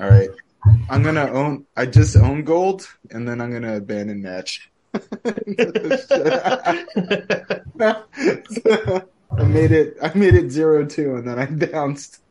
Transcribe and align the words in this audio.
All 0.00 0.08
right. 0.08 0.30
I'm 0.88 1.02
gonna 1.02 1.30
own. 1.30 1.66
I 1.76 1.84
just 1.84 2.16
own 2.16 2.42
gold, 2.42 2.88
and 3.10 3.28
then 3.28 3.38
I'm 3.38 3.52
gonna 3.52 3.76
abandon 3.76 4.22
match. 4.22 4.70
I 4.94 5.02
made 9.44 9.72
it. 9.72 9.98
I 10.00 10.10
made 10.14 10.34
it 10.36 10.50
zero 10.50 10.86
two, 10.86 11.16
and 11.16 11.28
then 11.28 11.38
I 11.38 11.44
bounced. 11.44 12.22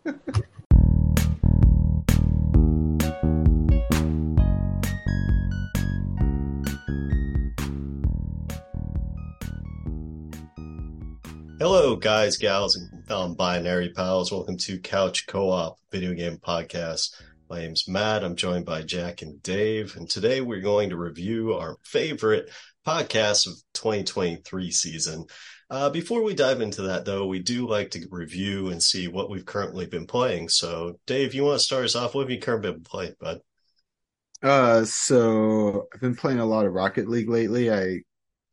Hello, 11.60 11.96
guys, 11.98 12.38
gals, 12.38 12.78
and 12.78 13.12
um, 13.12 13.36
binary 13.36 13.90
pals. 13.90 14.32
Welcome 14.32 14.58
to 14.58 14.80
Couch 14.80 15.28
Co-op 15.28 15.78
Video 15.92 16.16
Game 16.16 16.38
Podcast. 16.38 17.12
My 17.50 17.62
name's 17.62 17.88
Matt. 17.88 18.24
I'm 18.24 18.36
joined 18.36 18.66
by 18.66 18.84
Jack 18.84 19.24
and 19.24 19.42
Dave, 19.42 19.96
and 19.96 20.08
today 20.08 20.42
we're 20.42 20.62
going 20.62 20.92
to 20.92 20.98
review 20.98 21.56
our 21.56 21.78
favorite 21.84 22.50
podcast 22.86 23.48
of 23.48 23.54
2023 23.74 24.70
season. 24.70 25.26
Uh, 25.70 25.90
before 25.90 26.22
we 26.22 26.36
dive 26.36 26.62
into 26.62 26.84
that, 26.84 27.06
though, 27.06 27.26
we 27.26 27.40
do 27.40 27.68
like 27.68 27.92
to 27.92 28.06
review 28.12 28.70
and 28.70 28.84
see 28.84 29.08
what 29.08 29.30
we've 29.30 29.46
currently 29.46 29.88
been 29.88 30.06
playing. 30.06 30.50
So, 30.50 31.00
Dave, 31.08 31.34
you 31.34 31.44
want 31.44 31.60
to 31.60 31.66
start 31.66 31.86
us 31.86 31.96
off? 31.96 32.14
What 32.14 32.22
have 32.22 32.32
you 32.32 32.40
currently 32.40 32.72
been 32.72 32.84
playing, 32.84 33.16
bud? 33.20 33.40
Uh, 34.44 34.86
so 34.86 35.88
I've 35.94 36.02
been 36.02 36.16
playing 36.16 36.40
a 36.40 36.46
lot 36.46 36.68
of 36.68 36.74
Rocket 36.74 37.10
League 37.10 37.30
lately. 37.30 37.72
I, 37.72 38.02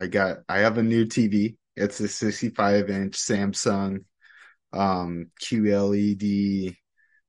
I 0.01 0.07
got, 0.07 0.39
I 0.49 0.59
have 0.61 0.79
a 0.79 0.83
new 0.83 1.05
TV 1.05 1.57
it's 1.77 2.01
a 2.01 2.09
65 2.09 2.89
inch 2.89 3.17
Samsung 3.17 4.05
um, 4.73 5.31
QLED, 5.43 6.77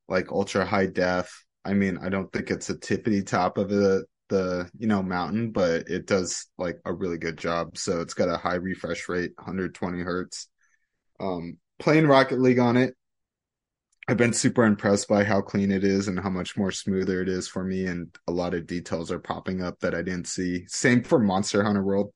like 0.07 0.31
ultra 0.31 0.65
high 0.65 0.85
def. 0.85 1.45
I 1.67 1.73
mean, 1.73 1.97
I 2.01 2.09
don't 2.09 2.31
think 2.31 2.49
it's 2.49 2.69
a 2.69 2.75
tippity 2.75 3.25
top 3.25 3.57
of 3.57 3.69
the 3.69 4.05
the 4.29 4.69
you 4.77 4.87
know 4.87 5.03
mountain, 5.03 5.51
but 5.51 5.87
it 5.89 6.07
does 6.07 6.47
like 6.57 6.79
a 6.85 6.93
really 6.93 7.17
good 7.17 7.37
job. 7.37 7.77
So 7.77 8.01
it's 8.01 8.13
got 8.13 8.29
a 8.29 8.37
high 8.37 8.55
refresh 8.55 9.07
rate, 9.09 9.31
120 9.37 10.01
hertz. 10.01 10.47
Um, 11.19 11.57
playing 11.79 12.07
Rocket 12.07 12.39
League 12.39 12.59
on 12.59 12.77
it, 12.77 12.95
I've 14.07 14.17
been 14.17 14.33
super 14.33 14.63
impressed 14.63 15.07
by 15.07 15.23
how 15.23 15.41
clean 15.41 15.71
it 15.71 15.83
is 15.83 16.07
and 16.07 16.19
how 16.19 16.29
much 16.29 16.55
more 16.55 16.71
smoother 16.71 17.21
it 17.21 17.29
is 17.29 17.47
for 17.47 17.63
me, 17.63 17.85
and 17.85 18.15
a 18.27 18.31
lot 18.31 18.53
of 18.53 18.67
details 18.67 19.11
are 19.11 19.19
popping 19.19 19.61
up 19.61 19.79
that 19.81 19.93
I 19.93 20.01
didn't 20.01 20.27
see. 20.27 20.65
Same 20.67 21.03
for 21.03 21.19
Monster 21.19 21.63
Hunter 21.63 21.83
World 21.83 22.11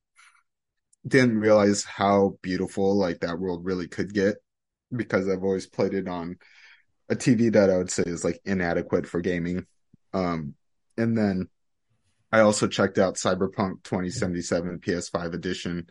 didn't 1.07 1.39
realize 1.39 1.83
how 1.83 2.37
beautiful 2.41 2.95
like 2.95 3.19
that 3.21 3.39
world 3.39 3.65
really 3.65 3.87
could 3.87 4.13
get 4.13 4.35
because 4.95 5.27
I've 5.27 5.43
always 5.43 5.67
played 5.67 5.93
it 5.93 6.07
on 6.07 6.37
a 7.11 7.15
TV 7.15 7.51
that 7.51 7.69
I 7.69 7.77
would 7.77 7.91
say 7.91 8.03
is 8.05 8.23
like 8.23 8.39
inadequate 8.45 9.05
for 9.05 9.19
gaming. 9.19 9.65
Um, 10.13 10.55
and 10.97 11.17
then 11.17 11.49
I 12.31 12.39
also 12.39 12.67
checked 12.67 12.97
out 12.97 13.15
Cyberpunk 13.15 13.83
2077 13.83 14.79
PS5 14.79 15.33
edition, 15.33 15.87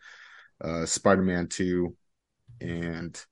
uh, 0.63 0.87
Spider-Man 0.87 1.49
2, 1.49 1.95
and 2.63 3.23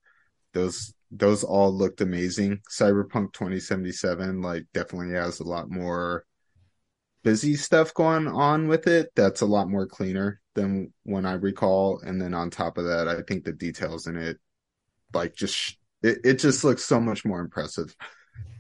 those 0.52 0.92
those 1.10 1.42
all 1.42 1.72
looked 1.72 2.02
amazing. 2.02 2.60
Cyberpunk 2.70 3.32
2077 3.32 4.42
like 4.42 4.66
definitely 4.74 5.14
has 5.14 5.40
a 5.40 5.44
lot 5.44 5.70
more 5.70 6.26
busy 7.24 7.56
stuff 7.56 7.94
going 7.94 8.28
on 8.28 8.68
with 8.68 8.86
it. 8.86 9.10
That's 9.16 9.40
a 9.40 9.46
lot 9.46 9.70
more 9.70 9.86
cleaner 9.86 10.40
than 10.54 10.92
when 11.04 11.24
I 11.24 11.32
recall. 11.32 12.00
And 12.04 12.20
then 12.20 12.34
on 12.34 12.50
top 12.50 12.76
of 12.76 12.84
that, 12.84 13.08
I 13.08 13.22
think 13.22 13.44
the 13.44 13.52
details 13.52 14.06
in 14.06 14.16
it, 14.16 14.36
like 15.14 15.34
just 15.34 15.78
it, 16.02 16.18
it 16.24 16.34
just 16.38 16.64
looks 16.64 16.84
so 16.84 17.00
much 17.00 17.24
more 17.24 17.40
impressive. 17.40 17.94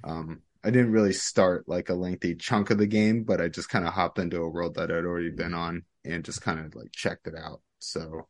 Um, 0.04 0.42
I 0.64 0.70
didn't 0.70 0.92
really 0.92 1.12
start 1.12 1.68
like 1.68 1.88
a 1.88 1.94
lengthy 1.94 2.34
chunk 2.34 2.70
of 2.70 2.78
the 2.78 2.86
game, 2.86 3.24
but 3.24 3.40
I 3.40 3.48
just 3.48 3.68
kind 3.68 3.86
of 3.86 3.92
hopped 3.92 4.18
into 4.18 4.42
a 4.42 4.48
world 4.48 4.74
that 4.74 4.90
I'd 4.90 5.04
already 5.04 5.30
been 5.30 5.54
on 5.54 5.84
and 6.04 6.24
just 6.24 6.42
kind 6.42 6.60
of 6.60 6.74
like 6.74 6.92
checked 6.92 7.26
it 7.26 7.34
out. 7.36 7.60
So 7.78 8.26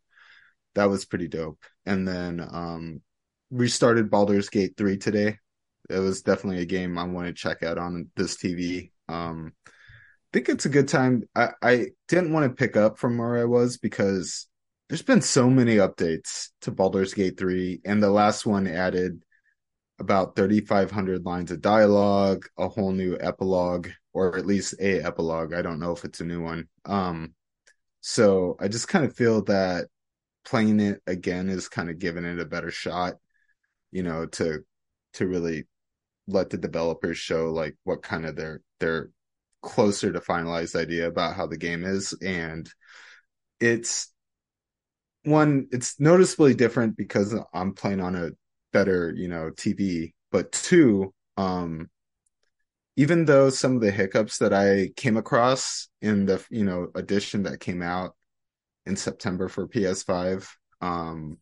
that 0.74 0.90
was 0.90 1.04
pretty 1.04 1.28
dope. 1.28 1.58
And 1.86 2.06
then 2.06 2.40
um 2.40 3.00
restarted 3.50 4.10
Baldur's 4.10 4.50
Gate 4.50 4.74
3 4.76 4.98
today. 4.98 5.38
It 5.88 5.98
was 5.98 6.22
definitely 6.22 6.62
a 6.62 6.66
game 6.66 6.98
I 6.98 7.04
want 7.04 7.28
to 7.28 7.32
check 7.32 7.62
out 7.62 7.78
on 7.78 8.10
this 8.14 8.36
TV. 8.36 8.92
Um 9.08 9.52
I 9.66 9.70
think 10.34 10.50
it's 10.50 10.66
a 10.66 10.70
good 10.70 10.88
time. 10.88 11.26
I, 11.34 11.48
I 11.62 11.86
didn't 12.06 12.34
want 12.34 12.44
to 12.44 12.54
pick 12.54 12.76
up 12.76 12.98
from 12.98 13.16
where 13.16 13.38
I 13.38 13.44
was 13.44 13.78
because 13.78 14.46
there's 14.88 15.02
been 15.02 15.20
so 15.20 15.50
many 15.50 15.76
updates 15.76 16.48
to 16.62 16.70
Baldur's 16.70 17.14
Gate 17.14 17.38
3, 17.38 17.80
and 17.84 18.02
the 18.02 18.10
last 18.10 18.46
one 18.46 18.66
added 18.66 19.22
about 19.98 20.36
3,500 20.36 21.24
lines 21.24 21.50
of 21.50 21.60
dialogue, 21.60 22.46
a 22.56 22.68
whole 22.68 22.92
new 22.92 23.16
epilogue, 23.20 23.88
or 24.12 24.38
at 24.38 24.46
least 24.46 24.74
a 24.80 25.00
epilogue. 25.02 25.52
I 25.52 25.62
don't 25.62 25.80
know 25.80 25.92
if 25.92 26.04
it's 26.04 26.20
a 26.20 26.24
new 26.24 26.42
one. 26.42 26.68
Um, 26.84 27.34
so 28.00 28.56
I 28.60 28.68
just 28.68 28.88
kind 28.88 29.04
of 29.04 29.14
feel 29.14 29.42
that 29.44 29.88
playing 30.44 30.80
it 30.80 31.02
again 31.06 31.48
is 31.48 31.68
kind 31.68 31.90
of 31.90 31.98
giving 31.98 32.24
it 32.24 32.38
a 32.38 32.46
better 32.46 32.70
shot, 32.70 33.14
you 33.90 34.02
know, 34.02 34.26
to 34.26 34.60
to 35.14 35.26
really 35.26 35.66
let 36.26 36.50
the 36.50 36.58
developers 36.58 37.18
show 37.18 37.50
like 37.50 37.76
what 37.84 38.02
kind 38.02 38.24
of 38.24 38.36
their 38.36 38.62
their 38.80 39.10
closer 39.62 40.12
to 40.12 40.20
finalized 40.20 40.76
idea 40.76 41.08
about 41.08 41.34
how 41.34 41.46
the 41.46 41.56
game 41.56 41.84
is 41.84 42.14
and 42.22 42.70
it's 43.60 44.12
one 45.28 45.66
it's 45.70 45.98
noticeably 46.00 46.54
different 46.54 46.96
because 46.96 47.34
i'm 47.54 47.72
playing 47.72 48.00
on 48.00 48.14
a 48.14 48.30
better 48.72 49.12
you 49.16 49.28
know 49.28 49.50
tv 49.50 50.12
but 50.30 50.50
two 50.52 51.12
um 51.36 51.88
even 52.96 53.24
though 53.24 53.48
some 53.48 53.76
of 53.76 53.80
the 53.80 53.90
hiccups 53.90 54.38
that 54.38 54.52
i 54.52 54.90
came 54.96 55.16
across 55.16 55.88
in 56.02 56.26
the 56.26 56.44
you 56.50 56.64
know 56.64 56.88
edition 56.94 57.42
that 57.42 57.60
came 57.60 57.82
out 57.82 58.14
in 58.86 58.96
september 58.96 59.48
for 59.48 59.68
ps5 59.68 60.46
um 60.80 61.38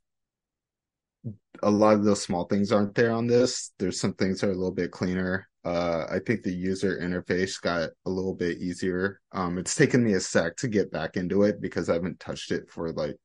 a 1.63 1.71
lot 1.71 1.95
of 1.95 2.05
those 2.05 2.23
small 2.23 2.45
things 2.45 2.73
aren't 2.73 2.95
there 2.95 3.13
on 3.13 3.27
this. 3.27 3.73
There's 3.79 4.01
some 4.01 4.15
things 4.15 4.41
that 4.41 4.49
are 4.49 4.53
a 4.53 4.57
little 4.57 4.73
bit 4.73 4.91
cleaner. 4.91 5.49
Uh, 5.65 6.07
I 6.09 6.21
think 6.21 6.43
the 6.43 6.53
user 6.53 6.99
interface 7.01 7.61
got 7.61 7.91
a 8.05 8.11
little 8.11 8.35
bit 8.35 8.59
easier. 8.59 9.21
Um, 9.33 9.59
it's 9.59 9.75
taken 9.75 10.05
me 10.05 10.13
a 10.13 10.21
sec 10.21 10.57
to 10.59 10.69
get 10.69 10.93
back 10.93 11.17
into 11.17 11.43
it 11.43 11.61
because 11.61 11.89
I 11.89 11.95
haven't 11.95 12.21
touched 12.21 12.53
it 12.53 12.71
for 12.71 12.93
like 12.93 13.17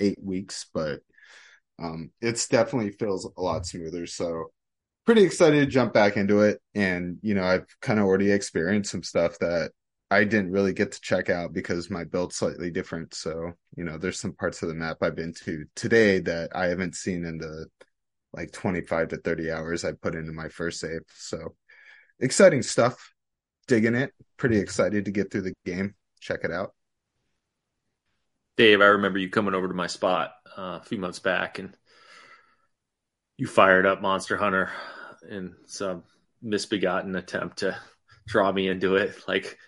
eight 0.00 0.18
weeks, 0.22 0.66
but 0.72 1.00
um, 1.78 2.10
it's 2.20 2.48
definitely 2.48 2.90
feels 2.90 3.28
a 3.36 3.40
lot 3.40 3.66
smoother. 3.66 4.06
So 4.06 4.50
pretty 5.04 5.22
excited 5.22 5.60
to 5.60 5.66
jump 5.66 5.92
back 5.92 6.16
into 6.16 6.40
it. 6.40 6.60
And, 6.74 7.18
you 7.22 7.34
know, 7.34 7.44
I've 7.44 7.66
kind 7.80 7.98
of 7.98 8.06
already 8.06 8.30
experienced 8.30 8.90
some 8.90 9.02
stuff 9.02 9.38
that 9.38 9.70
I 10.10 10.24
didn't 10.24 10.52
really 10.52 10.72
get 10.72 10.92
to 10.92 11.00
check 11.00 11.30
out 11.30 11.52
because 11.52 11.90
my 11.90 12.04
build's 12.04 12.36
slightly 12.36 12.70
different. 12.70 13.14
So, 13.14 13.52
you 13.76 13.84
know, 13.84 13.98
there's 13.98 14.20
some 14.20 14.32
parts 14.32 14.62
of 14.62 14.68
the 14.68 14.74
map 14.74 14.98
I've 15.02 15.16
been 15.16 15.34
to 15.44 15.64
today 15.74 16.20
that 16.20 16.54
I 16.54 16.66
haven't 16.66 16.94
seen 16.94 17.24
in 17.24 17.38
the 17.38 17.66
like 18.32 18.52
25 18.52 19.08
to 19.08 19.16
30 19.16 19.50
hours 19.50 19.84
I 19.84 19.92
put 19.92 20.14
into 20.14 20.32
my 20.32 20.48
first 20.48 20.80
save. 20.80 21.00
So 21.14 21.54
exciting 22.20 22.62
stuff. 22.62 23.12
Digging 23.66 23.96
it. 23.96 24.12
Pretty 24.36 24.58
excited 24.58 25.06
to 25.06 25.10
get 25.10 25.32
through 25.32 25.42
the 25.42 25.54
game. 25.64 25.94
Check 26.20 26.40
it 26.44 26.52
out. 26.52 26.75
Dave, 28.56 28.80
I 28.80 28.86
remember 28.86 29.18
you 29.18 29.28
coming 29.28 29.54
over 29.54 29.68
to 29.68 29.74
my 29.74 29.86
spot 29.86 30.34
uh, 30.56 30.78
a 30.80 30.84
few 30.84 30.98
months 30.98 31.18
back 31.18 31.58
and 31.58 31.76
you 33.36 33.46
fired 33.46 33.86
up 33.86 34.00
Monster 34.00 34.36
Hunter 34.36 34.70
in 35.28 35.54
some 35.66 36.04
misbegotten 36.42 37.14
attempt 37.16 37.58
to 37.58 37.76
draw 38.26 38.50
me 38.50 38.68
into 38.68 38.96
it. 38.96 39.14
Like, 39.28 39.58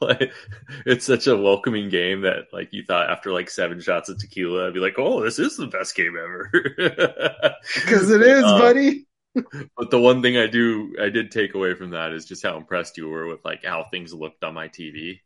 like, 0.00 0.32
it's 0.86 1.04
such 1.06 1.26
a 1.26 1.36
welcoming 1.36 1.88
game 1.88 2.22
that 2.22 2.46
like 2.52 2.68
you 2.72 2.84
thought 2.84 3.10
after 3.10 3.32
like 3.32 3.50
seven 3.50 3.80
shots 3.80 4.08
of 4.08 4.18
tequila, 4.18 4.68
I'd 4.68 4.74
be 4.74 4.80
like, 4.80 4.98
oh, 4.98 5.22
this 5.22 5.38
is 5.38 5.56
the 5.56 5.66
best 5.66 5.96
game 5.96 6.16
ever. 6.16 6.50
Because 7.74 8.10
it 8.10 8.22
is, 8.22 8.44
uh, 8.44 8.58
buddy 8.58 9.06
but 9.34 9.90
the 9.90 10.00
one 10.00 10.22
thing 10.22 10.36
I 10.36 10.46
do 10.46 10.94
I 11.00 11.08
did 11.08 11.30
take 11.30 11.54
away 11.54 11.74
from 11.74 11.90
that 11.90 12.12
is 12.12 12.26
just 12.26 12.42
how 12.42 12.56
impressed 12.56 12.96
you 12.96 13.08
were 13.08 13.26
with 13.26 13.44
like 13.44 13.64
how 13.64 13.84
things 13.84 14.12
looked 14.12 14.44
on 14.44 14.54
my 14.54 14.68
TV. 14.68 15.20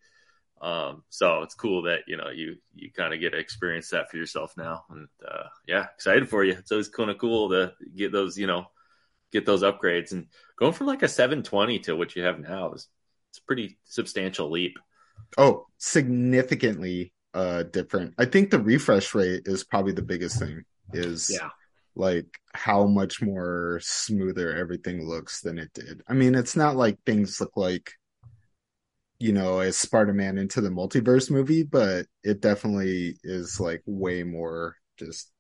Um, 0.65 1.03
so 1.11 1.43
it's 1.43 1.55
cool 1.55 1.83
that 1.83 2.01
you 2.07 2.17
know 2.17 2.31
you 2.31 2.57
you 2.75 2.91
kind 2.91 3.13
of 3.13 3.21
get 3.21 3.31
to 3.31 3.39
experience 3.39 3.91
that 3.91 4.11
for 4.11 4.17
yourself 4.17 4.55
now, 4.57 4.85
and 4.89 5.07
uh, 5.29 5.45
yeah, 5.69 5.87
excited 5.95 6.27
for 6.27 6.43
you. 6.43 6.53
It's 6.53 6.73
always 6.73 6.89
kind 6.89 7.11
of 7.11 7.19
cool 7.19 7.51
to 7.51 7.75
get 7.95 8.13
those 8.13 8.39
you 8.39 8.47
know 8.47 8.65
get 9.31 9.45
those 9.45 9.63
upgrades 9.63 10.13
and 10.13 10.27
going 10.59 10.73
from 10.73 10.87
like 10.87 11.03
a 11.03 11.09
720 11.09 11.81
to 11.81 11.97
what 11.97 12.17
you 12.17 12.23
have 12.23 12.39
now 12.39 12.73
is 12.73 12.89
it's 13.29 13.41
a 13.41 13.43
pretty 13.43 13.79
substantial 13.85 14.51
leap. 14.51 14.79
Oh, 15.37 15.67
significantly 15.77 17.13
uh 17.35 17.65
different. 17.65 18.15
I 18.19 18.25
think 18.25 18.51
the 18.51 18.59
refresh 18.61 19.15
rate 19.15 19.43
is 19.45 19.65
probably 19.65 19.93
the 19.93 20.03
biggest 20.03 20.39
thing. 20.39 20.65
Is 20.95 21.29
yeah 21.31 21.51
like 21.97 22.27
how 22.55 22.87
much 22.87 23.23
more 23.23 23.79
smoother 23.83 24.57
everything 24.57 25.07
looks 25.07 25.41
than 25.41 25.59
it 25.59 25.73
did. 25.75 26.03
I 26.09 26.15
mean, 26.15 26.35
it's 26.35 26.57
not 26.57 26.77
like 26.77 26.99
things 27.05 27.41
look 27.41 27.57
like 27.57 27.93
you 29.19 29.33
know, 29.33 29.61
a 29.61 29.73
Spider-Man 29.73 30.39
into 30.39 30.61
the 30.61 30.71
multiverse 30.71 31.31
movie, 31.31 31.63
but 31.63 32.07
it 32.23 32.41
definitely 32.41 33.17
is 33.23 33.61
like 33.61 33.83
way 33.87 34.23
more 34.23 34.77
just 34.99 35.31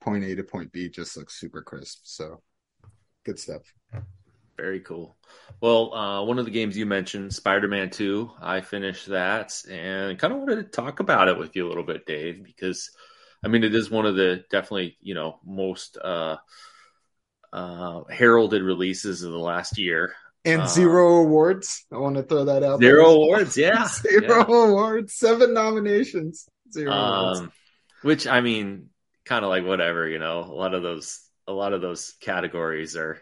point 0.00 0.24
A 0.24 0.34
to 0.36 0.42
point 0.42 0.72
B 0.72 0.88
just 0.88 1.16
looks 1.16 1.38
super 1.38 1.62
crisp. 1.62 2.00
So 2.04 2.42
good 3.24 3.38
stuff. 3.38 3.62
Very 4.56 4.80
cool. 4.80 5.16
Well, 5.60 5.94
uh, 5.94 6.24
one 6.24 6.38
of 6.38 6.44
the 6.44 6.50
games 6.50 6.76
you 6.76 6.84
mentioned, 6.84 7.32
Spider 7.32 7.68
Man 7.68 7.90
2, 7.90 8.30
I 8.40 8.60
finished 8.60 9.06
that 9.06 9.62
and 9.70 10.18
kind 10.18 10.32
of 10.32 10.40
wanted 10.40 10.56
to 10.56 10.64
talk 10.64 11.00
about 11.00 11.28
it 11.28 11.38
with 11.38 11.54
you 11.54 11.66
a 11.66 11.68
little 11.68 11.84
bit, 11.84 12.06
Dave, 12.06 12.42
because 12.42 12.90
I 13.44 13.48
mean, 13.48 13.62
it 13.62 13.74
is 13.74 13.90
one 13.90 14.06
of 14.06 14.16
the 14.16 14.44
definitely, 14.50 14.96
you 15.00 15.14
know, 15.14 15.38
most 15.44 15.96
uh, 15.96 16.38
uh, 17.52 18.02
heralded 18.10 18.62
releases 18.62 19.22
of 19.22 19.32
the 19.32 19.38
last 19.38 19.78
year. 19.78 20.14
And 20.44 20.62
Uh, 20.62 20.66
zero 20.66 21.16
awards. 21.18 21.84
I 21.92 21.98
want 21.98 22.16
to 22.16 22.22
throw 22.22 22.44
that 22.46 22.62
out. 22.62 22.80
Zero 22.80 23.04
there. 23.04 23.14
awards, 23.14 23.56
yeah. 23.56 23.86
zero 23.88 24.42
awards. 24.44 25.14
Seven 25.14 25.52
nominations. 25.52 26.48
Zero 26.72 26.92
awards. 26.92 27.40
Um, 27.40 27.52
which 28.02 28.26
I 28.26 28.40
mean, 28.40 28.90
kind 29.24 29.44
of 29.44 29.50
like 29.50 29.64
whatever, 29.64 30.08
you 30.08 30.18
know. 30.18 30.40
A 30.40 30.54
lot 30.54 30.74
of 30.74 30.82
those, 30.82 31.20
a 31.46 31.52
lot 31.52 31.72
of 31.72 31.80
those 31.80 32.14
categories 32.20 32.96
are, 32.96 33.20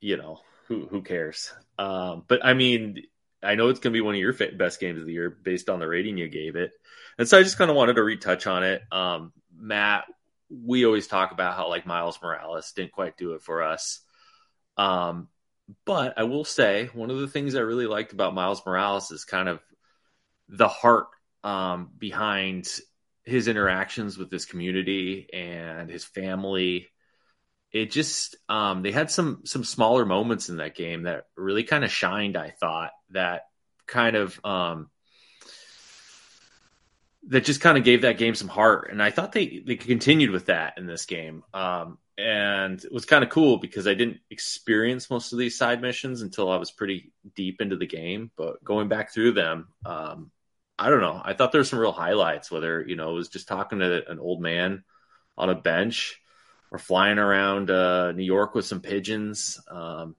you 0.00 0.16
know, 0.16 0.40
who 0.66 0.86
who 0.86 1.02
cares? 1.02 1.52
Um, 1.78 2.24
but 2.26 2.44
I 2.44 2.54
mean, 2.54 3.02
I 3.42 3.54
know 3.54 3.68
it's 3.68 3.80
gonna 3.80 3.92
be 3.92 4.00
one 4.00 4.14
of 4.14 4.20
your 4.20 4.32
best 4.32 4.80
games 4.80 5.00
of 5.00 5.06
the 5.06 5.12
year 5.12 5.30
based 5.30 5.68
on 5.70 5.78
the 5.78 5.86
rating 5.86 6.18
you 6.18 6.28
gave 6.28 6.56
it, 6.56 6.72
and 7.18 7.28
so 7.28 7.38
I 7.38 7.42
just 7.42 7.58
kind 7.58 7.70
of 7.70 7.76
wanted 7.76 7.94
to 7.96 8.02
retouch 8.02 8.46
on 8.46 8.64
it. 8.64 8.82
Um, 8.90 9.32
Matt, 9.56 10.04
we 10.50 10.84
always 10.84 11.06
talk 11.06 11.30
about 11.32 11.54
how 11.54 11.68
like 11.68 11.86
Miles 11.86 12.18
Morales 12.22 12.72
didn't 12.72 12.92
quite 12.92 13.16
do 13.16 13.34
it 13.34 13.42
for 13.42 13.62
us. 13.62 14.00
Um, 14.76 15.28
but 15.84 16.14
I 16.18 16.24
will 16.24 16.44
say 16.44 16.90
one 16.92 17.10
of 17.10 17.18
the 17.18 17.28
things 17.28 17.54
I 17.54 17.60
really 17.60 17.86
liked 17.86 18.12
about 18.12 18.34
Miles 18.34 18.62
Morales 18.64 19.10
is 19.10 19.24
kind 19.24 19.48
of 19.48 19.60
the 20.48 20.68
heart 20.68 21.06
um, 21.42 21.90
behind 21.96 22.68
his 23.24 23.48
interactions 23.48 24.18
with 24.18 24.30
this 24.30 24.44
community 24.44 25.28
and 25.32 25.88
his 25.90 26.04
family. 26.04 26.88
It 27.72 27.90
just 27.90 28.36
um, 28.48 28.82
they 28.82 28.92
had 28.92 29.10
some 29.10 29.42
some 29.44 29.64
smaller 29.64 30.04
moments 30.04 30.48
in 30.48 30.58
that 30.58 30.76
game 30.76 31.04
that 31.04 31.26
really 31.36 31.64
kind 31.64 31.84
of 31.84 31.90
shined. 31.90 32.36
I 32.36 32.50
thought 32.50 32.92
that 33.10 33.42
kind 33.86 34.16
of 34.16 34.38
um, 34.44 34.90
that 37.28 37.44
just 37.44 37.60
kind 37.60 37.78
of 37.78 37.84
gave 37.84 38.02
that 38.02 38.18
game 38.18 38.34
some 38.34 38.48
heart, 38.48 38.90
and 38.90 39.02
I 39.02 39.10
thought 39.10 39.32
they 39.32 39.62
they 39.66 39.76
continued 39.76 40.30
with 40.30 40.46
that 40.46 40.74
in 40.76 40.86
this 40.86 41.06
game. 41.06 41.42
Um, 41.52 41.98
and 42.16 42.82
it 42.82 42.92
was 42.92 43.06
kind 43.06 43.24
of 43.24 43.30
cool 43.30 43.58
because 43.58 43.86
I 43.88 43.94
didn't 43.94 44.20
experience 44.30 45.10
most 45.10 45.32
of 45.32 45.38
these 45.38 45.58
side 45.58 45.82
missions 45.82 46.22
until 46.22 46.50
I 46.50 46.56
was 46.56 46.70
pretty 46.70 47.12
deep 47.34 47.60
into 47.60 47.76
the 47.76 47.86
game. 47.86 48.30
But 48.36 48.62
going 48.62 48.88
back 48.88 49.12
through 49.12 49.32
them, 49.32 49.68
um, 49.84 50.30
I 50.78 50.90
don't 50.90 51.00
know. 51.00 51.20
I 51.22 51.34
thought 51.34 51.52
there 51.52 51.60
were 51.60 51.64
some 51.66 51.78
real 51.78 51.92
highlights. 51.92 52.50
Whether 52.50 52.84
you 52.86 52.96
know 52.96 53.10
it 53.10 53.14
was 53.14 53.28
just 53.28 53.48
talking 53.48 53.80
to 53.80 54.08
an 54.08 54.18
old 54.18 54.40
man 54.40 54.84
on 55.36 55.50
a 55.50 55.54
bench, 55.54 56.20
or 56.70 56.78
flying 56.78 57.18
around 57.18 57.70
uh, 57.70 58.12
New 58.12 58.24
York 58.24 58.54
with 58.54 58.64
some 58.64 58.80
pigeons, 58.80 59.60
um, 59.68 60.14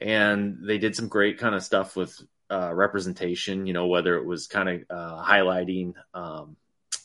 and 0.00 0.58
they 0.62 0.78
did 0.78 0.94
some 0.94 1.08
great 1.08 1.38
kind 1.38 1.54
of 1.54 1.62
stuff 1.62 1.96
with 1.96 2.20
uh, 2.50 2.72
representation. 2.74 3.66
You 3.66 3.72
know, 3.72 3.86
whether 3.86 4.16
it 4.16 4.26
was 4.26 4.46
kind 4.46 4.68
of 4.68 4.82
uh, 4.90 5.24
highlighting 5.24 5.94
um, 6.12 6.56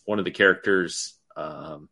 one 0.05 0.19
of 0.19 0.25
the 0.25 0.31
characters' 0.31 1.13
um, 1.37 1.89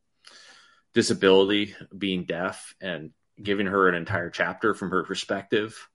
disability, 0.94 1.76
being 1.98 2.26
deaf, 2.26 2.76
and 2.82 3.12
giving 3.42 3.68
her 3.68 3.88
an 3.88 3.96
entire 3.96 4.30
chapter 4.30 4.74
from 4.74 4.92
her 4.92 5.04
perspective. 5.04 5.90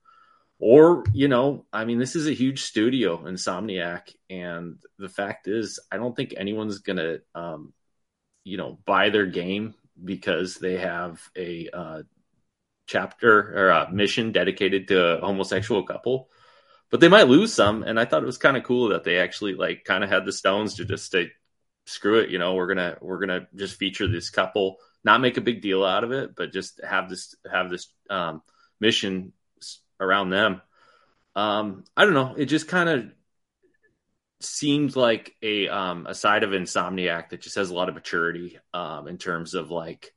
Or 0.59 1.03
you 1.13 1.27
know 1.27 1.65
i 1.71 1.85
mean 1.85 1.99
this 1.99 2.15
is 2.15 2.27
a 2.27 2.33
huge 2.33 2.63
studio 2.63 3.17
insomniac 3.19 4.15
and 4.27 4.79
the 4.97 5.07
fact 5.07 5.47
is 5.47 5.79
i 5.91 5.97
don't 5.97 6.15
think 6.15 6.33
anyone's 6.35 6.79
gonna 6.79 7.17
um, 7.35 7.73
you 8.43 8.57
know 8.57 8.79
buy 8.83 9.11
their 9.11 9.27
game 9.27 9.75
because 10.03 10.55
they 10.55 10.77
have 10.77 11.21
a 11.35 11.69
uh, 11.71 12.01
chapter 12.87 13.55
or 13.55 13.69
a 13.69 13.91
mission 13.91 14.31
dedicated 14.31 14.87
to 14.87 15.17
a 15.17 15.19
homosexual 15.19 15.83
couple. 15.83 16.29
But 16.89 17.01
they 17.01 17.09
might 17.09 17.27
lose 17.27 17.53
some 17.53 17.83
and 17.83 17.99
i 17.99 18.05
thought 18.05 18.23
it 18.23 18.27
was 18.27 18.37
kind 18.37 18.57
of 18.57 18.63
cool 18.63 18.89
that 18.89 19.03
they 19.03 19.19
actually 19.19 19.53
like 19.53 19.83
kind 19.83 20.03
of 20.03 20.09
had 20.09 20.25
the 20.25 20.31
stones 20.31 20.75
to 20.75 20.85
just 20.85 21.11
say 21.11 21.31
screw 21.87 22.19
it 22.19 22.29
you 22.29 22.37
know 22.37 22.53
we're 22.53 22.67
gonna 22.67 22.97
we're 23.01 23.19
gonna 23.19 23.47
just 23.55 23.77
feature 23.77 24.07
this 24.07 24.29
couple 24.29 24.77
not 25.03 25.21
make 25.21 25.37
a 25.37 25.41
big 25.41 25.61
deal 25.61 25.83
out 25.83 26.03
of 26.03 26.11
it 26.11 26.35
but 26.35 26.51
just 26.51 26.81
have 26.87 27.09
this 27.09 27.35
have 27.51 27.69
this 27.69 27.87
um, 28.09 28.41
mission 28.79 29.33
around 29.99 30.29
them. 30.29 30.61
Um, 31.35 31.83
I 31.95 32.05
don't 32.05 32.13
know. 32.13 32.35
It 32.37 32.45
just 32.45 32.67
kind 32.67 32.89
of 32.89 33.05
seems 34.39 34.95
like 34.95 35.35
a 35.41 35.67
um, 35.67 36.05
a 36.07 36.15
side 36.15 36.43
of 36.43 36.51
Insomniac 36.51 37.29
that 37.29 37.41
just 37.41 37.55
has 37.55 37.69
a 37.69 37.75
lot 37.75 37.89
of 37.89 37.95
maturity 37.95 38.59
um, 38.73 39.07
in 39.07 39.17
terms 39.17 39.53
of 39.53 39.71
like 39.71 40.13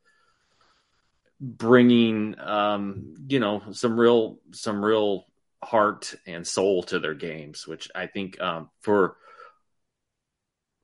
bringing 1.40 2.38
um, 2.38 3.14
you 3.28 3.40
know 3.40 3.62
some 3.72 3.98
real 3.98 4.38
some 4.52 4.84
real 4.84 5.26
heart 5.62 6.14
and 6.26 6.46
soul 6.46 6.82
to 6.84 6.98
their 6.98 7.14
games, 7.14 7.66
which 7.66 7.90
I 7.94 8.06
think 8.06 8.40
um, 8.40 8.70
for 8.80 9.16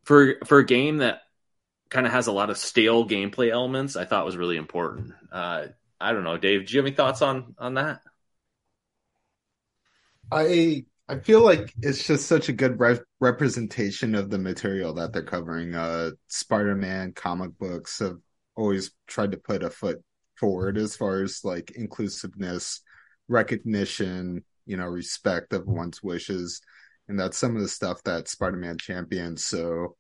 for 0.07 0.37
for 0.47 0.59
a 0.59 0.65
game 0.65 0.99
that 0.99 1.21
kind 1.91 2.07
of 2.07 2.13
has 2.13 2.29
a 2.29 2.33
lot 2.33 2.49
of 2.49 2.57
stale 2.57 3.07
gameplay 3.07 3.51
elements, 3.51 3.97
I 3.97 4.05
thought 4.05 4.25
was 4.25 4.37
really 4.37 4.57
important. 4.57 5.13
Uh, 5.31 5.67
I 6.01 6.13
don't 6.13 6.25
know, 6.25 6.39
Dave. 6.39 6.67
Do 6.67 6.73
you 6.73 6.79
have 6.79 6.87
any 6.87 6.95
thoughts 6.95 7.23
on 7.23 7.55
on 7.59 7.75
that? 7.75 8.01
I 10.31 10.87
I 11.09 11.19
feel 11.19 11.41
like 11.41 11.75
it's 11.83 12.07
just 12.07 12.27
such 12.27 12.49
a 12.49 12.53
good 12.53 12.79
re- 12.79 13.01
representation 13.21 14.15
of 14.15 14.31
the 14.31 14.39
material 14.39 14.95
that 14.95 15.13
they're 15.13 15.23
covering. 15.23 15.75
Uh, 15.75 16.11
Spider-Man 16.29 17.13
comic 17.13 17.59
books 17.59 17.99
have 17.99 18.19
always 18.57 18.93
tried 19.07 19.33
to 19.33 19.39
put 19.39 19.63
a 19.63 19.71
foot 19.71 20.03
forward 20.37 20.79
as 20.79 20.97
far 20.97 21.23
as 21.23 21.45
like 21.45 21.73
inclusiveness, 21.73 22.81
recognition, 23.29 24.45
you 24.67 24.77
know, 24.77 24.87
respect 24.87 25.53
of 25.53 25.67
one's 25.67 26.03
wishes, 26.03 26.61
and 27.09 27.19
that's 27.19 27.39
some 27.39 27.57
of 27.57 27.63
the 27.63 27.69
stuff 27.69 28.03
that 28.05 28.29
Spider-Man 28.29 28.79
champions. 28.79 29.45
So, 29.45 29.97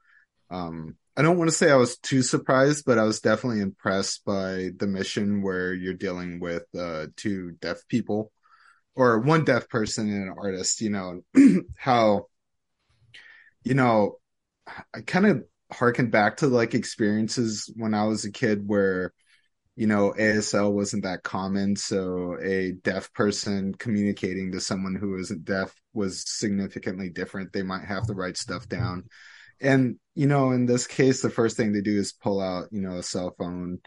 um, 0.51 0.97
I 1.17 1.23
don't 1.23 1.39
want 1.39 1.49
to 1.49 1.57
say 1.57 1.71
I 1.71 1.77
was 1.77 1.97
too 1.97 2.23
surprised, 2.23 2.85
but 2.85 2.99
I 2.99 3.05
was 3.05 3.21
definitely 3.21 3.63
impressed 3.63 4.25
by 4.25 4.71
the 4.77 4.87
mission 4.87 5.43
where 5.43 5.73
you're 5.73 5.95
dealing 5.95 6.41
with 6.41 6.65
uh, 6.79 7.07
two 7.17 7.53
deaf 7.53 7.79
people 7.89 8.33
or 8.95 9.21
one 9.21 9.45
deaf 9.45 9.69
person 9.69 10.11
and 10.11 10.25
an 10.25 10.35
artist, 10.39 10.83
you 10.83 10.91
know, 10.91 11.23
how, 11.79 12.27
you 13.65 13.75
know, 13.75 14.19
I 14.95 15.01
kind 15.01 15.27
of 15.27 15.45
harken 15.73 16.11
back 16.11 16.39
to 16.39 16.49
like 16.49 16.75
experiences 16.75 17.73
when 17.77 17.95
I 17.95 18.05
was 18.05 18.25
a 18.25 18.31
kid 18.31 18.67
where, 18.67 19.13
you 19.77 19.87
know, 19.87 20.15
ASL 20.19 20.73
wasn't 20.73 21.03
that 21.05 21.23
common. 21.23 21.77
So 21.77 22.39
a 22.43 22.73
deaf 22.73 23.13
person 23.13 23.75
communicating 23.75 24.53
to 24.53 24.61
someone 24.61 24.95
who 24.95 25.19
isn't 25.19 25.45
deaf 25.45 25.75
was 25.93 26.25
significantly 26.27 27.11
different. 27.11 27.53
They 27.53 27.63
might 27.63 27.85
have 27.85 28.07
to 28.07 28.15
write 28.15 28.39
stuff 28.39 28.69
down. 28.69 29.05
And, 29.61 29.99
you 30.15 30.27
know, 30.27 30.53
in 30.53 30.65
this 30.65 30.87
case, 30.87 31.21
the 31.21 31.31
first 31.31 31.59
thing 31.59 31.73
they 31.73 31.83
do 31.83 31.99
is 31.99 32.13
pull 32.13 32.41
out, 32.41 32.69
you 32.71 32.81
know, 32.81 32.97
a 32.97 33.03
cell 33.03 33.35
phone 33.39 33.81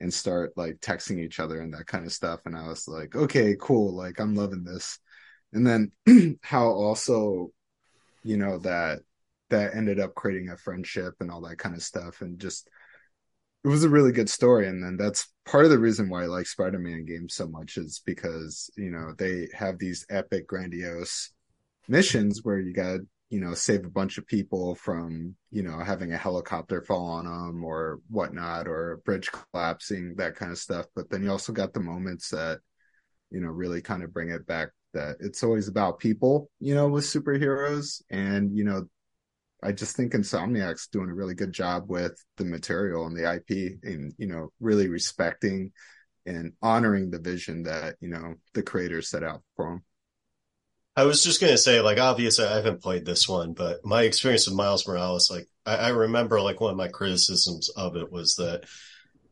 and 0.00 0.12
start 0.12 0.52
like 0.56 0.76
texting 0.80 1.20
each 1.20 1.38
other 1.38 1.60
and 1.60 1.74
that 1.74 1.86
kind 1.86 2.06
of 2.06 2.12
stuff. 2.12 2.40
And 2.46 2.56
I 2.56 2.66
was 2.68 2.88
like, 2.88 3.14
okay, 3.14 3.54
cool. 3.60 3.94
Like 3.94 4.20
I'm 4.20 4.34
loving 4.34 4.64
this. 4.64 4.98
And 5.52 5.66
then 5.66 6.38
how 6.42 6.68
also, 6.68 7.50
you 8.22 8.38
know, 8.38 8.58
that 8.60 9.00
that 9.50 9.74
ended 9.74 10.00
up 10.00 10.14
creating 10.14 10.48
a 10.48 10.56
friendship 10.56 11.14
and 11.20 11.30
all 11.30 11.42
that 11.42 11.58
kind 11.58 11.74
of 11.74 11.82
stuff. 11.82 12.22
And 12.22 12.38
just 12.38 12.68
it 13.64 13.68
was 13.68 13.84
a 13.84 13.88
really 13.88 14.12
good 14.12 14.28
story. 14.28 14.68
And 14.68 14.82
then 14.82 14.96
that's 14.96 15.26
part 15.46 15.64
of 15.64 15.70
the 15.70 15.78
reason 15.78 16.08
why 16.08 16.24
I 16.24 16.26
like 16.26 16.46
Spider-Man 16.46 17.06
games 17.06 17.34
so 17.34 17.46
much 17.46 17.76
is 17.76 18.02
because, 18.04 18.70
you 18.76 18.90
know, 18.90 19.14
they 19.16 19.48
have 19.54 19.78
these 19.78 20.06
epic, 20.10 20.46
grandiose 20.46 21.30
missions 21.88 22.40
where 22.44 22.58
you 22.58 22.72
got 22.72 23.00
you 23.34 23.40
know, 23.40 23.52
save 23.52 23.84
a 23.84 23.90
bunch 23.90 24.16
of 24.16 24.26
people 24.28 24.76
from, 24.76 25.34
you 25.50 25.64
know, 25.64 25.78
having 25.78 26.12
a 26.12 26.16
helicopter 26.16 26.80
fall 26.82 27.06
on 27.06 27.24
them 27.24 27.64
or 27.64 27.98
whatnot, 28.08 28.68
or 28.68 28.92
a 28.92 28.98
bridge 28.98 29.28
collapsing, 29.32 30.14
that 30.18 30.36
kind 30.36 30.52
of 30.52 30.58
stuff. 30.58 30.86
But 30.94 31.10
then 31.10 31.24
you 31.24 31.32
also 31.32 31.52
got 31.52 31.72
the 31.72 31.80
moments 31.80 32.30
that, 32.30 32.60
you 33.30 33.40
know, 33.40 33.48
really 33.48 33.82
kind 33.82 34.04
of 34.04 34.12
bring 34.12 34.30
it 34.30 34.46
back 34.46 34.68
that 34.92 35.16
it's 35.18 35.42
always 35.42 35.66
about 35.66 35.98
people, 35.98 36.48
you 36.60 36.76
know, 36.76 36.86
with 36.86 37.02
superheroes. 37.02 38.02
And, 38.08 38.56
you 38.56 38.62
know, 38.62 38.84
I 39.64 39.72
just 39.72 39.96
think 39.96 40.12
Insomniac's 40.12 40.88
doing 40.88 41.08
a 41.08 41.14
really 41.14 41.34
good 41.34 41.52
job 41.52 41.84
with 41.88 42.22
the 42.36 42.44
material 42.44 43.06
and 43.06 43.16
the 43.16 43.34
IP 43.34 43.78
and, 43.82 44.12
you 44.18 44.26
know, 44.26 44.52
really 44.60 44.88
respecting 44.88 45.72
and 46.26 46.52
honoring 46.60 47.10
the 47.10 47.18
vision 47.18 47.62
that, 47.62 47.96
you 48.00 48.08
know, 48.08 48.34
the 48.52 48.62
creators 48.62 49.08
set 49.08 49.24
out 49.24 49.42
for 49.56 49.70
them. 49.70 49.84
I 50.96 51.04
was 51.04 51.24
just 51.24 51.40
gonna 51.40 51.58
say, 51.58 51.80
like, 51.80 51.98
obviously, 51.98 52.44
I 52.44 52.54
haven't 52.54 52.82
played 52.82 53.04
this 53.04 53.26
one, 53.26 53.54
but 53.54 53.84
my 53.84 54.02
experience 54.02 54.46
with 54.46 54.56
Miles 54.56 54.86
Morales, 54.86 55.28
like, 55.30 55.48
I, 55.66 55.76
I, 55.76 55.88
remember, 55.88 56.40
like, 56.40 56.60
one 56.60 56.70
of 56.70 56.76
my 56.76 56.88
criticisms 56.88 57.68
of 57.70 57.96
it 57.96 58.12
was 58.12 58.34
that 58.36 58.64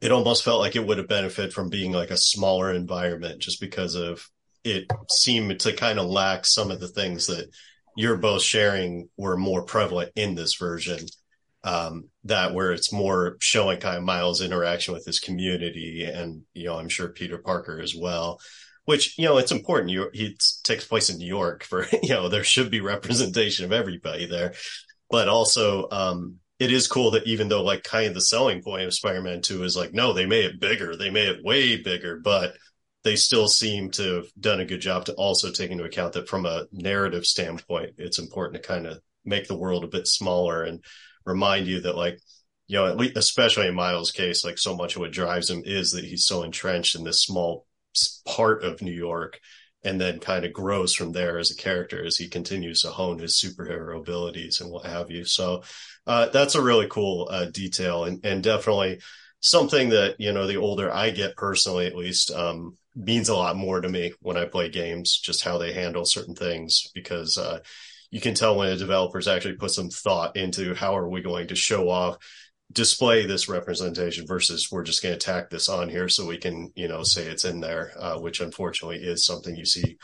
it 0.00 0.10
almost 0.10 0.42
felt 0.42 0.60
like 0.60 0.74
it 0.74 0.84
would 0.84 0.98
have 0.98 1.08
benefited 1.08 1.52
from 1.52 1.68
being 1.68 1.92
like 1.92 2.10
a 2.10 2.16
smaller 2.16 2.72
environment, 2.72 3.40
just 3.40 3.60
because 3.60 3.94
of 3.94 4.28
it 4.64 4.86
seemed 5.10 5.60
to 5.60 5.72
kind 5.72 5.98
of 5.98 6.06
lack 6.06 6.46
some 6.46 6.70
of 6.70 6.80
the 6.80 6.88
things 6.88 7.28
that 7.28 7.48
you're 7.96 8.16
both 8.16 8.42
sharing 8.42 9.08
were 9.16 9.36
more 9.36 9.64
prevalent 9.64 10.12
in 10.16 10.34
this 10.34 10.54
version. 10.54 11.06
Um, 11.64 12.08
that 12.24 12.54
where 12.54 12.72
it's 12.72 12.92
more 12.92 13.36
showing 13.38 13.78
kind 13.78 13.96
of 13.96 14.02
Miles' 14.02 14.40
interaction 14.40 14.94
with 14.94 15.04
his 15.04 15.20
community, 15.20 16.04
and 16.04 16.42
you 16.54 16.64
know, 16.64 16.76
I'm 16.76 16.88
sure 16.88 17.08
Peter 17.08 17.38
Parker 17.38 17.80
as 17.80 17.94
well 17.94 18.40
which 18.84 19.16
you 19.18 19.24
know 19.24 19.38
it's 19.38 19.52
important. 19.52 19.90
You 19.90 20.10
it 20.12 20.42
takes 20.64 20.84
place 20.84 21.08
in 21.08 21.18
New 21.18 21.26
York 21.26 21.64
for 21.64 21.86
you 22.02 22.10
know 22.10 22.28
there 22.28 22.44
should 22.44 22.70
be 22.70 22.80
representation 22.80 23.64
of 23.64 23.72
everybody 23.72 24.26
there, 24.26 24.54
but 25.10 25.28
also 25.28 25.88
um, 25.90 26.38
it 26.58 26.72
is 26.72 26.88
cool 26.88 27.12
that 27.12 27.26
even 27.26 27.48
though 27.48 27.62
like 27.62 27.82
kind 27.82 28.06
of 28.06 28.14
the 28.14 28.20
selling 28.20 28.62
point 28.62 28.84
of 28.84 28.94
Spider-Man 28.94 29.42
Two 29.42 29.62
is 29.64 29.76
like 29.76 29.92
no 29.92 30.12
they 30.12 30.26
made 30.26 30.44
it 30.44 30.60
bigger 30.60 30.96
they 30.96 31.10
made 31.10 31.28
it 31.28 31.44
way 31.44 31.76
bigger 31.76 32.20
but 32.22 32.54
they 33.04 33.16
still 33.16 33.48
seem 33.48 33.90
to 33.90 34.16
have 34.16 34.26
done 34.38 34.60
a 34.60 34.64
good 34.64 34.80
job 34.80 35.04
to 35.04 35.14
also 35.14 35.50
take 35.50 35.70
into 35.70 35.84
account 35.84 36.12
that 36.12 36.28
from 36.28 36.46
a 36.46 36.66
narrative 36.72 37.26
standpoint 37.26 37.94
it's 37.98 38.18
important 38.18 38.62
to 38.62 38.68
kind 38.68 38.86
of 38.86 39.00
make 39.24 39.48
the 39.48 39.58
world 39.58 39.84
a 39.84 39.88
bit 39.88 40.06
smaller 40.06 40.62
and 40.64 40.84
remind 41.24 41.66
you 41.66 41.80
that 41.80 41.96
like 41.96 42.18
you 42.72 42.78
know, 42.78 42.86
at 42.86 42.96
least, 42.96 43.18
especially 43.18 43.66
in 43.66 43.74
Miles' 43.74 44.12
case, 44.12 44.46
like 44.46 44.56
so 44.56 44.74
much 44.74 44.96
of 44.96 45.00
what 45.00 45.12
drives 45.12 45.50
him 45.50 45.62
is 45.66 45.90
that 45.90 46.06
he's 46.06 46.24
so 46.24 46.42
entrenched 46.42 46.94
in 46.94 47.04
this 47.04 47.20
small 47.20 47.66
part 48.26 48.64
of 48.64 48.80
New 48.80 48.92
York 48.92 49.38
and 49.84 50.00
then 50.00 50.20
kind 50.20 50.46
of 50.46 50.54
grows 50.54 50.94
from 50.94 51.12
there 51.12 51.38
as 51.38 51.50
a 51.50 51.56
character 51.56 52.02
as 52.02 52.16
he 52.16 52.28
continues 52.28 52.80
to 52.80 52.88
hone 52.88 53.18
his 53.18 53.36
superhero 53.36 53.98
abilities 53.98 54.60
and 54.60 54.70
what 54.70 54.86
have 54.86 55.10
you. 55.10 55.24
So 55.26 55.64
uh, 56.06 56.30
that's 56.30 56.54
a 56.54 56.62
really 56.62 56.86
cool 56.88 57.28
uh, 57.30 57.46
detail 57.46 58.04
and, 58.04 58.24
and 58.24 58.42
definitely 58.42 59.00
something 59.40 59.90
that, 59.90 60.18
you 60.18 60.32
know, 60.32 60.46
the 60.46 60.56
older 60.56 60.90
I 60.90 61.10
get 61.10 61.36
personally, 61.36 61.86
at 61.86 61.96
least, 61.96 62.30
um, 62.30 62.78
means 62.94 63.28
a 63.28 63.34
lot 63.34 63.56
more 63.56 63.80
to 63.80 63.88
me 63.88 64.12
when 64.20 64.36
I 64.36 64.44
play 64.44 64.68
games, 64.68 65.18
just 65.18 65.44
how 65.44 65.58
they 65.58 65.72
handle 65.72 66.04
certain 66.04 66.34
things 66.34 66.86
because, 66.94 67.38
uh, 67.38 67.60
you 68.10 68.20
can 68.20 68.34
tell 68.34 68.56
when 68.56 68.68
a 68.68 68.76
developer's 68.76 69.26
actually 69.26 69.54
put 69.54 69.70
some 69.70 69.88
thought 69.88 70.36
into 70.36 70.74
how 70.74 70.94
are 70.96 71.08
we 71.08 71.22
going 71.22 71.48
to 71.48 71.56
show 71.56 71.88
off 71.88 72.18
display 72.72 73.26
this 73.26 73.48
representation 73.48 74.26
versus 74.26 74.70
we're 74.70 74.82
just 74.82 75.02
going 75.02 75.14
to 75.14 75.18
tack 75.18 75.50
this 75.50 75.68
on 75.68 75.88
here 75.88 76.08
so 76.08 76.26
we 76.26 76.38
can 76.38 76.72
you 76.74 76.88
know 76.88 77.02
say 77.02 77.24
it's 77.24 77.44
in 77.44 77.60
there 77.60 77.92
uh, 77.98 78.18
which 78.18 78.40
unfortunately 78.40 78.98
is 78.98 79.26
something 79.26 79.56
you 79.56 79.64
see 79.64 79.96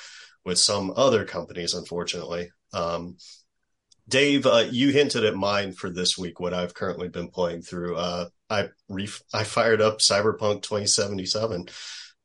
with 0.44 0.58
some 0.58 0.92
other 0.96 1.24
companies 1.24 1.74
unfortunately. 1.74 2.50
Um, 2.72 3.16
dave 4.08 4.46
uh, 4.46 4.64
you 4.70 4.90
hinted 4.90 5.24
at 5.24 5.34
mine 5.34 5.72
for 5.72 5.90
this 5.90 6.16
week 6.16 6.40
what 6.40 6.54
i've 6.54 6.74
currently 6.74 7.08
been 7.08 7.28
playing 7.28 7.62
through. 7.62 7.96
Uh, 7.96 8.28
i 8.50 8.68
ref- 8.88 9.22
i 9.32 9.44
fired 9.44 9.80
up 9.80 9.98
cyberpunk 9.98 10.62
2077 10.62 11.68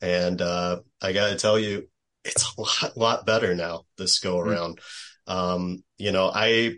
and 0.04 0.40
uh, 0.42 0.80
i 1.02 1.12
gotta 1.12 1.36
tell 1.36 1.58
you 1.58 1.88
it's 2.24 2.46
a 2.58 2.62
lot 2.62 2.98
lot 2.98 3.26
better 3.26 3.56
now 3.56 3.86
this 3.98 4.20
go 4.20 4.40
hmm. 4.40 4.50
around 4.50 4.78
mm-hmm. 5.28 5.34
um, 5.34 5.84
you 5.98 6.12
know 6.12 6.30
i 6.34 6.76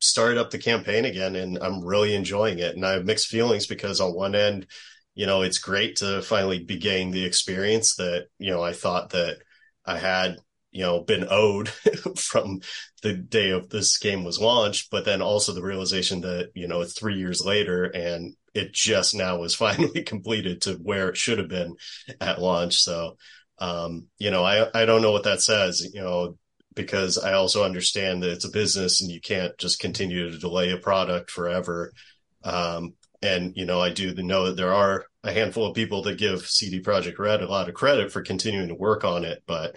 started 0.00 0.38
up 0.38 0.50
the 0.50 0.58
campaign 0.58 1.04
again 1.04 1.36
and 1.36 1.58
I'm 1.58 1.84
really 1.84 2.14
enjoying 2.14 2.58
it. 2.58 2.74
And 2.74 2.84
I 2.84 2.92
have 2.92 3.04
mixed 3.04 3.28
feelings 3.28 3.66
because 3.66 4.00
on 4.00 4.14
one 4.14 4.34
end, 4.34 4.66
you 5.14 5.26
know, 5.26 5.42
it's 5.42 5.58
great 5.58 5.96
to 5.96 6.22
finally 6.22 6.62
be 6.62 6.78
getting 6.78 7.10
the 7.10 7.24
experience 7.24 7.96
that, 7.96 8.26
you 8.38 8.50
know, 8.50 8.62
I 8.62 8.72
thought 8.72 9.10
that 9.10 9.38
I 9.84 9.98
had, 9.98 10.36
you 10.70 10.82
know, 10.82 11.00
been 11.00 11.26
owed 11.28 11.68
from 12.16 12.60
the 13.02 13.14
day 13.14 13.50
of 13.50 13.68
this 13.70 13.98
game 13.98 14.22
was 14.22 14.40
launched, 14.40 14.90
but 14.90 15.04
then 15.04 15.22
also 15.22 15.52
the 15.52 15.62
realization 15.62 16.20
that, 16.20 16.50
you 16.54 16.68
know, 16.68 16.82
it's 16.82 16.96
three 16.96 17.16
years 17.16 17.44
later 17.44 17.84
and 17.84 18.34
it 18.58 18.72
just 18.72 19.14
now 19.14 19.38
was 19.38 19.54
finally 19.66 20.02
completed 20.02 20.62
to 20.62 20.74
where 20.74 21.08
it 21.08 21.16
should 21.16 21.38
have 21.38 21.48
been 21.48 21.76
at 22.20 22.40
launch. 22.40 22.78
So, 22.78 23.16
um, 23.58 24.08
you 24.18 24.30
know, 24.30 24.44
I, 24.44 24.68
I 24.74 24.84
don't 24.84 25.02
know 25.02 25.12
what 25.12 25.24
that 25.24 25.40
says, 25.40 25.88
you 25.92 26.00
know, 26.00 26.36
because 26.74 27.18
I 27.18 27.32
also 27.32 27.64
understand 27.64 28.22
that 28.22 28.30
it's 28.30 28.44
a 28.44 28.50
business 28.50 29.00
and 29.00 29.10
you 29.10 29.20
can't 29.20 29.56
just 29.58 29.80
continue 29.80 30.30
to 30.30 30.38
delay 30.38 30.70
a 30.70 30.76
product 30.76 31.30
forever. 31.30 31.92
Um, 32.44 32.94
and 33.20 33.52
you 33.56 33.66
know, 33.66 33.80
I 33.80 33.90
do 33.90 34.14
know 34.14 34.46
that 34.46 34.56
there 34.56 34.72
are 34.72 35.06
a 35.24 35.32
handful 35.32 35.66
of 35.66 35.74
people 35.74 36.02
that 36.02 36.18
give 36.18 36.46
CD 36.46 36.80
Projekt 36.80 37.18
Red 37.18 37.42
a 37.42 37.48
lot 37.48 37.68
of 37.68 37.74
credit 37.74 38.12
for 38.12 38.22
continuing 38.22 38.68
to 38.68 38.76
work 38.76 39.02
on 39.04 39.24
it, 39.24 39.42
but 39.46 39.76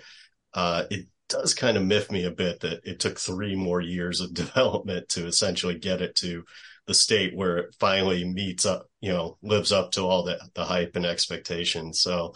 uh, 0.53 0.83
it 0.91 1.07
does 1.27 1.55
kind 1.55 1.75
of 1.75 1.83
miff 1.83 2.11
me 2.11 2.25
a 2.25 2.31
bit 2.31 2.59
that 2.59 2.81
it 2.83 2.99
took 2.99 3.17
three 3.17 3.55
more 3.55 3.81
years 3.81 4.21
of 4.21 4.33
development 4.35 5.09
to 5.09 5.25
essentially 5.25 5.79
get 5.79 6.01
it 6.01 6.15
to 6.17 6.43
the 6.91 6.95
state 6.95 7.33
where 7.33 7.57
it 7.57 7.75
finally 7.79 8.25
meets 8.25 8.65
up, 8.65 8.85
you 8.99 9.13
know, 9.13 9.37
lives 9.41 9.71
up 9.71 9.91
to 9.91 10.01
all 10.01 10.23
the, 10.23 10.37
the 10.55 10.65
hype 10.65 10.97
and 10.97 11.05
expectations. 11.05 12.01
So, 12.01 12.33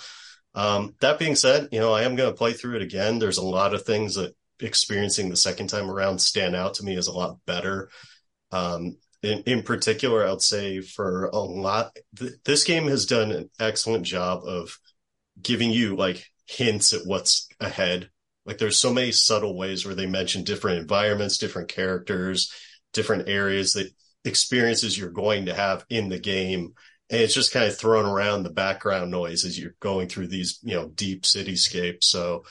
um, 0.53 0.95
that 1.01 1.19
being 1.19 1.35
said, 1.35 1.67
you 1.73 1.79
know, 1.81 1.91
I 1.91 2.03
am 2.03 2.15
going 2.15 2.31
to 2.31 2.37
play 2.37 2.53
through 2.53 2.77
it 2.77 2.81
again. 2.81 3.19
There's 3.19 3.37
a 3.37 3.45
lot 3.45 3.73
of 3.73 3.83
things 3.83 4.15
that 4.15 4.33
experiencing 4.61 5.27
the 5.27 5.35
second 5.35 5.67
time 5.67 5.91
around 5.91 6.19
stand 6.19 6.55
out 6.55 6.75
to 6.75 6.85
me 6.85 6.95
as 6.95 7.07
a 7.07 7.11
lot 7.11 7.37
better. 7.45 7.89
Um, 8.51 8.95
in, 9.21 9.43
in 9.45 9.63
particular, 9.63 10.25
I 10.25 10.29
would 10.29 10.41
say 10.41 10.79
for 10.79 11.25
a 11.25 11.39
lot, 11.39 11.97
th- 12.17 12.35
this 12.45 12.63
game 12.63 12.87
has 12.87 13.05
done 13.05 13.33
an 13.33 13.49
excellent 13.59 14.05
job 14.05 14.43
of 14.45 14.79
giving 15.41 15.71
you 15.71 15.97
like 15.97 16.25
hints 16.47 16.93
at 16.93 17.05
what's 17.05 17.49
ahead. 17.59 18.09
Like 18.45 18.57
there's 18.57 18.79
so 18.79 18.93
many 18.93 19.11
subtle 19.11 19.57
ways 19.57 19.85
where 19.85 19.95
they 19.95 20.05
mention 20.05 20.45
different 20.45 20.79
environments, 20.79 21.37
different 21.37 21.67
characters, 21.67 22.49
different 22.93 23.27
areas 23.27 23.73
that 23.73 23.89
experiences 24.25 24.97
you're 24.97 25.09
going 25.09 25.45
to 25.45 25.53
have 25.53 25.85
in 25.89 26.09
the 26.09 26.19
game. 26.19 26.73
And 27.09 27.21
it's 27.21 27.35
just 27.35 27.53
kind 27.53 27.65
of 27.65 27.77
thrown 27.77 28.05
around 28.05 28.43
the 28.43 28.49
background 28.49 29.11
noise 29.11 29.45
as 29.45 29.57
you're 29.57 29.75
going 29.79 30.09
through 30.09 30.27
these, 30.27 30.59
you 30.63 30.73
know, 30.73 30.87
deep 30.89 31.21
cityscapes. 31.23 32.05
So, 32.05 32.43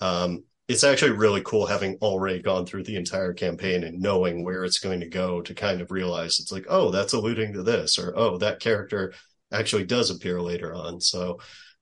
um, 0.00 0.44
it's 0.68 0.84
actually 0.84 1.12
really 1.12 1.42
cool 1.42 1.66
having 1.66 1.96
already 2.00 2.40
gone 2.40 2.64
through 2.64 2.84
the 2.84 2.96
entire 2.96 3.34
campaign 3.34 3.84
and 3.84 4.00
knowing 4.00 4.44
where 4.44 4.64
it's 4.64 4.78
going 4.78 5.00
to 5.00 5.08
go 5.08 5.42
to 5.42 5.54
kind 5.54 5.80
of 5.80 5.90
realize 5.90 6.38
it's 6.38 6.52
like, 6.52 6.66
oh, 6.68 6.90
that's 6.90 7.12
alluding 7.12 7.52
to 7.52 7.62
this, 7.62 7.98
or 7.98 8.14
oh, 8.16 8.38
that 8.38 8.60
character 8.60 9.12
actually 9.52 9.84
does 9.84 10.10
appear 10.10 10.40
later 10.40 10.74
on. 10.74 11.00
So, 11.00 11.40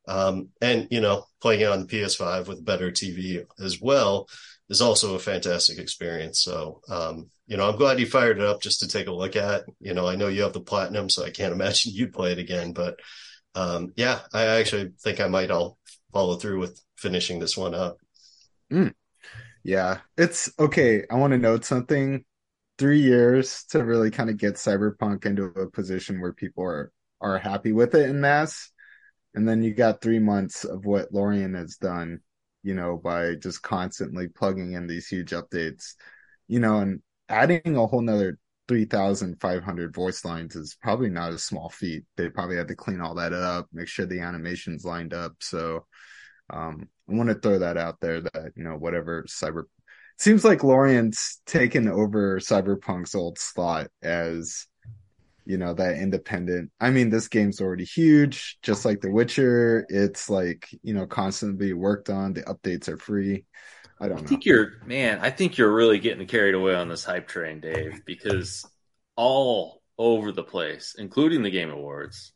um, 0.08 0.48
and 0.60 0.88
you 0.90 1.00
know, 1.00 1.24
playing 1.40 1.60
it 1.60 1.68
on 1.68 1.80
the 1.80 1.86
PS5 1.86 2.48
with 2.48 2.64
better 2.64 2.90
TV 2.90 3.44
as 3.60 3.80
well 3.80 4.28
is 4.68 4.82
also 4.82 5.14
a 5.14 5.20
fantastic 5.20 5.78
experience. 5.78 6.42
So, 6.42 6.80
um, 6.88 7.30
you 7.46 7.56
know, 7.56 7.68
I'm 7.68 7.76
glad 7.76 7.98
you 7.98 8.06
fired 8.06 8.38
it 8.38 8.44
up 8.44 8.62
just 8.62 8.80
to 8.80 8.88
take 8.88 9.08
a 9.08 9.12
look 9.12 9.36
at. 9.36 9.64
You 9.80 9.94
know, 9.94 10.06
I 10.06 10.16
know 10.16 10.28
you 10.28 10.42
have 10.42 10.52
the 10.52 10.60
platinum, 10.60 11.08
so 11.08 11.24
I 11.24 11.30
can't 11.30 11.52
imagine 11.58 11.92
you'd 11.94 12.12
play 12.12 12.32
it 12.32 12.38
again, 12.38 12.72
but 12.72 12.98
um, 13.54 13.92
yeah, 13.96 14.20
I 14.32 14.46
actually 14.46 14.92
think 15.02 15.20
I 15.20 15.28
might 15.28 15.50
all 15.50 15.78
follow 16.12 16.36
through 16.36 16.60
with 16.60 16.80
finishing 16.96 17.38
this 17.38 17.56
one 17.56 17.74
up. 17.74 17.98
Mm. 18.72 18.94
Yeah, 19.64 19.98
it's 20.16 20.50
okay. 20.58 21.04
I 21.10 21.16
want 21.16 21.32
to 21.32 21.38
note 21.38 21.64
something. 21.64 22.24
Three 22.78 23.00
years 23.00 23.64
to 23.70 23.84
really 23.84 24.10
kind 24.10 24.30
of 24.30 24.38
get 24.38 24.54
Cyberpunk 24.54 25.26
into 25.26 25.44
a 25.44 25.70
position 25.70 26.20
where 26.20 26.32
people 26.32 26.64
are 26.64 26.90
are 27.20 27.38
happy 27.38 27.72
with 27.72 27.94
it 27.94 28.08
in 28.08 28.20
mass, 28.20 28.70
and 29.34 29.46
then 29.46 29.62
you 29.62 29.74
got 29.74 30.00
three 30.00 30.18
months 30.18 30.64
of 30.64 30.84
what 30.84 31.12
Larian 31.12 31.54
has 31.54 31.76
done, 31.76 32.20
you 32.62 32.74
know, 32.74 32.96
by 32.96 33.34
just 33.34 33.62
constantly 33.62 34.26
plugging 34.26 34.72
in 34.72 34.86
these 34.86 35.06
huge 35.06 35.30
updates, 35.30 35.94
you 36.48 36.58
know, 36.58 36.78
and 36.78 37.02
adding 37.32 37.76
a 37.76 37.86
whole 37.86 38.02
nother 38.02 38.38
3,500 38.68 39.94
voice 39.94 40.24
lines 40.24 40.54
is 40.54 40.76
probably 40.80 41.10
not 41.10 41.32
a 41.32 41.38
small 41.38 41.68
feat. 41.68 42.04
They 42.16 42.28
probably 42.28 42.56
had 42.56 42.68
to 42.68 42.76
clean 42.76 43.00
all 43.00 43.16
that 43.16 43.32
up, 43.32 43.66
make 43.72 43.88
sure 43.88 44.06
the 44.06 44.20
animations 44.20 44.84
lined 44.84 45.14
up. 45.14 45.32
So, 45.40 45.86
um, 46.50 46.88
I 47.10 47.14
want 47.14 47.28
to 47.28 47.34
throw 47.34 47.58
that 47.58 47.76
out 47.76 48.00
there 48.00 48.20
that, 48.20 48.52
you 48.56 48.64
know, 48.64 48.76
whatever 48.76 49.24
cyber 49.24 49.64
seems 50.18 50.44
like 50.44 50.62
Larian's 50.62 51.40
taken 51.46 51.88
over 51.88 52.38
Cyberpunk's 52.38 53.14
old 53.14 53.38
slot 53.38 53.88
as, 54.02 54.66
you 55.44 55.58
know, 55.58 55.74
that 55.74 55.96
independent. 55.96 56.70
I 56.80 56.90
mean, 56.90 57.10
this 57.10 57.28
game's 57.28 57.60
already 57.60 57.84
huge, 57.84 58.58
just 58.62 58.84
like 58.84 59.00
The 59.00 59.10
Witcher. 59.10 59.84
It's 59.88 60.30
like, 60.30 60.68
you 60.82 60.94
know, 60.94 61.06
constantly 61.06 61.72
worked 61.72 62.08
on. 62.08 62.34
The 62.34 62.42
updates 62.42 62.88
are 62.88 62.98
free. 62.98 63.46
I 64.02 64.08
don't 64.08 64.24
I 64.24 64.26
think 64.26 64.44
you're, 64.44 64.72
man, 64.84 65.20
I 65.20 65.30
think 65.30 65.56
you're 65.56 65.72
really 65.72 66.00
getting 66.00 66.26
carried 66.26 66.56
away 66.56 66.74
on 66.74 66.88
this 66.88 67.04
hype 67.04 67.28
train, 67.28 67.60
Dave, 67.60 68.04
because 68.04 68.66
all 69.14 69.80
over 69.96 70.32
the 70.32 70.42
place, 70.42 70.96
including 70.98 71.44
the 71.44 71.50
Game 71.50 71.70
Awards, 71.70 72.32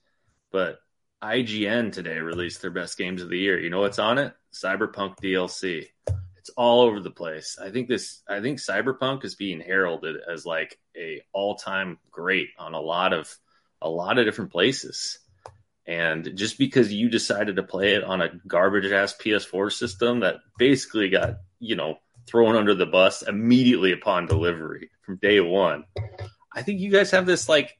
but 0.52 0.78
IGN 1.25 1.92
today 1.92 2.20
released 2.20 2.62
their 2.62 2.70
best 2.70 2.96
games 2.96 3.20
of 3.20 3.30
the 3.30 3.38
year. 3.38 3.58
You 3.58 3.68
know 3.68 3.80
what's 3.80 3.99
on 3.99 4.18
it? 4.18 4.32
Cyberpunk 4.54 5.16
DLC. 5.18 5.88
It's 6.37 6.50
all 6.50 6.82
over 6.82 7.00
the 7.00 7.11
place. 7.11 7.58
I 7.61 7.70
think 7.70 7.88
this 7.88 8.23
I 8.28 8.40
think 8.40 8.61
Cyberpunk 8.61 9.25
is 9.25 9.35
being 9.35 9.61
heralded 9.61 10.18
as 10.32 10.46
like 10.46 10.78
a 10.96 11.23
all-time 11.32 11.99
great 12.12 12.50
on 12.58 12.75
a 12.75 12.80
lot 12.80 13.12
of 13.12 13.37
a 13.82 13.90
lot 13.90 14.18
of 14.18 14.25
different 14.25 14.52
places. 14.52 15.18
And 15.85 16.37
just 16.37 16.58
because 16.58 16.92
you 16.92 17.08
decided 17.08 17.56
to 17.56 17.62
play 17.64 17.94
it 17.94 18.04
on 18.04 18.23
a 18.23 18.30
garbage 18.46 18.90
ass 18.92 19.16
PS4 19.16 19.73
system 19.73 20.20
that 20.20 20.37
basically 20.58 21.08
got, 21.11 21.38
you 21.58 21.76
know, 21.76 21.98
thrown 22.26 22.56
under 22.56 22.75
the 22.75 22.86
bus 22.86 23.22
immediately 23.22 23.92
upon 23.92 24.26
delivery 24.26 24.90
from 25.02 25.16
day 25.16 25.40
one, 25.40 25.84
I 26.52 26.62
think 26.62 26.80
you 26.80 26.90
guys 26.90 27.10
have 27.12 27.26
this 27.26 27.48
like 27.48 27.78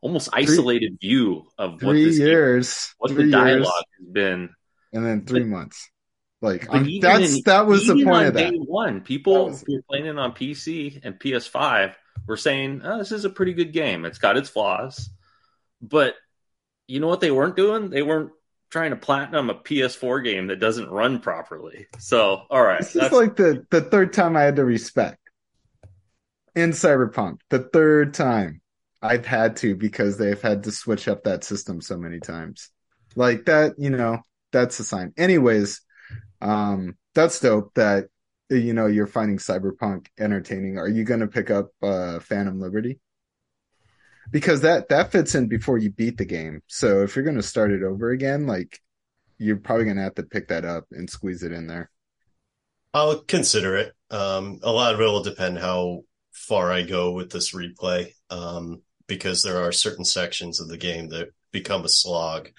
almost 0.00 0.28
isolated 0.32 0.98
three, 1.00 1.08
view 1.08 1.46
of 1.58 1.72
what 1.82 1.92
three 1.92 2.10
years, 2.10 2.94
what 2.98 3.14
the 3.14 3.30
dialogue 3.30 3.64
years, 3.64 3.84
has 3.98 4.08
been, 4.12 4.50
and 4.92 5.06
then 5.06 5.24
three 5.24 5.40
but, 5.40 5.48
months. 5.48 5.90
Like 6.42 6.70
that's 6.70 7.36
in, 7.36 7.42
that 7.44 7.66
was 7.66 7.86
the 7.86 8.02
point 8.02 8.28
of 8.28 8.34
that. 8.34 8.52
Day 8.52 8.56
one, 8.56 9.02
people 9.02 9.50
who 9.50 9.74
were 9.74 9.82
playing 9.88 10.06
it 10.06 10.18
on 10.18 10.32
PC 10.32 11.00
and 11.04 11.20
PS5 11.20 11.94
were 12.26 12.38
saying, 12.38 12.80
oh, 12.82 12.98
"This 12.98 13.12
is 13.12 13.26
a 13.26 13.30
pretty 13.30 13.52
good 13.52 13.72
game. 13.72 14.06
It's 14.06 14.18
got 14.18 14.38
its 14.38 14.48
flaws," 14.48 15.10
but 15.82 16.14
you 16.86 16.98
know 16.98 17.08
what 17.08 17.20
they 17.20 17.30
weren't 17.30 17.56
doing? 17.56 17.90
They 17.90 18.02
weren't 18.02 18.32
trying 18.70 18.90
to 18.90 18.96
platinum 18.96 19.50
a 19.50 19.54
PS4 19.54 20.24
game 20.24 20.46
that 20.46 20.60
doesn't 20.60 20.88
run 20.88 21.20
properly. 21.20 21.86
So, 21.98 22.42
all 22.50 22.62
right. 22.62 22.80
This 22.80 22.96
is 22.96 23.12
like 23.12 23.36
the, 23.36 23.66
the 23.70 23.80
third 23.80 24.12
time 24.12 24.36
I 24.36 24.42
had 24.42 24.56
to 24.56 24.64
respect 24.64 25.18
in 26.54 26.70
Cyberpunk. 26.70 27.38
The 27.50 27.58
third 27.58 28.14
time 28.14 28.60
I've 29.02 29.26
had 29.26 29.56
to 29.56 29.74
because 29.74 30.18
they've 30.18 30.40
had 30.40 30.64
to 30.64 30.72
switch 30.72 31.08
up 31.08 31.24
that 31.24 31.44
system 31.44 31.80
so 31.80 31.96
many 31.96 32.20
times. 32.20 32.70
Like 33.16 33.46
that, 33.46 33.74
you 33.78 33.90
know, 33.90 34.18
that's 34.52 34.78
a 34.78 34.84
sign. 34.84 35.12
Anyways, 35.16 35.80
um, 36.40 36.96
that's 37.14 37.40
dope 37.40 37.74
that 37.74 38.06
you 38.48 38.72
know 38.72 38.86
you're 38.86 39.06
finding 39.06 39.38
Cyberpunk 39.38 40.06
entertaining. 40.18 40.78
Are 40.78 40.88
you 40.88 41.04
going 41.04 41.20
to 41.20 41.28
pick 41.28 41.50
up 41.50 41.70
uh, 41.82 42.20
Phantom 42.20 42.60
Liberty? 42.60 43.00
Because 44.30 44.60
that 44.60 44.88
that 44.90 45.10
fits 45.10 45.34
in 45.34 45.48
before 45.48 45.78
you 45.78 45.90
beat 45.90 46.16
the 46.16 46.24
game. 46.24 46.62
So 46.68 47.02
if 47.02 47.16
you're 47.16 47.24
going 47.24 47.36
to 47.36 47.42
start 47.42 47.72
it 47.72 47.82
over 47.82 48.10
again, 48.10 48.46
like 48.46 48.80
you're 49.38 49.56
probably 49.56 49.84
going 49.84 49.96
to 49.96 50.02
have 50.02 50.14
to 50.16 50.22
pick 50.22 50.48
that 50.48 50.64
up 50.64 50.84
and 50.92 51.08
squeeze 51.08 51.42
it 51.42 51.52
in 51.52 51.66
there. 51.66 51.90
I'll 52.92 53.20
consider 53.20 53.76
it. 53.76 53.92
Um, 54.10 54.60
a 54.62 54.70
lot 54.70 54.94
of 54.94 55.00
it 55.00 55.04
will 55.04 55.22
depend 55.22 55.58
how 55.58 56.02
far 56.32 56.72
I 56.72 56.82
go 56.82 57.12
with 57.12 57.30
this 57.30 57.54
replay, 57.54 58.12
um, 58.30 58.82
because 59.06 59.42
there 59.42 59.62
are 59.62 59.72
certain 59.72 60.04
sections 60.04 60.60
of 60.60 60.68
the 60.68 60.76
game 60.76 61.08
that 61.08 61.30
become 61.52 61.84
a 61.84 61.88
slog. 61.88 62.50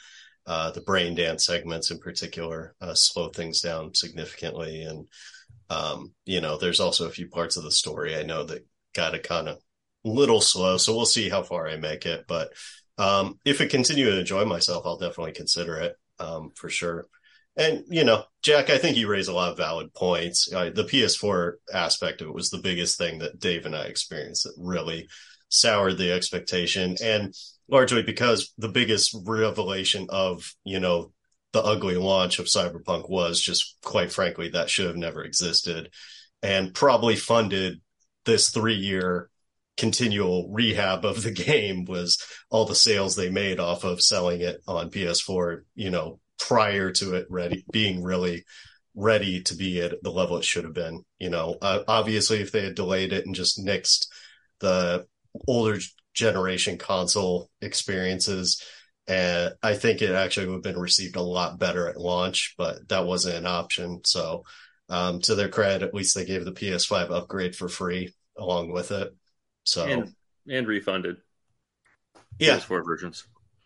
Uh, 0.48 0.72
the 0.72 0.82
brain 0.82 1.14
dance 1.14 1.46
segments 1.46 1.92
in 1.92 2.00
particular 2.00 2.74
uh, 2.82 2.96
slow 2.96 3.30
things 3.30 3.62
down 3.62 3.94
significantly, 3.94 4.82
and 4.82 5.08
um, 5.70 6.14
you 6.26 6.42
know, 6.42 6.58
there's 6.58 6.80
also 6.80 7.08
a 7.08 7.12
few 7.12 7.30
parts 7.30 7.58
of 7.58 7.64
the 7.64 7.72
story 7.72 8.16
I 8.16 8.24
know 8.24 8.44
that 8.46 8.66
got 8.94 9.14
a 9.14 9.20
kind 9.20 9.48
of 9.48 9.60
little 10.04 10.42
slow. 10.42 10.78
So 10.78 10.96
we'll 10.96 11.06
see 11.06 11.30
how 11.30 11.44
far 11.44 11.68
I 11.68 11.78
make 11.78 12.06
it. 12.06 12.26
But 12.28 12.54
um, 12.98 13.40
if 13.46 13.62
I 13.62 13.68
continue 13.68 14.06
to 14.06 14.20
enjoy 14.20 14.46
myself, 14.46 14.86
I'll 14.86 14.98
definitely 14.98 15.34
consider 15.34 15.78
it 15.78 15.96
um, 16.20 16.52
for 16.56 16.70
sure. 16.70 17.08
And 17.58 17.84
you 17.90 18.04
know, 18.04 18.24
Jack, 18.42 18.70
I 18.70 18.78
think 18.78 18.96
you 18.96 19.10
raise 19.10 19.28
a 19.28 19.34
lot 19.34 19.52
of 19.52 19.58
valid 19.58 19.94
points. 19.94 20.52
Uh, 20.54 20.70
the 20.74 20.84
PS4 20.84 21.54
aspect 21.74 22.22
of 22.22 22.28
it 22.28 22.34
was 22.34 22.50
the 22.50 22.60
biggest 22.60 22.98
thing 22.98 23.20
that 23.20 23.40
Dave 23.40 23.66
and 23.66 23.76
I 23.76 23.84
experienced 23.84 24.44
that 24.44 24.54
really 24.58 25.10
soured 25.50 25.98
the 25.98 26.14
expectation, 26.14 26.96
and 27.04 27.34
largely 27.68 28.04
because 28.04 28.54
the 28.58 28.70
biggest 28.70 29.16
revelation 29.26 30.08
of 30.10 30.54
you 30.64 30.80
know 30.80 31.12
the 31.52 31.62
ugly 31.62 31.96
launch 31.96 32.40
of 32.40 32.46
Cyberpunk 32.46 33.10
was 33.10 33.42
just 33.42 33.76
quite 33.84 34.14
frankly 34.14 34.50
that 34.50 34.70
should 34.70 34.88
have 34.88 34.96
never 34.96 35.22
existed, 35.24 35.90
and 36.42 36.74
probably 36.74 37.18
funded 37.18 37.82
this 38.26 38.50
three 38.50 38.76
year 38.76 39.31
continual 39.78 40.50
rehab 40.52 41.06
of 41.06 41.24
the 41.24 41.32
game 41.32 41.86
was 41.86 42.22
all 42.50 42.66
the 42.66 42.76
sales 42.76 43.16
they 43.16 43.30
made 43.30 43.60
off 43.60 43.84
of 43.84 44.02
selling 44.02 44.42
it 44.42 44.62
on 44.68 44.92
PS4, 44.92 45.62
you 45.76 45.90
know, 45.90 46.20
prior 46.40 46.92
to 46.92 47.16
it 47.16 47.28
ready 47.30 47.64
being 47.72 48.04
really 48.04 48.44
ready 48.96 49.42
to 49.42 49.56
be 49.56 49.82
at 49.82 50.02
the 50.04 50.12
level 50.12 50.38
it 50.38 50.46
should 50.46 50.64
have 50.64 50.74
been. 50.74 51.04
You 51.20 51.30
know, 51.30 51.58
uh, 51.62 51.84
obviously, 51.88 52.42
if 52.42 52.52
they 52.52 52.64
had 52.64 52.76
delayed 52.76 53.14
it 53.14 53.26
and 53.26 53.36
just 53.36 53.60
nixed 53.60 54.08
the 54.60 55.06
older 55.48 55.80
generation 56.14 56.78
console 56.78 57.50
experiences, 57.62 58.62
and 59.08 59.54
I 59.64 59.76
think 59.76 60.02
it 60.02 60.12
actually 60.12 60.48
would 60.48 60.56
have 60.56 60.64
been 60.64 60.80
received 60.80 61.16
a 61.16 61.22
lot 61.22 61.60
better 61.60 61.88
at 61.88 62.00
launch, 62.00 62.56
but 62.58 62.88
that 62.90 63.06
wasn't 63.06 63.38
an 63.38 63.46
option. 63.46 64.02
So, 64.06 64.44
um, 64.90 65.22
to 65.22 65.36
their 65.36 65.50
credit, 65.50 65.84
at 65.84 65.94
least 65.94 66.16
they 66.16 66.26
gave 66.26 66.46
the 66.46 66.52
PS5 66.52 67.12
upgrade 67.12 67.56
for 67.56 67.70
free 67.70 68.14
along 68.38 68.72
with 68.72 68.92
it. 68.92 69.16
So 69.64 69.86
and, 69.86 70.14
and 70.50 70.68
refunded. 70.68 71.18
Yeah, 72.40 72.58
PS4 72.58 72.86
versions. 72.86 73.26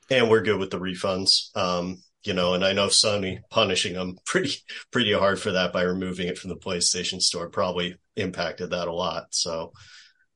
And 0.09 0.29
we're 0.29 0.41
good 0.41 0.59
with 0.59 0.69
the 0.69 0.79
refunds. 0.79 1.55
Um, 1.55 1.97
you 2.23 2.33
know, 2.33 2.53
and 2.55 2.65
I 2.65 2.73
know 2.73 2.87
Sony 2.87 3.39
punishing 3.49 3.93
them 3.93 4.17
pretty 4.25 4.55
pretty 4.91 5.13
hard 5.13 5.39
for 5.39 5.51
that 5.51 5.73
by 5.73 5.83
removing 5.83 6.27
it 6.27 6.37
from 6.37 6.49
the 6.49 6.57
PlayStation 6.57 7.21
Store 7.21 7.49
probably 7.49 7.97
impacted 8.15 8.71
that 8.71 8.87
a 8.87 8.93
lot. 8.93 9.27
So, 9.31 9.71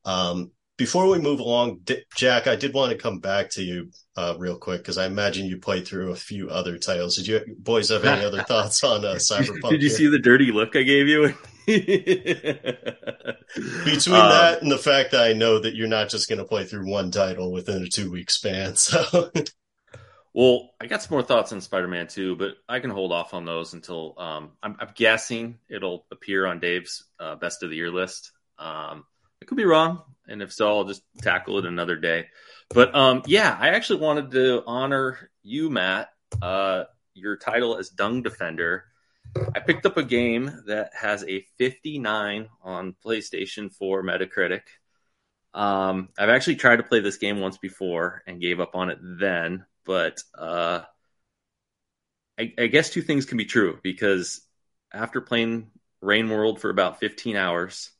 um, 0.06 0.51
before 0.78 1.10
we 1.10 1.20
move 1.20 1.42
along, 1.42 1.79
D- 1.83 2.03
Jack, 2.16 2.48
I 2.48 2.55
did 2.55 2.74
want 2.74 2.92
to 2.92 2.98
come 2.98 3.20
back 3.20 3.50
to 3.51 3.62
you 3.62 3.92
uh, 4.16 4.36
real 4.38 4.57
quick 4.57 4.81
because 4.81 4.98
I 4.98 5.07
imagine 5.07 5.46
you 5.46 5.57
played 5.57 5.86
through 5.86 6.12
a 6.12 6.16
few 6.16 6.50
other 6.50 6.77
titles. 6.77 7.18
Did 7.18 7.27
you 7.27 7.42
boys 7.57 7.90
have 7.90 8.05
any 8.05 8.24
other 8.24 8.44
thoughts 8.48 8.83
on 8.83 9.03
uh, 9.03 9.16
Cyberpunk? 9.16 9.70
Did 9.70 9.83
you 9.83 9.90
here? 9.90 9.98
see 9.98 10.07
the 10.07 10.20
dirty 10.20 10.51
look 10.51 10.75
I 10.75 10.83
gave 10.83 11.07
you? 11.07 11.33
Between 13.86 14.16
um, 14.16 14.29
that 14.29 14.60
and 14.62 14.72
the 14.72 14.77
fact 14.77 15.12
that 15.12 15.22
I 15.22 15.34
know 15.34 15.60
that 15.60 15.75
you're 15.75 15.88
not 15.88 16.10
just 16.10 16.27
going 16.27 16.40
to 16.40 16.46
play 16.46 16.66
through 16.66 16.90
one 16.90 17.12
title 17.12 17.51
within 17.51 17.84
a 17.84 17.88
two 17.88 18.12
week 18.12 18.32
span, 18.32 18.75
so. 18.77 19.32
Well, 20.34 20.70
I 20.79 20.86
got 20.86 21.01
some 21.01 21.16
more 21.16 21.24
thoughts 21.24 21.51
on 21.53 21.62
Spider-Man 21.62 22.08
2, 22.08 22.36
but 22.36 22.51
I 22.68 22.79
can 22.79 22.92
hold 22.92 23.12
off 23.12 23.34
on 23.34 23.46
those 23.46 23.74
until 23.74 24.14
um, 24.18 24.51
I'm, 24.62 24.77
I'm, 24.79 24.92
guessing 24.96 25.58
it'll 25.68 26.05
appear 26.12 26.46
on 26.46 26.60
Dave's 26.60 27.03
uh, 27.20 27.36
best 27.36 27.64
of 27.64 27.72
the 27.72 27.75
year 27.75 27.92
list. 27.92 28.32
Um, 28.60 29.05
I 29.42 29.46
could 29.46 29.58
be 29.58 29.66
wrong, 29.66 30.03
and 30.27 30.44
if 30.44 30.53
so, 30.53 30.68
I'll 30.68 30.86
just 30.86 31.01
tackle 31.22 31.58
it 31.58 31.66
another 31.66 31.96
day. 31.96 32.27
But 32.70 32.94
um, 32.96 33.24
yeah, 33.25 33.58
I 33.60 33.70
actually 33.70 34.01
wanted 34.01 34.32
to 34.32 34.64
honor 34.68 35.32
you, 35.42 35.70
Matt. 35.70 36.10
Uh, 36.42 36.84
your 37.16 37.38
title 37.38 37.77
as 37.77 37.90
Dung 37.90 38.22
Defender. 38.22 38.86
I 39.35 39.59
picked 39.59 39.85
up 39.85 39.98
a 39.98 40.03
game 40.03 40.63
that 40.68 40.92
has 40.94 41.24
a 41.24 41.46
59 41.57 42.50
on 42.63 42.96
PlayStation 43.05 43.74
4 43.74 44.03
Metacritic. 44.03 44.61
Um, 45.53 46.09
I've 46.18 46.29
actually 46.29 46.55
tried 46.55 46.77
to 46.77 46.83
play 46.83 47.00
this 47.00 47.18
game 47.18 47.39
once 47.39 47.57
before 47.57 48.24
and 48.27 48.42
gave 48.42 48.59
up 48.59 48.75
on 48.75 48.89
it 48.89 49.00
then, 49.01 49.65
but 49.85 50.22
uh, 50.37 50.81
I, 52.39 52.53
I 52.57 52.68
guess 52.68 52.89
two 52.89 53.01
things 53.01 53.25
can 53.25 53.37
be 53.37 53.46
true 53.46 53.79
because 53.83 54.42
after 54.94 55.22
playing 55.22 55.72
Rain 56.01 56.29
World 56.29 56.61
for 56.61 56.70
about 56.70 57.00
15 57.00 57.35
hours, 57.35 57.92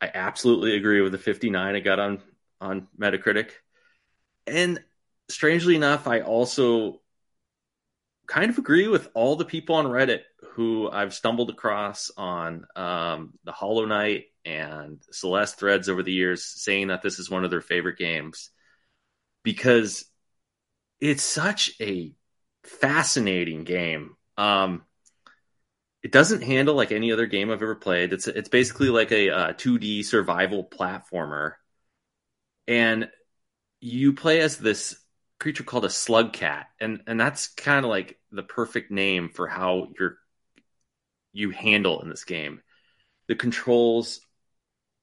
I 0.00 0.10
absolutely 0.12 0.76
agree 0.76 1.00
with 1.00 1.12
the 1.12 1.18
59 1.18 1.74
I 1.74 1.80
got 1.80 1.98
on 1.98 2.22
on 2.60 2.88
Metacritic. 2.98 3.50
And 4.46 4.82
strangely 5.28 5.76
enough, 5.76 6.06
I 6.06 6.20
also 6.20 7.00
kind 8.26 8.50
of 8.50 8.58
agree 8.58 8.88
with 8.88 9.08
all 9.14 9.36
the 9.36 9.44
people 9.44 9.76
on 9.76 9.86
Reddit 9.86 10.20
who 10.52 10.90
I've 10.90 11.14
stumbled 11.14 11.50
across 11.50 12.10
on 12.16 12.66
um, 12.74 13.34
the 13.44 13.52
Hollow 13.52 13.84
Knight 13.84 14.24
and 14.44 15.00
Celeste 15.10 15.58
threads 15.58 15.88
over 15.88 16.02
the 16.02 16.12
years 16.12 16.44
saying 16.44 16.88
that 16.88 17.02
this 17.02 17.18
is 17.18 17.30
one 17.30 17.44
of 17.44 17.50
their 17.50 17.60
favorite 17.60 17.98
games 17.98 18.50
because 19.42 20.06
it's 21.00 21.22
such 21.22 21.72
a 21.80 22.12
fascinating 22.64 23.64
game. 23.64 24.16
Um, 24.36 24.82
it 26.02 26.12
doesn't 26.12 26.42
handle 26.42 26.74
like 26.74 26.92
any 26.92 27.12
other 27.12 27.26
game 27.26 27.50
I've 27.50 27.62
ever 27.62 27.74
played. 27.74 28.12
It's 28.12 28.28
it's 28.28 28.48
basically 28.48 28.88
like 28.88 29.12
a, 29.12 29.28
a 29.28 29.54
2D 29.54 30.04
survival 30.04 30.64
platformer, 30.64 31.54
and 32.68 33.10
you 33.80 34.12
play 34.12 34.40
as 34.40 34.56
this 34.56 34.96
creature 35.38 35.64
called 35.64 35.84
a 35.84 35.90
slug 35.90 36.32
cat, 36.32 36.68
and 36.80 37.02
and 37.06 37.18
that's 37.20 37.48
kind 37.48 37.84
of 37.84 37.90
like 37.90 38.18
the 38.32 38.42
perfect 38.42 38.90
name 38.90 39.28
for 39.28 39.46
how 39.46 39.88
you're 39.98 40.18
you 41.32 41.50
handle 41.50 42.00
in 42.00 42.08
this 42.08 42.24
game. 42.24 42.62
The 43.28 43.34
controls 43.34 44.20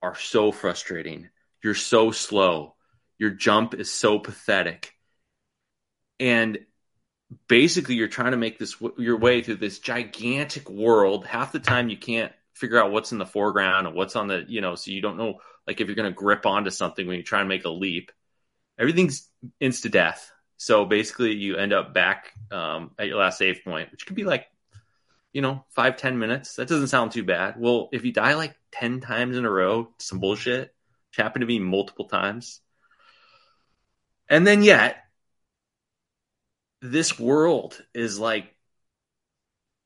are 0.02 0.16
so 0.16 0.52
frustrating. 0.52 1.30
You're 1.64 1.76
so 1.76 2.12
slow. 2.12 2.76
Your 3.18 3.30
jump 3.30 3.74
is 3.74 3.92
so 3.92 4.20
pathetic. 4.20 4.94
And 6.20 6.60
basically 7.48 7.96
you're 7.96 8.08
trying 8.08 8.32
to 8.32 8.38
make 8.38 8.60
this 8.60 8.76
your 8.98 9.18
way 9.18 9.42
through 9.42 9.58
this 9.58 9.80
gigantic 9.80 10.70
world. 10.70 11.26
Half 11.26 11.52
the 11.52 11.60
time 11.60 11.90
you 11.90 11.98
can't 11.98 12.32
figure 12.54 12.82
out 12.82 12.92
what's 12.92 13.12
in 13.12 13.18
the 13.18 13.26
foreground 13.26 13.88
and 13.88 13.96
what's 13.96 14.16
on 14.16 14.28
the, 14.28 14.44
you 14.48 14.62
know, 14.62 14.76
so 14.76 14.92
you 14.92 15.02
don't 15.02 15.18
know 15.18 15.40
like 15.68 15.80
if 15.80 15.88
you're 15.88 15.96
going 15.96 16.12
to 16.12 16.16
grip 16.16 16.46
onto 16.46 16.70
something 16.70 17.08
when 17.08 17.18
you 17.18 17.24
try 17.24 17.40
and 17.40 17.50
make 17.50 17.66
a 17.66 17.70
leap. 17.70 18.12
Everything's 18.78 19.30
insta 19.62 19.90
death. 19.92 20.32
So 20.58 20.86
basically 20.86 21.34
you 21.34 21.58
end 21.58 21.74
up 21.74 21.94
back 21.94 22.32
um, 22.52 22.92
at 22.98 23.08
your 23.08 23.18
last 23.20 23.38
save 23.38 23.64
point, 23.64 23.92
which 23.92 24.06
could 24.06 24.16
be 24.16 24.24
like, 24.24 24.48
you 25.34 25.42
know, 25.42 25.66
five 25.70 25.98
ten 25.98 26.20
minutes. 26.20 26.56
That 26.56 26.68
doesn't 26.68 26.88
sound 26.88 27.12
too 27.12 27.24
bad. 27.24 27.56
Well, 27.58 27.90
if 27.92 28.06
you 28.06 28.12
die 28.12 28.36
like 28.36 28.56
10 28.72 29.02
times 29.02 29.38
in 29.38 29.46
a 29.46 29.50
row, 29.50 29.90
some 30.00 30.20
bullshit, 30.20 30.74
which 31.10 31.18
happened 31.18 31.42
to 31.42 31.48
me 31.48 31.60
multiple 31.60 32.06
times. 32.06 32.62
And 34.30 34.46
then 34.48 34.64
yet, 34.64 34.98
this 36.82 37.18
world 37.20 37.82
is 37.94 38.20
like 38.20 38.54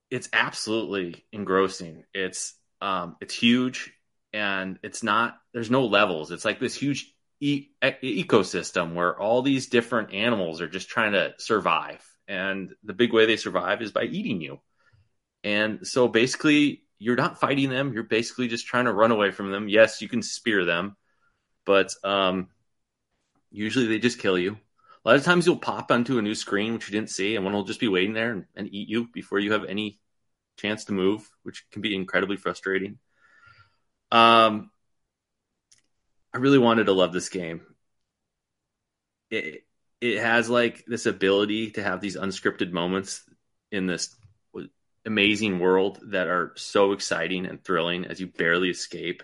it's 0.09 0.29
absolutely 0.33 1.25
engrossing. 1.31 2.03
It's 2.13 2.55
um 2.81 3.17
it's 3.21 3.33
huge 3.33 3.93
and 4.33 4.79
it's 4.83 5.03
not 5.03 5.37
there's 5.53 5.71
no 5.71 5.85
levels. 5.85 6.31
It's 6.31 6.45
like 6.45 6.59
this 6.59 6.75
huge 6.75 7.13
e- 7.39 7.69
ecosystem 7.83 8.93
where 8.93 9.17
all 9.19 9.41
these 9.41 9.67
different 9.67 10.13
animals 10.13 10.61
are 10.61 10.67
just 10.67 10.89
trying 10.89 11.13
to 11.13 11.33
survive. 11.37 12.03
And 12.27 12.71
the 12.83 12.93
big 12.93 13.13
way 13.13 13.25
they 13.25 13.37
survive 13.37 13.81
is 13.81 13.91
by 13.91 14.03
eating 14.03 14.41
you. 14.41 14.59
And 15.43 15.87
so 15.87 16.07
basically 16.07 16.83
you're 16.99 17.15
not 17.15 17.39
fighting 17.39 17.69
them, 17.69 17.93
you're 17.93 18.03
basically 18.03 18.47
just 18.47 18.67
trying 18.67 18.85
to 18.85 18.93
run 18.93 19.11
away 19.11 19.31
from 19.31 19.51
them. 19.51 19.69
Yes, 19.69 20.01
you 20.01 20.09
can 20.09 20.21
spear 20.21 20.65
them, 20.65 20.95
but 21.65 21.93
um 22.03 22.49
usually 23.51 23.87
they 23.87 23.99
just 23.99 24.19
kill 24.19 24.37
you 24.37 24.57
A 25.05 25.09
lot 25.09 25.15
of 25.17 25.23
times 25.23 25.45
you'll 25.45 25.57
pop 25.57 25.91
onto 25.91 26.17
a 26.17 26.21
new 26.21 26.35
screen 26.35 26.73
which 26.73 26.89
you 26.89 26.93
didn't 26.93 27.09
see, 27.11 27.35
and 27.35 27.45
one 27.45 27.53
will 27.53 27.63
just 27.63 27.79
be 27.79 27.87
waiting 27.87 28.13
there 28.13 28.31
and, 28.31 28.45
and 28.55 28.73
eat 28.73 28.89
you 28.89 29.07
before 29.13 29.39
you 29.39 29.53
have 29.53 29.65
any 29.65 29.99
chance 30.57 30.85
to 30.85 30.93
move, 30.93 31.29
which 31.43 31.65
can 31.71 31.81
be 31.81 31.95
incredibly 31.95 32.37
frustrating. 32.37 32.99
Um, 34.11 34.71
I 36.37 36.39
really 36.39 36.59
wanted 36.59 36.85
to 36.85 36.93
love 36.93 37.13
this 37.13 37.29
game. 37.29 37.61
It 39.31 39.63
it 39.99 40.19
has 40.19 40.51
like 40.51 40.85
this 40.85 41.07
ability 41.07 41.71
to 41.71 41.83
have 41.83 41.99
these 41.99 42.15
unscripted 42.15 42.71
moments 42.71 43.23
in 43.71 43.87
this 43.87 44.15
amazing 45.03 45.57
world 45.57 45.99
that 46.11 46.27
are 46.27 46.53
so 46.55 46.91
exciting 46.91 47.47
and 47.47 47.63
thrilling 47.63 48.05
as 48.05 48.19
you 48.19 48.27
barely 48.27 48.69
escape. 48.69 49.23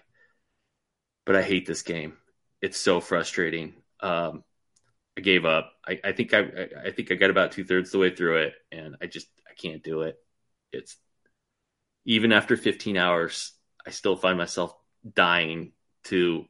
But 1.23 1.35
I 1.35 1.43
hate 1.43 1.67
this 1.67 1.83
game. 1.83 2.17
It's 2.63 2.79
so 2.79 2.99
frustrating. 2.99 3.75
Um, 3.99 4.43
I 5.15 5.21
gave 5.21 5.45
up. 5.45 5.71
I, 5.87 5.99
I 6.03 6.11
think 6.13 6.33
I, 6.33 6.67
I 6.83 6.89
think 6.89 7.11
I 7.11 7.15
got 7.15 7.29
about 7.29 7.51
two 7.51 7.63
thirds 7.63 7.91
the 7.91 7.99
way 7.99 8.15
through 8.15 8.37
it, 8.37 8.53
and 8.71 8.95
I 9.03 9.05
just 9.05 9.27
I 9.47 9.53
can't 9.53 9.83
do 9.83 10.01
it. 10.01 10.17
It's 10.71 10.97
even 12.05 12.31
after 12.31 12.57
15 12.57 12.97
hours, 12.97 13.51
I 13.85 13.91
still 13.91 14.15
find 14.15 14.35
myself 14.35 14.75
dying 15.13 15.73
to. 16.05 16.47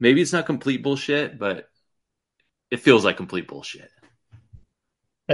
Maybe 0.00 0.22
it's 0.22 0.32
not 0.32 0.46
complete 0.46 0.82
bullshit, 0.82 1.38
but 1.38 1.68
it 2.70 2.80
feels 2.80 3.04
like 3.04 3.16
complete 3.18 3.46
bullshit. 3.46 3.90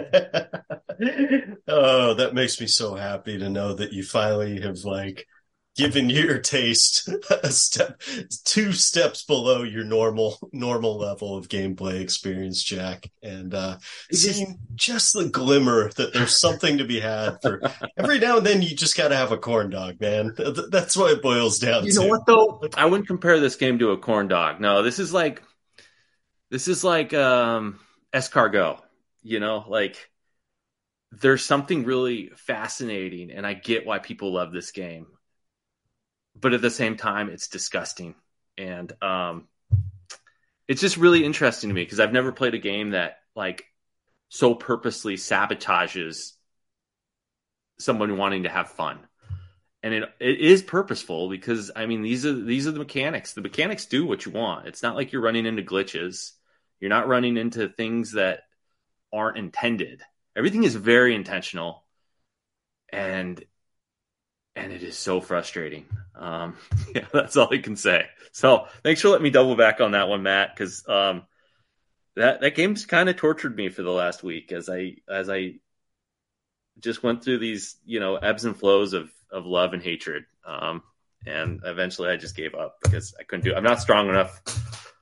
oh, 1.68 2.14
that 2.14 2.32
makes 2.34 2.60
me 2.60 2.66
so 2.66 2.94
happy 2.94 3.38
to 3.38 3.48
know 3.48 3.74
that 3.74 3.92
you 3.92 4.02
finally 4.02 4.60
have 4.60 4.78
like 4.84 5.26
given 5.76 6.08
your 6.08 6.38
taste 6.38 7.08
a 7.42 7.50
step 7.50 8.00
two 8.44 8.72
steps 8.72 9.24
below 9.24 9.62
your 9.62 9.84
normal 9.84 10.38
normal 10.52 10.98
level 10.98 11.36
of 11.36 11.48
gameplay 11.48 12.00
experience 12.00 12.62
jack. 12.62 13.10
And 13.22 13.54
uh 13.54 13.78
seeing 14.10 14.58
just 14.74 15.12
the 15.12 15.28
glimmer 15.28 15.90
that 15.92 16.12
there's 16.12 16.36
something 16.36 16.78
to 16.78 16.84
be 16.84 17.00
had 17.00 17.36
for 17.42 17.60
every 17.96 18.18
now 18.18 18.38
and 18.38 18.46
then 18.46 18.62
you 18.62 18.74
just 18.74 18.96
got 18.96 19.08
to 19.08 19.16
have 19.16 19.32
a 19.32 19.38
corn 19.38 19.70
dog 19.70 20.00
man. 20.00 20.34
That's 20.70 20.96
what 20.96 21.12
it 21.12 21.22
boils 21.22 21.58
down 21.58 21.84
you 21.84 21.92
to. 21.92 21.94
you 21.94 22.00
know 22.02 22.08
what 22.08 22.26
though? 22.26 22.62
I 22.76 22.86
wouldn't 22.86 23.08
compare 23.08 23.38
this 23.38 23.56
game 23.56 23.78
to 23.78 23.90
a 23.90 23.98
corn 23.98 24.28
dog. 24.28 24.60
No 24.60 24.82
this 24.82 24.98
is 24.98 25.12
like 25.12 25.42
this 26.50 26.68
is 26.68 26.82
like 26.82 27.12
um 27.14 27.78
escargot 28.12 28.80
you 29.22 29.40
know? 29.40 29.64
Like 29.66 30.08
there's 31.12 31.44
something 31.44 31.84
really 31.84 32.30
fascinating 32.36 33.30
and 33.30 33.46
i 33.46 33.54
get 33.54 33.86
why 33.86 33.98
people 33.98 34.32
love 34.32 34.52
this 34.52 34.72
game 34.72 35.06
but 36.40 36.54
at 36.54 36.62
the 36.62 36.70
same 36.70 36.96
time 36.96 37.30
it's 37.30 37.48
disgusting. 37.48 38.14
And 38.58 38.92
um 39.02 39.48
it's 40.68 40.80
just 40.80 40.96
really 40.96 41.24
interesting 41.24 41.70
to 41.70 41.74
me 41.74 41.84
because 41.84 42.00
i've 42.00 42.12
never 42.12 42.32
played 42.32 42.54
a 42.54 42.58
game 42.58 42.90
that 42.90 43.18
like 43.36 43.66
so 44.28 44.54
purposely 44.54 45.14
sabotages 45.14 46.32
someone 47.78 48.16
wanting 48.16 48.42
to 48.44 48.48
have 48.48 48.70
fun. 48.70 48.98
And 49.82 49.94
it 49.94 50.04
it 50.18 50.40
is 50.40 50.62
purposeful 50.62 51.28
because 51.28 51.70
i 51.76 51.86
mean 51.86 52.02
these 52.02 52.26
are 52.26 52.32
these 52.32 52.66
are 52.66 52.72
the 52.72 52.78
mechanics. 52.78 53.34
The 53.34 53.42
mechanics 53.42 53.86
do 53.86 54.06
what 54.06 54.24
you 54.26 54.32
want. 54.32 54.66
It's 54.66 54.82
not 54.82 54.96
like 54.96 55.12
you're 55.12 55.22
running 55.22 55.46
into 55.46 55.62
glitches. 55.62 56.32
You're 56.80 56.90
not 56.90 57.08
running 57.08 57.36
into 57.36 57.68
things 57.68 58.12
that 58.12 58.40
aren't 59.12 59.38
intended. 59.38 60.02
Everything 60.34 60.64
is 60.64 60.74
very 60.74 61.14
intentional. 61.14 61.84
And 62.92 63.42
and 64.56 64.72
it 64.72 64.82
is 64.82 64.96
so 64.96 65.20
frustrating. 65.20 65.86
Um 66.16 66.56
yeah 66.94 67.06
that's 67.12 67.36
all 67.36 67.52
i 67.52 67.58
can 67.58 67.76
say. 67.76 68.06
So 68.32 68.66
thanks 68.82 69.00
for 69.02 69.08
letting 69.10 69.24
me 69.24 69.30
double 69.30 69.54
back 69.54 69.80
on 69.80 69.92
that 69.92 70.08
one 70.08 70.22
matt 70.22 70.56
because 70.56 70.86
um 70.88 71.22
that 72.16 72.40
that 72.40 72.54
game's 72.54 72.86
kind 72.86 73.08
of 73.08 73.16
tortured 73.16 73.54
me 73.54 73.68
for 73.68 73.82
the 73.82 73.90
last 73.90 74.22
week 74.22 74.50
as 74.50 74.68
i 74.68 74.96
as 75.08 75.28
i 75.28 75.54
just 76.80 77.02
went 77.02 77.22
through 77.22 77.38
these 77.38 77.76
you 77.84 78.00
know 78.00 78.16
ebbs 78.16 78.44
and 78.44 78.56
flows 78.56 78.92
of 78.94 79.10
of 79.30 79.46
love 79.46 79.74
and 79.74 79.82
hatred. 79.82 80.24
Um 80.44 80.82
and 81.26 81.60
eventually 81.64 82.08
i 82.08 82.16
just 82.16 82.36
gave 82.36 82.54
up 82.54 82.78
because 82.82 83.14
i 83.18 83.24
couldn't 83.24 83.44
do 83.44 83.52
it 83.52 83.56
i'm 83.56 83.64
not 83.64 83.80
strong 83.80 84.08
enough. 84.08 84.40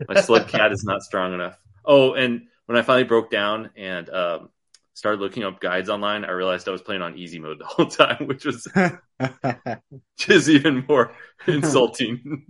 My 0.08 0.20
slug 0.20 0.48
cat 0.48 0.72
is 0.72 0.84
not 0.84 1.02
strong 1.02 1.32
enough. 1.32 1.58
Oh 1.84 2.14
and 2.14 2.48
when 2.66 2.76
i 2.76 2.82
finally 2.82 3.04
broke 3.04 3.30
down 3.30 3.70
and 3.76 4.10
um 4.10 4.48
started 4.94 5.20
looking 5.20 5.42
up 5.42 5.60
guides 5.60 5.90
online, 5.90 6.24
I 6.24 6.30
realized 6.30 6.68
I 6.68 6.72
was 6.72 6.82
playing 6.82 7.02
on 7.02 7.18
easy 7.18 7.38
mode 7.38 7.58
the 7.58 7.66
whole 7.66 7.86
time, 7.86 8.26
which 8.26 8.44
was 8.44 8.66
just 10.16 10.48
even 10.48 10.84
more 10.88 11.12
insulting. 11.46 12.46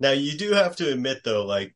now 0.00 0.10
you 0.10 0.36
do 0.36 0.52
have 0.52 0.76
to 0.76 0.92
admit 0.92 1.22
though, 1.24 1.46
like 1.46 1.74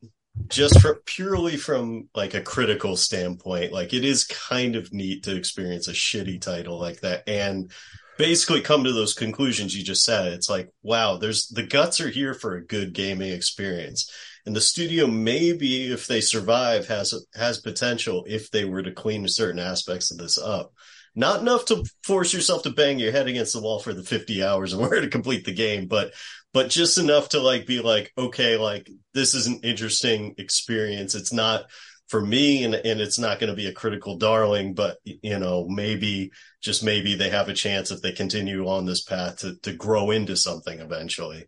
just 0.49 0.81
for 0.81 1.01
purely 1.07 1.57
from 1.57 2.09
like 2.15 2.35
a 2.35 2.43
critical 2.43 2.97
standpoint, 2.97 3.73
like 3.73 3.95
it 3.95 4.05
is 4.05 4.25
kind 4.25 4.75
of 4.75 4.93
neat 4.93 5.23
to 5.23 5.37
experience 5.37 5.87
a 5.87 5.93
shitty 5.93 6.41
title 6.41 6.79
like 6.79 7.01
that 7.01 7.23
and 7.29 7.71
basically 8.19 8.61
come 8.61 8.85
to 8.85 8.93
those 8.93 9.15
conclusions 9.15 9.77
you 9.77 9.85
just 9.85 10.05
said. 10.05 10.33
It's 10.33 10.51
like, 10.51 10.71
wow, 10.83 11.17
there's 11.19 11.47
the 11.49 11.63
guts 11.63 12.01
are 12.01 12.11
here 12.11 12.35
for 12.35 12.57
a 12.57 12.67
good 12.67 12.93
gaming 12.93 13.33
experience 13.33 14.11
and 14.47 14.55
the 14.55 14.61
studio 14.61 15.07
maybe 15.07 15.91
if 15.93 16.07
they 16.07 16.21
survive 16.21 16.87
has 16.89 17.15
has 17.35 17.59
potential 17.61 18.25
if 18.27 18.51
they 18.51 18.65
were 18.65 18.83
to 18.83 18.93
clean 18.93 19.27
certain 19.29 19.59
aspects 19.59 20.11
of 20.11 20.19
this 20.19 20.39
up. 20.39 20.73
Not 21.17 21.41
enough 21.41 21.65
to 21.67 21.85
force 22.03 22.35
yourself 22.35 22.65
to 22.65 22.71
bang 22.71 22.99
your 22.99 23.13
head 23.13 23.29
against 23.29 23.53
the 23.53 23.61
wall 23.61 23.79
for 23.79 23.95
the 23.95 24.03
50 24.03 24.43
hours 24.43 24.73
in 24.73 24.81
order 24.83 25.01
to 25.01 25.09
complete 25.09 25.45
the 25.45 25.55
game 25.55 25.87
but 25.87 26.13
but 26.53 26.71
just 26.71 26.99
enough 26.99 27.31
to 27.31 27.41
like 27.41 27.67
be 27.67 27.81
like 27.81 28.13
okay 28.19 28.57
like 28.57 28.89
this 29.13 29.35
is 29.35 29.47
an 29.47 29.61
interesting 29.63 30.35
experience. 30.39 31.15
It's 31.15 31.33
not 31.33 31.65
for 32.09 32.21
me 32.21 32.65
and 32.65 32.75
and 32.75 33.01
it's 33.01 33.19
not 33.19 33.41
going 33.41 33.51
to 33.51 33.57
be 33.57 33.67
a 33.67 33.73
critical 33.73 34.17
darling 34.17 34.75
but 34.75 34.99
you 35.05 35.39
know 35.39 35.67
maybe 35.69 36.31
just 36.61 36.85
maybe 36.85 37.15
they 37.15 37.31
have 37.31 37.49
a 37.49 37.55
chance 37.55 37.91
if 37.91 38.03
they 38.03 38.13
continue 38.13 38.69
on 38.69 38.85
this 38.85 39.03
path 39.03 39.39
to 39.39 39.57
to 39.63 39.73
grow 39.73 40.11
into 40.11 40.37
something 40.37 40.81
eventually 40.81 41.47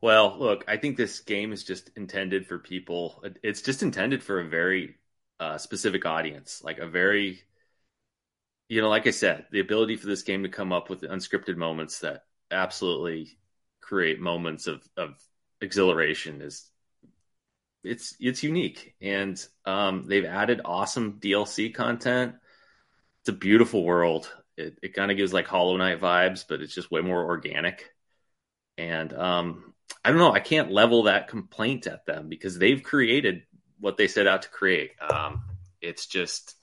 well, 0.00 0.36
look, 0.38 0.64
I 0.66 0.76
think 0.76 0.96
this 0.96 1.20
game 1.20 1.52
is 1.52 1.64
just 1.64 1.90
intended 1.96 2.46
for 2.46 2.58
people. 2.58 3.22
It's 3.42 3.62
just 3.62 3.82
intended 3.82 4.22
for 4.22 4.40
a 4.40 4.48
very 4.48 4.96
uh, 5.38 5.58
specific 5.58 6.06
audience, 6.06 6.62
like 6.64 6.78
a 6.78 6.86
very, 6.86 7.42
you 8.68 8.80
know, 8.80 8.88
like 8.88 9.06
I 9.06 9.10
said, 9.10 9.46
the 9.50 9.60
ability 9.60 9.96
for 9.96 10.06
this 10.06 10.22
game 10.22 10.42
to 10.44 10.48
come 10.48 10.72
up 10.72 10.88
with 10.88 11.02
unscripted 11.02 11.56
moments 11.56 12.00
that 12.00 12.24
absolutely 12.50 13.38
create 13.80 14.20
moments 14.20 14.66
of 14.66 14.82
of 14.96 15.18
exhilaration 15.60 16.40
is 16.40 16.70
it's 17.82 18.14
it's 18.20 18.42
unique, 18.42 18.94
and 19.00 19.42
um, 19.64 20.04
they've 20.06 20.24
added 20.24 20.60
awesome 20.64 21.18
DLC 21.20 21.74
content. 21.74 22.34
It's 23.22 23.30
a 23.30 23.32
beautiful 23.32 23.84
world. 23.84 24.32
It, 24.56 24.78
it 24.82 24.94
kind 24.94 25.10
of 25.10 25.16
gives 25.16 25.32
like 25.32 25.46
Hollow 25.46 25.76
Knight 25.76 26.00
vibes, 26.00 26.44
but 26.46 26.60
it's 26.60 26.74
just 26.74 26.90
way 26.90 27.00
more 27.00 27.24
organic. 27.24 27.90
And 28.76 29.12
um, 29.12 29.74
I 30.04 30.10
don't 30.10 30.18
know. 30.18 30.32
I 30.32 30.40
can't 30.40 30.70
level 30.70 31.04
that 31.04 31.28
complaint 31.28 31.86
at 31.86 32.06
them 32.06 32.28
because 32.28 32.58
they've 32.58 32.82
created 32.82 33.42
what 33.78 33.96
they 33.96 34.08
set 34.08 34.26
out 34.26 34.42
to 34.42 34.48
create. 34.48 34.92
Um, 35.00 35.42
it's 35.80 36.06
just, 36.06 36.54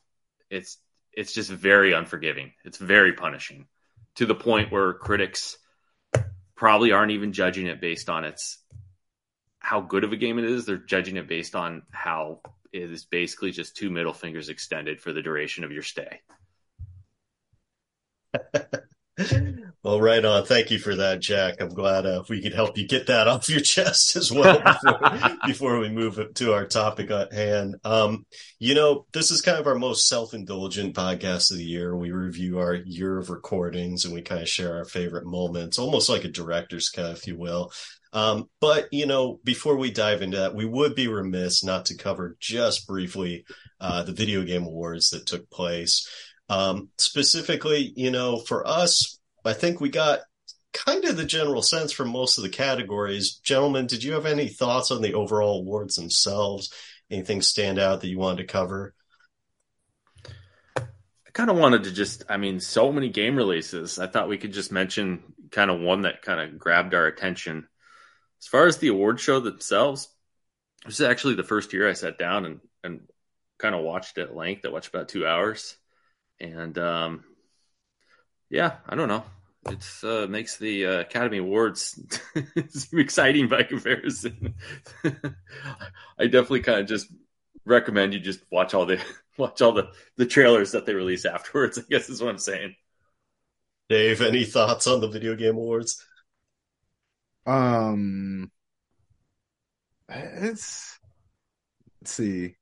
it's, 0.50 0.78
it's 1.14 1.34
just 1.34 1.50
very 1.50 1.94
unforgiving. 1.94 2.54
It's 2.64 2.78
very 2.78 3.14
punishing 3.14 3.68
to 4.16 4.26
the 4.26 4.36
point 4.36 4.72
where 4.72 4.94
critics 4.94 5.58
probably 6.56 6.92
aren't 6.92 7.12
even 7.12 7.34
judging 7.34 7.68
it 7.68 7.80
based 7.80 8.10
on 8.10 8.24
its 8.24 8.58
how 9.60 9.82
good 9.82 10.04
of 10.04 10.14
a 10.14 10.18
game 10.18 10.40
it 10.40 10.46
is. 10.46 10.66
They're 10.66 10.78
judging 10.78 11.18
it 11.18 11.28
based 11.28 11.56
on 11.56 11.84
how 11.92 12.42
it 12.72 12.92
is 12.92 13.06
basically 13.06 13.52
just 13.52 13.76
two 13.76 13.90
middle 13.90 14.14
fingers 14.14 14.50
extended 14.50 15.02
for 15.02 15.14
the 15.14 15.22
duration 15.22 15.64
of 15.64 15.72
your 15.72 15.84
stay. 15.84 16.22
Well, 19.88 20.02
right 20.02 20.26
on. 20.26 20.44
Thank 20.44 20.70
you 20.70 20.80
for 20.80 20.96
that, 20.96 21.22
Jack. 21.22 21.62
I'm 21.62 21.70
glad 21.70 22.06
uh, 22.06 22.22
we 22.28 22.42
could 22.42 22.54
help 22.54 22.78
you 22.78 22.86
get 22.86 23.08
that 23.08 23.28
off 23.30 23.48
your 23.48 23.62
chest 23.62 24.18
as 24.18 24.30
well 24.30 24.60
before, 24.60 25.38
before 25.48 25.80
we 25.80 25.88
move 25.88 26.20
to 26.34 26.52
our 26.52 26.66
topic 26.66 27.10
at 27.10 27.32
hand. 27.32 27.78
Um, 27.86 28.26
you 28.60 28.76
know, 28.76 29.06
this 29.14 29.32
is 29.32 29.42
kind 29.42 29.58
of 29.58 29.66
our 29.66 29.76
most 29.76 30.10
self-indulgent 30.10 30.94
podcast 30.94 31.52
of 31.52 31.58
the 31.58 31.64
year. 31.64 31.96
We 31.96 32.12
review 32.12 32.60
our 32.60 32.74
year 32.74 33.18
of 33.18 33.30
recordings 33.30 34.04
and 34.04 34.14
we 34.14 34.22
kind 34.22 34.42
of 34.42 34.50
share 34.50 34.76
our 34.76 34.84
favorite 34.84 35.26
moments, 35.26 35.80
almost 35.80 36.10
like 36.10 36.26
a 36.26 36.28
director's 36.28 36.90
cut, 36.90 37.16
if 37.16 37.26
you 37.26 37.38
will. 37.38 37.72
Um, 38.12 38.50
but 38.60 38.90
you 38.92 39.06
know, 39.06 39.40
before 39.46 39.78
we 39.78 39.90
dive 39.90 40.22
into 40.22 40.36
that, 40.36 40.54
we 40.54 40.66
would 40.66 40.96
be 40.96 41.08
remiss 41.08 41.64
not 41.64 41.86
to 41.86 41.96
cover 41.96 42.36
just 42.42 42.88
briefly 42.88 43.46
uh, 43.80 44.04
the 44.04 44.12
video 44.12 44.44
game 44.44 44.66
awards 44.66 45.12
that 45.12 45.26
took 45.26 45.50
place. 45.50 46.06
Um, 46.50 46.90
specifically, 46.98 47.94
you 47.96 48.12
know, 48.12 48.38
for 48.38 48.68
us, 48.68 49.17
I 49.48 49.54
think 49.54 49.80
we 49.80 49.90
got 49.90 50.20
kind 50.74 51.06
of 51.06 51.18
the 51.18 51.26
general 51.26 51.62
sense 51.62 51.92
from 51.92 52.10
most 52.10 52.38
of 52.38 52.44
the 52.44 52.50
categories. 52.50 53.36
Gentlemen, 53.36 53.88
did 53.88 54.04
you 54.04 54.14
have 54.14 54.26
any 54.26 54.48
thoughts 54.48 54.92
on 54.92 55.02
the 55.02 55.14
overall 55.14 55.60
awards 55.60 55.96
themselves? 55.96 56.72
Anything 57.10 57.42
stand 57.42 57.80
out 57.80 58.02
that 58.02 58.08
you 58.08 58.18
wanted 58.18 58.44
to 58.44 58.52
cover? 58.52 58.94
I 60.76 61.32
kind 61.34 61.50
of 61.50 61.58
wanted 61.58 61.86
to 61.86 61.92
just, 61.92 62.24
I 62.30 62.38
mean, 62.38 62.60
so 62.60 62.92
many 62.92 63.10
game 63.10 63.36
releases. 63.36 64.00
I 64.00 64.08
thought 64.08 64.30
we 64.30 64.38
could 64.38 64.54
just 64.54 64.72
mention 64.72 65.24
kind 65.52 65.72
of 65.72 65.80
one 65.80 66.02
that 66.04 66.22
kind 66.22 66.40
of 66.40 66.60
grabbed 66.60 66.94
our 66.94 67.08
attention. 67.08 67.68
As 68.42 68.48
far 68.48 68.68
as 68.68 68.78
the 68.78 68.90
award 68.90 69.20
show 69.20 69.40
themselves, 69.40 70.10
this 70.86 71.00
is 71.00 71.06
actually 71.06 71.36
the 71.36 71.44
first 71.44 71.74
year 71.74 71.90
I 71.90 71.94
sat 71.94 72.18
down 72.18 72.46
and, 72.46 72.60
and 72.84 73.02
kind 73.58 73.76
of 73.76 73.84
watched 73.84 74.18
at 74.18 74.36
length. 74.36 74.66
I 74.66 74.70
watched 74.70 74.90
about 74.90 75.10
two 75.10 75.26
hours, 75.26 75.76
and 76.40 76.78
um, 76.78 77.24
yeah, 78.50 78.76
I 78.88 78.96
don't 78.96 79.08
know. 79.08 79.24
It 79.70 79.86
uh, 80.04 80.28
makes 80.28 80.58
the 80.58 80.86
uh, 80.86 81.00
Academy 81.02 81.40
Awards 81.40 82.00
exciting 82.94 83.48
by 83.48 83.64
comparison. 83.64 84.56
I 85.04 86.26
definitely 86.26 86.62
kind 86.62 86.80
of 86.80 86.88
just 86.88 87.08
recommend 87.66 88.14
you 88.14 88.20
just 88.20 88.40
watch 88.52 88.74
all 88.74 88.86
the 88.86 89.02
watch 89.38 89.62
all 89.62 89.74
the 89.74 89.92
the 90.16 90.26
trailers 90.26 90.72
that 90.72 90.86
they 90.86 90.94
release 90.94 91.26
afterwards. 91.26 91.78
I 91.78 91.84
guess 91.90 92.10
is 92.10 92.22
what 92.22 92.30
I'm 92.30 92.38
saying. 92.38 92.76
Dave, 93.90 94.22
any 94.22 94.44
thoughts 94.44 94.88
on 94.88 95.02
the 95.02 95.08
video 95.08 95.36
game 95.36 95.56
awards? 95.56 96.04
Um, 97.46 98.52
it's 100.10 101.00
let's 102.02 102.12
see. 102.12 102.56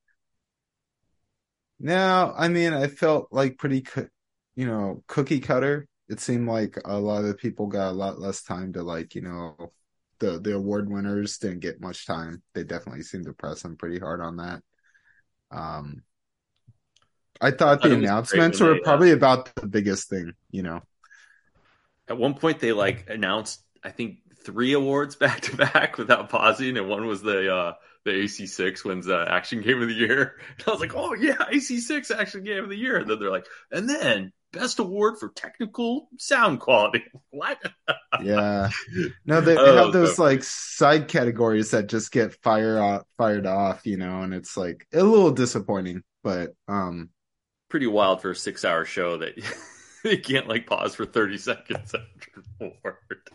Now, 1.79 2.33
I 2.37 2.47
mean, 2.47 2.73
I 2.73 2.87
felt 2.87 3.27
like 3.31 3.57
pretty, 3.57 3.81
co- 3.81 4.07
you 4.55 4.65
know, 4.65 5.03
cookie 5.07 5.39
cutter. 5.39 5.87
It 6.07 6.19
seemed 6.19 6.47
like 6.47 6.77
a 6.85 6.99
lot 6.99 7.21
of 7.21 7.27
the 7.27 7.33
people 7.33 7.67
got 7.67 7.89
a 7.89 7.91
lot 7.91 8.19
less 8.19 8.43
time 8.43 8.73
to 8.73 8.83
like, 8.83 9.15
you 9.15 9.21
know, 9.21 9.71
the 10.19 10.39
the 10.39 10.55
award 10.55 10.89
winners 10.89 11.37
didn't 11.37 11.59
get 11.59 11.81
much 11.81 12.05
time. 12.05 12.41
They 12.53 12.63
definitely 12.63 13.03
seemed 13.03 13.25
to 13.25 13.33
press 13.33 13.61
them 13.61 13.75
pretty 13.75 13.99
hard 13.99 14.21
on 14.21 14.37
that. 14.37 14.61
Um, 15.51 16.03
I 17.41 17.51
thought 17.51 17.83
I 17.83 17.89
the 17.89 17.95
thought 17.95 18.03
announcements 18.03 18.59
were 18.59 18.75
uh, 18.75 18.79
probably 18.83 19.11
about 19.11 19.53
the 19.55 19.67
biggest 19.67 20.09
thing, 20.09 20.33
you 20.51 20.63
know. 20.63 20.81
At 22.07 22.17
one 22.17 22.35
point, 22.35 22.59
they 22.59 22.71
like 22.71 23.09
announced 23.09 23.61
I 23.83 23.89
think 23.89 24.19
three 24.43 24.73
awards 24.73 25.15
back 25.15 25.41
to 25.41 25.57
back 25.57 25.97
without 25.97 26.29
pausing, 26.29 26.77
and 26.77 26.87
one 26.87 27.07
was 27.07 27.21
the 27.21 27.53
uh, 27.53 27.73
the 28.05 28.11
AC6 28.11 28.85
wins 28.85 29.09
uh, 29.09 29.25
Action 29.27 29.61
Game 29.61 29.81
of 29.81 29.89
the 29.89 29.95
Year. 29.95 30.39
And 30.59 30.67
I 30.67 30.71
was 30.71 30.79
like, 30.79 30.95
oh 30.95 31.13
yeah, 31.13 31.37
AC6 31.51 32.15
Action 32.15 32.43
Game 32.43 32.63
of 32.63 32.69
the 32.69 32.77
Year. 32.77 32.97
And 32.97 33.09
then 33.09 33.19
they're 33.19 33.31
like, 33.31 33.47
and 33.71 33.89
then 33.89 34.31
best 34.55 34.79
award 34.79 35.17
for 35.19 35.29
technical 35.29 36.09
sound 36.17 36.59
quality. 36.59 37.03
what? 37.31 37.59
Yeah. 38.23 38.69
No, 39.25 39.41
they, 39.41 39.55
they 39.55 39.61
Oh, 39.61 39.75
have 39.85 39.93
those 39.93 40.15
so- 40.15 40.23
like 40.23 40.43
side 40.43 41.07
categories 41.07 41.71
that 41.71 41.87
just 41.87 42.11
get 42.11 42.41
fire 42.43 42.79
off, 42.79 43.03
fired 43.17 43.45
off, 43.45 43.85
you 43.85 43.97
know, 43.97 44.21
and 44.21 44.33
it's 44.33 44.57
like 44.57 44.87
a 44.93 45.03
little 45.03 45.31
disappointing, 45.31 46.03
but 46.23 46.51
um 46.67 47.09
Pretty 47.69 47.87
wild 47.87 48.21
for 48.21 48.31
a 48.31 48.35
six 48.35 48.63
hour 48.63 48.85
show 48.85 49.17
that 49.17 49.37
you 50.03 50.19
can't 50.21 50.47
like 50.47 50.67
pause 50.67 50.95
for 50.95 51.05
30 51.05 51.37
seconds 51.37 51.93
after 51.95 52.41
the 52.59 52.65
award. 52.65 53.31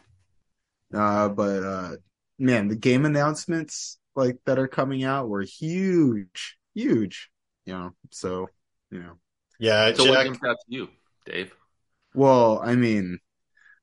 uh 0.94 1.28
but 1.28 1.62
uh 1.64 1.90
man, 2.38 2.68
the 2.68 2.76
game 2.76 3.04
announcements 3.04 3.98
like 4.16 4.38
that 4.46 4.58
are 4.58 4.68
coming 4.68 5.04
out 5.04 5.28
were 5.28 5.42
huge, 5.42 6.56
huge, 6.74 7.30
you 7.66 7.74
know. 7.74 7.90
So, 8.10 8.48
you 8.90 8.98
know. 9.00 9.18
Yeah, 9.58 9.92
So 9.92 10.06
what 10.06 10.14
Jack. 10.14 10.26
jumped 10.26 10.44
out 10.44 10.56
to 10.56 10.74
you, 10.74 10.88
Dave? 11.30 11.54
Well, 12.14 12.60
I 12.62 12.74
mean, 12.74 13.18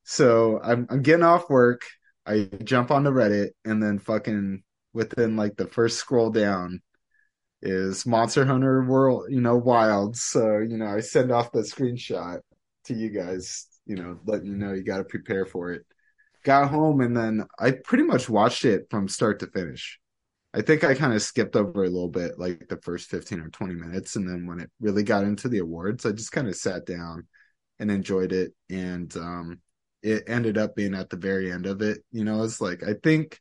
so 0.03 0.59
I'm 0.61 0.87
I'm 0.89 1.01
getting 1.01 1.23
off 1.23 1.49
work, 1.49 1.81
I 2.27 2.49
jump 2.63 2.91
onto 2.91 3.09
Reddit 3.09 3.51
and 3.63 3.81
then 3.81 3.99
fucking 3.99 4.63
within 4.93 5.37
like 5.37 5.55
the 5.55 5.67
first 5.67 5.97
scroll 5.97 6.29
down 6.29 6.81
is 7.61 8.05
Monster 8.05 8.45
Hunter 8.45 8.83
World, 8.83 9.27
you 9.29 9.39
know, 9.39 9.55
Wild. 9.55 10.17
So, 10.17 10.59
you 10.59 10.77
know, 10.77 10.87
I 10.87 10.99
send 10.99 11.31
off 11.31 11.51
the 11.51 11.59
screenshot 11.59 12.39
to 12.85 12.93
you 12.93 13.09
guys, 13.09 13.67
you 13.85 13.95
know, 13.95 14.19
letting 14.25 14.47
you 14.47 14.57
know 14.57 14.73
you 14.73 14.83
got 14.83 14.97
to 14.97 15.03
prepare 15.05 15.45
for 15.45 15.71
it. 15.71 15.85
Got 16.43 16.69
home 16.69 17.01
and 17.01 17.15
then 17.15 17.45
I 17.57 17.71
pretty 17.71 18.03
much 18.03 18.29
watched 18.29 18.65
it 18.65 18.87
from 18.89 19.07
start 19.07 19.39
to 19.39 19.47
finish. 19.47 19.99
I 20.53 20.61
think 20.61 20.83
I 20.83 20.95
kind 20.95 21.13
of 21.13 21.21
skipped 21.21 21.55
over 21.55 21.83
a 21.83 21.89
little 21.89 22.09
bit, 22.09 22.39
like 22.39 22.67
the 22.67 22.77
first 22.77 23.09
15 23.09 23.39
or 23.39 23.49
20 23.49 23.73
minutes. 23.75 24.15
And 24.15 24.27
then 24.27 24.47
when 24.47 24.59
it 24.59 24.69
really 24.79 25.03
got 25.03 25.23
into 25.23 25.47
the 25.47 25.59
awards, 25.59 26.05
I 26.05 26.11
just 26.11 26.31
kind 26.31 26.47
of 26.47 26.55
sat 26.55 26.85
down 26.85 27.27
and 27.79 27.91
enjoyed 27.91 28.31
it. 28.31 28.53
And 28.69 29.15
um, 29.17 29.59
it 30.01 30.23
ended 30.27 30.57
up 30.57 30.75
being 30.75 30.93
at 30.93 31.09
the 31.09 31.17
very 31.17 31.51
end 31.51 31.65
of 31.65 31.81
it. 31.81 32.03
You 32.11 32.23
know, 32.23 32.43
it's 32.43 32.61
like, 32.61 32.83
I 32.83 32.93
think 33.03 33.39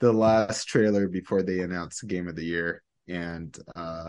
the 0.00 0.12
last 0.12 0.66
trailer 0.68 1.08
before 1.08 1.42
they 1.42 1.60
announced 1.60 2.00
the 2.00 2.06
game 2.06 2.28
of 2.28 2.36
the 2.36 2.44
year. 2.44 2.82
And 3.08 3.56
uh, 3.74 4.08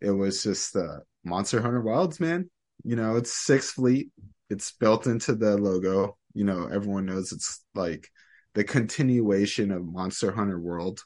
it 0.00 0.10
was 0.10 0.42
just 0.42 0.76
uh, 0.76 0.98
Monster 1.24 1.60
Hunter 1.62 1.80
Wilds, 1.80 2.20
man. 2.20 2.50
You 2.84 2.96
know, 2.96 3.16
it's 3.16 3.32
Sixth 3.32 3.74
Fleet. 3.74 4.10
It's 4.50 4.72
built 4.72 5.06
into 5.06 5.34
the 5.34 5.56
logo. 5.56 6.16
You 6.34 6.44
know, 6.44 6.66
everyone 6.66 7.06
knows 7.06 7.32
it's 7.32 7.64
like 7.74 8.10
the 8.54 8.64
continuation 8.64 9.72
of 9.72 9.84
Monster 9.86 10.32
Hunter 10.32 10.58
World. 10.58 11.02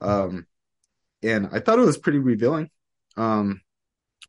Um, 0.00 0.46
and 1.22 1.48
I 1.52 1.60
thought 1.60 1.78
it 1.78 1.86
was 1.86 1.98
pretty 1.98 2.18
revealing. 2.18 2.70
Um, 3.16 3.60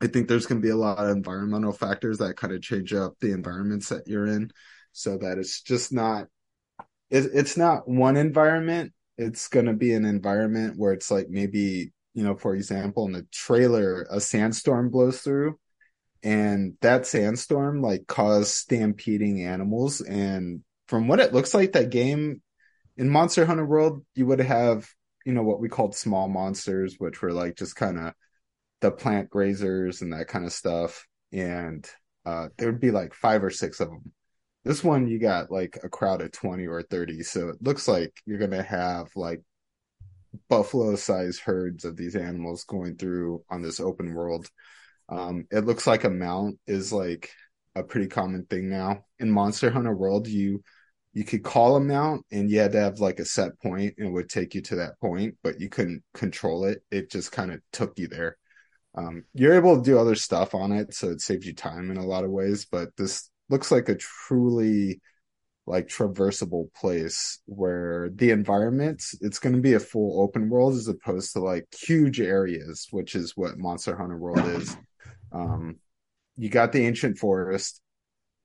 I 0.01 0.07
think 0.07 0.27
there's 0.27 0.45
going 0.45 0.61
to 0.61 0.65
be 0.65 0.71
a 0.71 0.75
lot 0.75 0.97
of 0.97 1.09
environmental 1.09 1.71
factors 1.71 2.17
that 2.17 2.35
kind 2.35 2.53
of 2.53 2.61
change 2.61 2.93
up 2.93 3.13
the 3.19 3.31
environments 3.31 3.89
that 3.89 4.07
you're 4.07 4.27
in, 4.27 4.51
so 4.91 5.17
that 5.17 5.37
it's 5.37 5.61
just 5.61 5.93
not. 5.93 6.27
It, 7.09 7.29
it's 7.33 7.57
not 7.57 7.87
one 7.87 8.17
environment. 8.17 8.93
It's 9.17 9.47
going 9.47 9.67
to 9.67 9.73
be 9.73 9.93
an 9.93 10.05
environment 10.05 10.75
where 10.77 10.93
it's 10.93 11.11
like 11.11 11.29
maybe 11.29 11.93
you 12.13 12.23
know, 12.23 12.35
for 12.35 12.55
example, 12.55 13.05
in 13.07 13.13
the 13.13 13.25
trailer, 13.31 14.05
a 14.09 14.19
sandstorm 14.19 14.89
blows 14.89 15.21
through, 15.21 15.59
and 16.21 16.75
that 16.81 17.05
sandstorm 17.07 17.81
like 17.81 18.07
caused 18.07 18.49
stampeding 18.49 19.43
animals. 19.43 20.01
And 20.01 20.63
from 20.87 21.07
what 21.07 21.19
it 21.19 21.33
looks 21.33 21.53
like, 21.53 21.73
that 21.73 21.89
game 21.89 22.41
in 22.97 23.09
Monster 23.09 23.45
Hunter 23.45 23.65
World, 23.65 24.05
you 24.15 24.25
would 24.27 24.39
have 24.39 24.87
you 25.25 25.33
know 25.33 25.43
what 25.43 25.59
we 25.59 25.69
called 25.69 25.95
small 25.95 26.27
monsters, 26.27 26.95
which 26.97 27.21
were 27.21 27.33
like 27.33 27.55
just 27.55 27.75
kind 27.75 27.97
of 27.99 28.13
the 28.83 28.91
plant 28.91 29.29
grazers 29.29 30.01
and 30.01 30.11
that 30.11 30.27
kind 30.27 30.45
of 30.45 30.51
stuff. 30.51 31.07
And 31.31 31.89
uh, 32.25 32.49
there 32.57 32.69
would 32.69 32.81
be 32.81 32.91
like 32.91 33.13
five 33.13 33.41
or 33.41 33.49
six 33.49 33.79
of 33.79 33.87
them. 33.87 34.11
This 34.65 34.83
one, 34.83 35.07
you 35.07 35.19
got 35.19 35.49
like 35.49 35.79
a 35.83 35.89
crowd 35.89 36.21
of 36.21 36.33
20 36.33 36.67
or 36.67 36.81
30. 36.83 37.23
So 37.23 37.47
it 37.49 37.55
looks 37.61 37.87
like 37.87 38.11
you're 38.25 38.37
going 38.37 38.51
to 38.51 38.61
have 38.61 39.07
like 39.15 39.41
buffalo 40.49 40.97
sized 40.97 41.39
herds 41.41 41.85
of 41.85 41.95
these 41.95 42.15
animals 42.17 42.65
going 42.65 42.97
through 42.97 43.45
on 43.49 43.61
this 43.61 43.79
open 43.79 44.13
world. 44.13 44.49
Um, 45.07 45.47
it 45.49 45.65
looks 45.65 45.87
like 45.87 46.03
a 46.03 46.09
mount 46.09 46.59
is 46.67 46.91
like 46.91 47.31
a 47.75 47.83
pretty 47.83 48.07
common 48.07 48.45
thing 48.45 48.69
now. 48.69 49.05
In 49.17 49.31
Monster 49.31 49.69
Hunter 49.71 49.95
World, 49.95 50.27
you 50.27 50.61
you 51.13 51.23
could 51.23 51.43
call 51.43 51.77
a 51.77 51.79
mount 51.79 52.25
and 52.31 52.49
you 52.49 52.59
had 52.59 52.73
to 52.73 52.79
have 52.79 52.99
like 52.99 53.19
a 53.19 53.25
set 53.25 53.57
point 53.61 53.93
and 53.97 54.07
it 54.07 54.11
would 54.11 54.29
take 54.29 54.55
you 54.55 54.61
to 54.63 54.75
that 54.77 54.99
point, 54.99 55.35
but 55.41 55.61
you 55.61 55.69
couldn't 55.69 56.03
control 56.13 56.65
it. 56.65 56.83
It 56.91 57.11
just 57.11 57.31
kind 57.31 57.51
of 57.51 57.61
took 57.71 57.97
you 57.97 58.07
there. 58.07 58.35
Um, 58.95 59.23
you're 59.33 59.55
able 59.55 59.77
to 59.77 59.83
do 59.83 59.97
other 59.97 60.15
stuff 60.15 60.53
on 60.53 60.71
it, 60.71 60.93
so 60.93 61.09
it 61.09 61.21
saves 61.21 61.45
you 61.45 61.53
time 61.53 61.89
in 61.89 61.97
a 61.97 62.05
lot 62.05 62.23
of 62.23 62.31
ways. 62.31 62.65
But 62.65 62.89
this 62.97 63.29
looks 63.49 63.71
like 63.71 63.89
a 63.89 63.95
truly 63.95 65.01
like 65.65 65.87
traversable 65.87 66.73
place 66.73 67.39
where 67.45 68.09
the 68.15 68.31
environment 68.31 69.01
it's 69.21 69.39
going 69.39 69.55
to 69.55 69.61
be 69.61 69.73
a 69.73 69.79
full 69.79 70.21
open 70.21 70.49
world 70.49 70.73
as 70.73 70.89
opposed 70.89 71.31
to 71.33 71.39
like 71.39 71.65
huge 71.73 72.19
areas, 72.19 72.87
which 72.91 73.15
is 73.15 73.37
what 73.37 73.57
Monster 73.57 73.95
Hunter 73.95 74.17
World 74.17 74.45
is. 74.45 74.75
Um, 75.31 75.77
you 76.37 76.49
got 76.49 76.71
the 76.71 76.85
ancient 76.85 77.17
forest, 77.17 77.81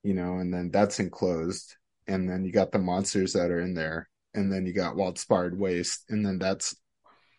you 0.02 0.14
know, 0.14 0.38
and 0.38 0.52
then 0.52 0.70
that's 0.70 1.00
enclosed, 1.00 1.76
and 2.06 2.28
then 2.28 2.44
you 2.44 2.52
got 2.52 2.72
the 2.72 2.78
monsters 2.78 3.32
that 3.32 3.50
are 3.50 3.60
in 3.60 3.74
there, 3.74 4.08
and 4.34 4.52
then 4.52 4.64
you 4.64 4.72
got 4.72 4.94
Wildspire 4.94 5.56
Waste, 5.56 6.04
and 6.08 6.24
then 6.24 6.38
that's 6.38 6.76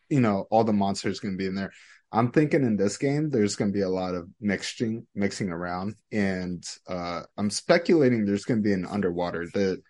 you 0.09 0.19
know 0.19 0.45
all 0.51 0.63
the 0.63 0.73
monsters 0.73 1.19
going 1.19 1.35
to 1.35 1.37
be 1.37 1.47
in 1.47 1.55
there. 1.55 1.71
I'm 2.11 2.31
thinking 2.31 2.63
in 2.63 2.75
this 2.75 2.97
game 2.97 3.29
there's 3.29 3.55
going 3.55 3.71
to 3.71 3.75
be 3.77 3.83
a 3.83 3.89
lot 3.89 4.15
of 4.15 4.27
mixing 4.41 5.05
mixing 5.15 5.49
around, 5.51 5.95
and 6.11 6.63
uh, 6.87 7.21
I'm 7.37 7.49
speculating 7.49 8.25
there's 8.25 8.45
going 8.45 8.59
to 8.61 8.67
be 8.67 8.73
an 8.73 8.85
underwater. 8.85 9.47
the 9.53 9.81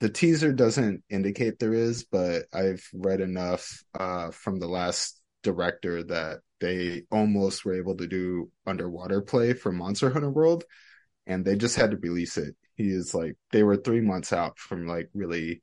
The 0.00 0.10
teaser 0.10 0.52
doesn't 0.52 1.02
indicate 1.10 1.58
there 1.58 1.74
is, 1.74 2.04
but 2.04 2.44
I've 2.52 2.86
read 2.94 3.20
enough 3.20 3.82
uh, 3.98 4.30
from 4.30 4.60
the 4.60 4.68
last 4.68 5.20
director 5.42 6.02
that 6.04 6.40
they 6.60 7.04
almost 7.10 7.64
were 7.64 7.74
able 7.78 7.96
to 7.96 8.06
do 8.06 8.50
underwater 8.66 9.22
play 9.22 9.54
for 9.54 9.72
Monster 9.72 10.10
Hunter 10.10 10.30
World, 10.30 10.64
and 11.26 11.44
they 11.44 11.56
just 11.56 11.76
had 11.76 11.92
to 11.92 11.96
release 11.98 12.36
it. 12.38 12.56
He 12.76 12.88
is 12.90 13.14
like 13.14 13.36
they 13.52 13.62
were 13.64 13.76
three 13.76 14.00
months 14.00 14.32
out 14.32 14.58
from 14.58 14.86
like 14.86 15.08
really 15.14 15.60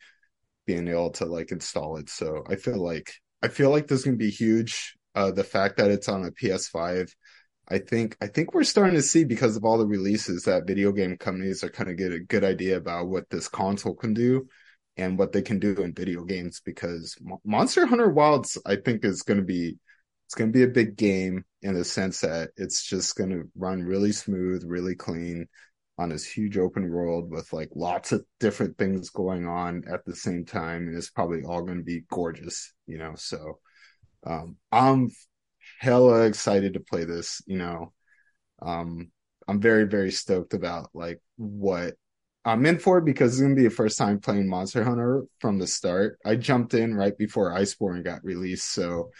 being 0.65 0.88
able 0.88 1.12
to 1.12 1.26
like 1.26 1.52
install 1.52 1.98
it. 1.98 2.10
So 2.10 2.43
I 2.50 2.56
feel 2.56 2.84
like 2.84 3.13
I 3.43 3.50
feel 3.50 3.69
like 3.71 3.88
this 3.88 4.00
is 4.00 4.06
gonna 4.06 4.17
be 4.17 4.32
huge. 4.32 4.94
Uh, 5.15 5.32
the 5.32 5.43
fact 5.43 5.78
that 5.78 5.89
it's 5.89 6.10
on 6.10 6.25
a 6.25 6.32
PS5, 6.32 7.10
I 7.67 7.80
think 7.80 8.17
I 8.21 8.28
think 8.28 8.54
we're 8.54 8.63
starting 8.63 8.95
to 8.95 9.01
see 9.01 9.23
because 9.23 9.56
of 9.56 9.65
all 9.65 9.78
the 9.78 9.88
releases 9.88 10.43
that 10.43 10.67
video 10.67 10.91
game 10.91 11.17
companies 11.17 11.63
are 11.63 11.69
kind 11.69 11.89
of 11.89 11.97
get 11.97 12.12
a 12.12 12.19
good 12.19 12.43
idea 12.43 12.78
about 12.78 13.08
what 13.08 13.30
this 13.30 13.47
console 13.47 13.95
can 13.95 14.13
do 14.13 14.47
and 14.97 15.17
what 15.17 15.32
they 15.32 15.41
can 15.41 15.60
do 15.60 15.73
in 15.78 15.93
video 15.93 16.23
games. 16.23 16.62
Because 16.63 17.17
Monster 17.43 17.86
Hunter 17.86 18.10
Wilds, 18.10 18.58
I 18.65 18.75
think, 18.75 19.04
is 19.04 19.23
going 19.23 19.39
to 19.39 19.45
be 19.45 19.78
it's 20.28 20.36
going 20.36 20.51
to 20.51 20.58
be 20.58 20.63
a 20.63 20.67
big 20.67 20.95
game 20.95 21.45
in 21.62 21.75
the 21.75 21.86
sense 21.86 22.21
that 22.21 22.49
it's 22.58 22.84
just 22.84 23.15
going 23.15 23.30
to 23.30 23.49
run 23.56 23.84
really 23.84 24.12
smooth, 24.12 24.63
really 24.65 24.95
clean 24.95 25.47
on 25.97 26.10
this 26.10 26.25
huge 26.25 26.58
open 26.58 26.89
world 26.91 27.32
with 27.32 27.51
like 27.54 27.69
lots 27.73 28.12
of 28.12 28.25
different 28.39 28.78
things 28.78 29.10
going 29.10 29.47
on 29.47 29.84
at 29.89 30.04
the 30.06 30.15
same 30.15 30.45
time 30.45 30.88
and 30.88 30.97
it's 30.97 31.10
probably 31.10 31.43
all 31.43 31.62
going 31.62 31.78
to 31.78 31.84
be 31.84 32.04
gorgeous 32.12 32.73
you 32.86 32.97
know 32.97 33.13
so 33.15 33.60
um 34.25 34.57
i'm 34.71 35.09
hella 35.79 36.21
excited 36.25 36.73
to 36.73 36.79
play 36.79 37.05
this. 37.05 37.41
You 37.45 37.57
know, 37.57 37.93
um, 38.61 39.11
I'm 39.47 39.61
very 39.61 39.85
very 39.85 40.11
stoked 40.11 40.53
about 40.53 40.89
like 40.93 41.21
what 41.38 41.95
I'm 42.43 42.65
in 42.65 42.79
for 42.79 43.01
because 43.01 43.33
it's 43.33 43.41
gonna 43.41 43.55
be 43.55 43.63
the 43.63 43.69
first 43.69 43.97
time 43.97 44.19
playing 44.19 44.49
Monster 44.49 44.83
Hunter 44.83 45.25
from 45.39 45.59
the 45.59 45.67
start. 45.67 46.17
I 46.25 46.35
jumped 46.35 46.73
in 46.73 46.95
right 46.95 47.17
before 47.17 47.53
Iceborne 47.53 48.03
got 48.03 48.23
released, 48.23 48.71
so 48.71 49.11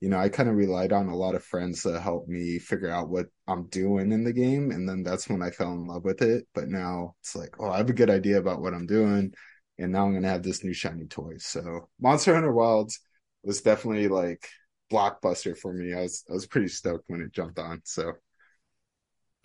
you 0.00 0.08
know 0.08 0.18
I 0.18 0.28
kind 0.28 0.48
of 0.48 0.56
relied 0.56 0.92
on 0.92 1.08
a 1.08 1.16
lot 1.16 1.34
of 1.34 1.44
friends 1.44 1.82
to 1.82 2.00
help 2.00 2.28
me 2.28 2.58
figure 2.58 2.90
out 2.90 3.08
what 3.08 3.26
I'm 3.48 3.68
doing 3.68 4.12
in 4.12 4.24
the 4.24 4.32
game, 4.32 4.70
and 4.70 4.88
then 4.88 5.02
that's 5.02 5.28
when 5.28 5.42
I 5.42 5.50
fell 5.50 5.72
in 5.72 5.86
love 5.86 6.04
with 6.04 6.22
it. 6.22 6.46
But 6.54 6.68
now 6.68 7.16
it's 7.20 7.36
like, 7.36 7.54
oh, 7.60 7.70
I 7.70 7.78
have 7.78 7.90
a 7.90 7.94
good 7.94 8.10
idea 8.10 8.38
about 8.38 8.60
what 8.60 8.74
I'm 8.74 8.86
doing, 8.86 9.32
and 9.78 9.92
now 9.92 10.06
I'm 10.06 10.14
gonna 10.14 10.28
have 10.28 10.42
this 10.42 10.64
new 10.64 10.74
shiny 10.74 11.06
toy. 11.06 11.34
So 11.38 11.88
Monster 12.00 12.34
Hunter 12.34 12.52
Wilds 12.52 13.00
was 13.42 13.60
definitely 13.60 14.08
like 14.08 14.48
blockbuster 14.90 15.56
for 15.56 15.72
me. 15.72 15.94
I 15.94 16.02
was 16.02 16.24
I 16.28 16.32
was 16.34 16.46
pretty 16.46 16.68
stoked 16.68 17.04
when 17.08 17.20
it 17.20 17.32
jumped 17.32 17.58
on. 17.58 17.82
So 17.84 18.12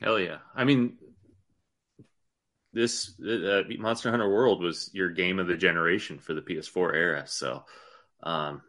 hell 0.01 0.19
yeah! 0.19 0.37
I 0.55 0.63
mean, 0.63 0.97
this 2.73 3.19
uh, 3.19 3.63
Monster 3.77 4.11
Hunter 4.11 4.29
World 4.29 4.61
was 4.61 4.89
your 4.93 5.09
game 5.09 5.39
of 5.39 5.47
the 5.47 5.57
generation 5.57 6.19
for 6.19 6.33
the 6.33 6.41
PS4 6.41 6.93
era. 6.93 7.23
So 7.25 7.63
um, 8.23 8.61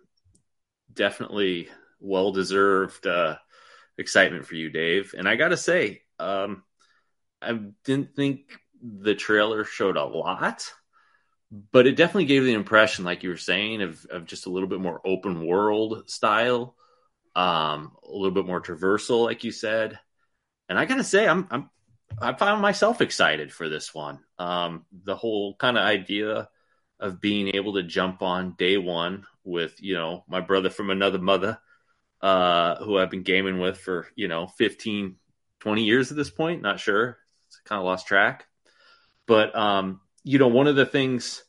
definitely 0.92 1.68
well 2.00 2.32
deserved 2.32 3.06
uh, 3.06 3.36
excitement 3.98 4.46
for 4.46 4.54
you, 4.54 4.70
Dave. 4.70 5.14
And 5.16 5.28
I 5.28 5.36
got 5.36 5.48
to 5.48 5.56
say, 5.56 6.02
um, 6.18 6.62
I 7.42 7.58
didn't 7.84 8.14
think 8.16 8.58
the 8.82 9.14
trailer 9.14 9.64
showed 9.64 9.96
a 9.96 10.04
lot 10.04 10.72
but 11.50 11.87
it 11.87 11.96
definitely 11.96 12.26
gave 12.26 12.44
the 12.44 12.54
impression, 12.54 13.04
like 13.04 13.22
you 13.22 13.30
were 13.30 13.37
saying, 13.37 13.82
of, 13.82 14.04
of 14.11 14.26
just 14.26 14.46
a 14.46 14.50
little 14.50 14.68
bit 14.68 14.80
more 14.80 15.00
open 15.04 15.46
world 15.46 16.08
style, 16.11 16.74
um, 17.34 17.92
a 18.04 18.12
little 18.12 18.32
bit 18.32 18.46
more 18.46 18.61
traversal, 18.61 19.24
like 19.24 19.44
you 19.44 19.52
said. 19.52 19.98
And 20.68 20.78
I 20.78 20.84
gotta 20.84 21.04
say, 21.04 21.26
I'm 21.26 21.46
I'm 21.50 21.70
I 22.20 22.34
found 22.34 22.61
myself 22.61 23.00
excited 23.00 23.52
for 23.52 23.68
this 23.68 23.94
one. 23.94 24.20
Um, 24.38 24.84
the 25.04 25.16
whole 25.16 25.54
kind 25.54 25.78
of 25.78 25.84
idea 25.84 26.48
of 27.00 27.20
being 27.20 27.54
able 27.54 27.74
to 27.74 27.82
jump 27.82 28.22
on 28.22 28.54
day 28.58 28.76
one 28.76 29.24
with 29.44 29.80
you 29.80 29.94
know 29.94 30.24
my 30.28 30.40
brother 30.40 30.68
from 30.68 30.90
another 30.90 31.18
mother, 31.18 31.58
uh, 32.20 32.76
who 32.84 32.98
I've 32.98 33.11
been 33.11 33.22
gaming 33.22 33.58
with 33.58 33.78
for 33.78 34.08
you 34.16 34.28
know 34.28 34.48
15, 34.58 35.16
20 35.61 35.84
years 35.84 36.11
at 36.11 36.16
this 36.16 36.30
point. 36.30 36.61
Not 36.61 36.80
sure, 36.80 37.18
kind 37.64 37.78
of 37.78 37.87
lost 37.87 38.06
track. 38.06 38.46
But 39.26 39.54
um, 39.56 40.00
you 40.24 40.38
know, 40.38 40.48
one 40.48 40.66
of 40.66 40.76
the 40.76 40.87
things 40.87 41.42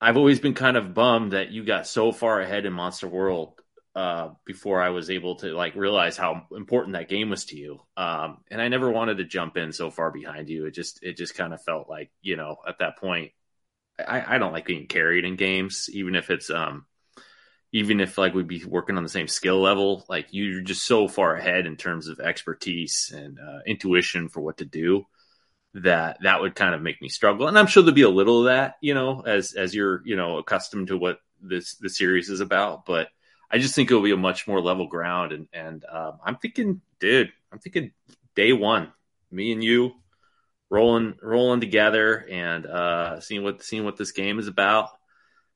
I've 0.00 0.16
always 0.16 0.40
been 0.40 0.54
kind 0.54 0.76
of 0.76 0.94
bummed 0.94 1.32
that 1.32 1.50
you 1.50 1.64
got 1.64 1.86
so 1.86 2.12
far 2.12 2.40
ahead 2.40 2.66
in 2.66 2.72
Monster 2.72 3.08
World 3.08 3.54
uh, 3.94 4.30
before 4.44 4.82
I 4.82 4.90
was 4.90 5.08
able 5.08 5.36
to 5.36 5.54
like 5.54 5.74
realize 5.74 6.18
how 6.18 6.46
important 6.54 6.92
that 6.94 7.08
game 7.08 7.30
was 7.30 7.46
to 7.46 7.56
you. 7.56 7.80
Um, 7.96 8.38
and 8.50 8.60
I 8.60 8.68
never 8.68 8.90
wanted 8.90 9.18
to 9.18 9.24
jump 9.24 9.56
in 9.56 9.72
so 9.72 9.90
far 9.90 10.10
behind 10.10 10.50
you. 10.50 10.66
It 10.66 10.74
just 10.74 11.02
it 11.02 11.16
just 11.16 11.34
kind 11.34 11.54
of 11.54 11.62
felt 11.62 11.88
like 11.88 12.10
you 12.20 12.36
know 12.36 12.56
at 12.68 12.78
that 12.80 12.98
point, 12.98 13.32
I, 13.98 14.34
I 14.34 14.38
don't 14.38 14.52
like 14.52 14.66
being 14.66 14.86
carried 14.86 15.24
in 15.24 15.36
games, 15.36 15.88
even 15.92 16.14
if 16.14 16.28
it's 16.28 16.50
um, 16.50 16.84
even 17.72 18.00
if 18.00 18.18
like 18.18 18.34
we'd 18.34 18.46
be 18.46 18.62
working 18.66 18.98
on 18.98 19.02
the 19.02 19.08
same 19.08 19.28
skill 19.28 19.60
level. 19.62 20.04
Like 20.10 20.26
you're 20.30 20.60
just 20.60 20.84
so 20.84 21.08
far 21.08 21.36
ahead 21.36 21.64
in 21.64 21.76
terms 21.76 22.08
of 22.08 22.20
expertise 22.20 23.10
and 23.16 23.38
uh, 23.38 23.60
intuition 23.66 24.28
for 24.28 24.42
what 24.42 24.58
to 24.58 24.66
do 24.66 25.06
that 25.82 26.18
that 26.22 26.40
would 26.40 26.54
kind 26.54 26.74
of 26.74 26.82
make 26.82 27.00
me 27.02 27.08
struggle. 27.08 27.48
And 27.48 27.58
I'm 27.58 27.66
sure 27.66 27.82
there'll 27.82 27.94
be 27.94 28.02
a 28.02 28.08
little 28.08 28.40
of 28.40 28.44
that, 28.46 28.76
you 28.80 28.94
know, 28.94 29.20
as 29.20 29.52
as 29.52 29.74
you're, 29.74 30.02
you 30.04 30.16
know, 30.16 30.38
accustomed 30.38 30.88
to 30.88 30.96
what 30.96 31.20
this 31.40 31.74
the 31.74 31.90
series 31.90 32.30
is 32.30 32.40
about. 32.40 32.86
But 32.86 33.08
I 33.50 33.58
just 33.58 33.74
think 33.74 33.90
it'll 33.90 34.02
be 34.02 34.12
a 34.12 34.16
much 34.16 34.48
more 34.48 34.60
level 34.60 34.86
ground. 34.86 35.32
And 35.32 35.48
and 35.52 35.84
um, 35.90 36.18
I'm 36.24 36.36
thinking, 36.36 36.80
dude, 36.98 37.32
I'm 37.52 37.58
thinking 37.58 37.92
day 38.34 38.52
one, 38.52 38.92
me 39.30 39.52
and 39.52 39.62
you 39.62 39.92
rolling 40.68 41.14
rolling 41.22 41.60
together 41.60 42.26
and 42.28 42.66
uh 42.66 43.20
seeing 43.20 43.44
what 43.44 43.62
seeing 43.62 43.84
what 43.84 43.96
this 43.96 44.12
game 44.12 44.38
is 44.38 44.48
about. 44.48 44.90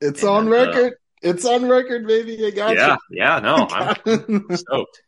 It's 0.01 0.23
and, 0.23 0.31
on 0.31 0.47
uh, 0.49 0.51
record. 0.51 0.93
Uh, 0.93 0.97
it's 1.23 1.45
on 1.45 1.69
record, 1.69 2.07
baby. 2.07 2.47
I 2.47 2.51
got 2.51 2.77
yeah, 2.77 2.97
you. 3.11 3.19
Yeah, 3.19 3.41
no, 3.41 3.69
I'm 3.71 4.57
stoked. 4.57 5.03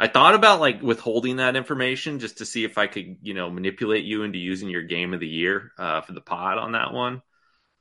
I 0.00 0.06
thought 0.06 0.34
about 0.34 0.60
like 0.60 0.80
withholding 0.80 1.36
that 1.36 1.56
information 1.56 2.20
just 2.20 2.38
to 2.38 2.46
see 2.46 2.64
if 2.64 2.78
I 2.78 2.86
could, 2.86 3.16
you 3.22 3.34
know, 3.34 3.50
manipulate 3.50 4.04
you 4.04 4.22
into 4.22 4.38
using 4.38 4.68
your 4.68 4.82
game 4.82 5.12
of 5.12 5.20
the 5.20 5.26
year 5.26 5.72
uh, 5.76 6.02
for 6.02 6.12
the 6.12 6.20
pod 6.20 6.58
on 6.58 6.72
that 6.72 6.92
one. 6.92 7.22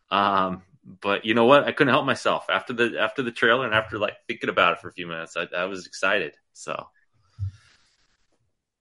Um, 0.10 0.64
but 1.02 1.26
you 1.26 1.34
know 1.34 1.46
what? 1.46 1.66
I 1.66 1.74
couldn't 1.74 1.94
help 1.94 2.06
myself 2.06 2.46
after 2.50 2.74
the 2.74 2.98
after 3.00 3.22
the 3.22 3.32
trailer 3.32 3.66
and 3.66 3.76
after 3.76 4.00
like 4.00 4.16
thinking 4.28 4.50
about 4.50 4.74
it 4.74 4.80
for 4.80 4.88
a 4.88 4.94
few 4.94 5.06
minutes. 5.06 5.38
I, 5.38 5.48
I 5.56 5.66
was 5.66 5.86
excited. 5.86 6.34
So, 6.54 6.88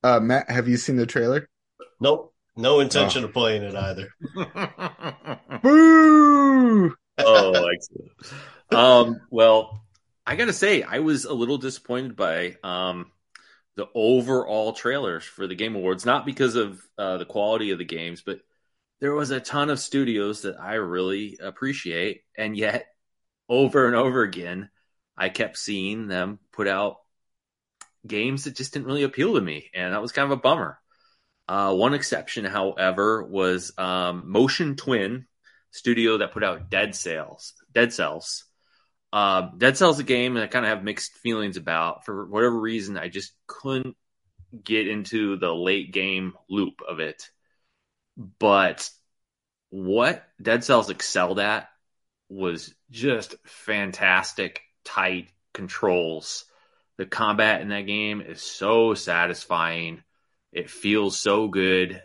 uh, 0.02 0.20
Matt, 0.20 0.48
have 0.50 0.68
you 0.68 0.76
seen 0.76 0.96
the 0.96 1.06
trailer? 1.06 1.48
Nope, 2.00 2.32
no 2.56 2.80
intention 2.80 3.24
oh. 3.24 3.26
of 3.26 3.32
playing 3.32 3.64
it 3.64 3.74
either. 3.74 4.08
Boo! 5.62 6.94
oh, 7.18 7.68
excellent. 7.74 8.12
Um, 8.70 9.20
well, 9.30 9.84
I 10.26 10.36
gotta 10.36 10.52
say, 10.52 10.82
I 10.82 11.00
was 11.00 11.24
a 11.24 11.34
little 11.34 11.58
disappointed 11.58 12.16
by 12.16 12.56
um 12.62 13.10
the 13.76 13.86
overall 13.94 14.72
trailers 14.72 15.24
for 15.24 15.46
the 15.46 15.54
Game 15.54 15.76
Awards, 15.76 16.06
not 16.06 16.26
because 16.26 16.56
of 16.56 16.82
uh, 16.98 17.18
the 17.18 17.24
quality 17.24 17.70
of 17.70 17.78
the 17.78 17.84
games, 17.84 18.22
but 18.22 18.40
there 19.00 19.14
was 19.14 19.30
a 19.30 19.40
ton 19.40 19.70
of 19.70 19.78
studios 19.78 20.42
that 20.42 20.58
I 20.58 20.74
really 20.74 21.38
appreciate, 21.40 22.22
and 22.36 22.56
yet 22.56 22.86
over 23.48 23.86
and 23.86 23.94
over 23.94 24.22
again, 24.22 24.70
I 25.16 25.28
kept 25.28 25.58
seeing 25.58 26.08
them 26.08 26.38
put 26.52 26.66
out 26.66 26.96
games 28.06 28.44
that 28.44 28.56
just 28.56 28.72
didn't 28.72 28.86
really 28.86 29.02
appeal 29.02 29.34
to 29.34 29.40
me, 29.40 29.70
and 29.74 29.92
that 29.92 30.02
was 30.02 30.12
kind 30.12 30.24
of 30.30 30.38
a 30.38 30.40
bummer. 30.40 30.78
Uh, 31.48 31.74
one 31.74 31.94
exception, 31.94 32.44
however, 32.44 33.22
was 33.22 33.72
um, 33.78 34.24
Motion 34.26 34.74
Twin 34.76 35.26
studio 35.70 36.18
that 36.18 36.32
put 36.32 36.42
out 36.42 36.70
Dead 36.70 36.94
Cells. 36.94 37.54
Dead 37.72 37.92
Cells. 37.92 38.44
Uh, 39.16 39.48
Dead 39.56 39.78
Cells 39.78 39.96
is 39.96 40.00
a 40.00 40.04
game 40.04 40.34
that 40.34 40.42
I 40.42 40.46
kind 40.46 40.66
of 40.66 40.68
have 40.68 40.84
mixed 40.84 41.14
feelings 41.14 41.56
about. 41.56 42.04
For 42.04 42.26
whatever 42.26 42.60
reason, 42.60 42.98
I 42.98 43.08
just 43.08 43.32
couldn't 43.46 43.96
get 44.62 44.86
into 44.86 45.38
the 45.38 45.54
late 45.54 45.90
game 45.90 46.34
loop 46.50 46.82
of 46.86 47.00
it. 47.00 47.30
But 48.38 48.90
what 49.70 50.22
Dead 50.42 50.64
Cells 50.64 50.90
excelled 50.90 51.38
at 51.38 51.70
was 52.28 52.74
just 52.90 53.36
fantastic, 53.46 54.60
tight 54.84 55.30
controls. 55.54 56.44
The 56.98 57.06
combat 57.06 57.62
in 57.62 57.68
that 57.68 57.86
game 57.86 58.20
is 58.20 58.42
so 58.42 58.92
satisfying. 58.92 60.02
It 60.52 60.68
feels 60.68 61.18
so 61.18 61.48
good. 61.48 62.02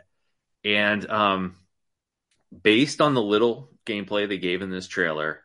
And 0.63 1.09
um, 1.09 1.57
based 2.63 3.01
on 3.01 3.15
the 3.15 3.21
little 3.21 3.69
gameplay 3.85 4.29
they 4.29 4.37
gave 4.37 4.61
in 4.61 4.69
this 4.69 4.87
trailer, 4.87 5.41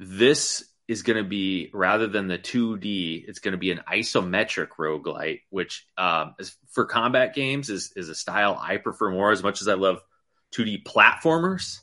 this 0.00 0.64
is 0.88 1.02
going 1.02 1.16
to 1.16 1.28
be 1.28 1.70
rather 1.72 2.06
than 2.06 2.28
the 2.28 2.38
2D, 2.38 3.24
it's 3.26 3.40
going 3.40 3.52
to 3.52 3.58
be 3.58 3.72
an 3.72 3.80
isometric 3.90 4.68
roguelite, 4.78 5.40
which 5.50 5.86
um, 5.98 6.34
is, 6.38 6.56
for 6.70 6.84
combat 6.84 7.34
games 7.34 7.70
is 7.70 7.92
is 7.96 8.08
a 8.08 8.14
style 8.14 8.58
I 8.60 8.76
prefer 8.76 9.10
more. 9.10 9.32
As 9.32 9.42
much 9.42 9.60
as 9.62 9.68
I 9.68 9.74
love 9.74 10.00
2D 10.54 10.84
platformers, 10.84 11.80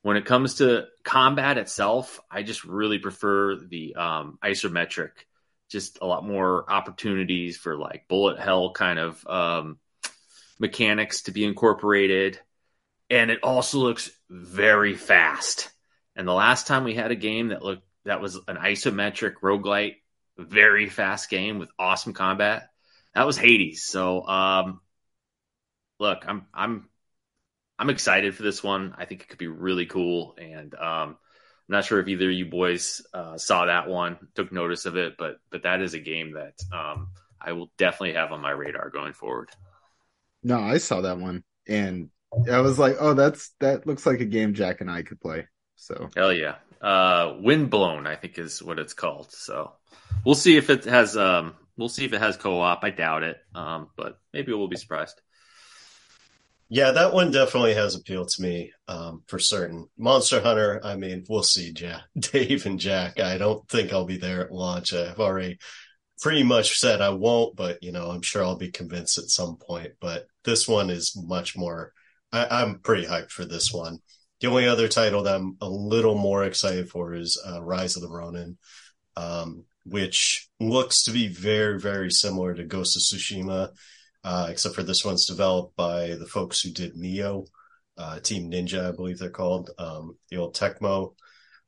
when 0.00 0.16
it 0.16 0.24
comes 0.24 0.54
to 0.54 0.86
combat 1.04 1.58
itself, 1.58 2.20
I 2.30 2.42
just 2.42 2.64
really 2.64 2.98
prefer 2.98 3.56
the 3.56 3.94
um, 3.96 4.38
isometric. 4.42 5.10
Just 5.68 5.98
a 6.00 6.06
lot 6.06 6.26
more 6.26 6.70
opportunities 6.70 7.56
for 7.56 7.76
like 7.76 8.08
bullet 8.08 8.38
hell 8.38 8.72
kind 8.72 8.98
of 8.98 9.26
um, 9.26 9.78
mechanics 10.58 11.22
to 11.22 11.32
be 11.32 11.44
incorporated, 11.44 12.38
and 13.10 13.30
it 13.30 13.40
also 13.42 13.78
looks 13.78 14.10
very 14.30 14.94
fast. 14.94 15.70
And 16.16 16.26
the 16.26 16.32
last 16.32 16.66
time 16.66 16.84
we 16.84 16.94
had 16.94 17.10
a 17.10 17.16
game 17.16 17.48
that 17.48 17.62
looked 17.62 17.86
that 18.04 18.20
was 18.20 18.36
an 18.48 18.56
isometric 18.56 19.34
roguelite, 19.42 19.96
very 20.36 20.88
fast 20.88 21.30
game 21.30 21.58
with 21.58 21.70
awesome 21.78 22.12
combat. 22.12 22.68
That 23.14 23.26
was 23.26 23.36
Hades. 23.36 23.84
So, 23.84 24.26
um, 24.26 24.80
look, 25.98 26.24
I'm 26.26 26.46
I'm 26.52 26.88
I'm 27.78 27.90
excited 27.90 28.34
for 28.34 28.42
this 28.42 28.62
one. 28.62 28.94
I 28.96 29.04
think 29.04 29.22
it 29.22 29.28
could 29.28 29.38
be 29.38 29.48
really 29.48 29.86
cool, 29.86 30.36
and 30.38 30.74
um, 30.74 30.80
I'm 30.80 31.16
not 31.68 31.84
sure 31.84 32.00
if 32.00 32.08
either 32.08 32.28
of 32.28 32.34
you 32.34 32.46
boys 32.46 33.02
uh, 33.12 33.38
saw 33.38 33.66
that 33.66 33.88
one, 33.88 34.18
took 34.34 34.52
notice 34.52 34.86
of 34.86 34.96
it, 34.96 35.14
but 35.18 35.36
but 35.50 35.64
that 35.64 35.80
is 35.80 35.94
a 35.94 36.00
game 36.00 36.32
that 36.32 36.54
um, 36.72 37.08
I 37.40 37.52
will 37.52 37.70
definitely 37.78 38.14
have 38.14 38.32
on 38.32 38.40
my 38.40 38.50
radar 38.50 38.90
going 38.90 39.12
forward. 39.12 39.50
No, 40.42 40.58
I 40.58 40.78
saw 40.78 41.02
that 41.02 41.18
one, 41.18 41.44
and 41.68 42.10
I 42.50 42.60
was 42.60 42.78
like, 42.78 42.96
oh, 42.98 43.14
that's 43.14 43.54
that 43.60 43.86
looks 43.86 44.06
like 44.06 44.20
a 44.20 44.26
game 44.26 44.54
Jack 44.54 44.80
and 44.80 44.90
I 44.90 45.02
could 45.02 45.20
play. 45.20 45.46
So 45.76 46.08
hell 46.16 46.32
yeah, 46.32 46.56
uh, 46.82 47.34
Windblown, 47.40 48.06
I 48.06 48.16
think 48.16 48.38
is 48.38 48.62
what 48.62 48.78
it's 48.78 48.94
called. 48.94 49.32
So 49.32 49.72
we'll 50.24 50.34
see 50.34 50.56
if 50.56 50.68
it 50.68 50.84
has 50.84 51.16
um, 51.16 51.54
we'll 51.76 51.88
see 51.88 52.04
if 52.04 52.12
it 52.12 52.20
has 52.20 52.36
co-op. 52.36 52.82
I 52.82 52.90
doubt 52.90 53.22
it, 53.22 53.38
um, 53.54 53.88
but 53.96 54.18
maybe 54.32 54.52
we'll 54.52 54.68
be 54.68 54.76
surprised. 54.76 55.20
Yeah, 56.68 56.92
that 56.92 57.12
one 57.12 57.30
definitely 57.30 57.74
has 57.74 57.94
appeal 57.94 58.24
to 58.24 58.42
me 58.42 58.72
um, 58.88 59.22
for 59.26 59.38
certain. 59.38 59.88
Monster 59.98 60.40
Hunter, 60.40 60.80
I 60.82 60.96
mean, 60.96 61.22
we'll 61.28 61.42
see, 61.42 61.70
Jack, 61.74 62.00
Dave 62.18 62.64
and 62.64 62.80
Jack. 62.80 63.20
I 63.20 63.36
don't 63.36 63.68
think 63.68 63.92
I'll 63.92 64.06
be 64.06 64.16
there 64.16 64.46
at 64.46 64.52
launch. 64.52 64.94
I've 64.94 65.20
already 65.20 65.58
pretty 66.22 66.44
much 66.44 66.78
said 66.78 67.02
I 67.02 67.10
won't, 67.10 67.56
but 67.56 67.82
you 67.82 67.92
know, 67.92 68.10
I'm 68.10 68.22
sure 68.22 68.42
I'll 68.42 68.56
be 68.56 68.70
convinced 68.70 69.18
at 69.18 69.28
some 69.28 69.56
point. 69.56 69.92
But 70.00 70.26
this 70.44 70.66
one 70.66 70.88
is 70.88 71.14
much 71.14 71.58
more. 71.58 71.92
I, 72.32 72.44
I, 72.44 72.62
am 72.62 72.78
pretty 72.78 73.06
hyped 73.06 73.32
for 73.32 73.44
this 73.44 73.70
one. 73.70 73.98
The 74.42 74.48
only 74.48 74.66
other 74.66 74.88
title 74.88 75.22
that 75.22 75.36
I'm 75.36 75.56
a 75.60 75.68
little 75.68 76.16
more 76.16 76.42
excited 76.42 76.88
for 76.88 77.14
is 77.14 77.40
uh, 77.48 77.62
Rise 77.62 77.94
of 77.94 78.02
the 78.02 78.10
Ronin, 78.10 78.58
um, 79.16 79.64
which 79.84 80.48
looks 80.58 81.04
to 81.04 81.12
be 81.12 81.28
very, 81.28 81.78
very 81.78 82.10
similar 82.10 82.52
to 82.52 82.64
Ghost 82.64 82.96
of 82.96 83.02
Tsushima, 83.02 83.68
uh, 84.24 84.48
except 84.50 84.74
for 84.74 84.82
this 84.82 85.04
one's 85.04 85.26
developed 85.26 85.76
by 85.76 86.16
the 86.16 86.26
folks 86.26 86.60
who 86.60 86.72
did 86.72 86.96
Nioh, 86.96 87.46
uh, 87.96 88.18
Team 88.18 88.50
Ninja, 88.50 88.88
I 88.88 88.90
believe 88.90 89.20
they're 89.20 89.30
called, 89.30 89.70
um, 89.78 90.18
the 90.28 90.38
old 90.38 90.56
Tecmo. 90.56 91.14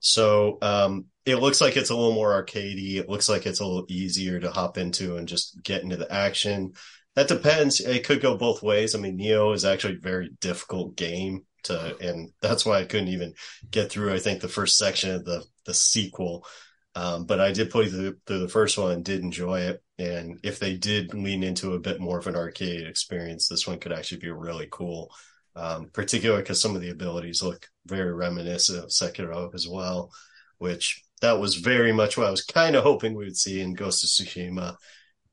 So 0.01 0.59
um, 0.61 1.05
it 1.25 1.37
looks 1.37 1.61
like 1.61 1.77
it's 1.77 1.91
a 1.91 1.97
little 1.97 2.15
more 2.15 2.43
arcadey. 2.43 2.97
It 2.97 3.09
looks 3.09 3.29
like 3.29 3.47
it's 3.47 3.61
a 3.61 3.65
little 3.65 3.87
easier 3.89 4.41
to 4.41 4.51
hop 4.51 4.79
into 4.79 5.17
and 5.17 5.29
just 5.29 5.63
get 5.63 5.85
into 5.85 5.97
the 5.97 6.13
action. 6.13 6.73
That 7.15 7.29
depends. 7.29 7.79
It 7.79 8.05
could 8.05 8.21
go 8.21 8.37
both 8.37 8.65
ways. 8.65 8.97
I 8.97 8.99
mean, 8.99 9.17
Nioh 9.17 9.55
is 9.55 9.65
actually 9.65 9.95
a 9.95 10.01
very 10.01 10.31
difficult 10.41 10.97
game 10.97 11.45
to, 11.65 11.97
and 12.01 12.31
that's 12.41 12.65
why 12.65 12.81
I 12.81 12.85
couldn't 12.85 13.09
even 13.09 13.35
get 13.71 13.91
through. 13.91 14.13
I 14.13 14.19
think 14.19 14.41
the 14.41 14.49
first 14.49 14.79
section 14.79 15.11
of 15.11 15.25
the 15.25 15.45
the 15.67 15.75
sequel, 15.75 16.47
um, 16.95 17.25
but 17.27 17.41
I 17.41 17.53
did 17.53 17.71
play 17.71 17.89
through, 17.89 18.17
through 18.27 18.41
the 18.41 18.49
first 18.49 18.79
one 18.79 19.03
did 19.03 19.23
enjoy 19.23 19.61
it. 19.61 19.83
And 19.99 20.39
if 20.43 20.59
they 20.59 20.77
did 20.77 21.15
lean 21.15 21.43
into 21.43 21.75
a 21.75 21.81
bit 21.81 22.01
more 22.01 22.19
of 22.19 22.27
an 22.27 22.37
arcade 22.37 22.87
experience, 22.87 23.49
this 23.49 23.67
one 23.67 23.79
could 23.79 23.93
actually 23.93 24.19
be 24.19 24.31
really 24.31 24.69
cool. 24.71 25.13
Um, 25.57 25.89
particularly 25.93 26.43
because 26.43 26.61
some 26.61 26.75
of 26.75 26.83
the 26.83 26.91
abilities 26.91 27.41
look 27.41 27.69
very 27.87 28.13
reminiscent 28.13 28.83
of 28.83 28.91
Sekiro 28.91 29.55
as 29.55 29.69
well, 29.69 30.11
which 30.59 31.05
that 31.21 31.39
was 31.39 31.55
very 31.55 31.93
much 31.93 32.17
what 32.17 32.27
I 32.27 32.31
was 32.31 32.45
kind 32.45 32.75
of 32.75 32.83
hoping 32.83 33.15
we 33.15 33.25
would 33.25 33.37
see 33.37 33.61
in 33.61 33.75
Ghost 33.75 34.03
of 34.03 34.11
Tsushima. 34.11 34.77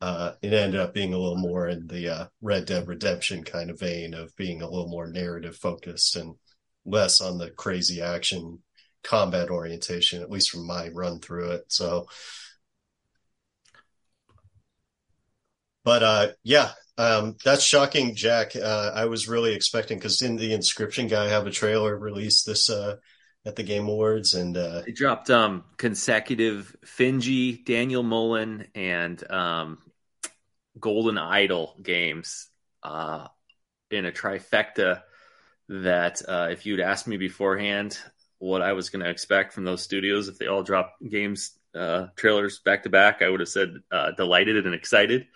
Uh, 0.02 0.34
it 0.42 0.52
ended 0.52 0.80
up 0.80 0.94
being 0.94 1.14
a 1.14 1.18
little 1.18 1.38
more 1.38 1.70
in 1.70 1.86
the 1.86 2.10
uh, 2.10 2.26
Red 2.42 2.66
Dead 2.66 2.88
Redemption 2.88 3.44
kind 3.44 3.70
of 3.70 3.80
vein 3.80 4.16
of 4.16 4.36
being 4.36 4.62
a 4.62 4.70
little 4.70 4.88
more 4.90 5.08
narrative 5.08 5.56
focused 5.56 6.16
and 6.16 6.36
less 6.86 7.22
on 7.22 7.38
the 7.38 7.52
crazy 7.52 8.02
action 8.02 8.60
combat 9.04 9.50
orientation, 9.50 10.22
at 10.22 10.32
least 10.32 10.50
from 10.50 10.66
my 10.66 10.90
run 10.90 11.20
through 11.20 11.52
it. 11.52 11.66
So, 11.68 12.08
but 15.84 16.02
uh, 16.02 16.28
yeah, 16.44 16.72
um, 16.98 17.36
that's 17.44 17.64
shocking, 17.64 18.16
Jack. 18.16 18.56
Uh, 18.56 18.92
I 18.94 19.06
was 19.06 19.28
really 19.28 19.54
expecting 19.54 19.98
because 19.98 20.22
in 20.22 20.36
the 20.36 20.52
Inscryption 20.52 21.10
guy 21.10 21.28
have 21.28 21.48
a 21.48 21.52
trailer 21.52 21.98
released 21.98 22.46
this 22.46 22.70
uh, 22.70 22.96
at 23.46 23.56
the 23.56 23.64
Game 23.64 23.88
Awards, 23.88 24.34
and 24.34 24.56
uh, 24.58 24.82
they 24.86 24.92
dropped 24.92 25.30
um, 25.30 25.64
consecutive 25.78 26.76
Finji, 26.86 27.64
Daniel 27.66 28.04
Mullins, 28.04 28.66
and 28.76 29.32
um, 29.32 29.80
Golden 30.80 31.18
Idol 31.18 31.76
games 31.82 32.48
uh, 32.84 33.28
in 33.90 34.06
a 34.06 34.12
trifecta. 34.12 35.02
That 35.70 36.22
uh, 36.28 36.50
if 36.52 36.66
you'd 36.66 36.82
asked 36.82 37.08
me 37.08 37.16
beforehand 37.16 37.98
what 38.40 38.62
I 38.62 38.74
was 38.74 38.90
going 38.90 39.06
to 39.06 39.10
expect 39.10 39.54
from 39.54 39.64
those 39.64 39.82
studios 39.82 40.28
if 40.28 40.38
they 40.38 40.48
all 40.48 40.64
drop 40.64 40.96
games 41.08 41.58
uh, 41.74 42.08
trailers 42.16 42.60
back 42.60 42.84
to 42.84 42.90
back, 42.90 43.22
I 43.22 43.30
would 43.30 43.40
have 43.40 43.48
said 43.48 43.76
uh, 43.92 44.12
delighted 44.12 44.66
and 44.66 44.76
excited. 44.76 45.28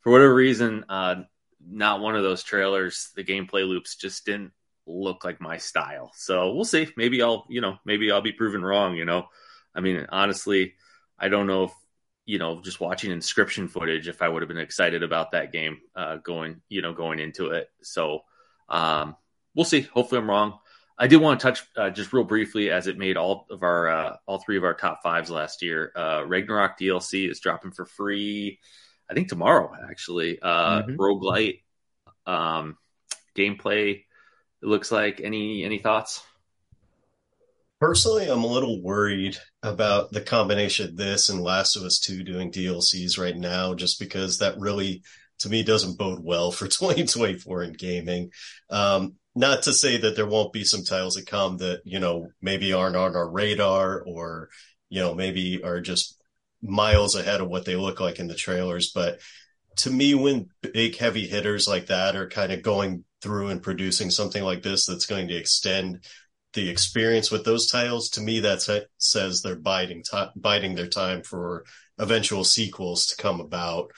For 0.00 0.12
whatever 0.12 0.34
reason, 0.34 0.84
uh, 0.88 1.16
not 1.66 2.00
one 2.00 2.16
of 2.16 2.22
those 2.22 2.42
trailers. 2.42 3.10
The 3.14 3.24
gameplay 3.24 3.66
loops 3.66 3.96
just 3.96 4.24
didn't 4.24 4.52
look 4.86 5.24
like 5.24 5.40
my 5.40 5.58
style. 5.58 6.12
So 6.14 6.54
we'll 6.54 6.64
see. 6.64 6.88
Maybe 6.96 7.22
I'll, 7.22 7.46
you 7.48 7.60
know, 7.60 7.76
maybe 7.84 8.10
I'll 8.10 8.20
be 8.20 8.32
proven 8.32 8.64
wrong. 8.64 8.96
You 8.96 9.04
know, 9.04 9.26
I 9.74 9.80
mean, 9.80 10.06
honestly, 10.08 10.74
I 11.18 11.28
don't 11.28 11.46
know 11.46 11.64
if 11.64 11.72
you 12.26 12.38
know, 12.38 12.60
just 12.60 12.80
watching 12.80 13.10
Inscryption 13.10 13.68
footage, 13.68 14.08
if 14.08 14.22
I 14.22 14.28
would 14.28 14.42
have 14.42 14.48
been 14.48 14.58
excited 14.58 15.02
about 15.02 15.32
that 15.32 15.52
game 15.52 15.78
uh, 15.94 16.16
going, 16.16 16.60
you 16.68 16.82
know, 16.82 16.92
going 16.92 17.18
into 17.18 17.50
it. 17.50 17.68
So 17.82 18.20
um, 18.68 19.16
we'll 19.54 19.64
see. 19.64 19.82
Hopefully, 19.82 20.20
I'm 20.20 20.28
wrong. 20.28 20.58
I 20.96 21.06
did 21.08 21.16
want 21.16 21.40
to 21.40 21.44
touch 21.44 21.62
uh, 21.76 21.90
just 21.90 22.12
real 22.12 22.24
briefly 22.24 22.70
as 22.70 22.86
it 22.86 22.98
made 22.98 23.16
all 23.16 23.46
of 23.50 23.62
our 23.62 23.88
uh, 23.88 24.16
all 24.26 24.38
three 24.38 24.56
of 24.56 24.64
our 24.64 24.74
top 24.74 25.02
fives 25.02 25.28
last 25.28 25.60
year. 25.62 25.92
Uh, 25.94 26.24
Ragnarok 26.26 26.78
DLC 26.78 27.28
is 27.28 27.40
dropping 27.40 27.72
for 27.72 27.84
free. 27.84 28.60
I 29.10 29.14
think 29.14 29.28
tomorrow 29.28 29.72
actually. 29.90 30.38
Uh, 30.40 30.82
mm-hmm. 30.82 30.96
Roguelite 30.96 31.62
um, 32.26 32.78
gameplay 33.36 34.04
it 34.64 34.68
looks 34.68 34.90
like. 34.90 35.20
Any 35.22 35.64
any 35.64 35.78
thoughts? 35.78 36.24
Personally, 37.84 38.28
I'm 38.28 38.44
a 38.44 38.46
little 38.46 38.80
worried 38.80 39.36
about 39.62 40.10
the 40.10 40.22
combination 40.22 40.88
of 40.88 40.96
this 40.96 41.28
and 41.28 41.42
Last 41.42 41.76
of 41.76 41.82
Us 41.82 41.98
2 41.98 42.24
doing 42.24 42.50
DLCs 42.50 43.18
right 43.18 43.36
now, 43.36 43.74
just 43.74 44.00
because 44.00 44.38
that 44.38 44.58
really, 44.58 45.02
to 45.40 45.50
me, 45.50 45.62
doesn't 45.62 45.98
bode 45.98 46.20
well 46.24 46.50
for 46.50 46.64
2024 46.66 47.62
in 47.62 47.72
gaming. 47.74 48.30
Um, 48.70 49.16
not 49.34 49.64
to 49.64 49.74
say 49.74 49.98
that 49.98 50.16
there 50.16 50.26
won't 50.26 50.54
be 50.54 50.64
some 50.64 50.82
titles 50.82 51.16
that 51.16 51.26
come 51.26 51.58
that, 51.58 51.82
you 51.84 52.00
know, 52.00 52.28
maybe 52.40 52.72
aren't 52.72 52.96
on 52.96 53.16
our 53.16 53.28
radar 53.28 54.00
or, 54.00 54.48
you 54.88 55.02
know, 55.02 55.14
maybe 55.14 55.62
are 55.62 55.82
just 55.82 56.18
miles 56.62 57.14
ahead 57.14 57.42
of 57.42 57.48
what 57.48 57.66
they 57.66 57.76
look 57.76 58.00
like 58.00 58.18
in 58.18 58.28
the 58.28 58.34
trailers. 58.34 58.92
But 58.94 59.18
to 59.80 59.90
me, 59.90 60.14
when 60.14 60.48
big 60.62 60.96
heavy 60.96 61.26
hitters 61.26 61.68
like 61.68 61.88
that 61.88 62.16
are 62.16 62.30
kind 62.30 62.50
of 62.50 62.62
going 62.62 63.04
through 63.20 63.48
and 63.48 63.62
producing 63.62 64.10
something 64.10 64.42
like 64.42 64.62
this 64.62 64.86
that's 64.86 65.04
going 65.04 65.28
to 65.28 65.36
extend 65.36 66.06
the 66.54 66.70
experience 66.70 67.30
with 67.30 67.44
those 67.44 67.70
titles, 67.70 68.08
to 68.10 68.20
me, 68.20 68.40
that 68.40 68.86
says 68.98 69.42
they're 69.42 69.56
biding 69.56 70.02
time, 70.02 70.30
biding 70.36 70.74
their 70.74 70.88
time 70.88 71.22
for 71.22 71.64
eventual 71.98 72.44
sequels 72.44 73.06
to 73.06 73.16
come 73.22 73.40
about. 73.40 73.90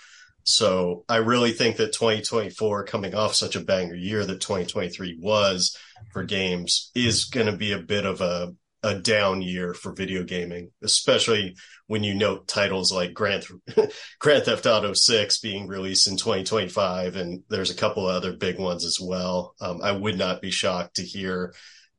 So 0.45 1.05
I 1.09 1.17
really 1.17 1.53
think 1.53 1.77
that 1.77 1.93
2024 1.93 2.85
coming 2.85 3.15
off 3.15 3.35
such 3.35 3.57
a 3.57 3.61
banger 3.61 3.97
year 3.97 4.25
that 4.25 4.41
2023 4.41 5.19
was 5.21 5.77
for 6.13 6.23
games 6.23 6.93
is 6.95 7.25
going 7.25 7.47
to 7.47 7.57
be 7.57 7.73
a 7.73 7.81
bit 7.81 8.07
of 8.07 8.21
a, 8.21 8.55
a 8.85 8.95
down 8.95 9.43
year 9.43 9.75
for 9.75 9.93
video 9.93 10.23
gaming, 10.23 10.71
especially 10.85 11.57
when 11.89 12.05
you 12.05 12.15
note 12.15 12.47
titles 12.47 12.93
like 12.93 13.13
Grand, 13.13 13.45
Grand 14.21 14.45
Theft 14.45 14.67
Auto 14.67 14.93
6 14.93 15.41
being 15.41 15.67
released 15.67 16.07
in 16.07 16.17
2025. 16.17 17.17
And 17.17 17.43
there's 17.49 17.71
a 17.71 17.77
couple 17.77 18.09
of 18.09 18.15
other 18.15 18.33
big 18.33 18.61
ones 18.61 18.85
as 18.85 19.01
well. 19.01 19.57
Um, 19.61 19.81
I 19.83 19.91
would 19.91 20.17
not 20.17 20.41
be 20.41 20.53
shocked 20.53 20.97
to 20.97 21.03
hear 21.03 21.55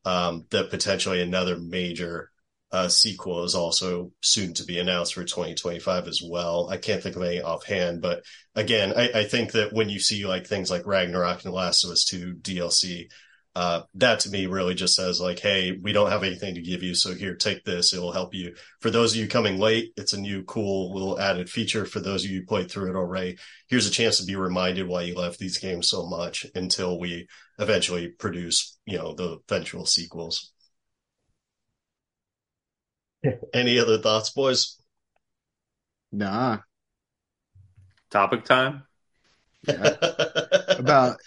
um, 0.08 0.46
that 0.52 0.70
potentially 0.70 1.22
another 1.22 1.58
major 1.60 2.32
uh, 2.72 2.88
sequel 2.88 3.44
is 3.44 3.56
also 3.56 4.14
soon 4.22 4.54
to 4.54 4.64
be 4.64 4.80
announced 4.80 5.14
for 5.14 5.26
2025 5.26 6.08
as 6.08 6.22
well. 6.24 6.70
I 6.70 6.78
can't 6.78 7.04
think 7.04 7.18
of 7.18 7.24
any 7.24 7.42
offhand, 7.42 8.02
but 8.02 8.24
again, 8.56 8.94
I, 8.96 9.10
I 9.20 9.24
think 9.26 9.52
that 9.52 9.74
when 9.74 9.90
you 9.90 10.00
see 10.00 10.26
like 10.26 10.48
things 10.48 10.72
like 10.72 10.88
Ragnarok 10.88 11.44
and 11.44 11.54
Last 11.54 11.84
of 11.84 11.92
Us 11.92 12.06
2 12.06 12.36
DLC, 12.42 13.10
uh, 13.58 13.82
that 13.96 14.20
to 14.20 14.30
me 14.30 14.46
really 14.46 14.76
just 14.76 14.94
says 14.94 15.20
like, 15.20 15.40
hey, 15.40 15.72
we 15.82 15.92
don't 15.92 16.12
have 16.12 16.24
anything 16.24 16.54
to 16.54 16.62
give 16.62 16.84
you, 16.84 16.94
so 16.94 17.16
here, 17.16 17.34
take 17.34 17.64
this. 17.64 17.92
It'll 17.92 18.12
help 18.12 18.36
you. 18.36 18.54
For 18.82 18.92
those 18.92 19.14
of 19.14 19.20
you 19.20 19.28
coming 19.28 19.58
late, 19.58 19.94
it's 19.98 20.14
a 20.14 20.22
new 20.22 20.44
cool 20.44 20.94
little 20.94 21.20
added 21.20 21.50
feature. 21.50 21.84
For 21.84 22.00
those 22.00 22.24
of 22.24 22.30
you 22.30 22.42
who 22.42 22.46
played 22.46 22.70
through 22.70 22.92
it 22.92 22.96
already, 22.96 23.40
here's 23.68 23.88
a 23.88 23.92
chance 23.92 24.20
to 24.20 24.28
be 24.28 24.36
reminded 24.36 24.88
why 24.88 25.02
you 25.02 25.16
love 25.16 25.40
these 25.40 25.58
games 25.58 25.90
so 25.90 26.06
much 26.06 26.46
until 26.54 27.00
we 27.00 27.28
eventually 27.58 28.10
produce, 28.10 28.78
you 28.86 29.00
know, 29.00 29.16
the 29.16 29.40
eventual 29.50 29.88
sequels. 29.88 30.52
Any 33.56 33.80
other 33.80 33.98
thoughts, 33.98 34.30
boys? 34.30 34.80
Nah. 36.12 36.60
Topic 38.12 38.46
time. 38.46 38.84
Yeah. 39.68 39.96
About 40.78 41.18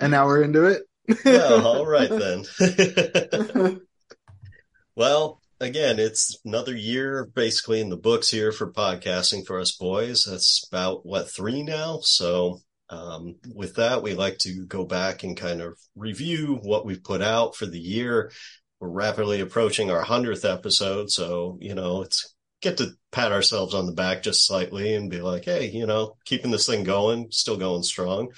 an 0.00 0.14
hour 0.14 0.42
into 0.42 0.64
it 0.64 0.82
well, 1.24 1.66
all 1.66 1.86
right 1.86 2.10
then. 2.58 3.80
well, 4.96 5.40
again, 5.60 5.98
it's 5.98 6.38
another 6.44 6.74
year 6.74 7.26
basically 7.34 7.80
in 7.80 7.90
the 7.90 7.96
books 7.96 8.30
here 8.30 8.52
for 8.52 8.72
podcasting 8.72 9.46
for 9.46 9.60
us 9.60 9.76
boys. 9.76 10.24
That's 10.24 10.66
about 10.70 11.04
what 11.04 11.30
three 11.30 11.62
now. 11.62 12.00
So 12.02 12.60
um, 12.88 13.36
with 13.54 13.76
that, 13.76 14.02
we 14.02 14.14
like 14.14 14.38
to 14.38 14.66
go 14.66 14.84
back 14.84 15.22
and 15.22 15.36
kind 15.36 15.60
of 15.60 15.78
review 15.94 16.58
what 16.62 16.84
we've 16.84 17.02
put 17.02 17.22
out 17.22 17.54
for 17.54 17.66
the 17.66 17.78
year. 17.78 18.32
We're 18.80 18.88
rapidly 18.88 19.40
approaching 19.40 19.90
our 19.90 20.02
hundredth 20.02 20.44
episode, 20.44 21.10
so 21.10 21.58
you 21.60 21.74
know 21.74 22.02
it's 22.02 22.34
get 22.62 22.78
to 22.78 22.92
pat 23.10 23.32
ourselves 23.32 23.74
on 23.74 23.86
the 23.86 23.92
back 23.92 24.22
just 24.22 24.46
slightly 24.46 24.94
and 24.94 25.10
be 25.10 25.20
like, 25.20 25.44
hey, 25.44 25.70
you 25.70 25.86
know, 25.86 26.16
keeping 26.24 26.50
this 26.50 26.66
thing 26.66 26.84
going, 26.84 27.28
still 27.30 27.56
going 27.56 27.82
strong. 27.82 28.28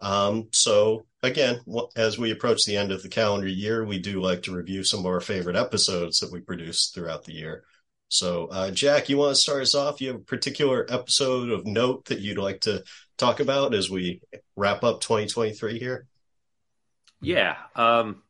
Um, 0.00 0.48
so 0.52 1.06
again, 1.26 1.60
as 1.94 2.18
we 2.18 2.30
approach 2.30 2.64
the 2.64 2.76
end 2.76 2.92
of 2.92 3.02
the 3.02 3.08
calendar 3.08 3.48
year, 3.48 3.84
we 3.84 3.98
do 3.98 4.20
like 4.20 4.42
to 4.42 4.54
review 4.54 4.84
some 4.84 5.00
of 5.00 5.06
our 5.06 5.20
favorite 5.20 5.56
episodes 5.56 6.20
that 6.20 6.32
we 6.32 6.40
produce 6.40 6.90
throughout 6.94 7.24
the 7.24 7.34
year. 7.34 7.64
So, 8.08 8.46
uh, 8.46 8.70
Jack, 8.70 9.08
you 9.08 9.16
want 9.16 9.34
to 9.34 9.40
start 9.40 9.62
us 9.62 9.74
off? 9.74 10.00
You 10.00 10.08
have 10.08 10.16
a 10.16 10.24
particular 10.24 10.86
episode 10.88 11.50
of 11.50 11.66
note 11.66 12.06
that 12.06 12.20
you'd 12.20 12.38
like 12.38 12.60
to 12.62 12.84
talk 13.16 13.40
about 13.40 13.74
as 13.74 13.90
we 13.90 14.20
wrap 14.54 14.84
up 14.84 15.00
2023 15.00 15.78
here? 15.78 16.06
Yeah. 17.20 17.56
Um, 17.74 18.22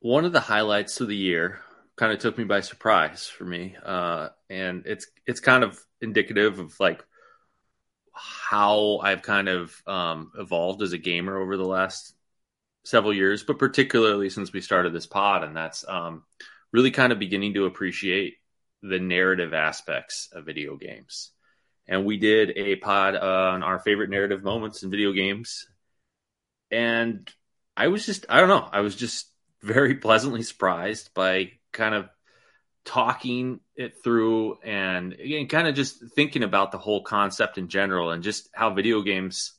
one 0.00 0.24
of 0.24 0.32
the 0.32 0.40
highlights 0.40 1.00
of 1.00 1.08
the 1.08 1.16
year, 1.16 1.60
kind 1.96 2.12
of 2.12 2.18
took 2.18 2.38
me 2.38 2.44
by 2.44 2.60
surprise 2.60 3.26
for 3.26 3.44
me, 3.44 3.76
uh, 3.84 4.28
and 4.48 4.84
it's 4.86 5.08
it's 5.26 5.40
kind 5.40 5.64
of 5.64 5.78
indicative 6.00 6.58
of 6.60 6.78
like 6.80 7.04
how 8.48 8.98
I've 9.02 9.20
kind 9.20 9.46
of 9.46 9.82
um, 9.86 10.32
evolved 10.38 10.80
as 10.80 10.94
a 10.94 10.98
gamer 10.98 11.36
over 11.36 11.58
the 11.58 11.66
last 11.66 12.14
several 12.82 13.12
years, 13.12 13.42
but 13.42 13.58
particularly 13.58 14.30
since 14.30 14.54
we 14.54 14.62
started 14.62 14.94
this 14.94 15.06
pod, 15.06 15.44
and 15.44 15.54
that's 15.54 15.86
um, 15.86 16.22
really 16.72 16.90
kind 16.90 17.12
of 17.12 17.18
beginning 17.18 17.52
to 17.54 17.66
appreciate 17.66 18.36
the 18.80 18.98
narrative 18.98 19.52
aspects 19.52 20.30
of 20.32 20.46
video 20.46 20.76
games. 20.76 21.30
And 21.86 22.06
we 22.06 22.16
did 22.16 22.56
a 22.56 22.76
pod 22.76 23.16
on 23.16 23.62
our 23.62 23.80
favorite 23.80 24.08
narrative 24.08 24.42
moments 24.42 24.82
in 24.82 24.90
video 24.90 25.12
games, 25.12 25.66
and 26.70 27.30
I 27.76 27.88
was 27.88 28.06
just 28.06 28.24
I 28.30 28.40
don't 28.40 28.48
know 28.48 28.66
I 28.72 28.80
was 28.80 28.96
just 28.96 29.30
very 29.60 29.94
pleasantly 30.06 30.42
surprised 30.42 31.12
by 31.12 31.50
kind 31.70 31.94
of 31.94 32.08
talking 32.88 33.60
it 33.76 34.02
through 34.02 34.58
and 34.64 35.12
again, 35.12 35.46
kind 35.46 35.68
of 35.68 35.74
just 35.74 36.02
thinking 36.16 36.42
about 36.42 36.72
the 36.72 36.78
whole 36.78 37.02
concept 37.02 37.58
in 37.58 37.68
general 37.68 38.10
and 38.10 38.22
just 38.22 38.48
how 38.54 38.72
video 38.72 39.02
games 39.02 39.52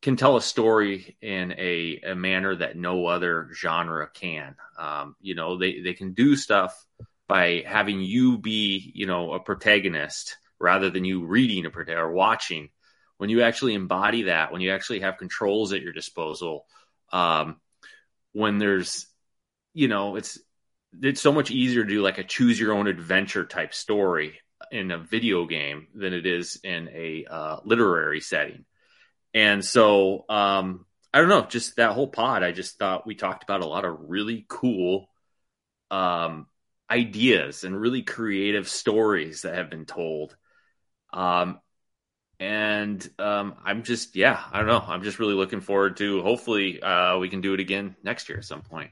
can 0.00 0.16
tell 0.16 0.38
a 0.38 0.42
story 0.42 1.18
in 1.20 1.52
a, 1.52 2.00
a 2.06 2.14
manner 2.14 2.56
that 2.56 2.74
no 2.74 3.06
other 3.06 3.50
genre 3.54 4.08
can. 4.08 4.56
Um, 4.78 5.14
you 5.20 5.34
know, 5.34 5.58
they, 5.58 5.80
they 5.82 5.92
can 5.92 6.14
do 6.14 6.34
stuff 6.34 6.74
by 7.28 7.64
having 7.66 8.00
you 8.00 8.38
be, 8.38 8.90
you 8.94 9.04
know, 9.04 9.34
a 9.34 9.40
protagonist 9.40 10.38
rather 10.58 10.88
than 10.88 11.04
you 11.04 11.26
reading 11.26 11.66
a 11.66 11.70
protagonist 11.70 12.02
or 12.02 12.12
watching. 12.12 12.70
When 13.18 13.28
you 13.28 13.42
actually 13.42 13.74
embody 13.74 14.22
that, 14.22 14.52
when 14.52 14.62
you 14.62 14.72
actually 14.72 15.00
have 15.00 15.18
controls 15.18 15.74
at 15.74 15.82
your 15.82 15.92
disposal, 15.92 16.64
um, 17.12 17.60
when 18.32 18.56
there's, 18.56 19.06
you 19.74 19.86
know, 19.86 20.16
it's 20.16 20.38
it's 21.00 21.20
so 21.20 21.32
much 21.32 21.50
easier 21.50 21.84
to 21.84 21.88
do 21.88 22.02
like 22.02 22.18
a 22.18 22.24
choose 22.24 22.58
your 22.58 22.74
own 22.74 22.86
adventure 22.86 23.44
type 23.44 23.74
story 23.74 24.38
in 24.70 24.90
a 24.90 24.98
video 24.98 25.46
game 25.46 25.88
than 25.94 26.12
it 26.12 26.26
is 26.26 26.58
in 26.62 26.88
a 26.88 27.26
uh, 27.28 27.56
literary 27.64 28.20
setting. 28.20 28.64
And 29.34 29.64
so, 29.64 30.24
um, 30.28 30.84
I 31.12 31.20
don't 31.20 31.28
know, 31.28 31.42
just 31.42 31.76
that 31.76 31.92
whole 31.92 32.08
pod, 32.08 32.42
I 32.42 32.52
just 32.52 32.78
thought 32.78 33.06
we 33.06 33.14
talked 33.14 33.42
about 33.42 33.62
a 33.62 33.66
lot 33.66 33.84
of 33.84 33.98
really 34.08 34.44
cool 34.48 35.08
um, 35.90 36.46
ideas 36.90 37.64
and 37.64 37.78
really 37.78 38.02
creative 38.02 38.68
stories 38.68 39.42
that 39.42 39.54
have 39.54 39.70
been 39.70 39.86
told. 39.86 40.36
Um, 41.12 41.60
and 42.40 43.08
um, 43.18 43.54
I'm 43.64 43.82
just, 43.82 44.16
yeah, 44.16 44.42
I 44.52 44.58
don't 44.58 44.68
know. 44.68 44.84
I'm 44.86 45.02
just 45.02 45.18
really 45.18 45.34
looking 45.34 45.60
forward 45.60 45.98
to 45.98 46.22
hopefully 46.22 46.82
uh, 46.82 47.18
we 47.18 47.28
can 47.28 47.40
do 47.40 47.54
it 47.54 47.60
again 47.60 47.94
next 48.02 48.28
year 48.28 48.38
at 48.38 48.44
some 48.44 48.62
point. 48.62 48.90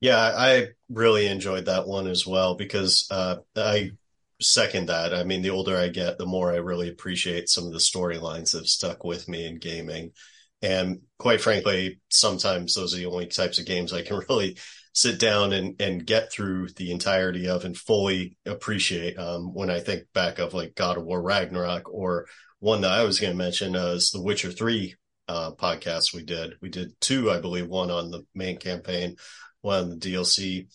Yeah, 0.00 0.18
I 0.18 0.68
really 0.88 1.26
enjoyed 1.26 1.66
that 1.66 1.86
one 1.86 2.06
as 2.06 2.26
well 2.26 2.54
because 2.56 3.06
uh, 3.10 3.36
I 3.56 3.92
second 4.40 4.88
that. 4.88 5.14
I 5.14 5.24
mean, 5.24 5.42
the 5.42 5.50
older 5.50 5.76
I 5.76 5.88
get, 5.88 6.18
the 6.18 6.26
more 6.26 6.52
I 6.52 6.56
really 6.56 6.88
appreciate 6.88 7.48
some 7.48 7.66
of 7.66 7.72
the 7.72 7.78
storylines 7.78 8.52
that 8.52 8.58
have 8.58 8.68
stuck 8.68 9.04
with 9.04 9.28
me 9.28 9.46
in 9.46 9.58
gaming. 9.58 10.12
And 10.60 11.00
quite 11.18 11.40
frankly, 11.40 12.00
sometimes 12.10 12.74
those 12.74 12.94
are 12.94 12.98
the 12.98 13.06
only 13.06 13.26
types 13.26 13.58
of 13.58 13.66
games 13.66 13.92
I 13.92 14.02
can 14.02 14.20
really 14.28 14.58
sit 14.92 15.18
down 15.18 15.52
and, 15.52 15.80
and 15.80 16.06
get 16.06 16.30
through 16.30 16.68
the 16.76 16.90
entirety 16.92 17.48
of 17.48 17.64
and 17.64 17.76
fully 17.76 18.36
appreciate. 18.46 19.18
Um, 19.18 19.54
when 19.54 19.70
I 19.70 19.80
think 19.80 20.04
back 20.12 20.38
of 20.38 20.54
like 20.54 20.74
God 20.74 20.98
of 20.98 21.04
War 21.04 21.20
Ragnarok 21.20 21.92
or 21.92 22.26
one 22.60 22.82
that 22.82 22.92
I 22.92 23.04
was 23.04 23.18
going 23.18 23.32
to 23.32 23.36
mention 23.36 23.74
uh, 23.74 23.88
is 23.88 24.10
the 24.10 24.22
Witcher 24.22 24.52
3 24.52 24.94
uh, 25.28 25.52
podcast 25.52 26.14
we 26.14 26.22
did. 26.22 26.54
We 26.60 26.68
did 26.68 26.92
two, 27.00 27.30
I 27.30 27.40
believe, 27.40 27.66
one 27.66 27.90
on 27.90 28.10
the 28.10 28.24
main 28.34 28.58
campaign, 28.58 29.16
one 29.64 29.90
the 29.90 29.96
DLC. 29.96 30.68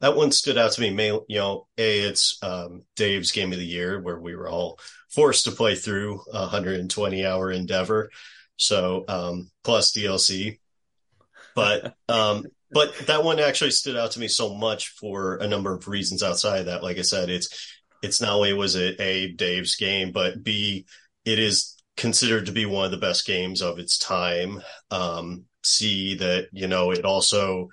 That 0.00 0.16
one 0.16 0.32
stood 0.32 0.58
out 0.58 0.72
to 0.72 0.80
me. 0.80 0.90
Mainly, 0.90 1.20
you 1.28 1.38
know, 1.38 1.66
a 1.78 2.00
it's 2.00 2.38
um, 2.42 2.82
Dave's 2.96 3.32
game 3.32 3.52
of 3.52 3.58
the 3.58 3.64
year, 3.64 4.00
where 4.00 4.18
we 4.18 4.36
were 4.36 4.48
all 4.48 4.78
forced 5.08 5.44
to 5.44 5.52
play 5.52 5.74
through 5.74 6.20
a 6.32 6.40
120 6.40 7.24
hour 7.24 7.50
endeavor. 7.50 8.10
So 8.56 9.04
um, 9.08 9.50
plus 9.62 9.92
DLC, 9.92 10.58
but 11.54 11.94
um, 12.08 12.44
but 12.70 12.94
that 13.06 13.24
one 13.24 13.40
actually 13.40 13.70
stood 13.70 13.96
out 13.96 14.12
to 14.12 14.20
me 14.20 14.28
so 14.28 14.54
much 14.54 14.88
for 14.88 15.36
a 15.36 15.48
number 15.48 15.74
of 15.74 15.88
reasons 15.88 16.22
outside 16.22 16.60
of 16.60 16.66
that. 16.66 16.82
Like 16.82 16.98
I 16.98 17.02
said, 17.02 17.30
it's 17.30 17.74
it's 18.02 18.20
not 18.20 18.34
only 18.34 18.52
was 18.52 18.74
it 18.74 19.00
a 19.00 19.32
Dave's 19.32 19.76
game, 19.76 20.12
but 20.12 20.42
b 20.42 20.86
it 21.24 21.38
is 21.38 21.76
considered 21.96 22.46
to 22.46 22.52
be 22.52 22.66
one 22.66 22.84
of 22.84 22.90
the 22.90 22.96
best 22.98 23.26
games 23.26 23.62
of 23.62 23.78
its 23.78 23.98
time. 23.98 24.60
Um, 24.90 25.46
C 25.62 26.16
that 26.16 26.48
you 26.52 26.66
know 26.66 26.90
it 26.90 27.04
also 27.04 27.70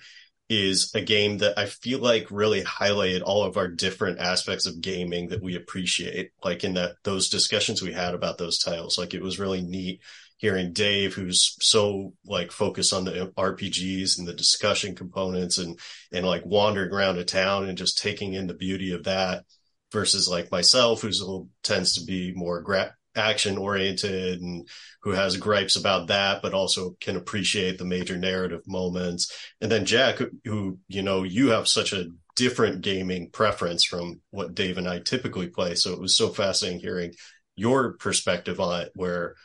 is 0.52 0.92
a 0.94 1.02
game 1.02 1.38
that 1.38 1.58
I 1.58 1.66
feel 1.66 2.00
like 2.00 2.28
really 2.30 2.62
highlighted 2.62 3.22
all 3.24 3.46
of 3.46 3.56
our 3.56 3.70
different 3.70 4.20
aspects 4.20 4.66
of 4.66 4.82
gaming 4.82 5.30
that 5.30 5.42
we 5.42 5.56
appreciate. 5.56 6.32
Like 6.44 6.66
in 6.66 6.74
that 6.74 6.96
those 7.04 7.30
discussions 7.30 7.82
we 7.82 7.94
had 7.94 8.14
about 8.14 8.38
those 8.38 8.60
titles, 8.60 8.98
like 8.98 9.14
it 9.14 9.22
was 9.22 9.40
really 9.40 9.62
neat 9.62 10.02
hearing 10.36 10.74
Dave, 10.74 11.14
who's 11.14 11.56
so 11.62 12.14
like 12.26 12.52
focused 12.52 12.92
on 12.92 13.06
the 13.06 13.32
RPGs 13.38 14.20
and 14.20 14.28
the 14.28 14.34
discussion 14.34 14.94
components 14.94 15.58
and 15.58 15.80
and 16.12 16.26
like 16.26 16.46
wandering 16.46 16.92
around 16.92 17.18
a 17.18 17.24
town 17.24 17.70
and 17.70 17.78
just 17.78 17.98
taking 17.98 18.34
in 18.34 18.48
the 18.48 18.54
beauty 18.54 18.92
of 18.92 19.06
that 19.06 19.46
versus 19.94 20.28
like 20.28 20.52
myself, 20.52 21.02
who's 21.02 21.22
a 21.22 21.26
little 21.26 21.48
tends 21.64 21.94
to 21.94 22.04
be 22.04 22.34
more 22.36 22.62
gra- 22.62 22.94
action 23.16 23.58
oriented 23.58 24.42
and 24.42 24.68
who 25.02 25.12
has 25.12 25.38
gripes 25.38 25.76
about 25.76 26.08
that, 26.08 26.42
but 26.42 26.54
also 26.54 26.96
can 27.00 27.16
appreciate 27.16 27.78
the 27.78 27.86
major 27.86 28.18
narrative 28.18 28.62
moments. 28.68 29.36
And 29.60 29.72
then 29.72 29.86
Jack, 29.86 30.20
who, 30.46 30.80
you 30.88 31.02
know, 31.02 31.24
you 31.24 31.50
have 31.50 31.68
such 31.68 31.94
a 31.94 32.08
different 32.36 32.82
gaming 32.82 33.30
preference 33.30 33.84
from 33.84 34.22
what 34.30 34.56
Dave 34.56 34.78
and 34.78 34.88
I 34.88 35.00
typically 35.00 35.48
play. 35.48 35.76
So 35.76 35.94
it 35.94 36.00
was 36.00 36.16
so 36.16 36.30
fascinating 36.30 36.80
hearing 36.80 37.14
your 37.56 37.94
perspective 37.94 38.60
on 38.60 38.82
it, 38.82 38.92
where 38.96 39.36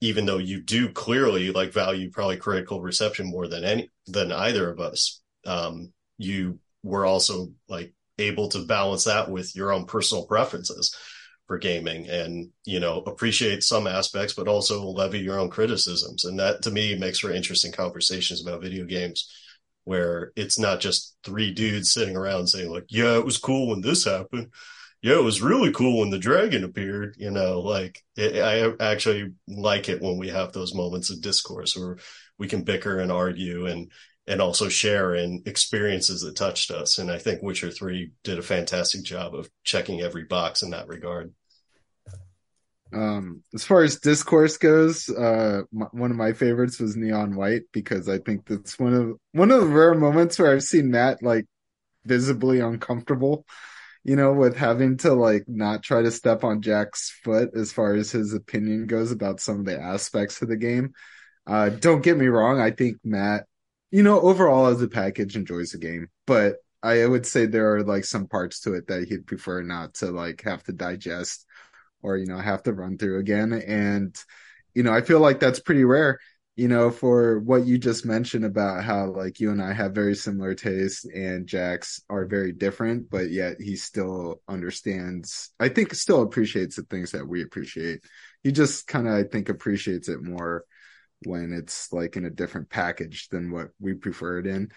even 0.00 0.26
though 0.26 0.38
you 0.38 0.60
do 0.60 0.90
clearly 0.90 1.52
like 1.52 1.72
value 1.72 2.10
probably 2.10 2.36
critical 2.36 2.82
reception 2.82 3.30
more 3.30 3.46
than 3.46 3.64
any 3.64 3.90
than 4.08 4.32
either 4.32 4.68
of 4.68 4.80
us, 4.80 5.22
um, 5.46 5.92
you 6.18 6.58
were 6.82 7.06
also 7.06 7.52
like 7.68 7.94
able 8.18 8.48
to 8.48 8.66
balance 8.66 9.04
that 9.04 9.30
with 9.30 9.54
your 9.54 9.72
own 9.72 9.86
personal 9.86 10.26
preferences 10.26 10.94
for 11.52 11.58
gaming 11.58 12.08
and 12.08 12.48
you 12.64 12.80
know 12.80 13.02
appreciate 13.02 13.62
some 13.62 13.86
aspects 13.86 14.32
but 14.32 14.48
also 14.48 14.86
levy 14.86 15.18
your 15.18 15.38
own 15.38 15.50
criticisms 15.50 16.24
and 16.24 16.38
that 16.38 16.62
to 16.62 16.70
me 16.70 16.96
makes 16.96 17.18
for 17.18 17.30
interesting 17.30 17.70
conversations 17.70 18.40
about 18.40 18.62
video 18.62 18.86
games 18.86 19.30
where 19.84 20.32
it's 20.34 20.58
not 20.58 20.80
just 20.80 21.14
three 21.22 21.52
dudes 21.52 21.92
sitting 21.92 22.16
around 22.16 22.46
saying 22.46 22.70
like 22.70 22.86
yeah 22.88 23.18
it 23.18 23.24
was 23.26 23.36
cool 23.36 23.68
when 23.68 23.82
this 23.82 24.06
happened 24.06 24.50
yeah 25.02 25.12
it 25.12 25.22
was 25.22 25.42
really 25.42 25.70
cool 25.72 25.98
when 25.98 26.08
the 26.08 26.18
dragon 26.18 26.64
appeared 26.64 27.14
you 27.18 27.30
know 27.30 27.60
like 27.60 28.00
it, 28.16 28.42
i 28.42 28.72
actually 28.90 29.30
like 29.46 29.90
it 29.90 30.00
when 30.00 30.16
we 30.16 30.30
have 30.30 30.52
those 30.52 30.74
moments 30.74 31.10
of 31.10 31.20
discourse 31.20 31.76
where 31.76 31.98
we 32.38 32.48
can 32.48 32.62
bicker 32.62 32.98
and 32.98 33.12
argue 33.12 33.66
and 33.66 33.90
and 34.26 34.40
also 34.40 34.68
share 34.68 35.14
in 35.14 35.42
experiences 35.46 36.20
that 36.20 36.36
touched 36.36 36.70
us. 36.70 36.98
And 36.98 37.10
I 37.10 37.18
think 37.18 37.42
Witcher 37.42 37.70
3 37.70 38.12
did 38.22 38.38
a 38.38 38.42
fantastic 38.42 39.02
job 39.02 39.34
of 39.34 39.50
checking 39.64 40.00
every 40.00 40.24
box 40.24 40.62
in 40.62 40.70
that 40.70 40.86
regard. 40.86 41.32
Um, 42.92 43.42
as 43.54 43.64
far 43.64 43.82
as 43.82 44.00
discourse 44.00 44.56
goes, 44.58 45.08
uh, 45.08 45.62
my, 45.72 45.86
one 45.92 46.10
of 46.10 46.16
my 46.16 46.32
favorites 46.32 46.78
was 46.78 46.96
Neon 46.96 47.34
White 47.36 47.62
because 47.72 48.08
I 48.08 48.18
think 48.18 48.46
that's 48.46 48.78
one 48.78 48.94
of 48.94 49.16
one 49.32 49.50
of 49.50 49.60
the 49.60 49.66
rare 49.66 49.94
moments 49.94 50.38
where 50.38 50.52
I've 50.52 50.62
seen 50.62 50.90
Matt 50.90 51.22
like 51.22 51.46
visibly 52.04 52.60
uncomfortable, 52.60 53.46
you 54.04 54.16
know, 54.16 54.32
with 54.32 54.56
having 54.56 54.98
to 54.98 55.14
like 55.14 55.44
not 55.48 55.82
try 55.82 56.02
to 56.02 56.10
step 56.10 56.44
on 56.44 56.62
Jack's 56.62 57.10
foot 57.24 57.50
as 57.54 57.72
far 57.72 57.94
as 57.94 58.10
his 58.10 58.34
opinion 58.34 58.86
goes 58.86 59.12
about 59.12 59.40
some 59.40 59.60
of 59.60 59.64
the 59.66 59.80
aspects 59.80 60.42
of 60.42 60.48
the 60.48 60.56
game. 60.56 60.92
Uh, 61.46 61.70
don't 61.70 62.02
get 62.04 62.18
me 62.18 62.26
wrong, 62.26 62.60
I 62.60 62.70
think 62.70 62.98
Matt 63.04 63.46
you 63.92 64.02
know, 64.02 64.20
overall 64.20 64.66
as 64.66 64.82
a 64.82 64.88
package 64.88 65.36
enjoys 65.36 65.70
the 65.70 65.78
game, 65.78 66.08
but 66.26 66.56
I 66.82 67.06
would 67.06 67.26
say 67.26 67.46
there 67.46 67.76
are 67.76 67.84
like 67.84 68.04
some 68.04 68.26
parts 68.26 68.60
to 68.60 68.72
it 68.72 68.88
that 68.88 69.06
he'd 69.06 69.26
prefer 69.26 69.62
not 69.62 69.94
to 69.96 70.10
like 70.10 70.42
have 70.42 70.64
to 70.64 70.72
digest 70.72 71.46
or, 72.02 72.16
you 72.16 72.26
know, 72.26 72.38
have 72.38 72.62
to 72.64 72.72
run 72.72 72.98
through 72.98 73.18
again. 73.18 73.52
And, 73.52 74.16
you 74.74 74.82
know, 74.82 74.92
I 74.92 75.00
feel 75.00 75.20
like 75.20 75.40
that's 75.40 75.60
pretty 75.60 75.84
rare, 75.84 76.18
you 76.56 76.68
know, 76.68 76.90
for 76.90 77.38
what 77.40 77.64
you 77.64 77.78
just 77.78 78.04
mentioned 78.04 78.44
about 78.44 78.84
how 78.84 79.06
like 79.06 79.40
you 79.40 79.50
and 79.50 79.62
I 79.62 79.72
have 79.72 79.94
very 79.94 80.14
similar 80.14 80.54
tastes 80.54 81.04
and 81.04 81.46
Jack's 81.46 82.02
are 82.10 82.26
very 82.26 82.52
different, 82.52 83.08
but 83.08 83.30
yet 83.30 83.56
he 83.60 83.76
still 83.76 84.40
understands, 84.48 85.50
I 85.60 85.68
think 85.68 85.94
still 85.94 86.22
appreciates 86.22 86.76
the 86.76 86.82
things 86.82 87.12
that 87.12 87.26
we 87.26 87.42
appreciate. 87.42 88.00
He 88.42 88.52
just 88.52 88.86
kind 88.86 89.06
of, 89.06 89.14
I 89.14 89.24
think, 89.24 89.48
appreciates 89.48 90.08
it 90.08 90.22
more 90.22 90.64
when 91.24 91.52
it's 91.52 91.92
like 91.92 92.16
in 92.16 92.24
a 92.24 92.30
different 92.30 92.68
package 92.68 93.28
than 93.28 93.52
what 93.52 93.68
we 93.80 93.94
prefer 93.94 94.38
it 94.40 94.46
in. 94.46 94.70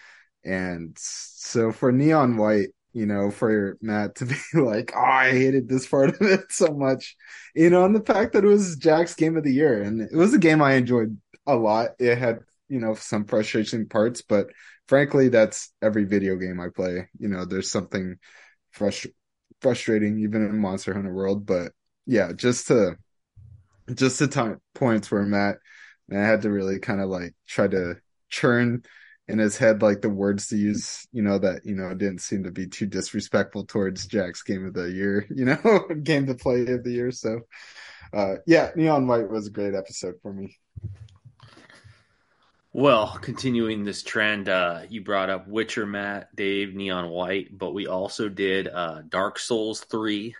And 0.44 0.96
so 0.96 1.72
for 1.72 1.90
Neon 1.90 2.36
White, 2.36 2.68
you 2.96 3.04
know, 3.04 3.30
for 3.30 3.76
Matt 3.82 4.14
to 4.16 4.24
be 4.24 4.36
like, 4.54 4.94
oh, 4.96 5.00
I 5.00 5.30
hated 5.30 5.68
this 5.68 5.86
part 5.86 6.08
of 6.08 6.22
it 6.22 6.50
so 6.50 6.68
much, 6.68 7.14
you 7.54 7.68
know, 7.68 7.84
and 7.84 7.94
the 7.94 8.00
fact 8.00 8.32
that 8.32 8.42
it 8.42 8.48
was 8.48 8.76
Jack's 8.76 9.14
game 9.14 9.36
of 9.36 9.44
the 9.44 9.52
year. 9.52 9.82
And 9.82 10.00
it 10.00 10.16
was 10.16 10.32
a 10.32 10.38
game 10.38 10.62
I 10.62 10.76
enjoyed 10.76 11.18
a 11.46 11.54
lot. 11.54 11.90
It 11.98 12.16
had, 12.16 12.38
you 12.70 12.80
know, 12.80 12.94
some 12.94 13.26
frustrating 13.26 13.86
parts, 13.86 14.22
but 14.22 14.46
frankly, 14.88 15.28
that's 15.28 15.74
every 15.82 16.04
video 16.04 16.36
game 16.36 16.58
I 16.58 16.68
play. 16.74 17.06
You 17.18 17.28
know, 17.28 17.44
there's 17.44 17.70
something 17.70 18.16
frust- 18.74 19.12
frustrating 19.60 20.20
even 20.20 20.46
in 20.46 20.58
Monster 20.58 20.94
Hunter 20.94 21.12
World, 21.12 21.44
but 21.44 21.72
yeah, 22.06 22.32
just 22.32 22.68
to 22.68 22.96
just 23.92 24.18
the 24.20 24.26
time 24.26 24.58
points 24.74 25.10
where 25.10 25.20
I'm 25.20 25.34
at, 25.34 25.58
and 26.08 26.18
I 26.18 26.26
had 26.26 26.40
to 26.42 26.50
really 26.50 26.78
kind 26.78 27.02
of 27.02 27.10
like 27.10 27.34
try 27.46 27.68
to 27.68 27.96
churn 28.30 28.84
in 29.28 29.38
his 29.38 29.56
head 29.56 29.82
like 29.82 30.00
the 30.00 30.08
words 30.08 30.48
to 30.48 30.56
use, 30.56 31.06
you 31.12 31.22
know, 31.22 31.38
that, 31.38 31.64
you 31.64 31.74
know, 31.74 31.92
didn't 31.94 32.20
seem 32.20 32.44
to 32.44 32.50
be 32.50 32.66
too 32.66 32.86
disrespectful 32.86 33.64
towards 33.64 34.06
Jack's 34.06 34.42
game 34.42 34.64
of 34.66 34.74
the 34.74 34.90
year, 34.90 35.26
you 35.34 35.44
know, 35.44 35.88
game 36.02 36.26
to 36.26 36.34
play 36.34 36.66
of 36.66 36.84
the 36.84 36.92
year. 36.92 37.10
So 37.10 37.40
uh 38.12 38.36
yeah, 38.46 38.70
Neon 38.76 39.06
White 39.06 39.28
was 39.28 39.48
a 39.48 39.50
great 39.50 39.74
episode 39.74 40.14
for 40.22 40.32
me. 40.32 40.56
Well, 42.78 43.16
continuing 43.22 43.84
this 43.84 44.02
trend, 44.02 44.50
uh, 44.50 44.82
you 44.90 45.00
brought 45.00 45.30
up 45.30 45.48
Witcher, 45.48 45.86
Matt, 45.86 46.36
Dave, 46.36 46.74
Neon 46.74 47.08
White, 47.08 47.56
but 47.56 47.72
we 47.72 47.86
also 47.86 48.28
did 48.28 48.68
uh, 48.68 49.00
Dark 49.08 49.38
Souls 49.38 49.80
3, 49.80 50.34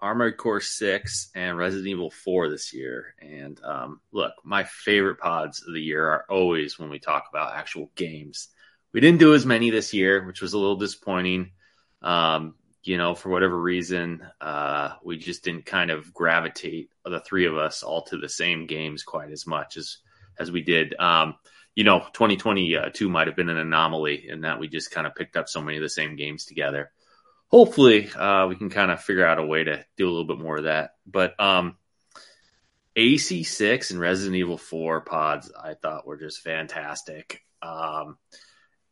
Armored 0.00 0.36
Core 0.36 0.60
6, 0.60 1.30
and 1.34 1.58
Resident 1.58 1.88
Evil 1.88 2.10
4 2.10 2.48
this 2.48 2.72
year. 2.72 3.14
And 3.20 3.60
um, 3.64 4.00
look, 4.12 4.32
my 4.44 4.64
favorite 4.64 5.18
pods 5.18 5.62
of 5.66 5.74
the 5.74 5.82
year 5.82 6.06
are 6.06 6.24
always 6.28 6.78
when 6.78 6.90
we 6.90 6.98
talk 6.98 7.26
about 7.30 7.56
actual 7.56 7.90
games. 7.96 8.48
We 8.92 9.00
didn't 9.00 9.18
do 9.18 9.34
as 9.34 9.44
many 9.44 9.70
this 9.70 9.92
year, 9.92 10.24
which 10.24 10.40
was 10.40 10.52
a 10.52 10.58
little 10.58 10.76
disappointing. 10.76 11.52
Um, 12.00 12.54
you 12.84 12.96
know, 12.96 13.14
for 13.14 13.28
whatever 13.28 13.60
reason, 13.60 14.22
uh, 14.40 14.94
we 15.04 15.18
just 15.18 15.44
didn't 15.44 15.66
kind 15.66 15.90
of 15.90 16.14
gravitate 16.14 16.90
the 17.04 17.20
three 17.20 17.46
of 17.46 17.56
us 17.56 17.82
all 17.82 18.02
to 18.02 18.16
the 18.16 18.28
same 18.28 18.66
games 18.66 19.02
quite 19.02 19.30
as 19.30 19.46
much 19.46 19.76
as 19.76 19.98
as 20.38 20.52
we 20.52 20.62
did. 20.62 20.94
Um, 20.98 21.34
you 21.74 21.84
know, 21.84 22.00
2022 22.12 23.08
might 23.08 23.26
have 23.26 23.36
been 23.36 23.48
an 23.48 23.58
anomaly 23.58 24.28
in 24.28 24.42
that 24.42 24.58
we 24.58 24.68
just 24.68 24.90
kind 24.90 25.06
of 25.06 25.14
picked 25.14 25.36
up 25.36 25.48
so 25.48 25.60
many 25.60 25.76
of 25.76 25.82
the 25.82 25.88
same 25.88 26.16
games 26.16 26.44
together 26.44 26.90
hopefully 27.48 28.10
uh, 28.10 28.46
we 28.46 28.56
can 28.56 28.70
kind 28.70 28.90
of 28.90 29.02
figure 29.02 29.26
out 29.26 29.38
a 29.38 29.46
way 29.46 29.64
to 29.64 29.84
do 29.96 30.06
a 30.06 30.10
little 30.10 30.26
bit 30.26 30.38
more 30.38 30.58
of 30.58 30.64
that. 30.64 30.92
But 31.06 31.38
um, 31.40 31.76
AC6 32.96 33.90
and 33.90 34.00
Resident 34.00 34.36
Evil 34.36 34.58
4 34.58 35.00
pods 35.00 35.50
I 35.58 35.74
thought 35.74 36.06
were 36.06 36.18
just 36.18 36.42
fantastic. 36.42 37.42
Um, 37.62 38.18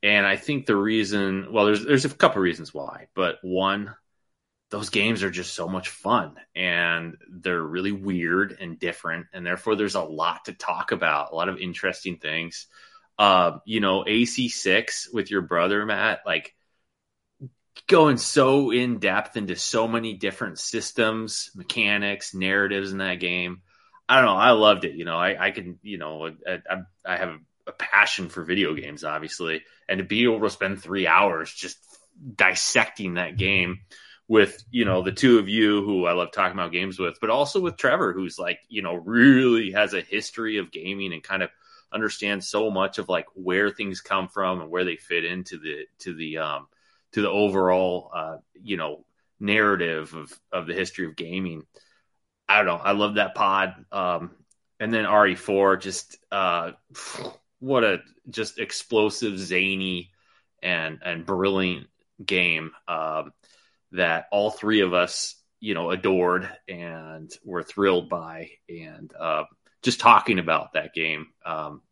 and 0.02 0.26
I 0.26 0.36
think 0.36 0.66
the 0.66 0.76
reason, 0.76 1.52
well, 1.52 1.66
there's 1.66 1.84
there's 1.84 2.04
a 2.04 2.10
couple 2.10 2.42
reasons 2.42 2.72
why, 2.72 3.08
but 3.14 3.38
one, 3.42 3.94
those 4.70 4.90
games 4.90 5.22
are 5.22 5.30
just 5.30 5.54
so 5.54 5.68
much 5.68 5.88
fun 5.88 6.36
and 6.54 7.16
they're 7.30 7.62
really 7.62 7.92
weird 7.92 8.56
and 8.60 8.78
different, 8.78 9.26
and 9.32 9.46
therefore 9.46 9.76
there's 9.76 9.94
a 9.94 10.02
lot 10.02 10.46
to 10.46 10.52
talk 10.52 10.92
about, 10.92 11.32
a 11.32 11.34
lot 11.34 11.48
of 11.48 11.58
interesting 11.58 12.18
things. 12.18 12.66
Uh, 13.18 13.58
you 13.64 13.80
know, 13.80 14.04
AC6 14.04 15.12
with 15.12 15.30
your 15.30 15.40
brother 15.40 15.86
Matt, 15.86 16.20
like 16.26 16.54
going 17.86 18.16
so 18.16 18.70
in 18.70 18.98
depth 18.98 19.36
into 19.36 19.56
so 19.56 19.86
many 19.86 20.14
different 20.14 20.58
systems, 20.58 21.50
mechanics, 21.54 22.34
narratives 22.34 22.92
in 22.92 22.98
that 22.98 23.20
game. 23.20 23.62
I 24.08 24.16
don't 24.16 24.26
know. 24.26 24.36
I 24.36 24.50
loved 24.52 24.84
it. 24.84 24.94
You 24.94 25.04
know, 25.04 25.16
I, 25.16 25.46
I 25.46 25.50
can, 25.50 25.78
you 25.82 25.98
know, 25.98 26.30
I, 26.46 26.58
I 27.04 27.16
have 27.16 27.38
a 27.66 27.72
passion 27.72 28.28
for 28.28 28.44
video 28.44 28.74
games, 28.74 29.04
obviously, 29.04 29.62
and 29.88 29.98
to 29.98 30.04
be 30.04 30.24
able 30.24 30.40
to 30.40 30.50
spend 30.50 30.80
three 30.80 31.06
hours 31.06 31.52
just 31.52 31.78
dissecting 32.34 33.14
that 33.14 33.36
game 33.36 33.80
with, 34.28 34.62
you 34.70 34.84
know, 34.84 35.02
the 35.02 35.12
two 35.12 35.38
of 35.38 35.48
you 35.48 35.84
who 35.84 36.06
I 36.06 36.12
love 36.12 36.32
talking 36.32 36.58
about 36.58 36.72
games 36.72 36.98
with, 36.98 37.18
but 37.20 37.30
also 37.30 37.60
with 37.60 37.76
Trevor, 37.76 38.12
who's 38.12 38.38
like, 38.38 38.60
you 38.68 38.82
know, 38.82 38.94
really 38.94 39.72
has 39.72 39.94
a 39.94 40.00
history 40.00 40.58
of 40.58 40.72
gaming 40.72 41.12
and 41.12 41.22
kind 41.22 41.42
of 41.42 41.50
understands 41.92 42.48
so 42.48 42.70
much 42.70 42.98
of 42.98 43.08
like 43.08 43.26
where 43.34 43.70
things 43.70 44.00
come 44.00 44.28
from 44.28 44.60
and 44.60 44.70
where 44.70 44.84
they 44.84 44.96
fit 44.96 45.24
into 45.24 45.58
the 45.58 45.86
to 45.98 46.14
the 46.14 46.38
um 46.38 46.66
to 47.12 47.22
the 47.22 47.30
overall 47.30 48.10
uh, 48.14 48.36
you 48.54 48.76
know 48.76 49.04
narrative 49.40 50.14
of 50.14 50.38
of 50.52 50.66
the 50.66 50.74
history 50.74 51.06
of 51.06 51.16
gaming. 51.16 51.62
I 52.48 52.58
don't 52.58 52.66
know. 52.66 52.76
I 52.76 52.92
love 52.92 53.16
that 53.16 53.34
pod. 53.34 53.74
Um, 53.90 54.30
and 54.78 54.92
then 54.92 55.04
RE4, 55.04 55.80
just 55.80 56.18
uh, 56.30 56.72
what 57.60 57.84
a 57.84 57.98
just 58.28 58.58
explosive, 58.58 59.38
zany, 59.38 60.10
and 60.62 61.00
and 61.04 61.26
brilliant 61.26 61.88
game 62.24 62.72
um, 62.88 63.32
that 63.92 64.26
all 64.32 64.50
three 64.50 64.80
of 64.80 64.94
us, 64.94 65.36
you 65.60 65.74
know, 65.74 65.90
adored 65.90 66.50
and 66.68 67.30
were 67.44 67.62
thrilled 67.62 68.08
by, 68.08 68.50
and 68.68 69.12
uh, 69.18 69.44
just 69.82 70.00
talking 70.00 70.38
about 70.38 70.74
that 70.74 70.94
game. 70.94 71.28
Um, 71.44 71.82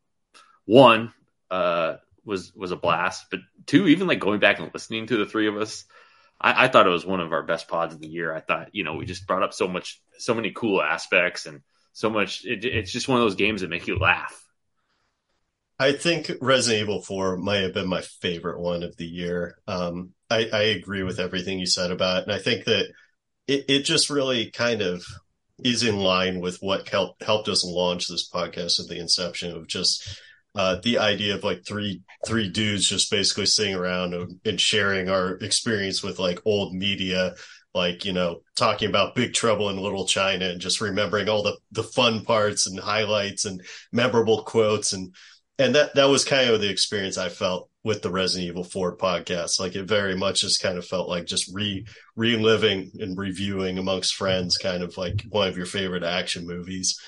one, 0.66 1.12
uh, 1.50 1.96
was 2.24 2.52
was 2.54 2.72
a 2.72 2.76
blast. 2.76 3.26
But 3.30 3.40
two, 3.66 3.88
even 3.88 4.06
like 4.06 4.20
going 4.20 4.40
back 4.40 4.58
and 4.58 4.70
listening 4.72 5.06
to 5.06 5.16
the 5.16 5.26
three 5.26 5.48
of 5.48 5.56
us, 5.56 5.84
I, 6.40 6.64
I, 6.64 6.68
thought 6.68 6.86
it 6.86 6.90
was 6.90 7.06
one 7.06 7.20
of 7.20 7.32
our 7.32 7.42
best 7.42 7.68
pods 7.68 7.94
of 7.94 8.00
the 8.00 8.08
year. 8.08 8.34
I 8.34 8.40
thought 8.40 8.70
you 8.72 8.84
know 8.84 8.94
we 8.94 9.06
just 9.06 9.26
brought 9.26 9.42
up 9.42 9.54
so 9.54 9.68
much, 9.68 10.00
so 10.18 10.34
many 10.34 10.52
cool 10.52 10.82
aspects, 10.82 11.46
and 11.46 11.60
so 11.92 12.10
much. 12.10 12.44
It, 12.44 12.64
it's 12.64 12.92
just 12.92 13.08
one 13.08 13.18
of 13.18 13.24
those 13.24 13.36
games 13.36 13.60
that 13.60 13.70
make 13.70 13.86
you 13.86 13.98
laugh. 13.98 14.40
I 15.78 15.92
think 15.92 16.30
Resident 16.40 16.82
Evil 16.82 17.02
4 17.02 17.36
might 17.38 17.62
have 17.62 17.74
been 17.74 17.88
my 17.88 18.00
favorite 18.00 18.60
one 18.60 18.84
of 18.84 18.96
the 18.96 19.06
year. 19.06 19.56
Um, 19.66 20.10
I, 20.30 20.48
I, 20.52 20.62
agree 20.62 21.02
with 21.02 21.18
everything 21.18 21.58
you 21.58 21.66
said 21.66 21.90
about 21.90 22.18
it. 22.18 22.22
And 22.24 22.32
I 22.32 22.38
think 22.38 22.64
that 22.66 22.86
it, 23.48 23.64
it 23.68 23.82
just 23.82 24.08
really 24.08 24.50
kind 24.52 24.82
of 24.82 25.04
is 25.64 25.82
in 25.82 25.96
line 25.96 26.40
with 26.40 26.58
what 26.60 26.88
helped, 26.88 27.22
helped 27.22 27.48
us 27.48 27.64
launch 27.64 28.06
this 28.06 28.28
podcast 28.28 28.80
at 28.80 28.86
the 28.88 29.00
inception 29.00 29.50
of 29.50 29.66
just 29.66 30.20
uh, 30.54 30.76
the 30.82 30.98
idea 30.98 31.34
of 31.34 31.44
like 31.44 31.64
three 31.66 32.02
three 32.26 32.48
dudes 32.48 32.88
just 32.88 33.10
basically 33.10 33.46
sitting 33.46 33.74
around 33.74 34.14
and 34.44 34.60
sharing 34.60 35.08
our 35.08 35.32
experience 35.38 36.02
with 36.02 36.18
like 36.18 36.40
old 36.44 36.74
media 36.74 37.34
like 37.74 38.04
you 38.04 38.12
know 38.12 38.40
talking 38.56 38.88
about 38.88 39.16
big 39.16 39.34
trouble 39.34 39.68
in 39.68 39.76
little 39.76 40.06
china 40.06 40.46
and 40.46 40.60
just 40.60 40.80
remembering 40.80 41.28
all 41.28 41.42
the 41.42 41.56
the 41.72 41.82
fun 41.82 42.24
parts 42.24 42.66
and 42.66 42.78
highlights 42.78 43.44
and 43.44 43.60
memorable 43.92 44.42
quotes. 44.44 44.92
And 44.92 45.14
and 45.58 45.74
that 45.74 45.94
that 45.94 46.08
was 46.08 46.24
kind 46.24 46.48
of 46.50 46.60
the 46.60 46.70
experience 46.70 47.18
i 47.18 47.28
felt 47.28 47.68
with 47.84 48.00
the 48.00 48.10
resident 48.10 48.48
evil 48.48 48.64
4 48.64 48.96
podcast. 48.96 49.60
Like 49.60 49.76
it 49.76 49.84
very 49.84 50.16
much 50.16 50.40
just 50.40 50.62
kind 50.62 50.78
of 50.78 50.86
felt 50.86 51.08
like 51.08 51.26
just 51.26 51.50
re 51.52 51.84
reliving 52.16 52.90
and 52.98 53.18
reviewing 53.18 53.76
amongst 53.76 54.14
friends 54.14 54.56
kind 54.56 54.82
of 54.82 54.96
like 54.96 55.22
one 55.28 55.48
of 55.48 55.56
your 55.56 55.66
favorite 55.66 56.02
action 56.02 56.46
movies. 56.46 56.98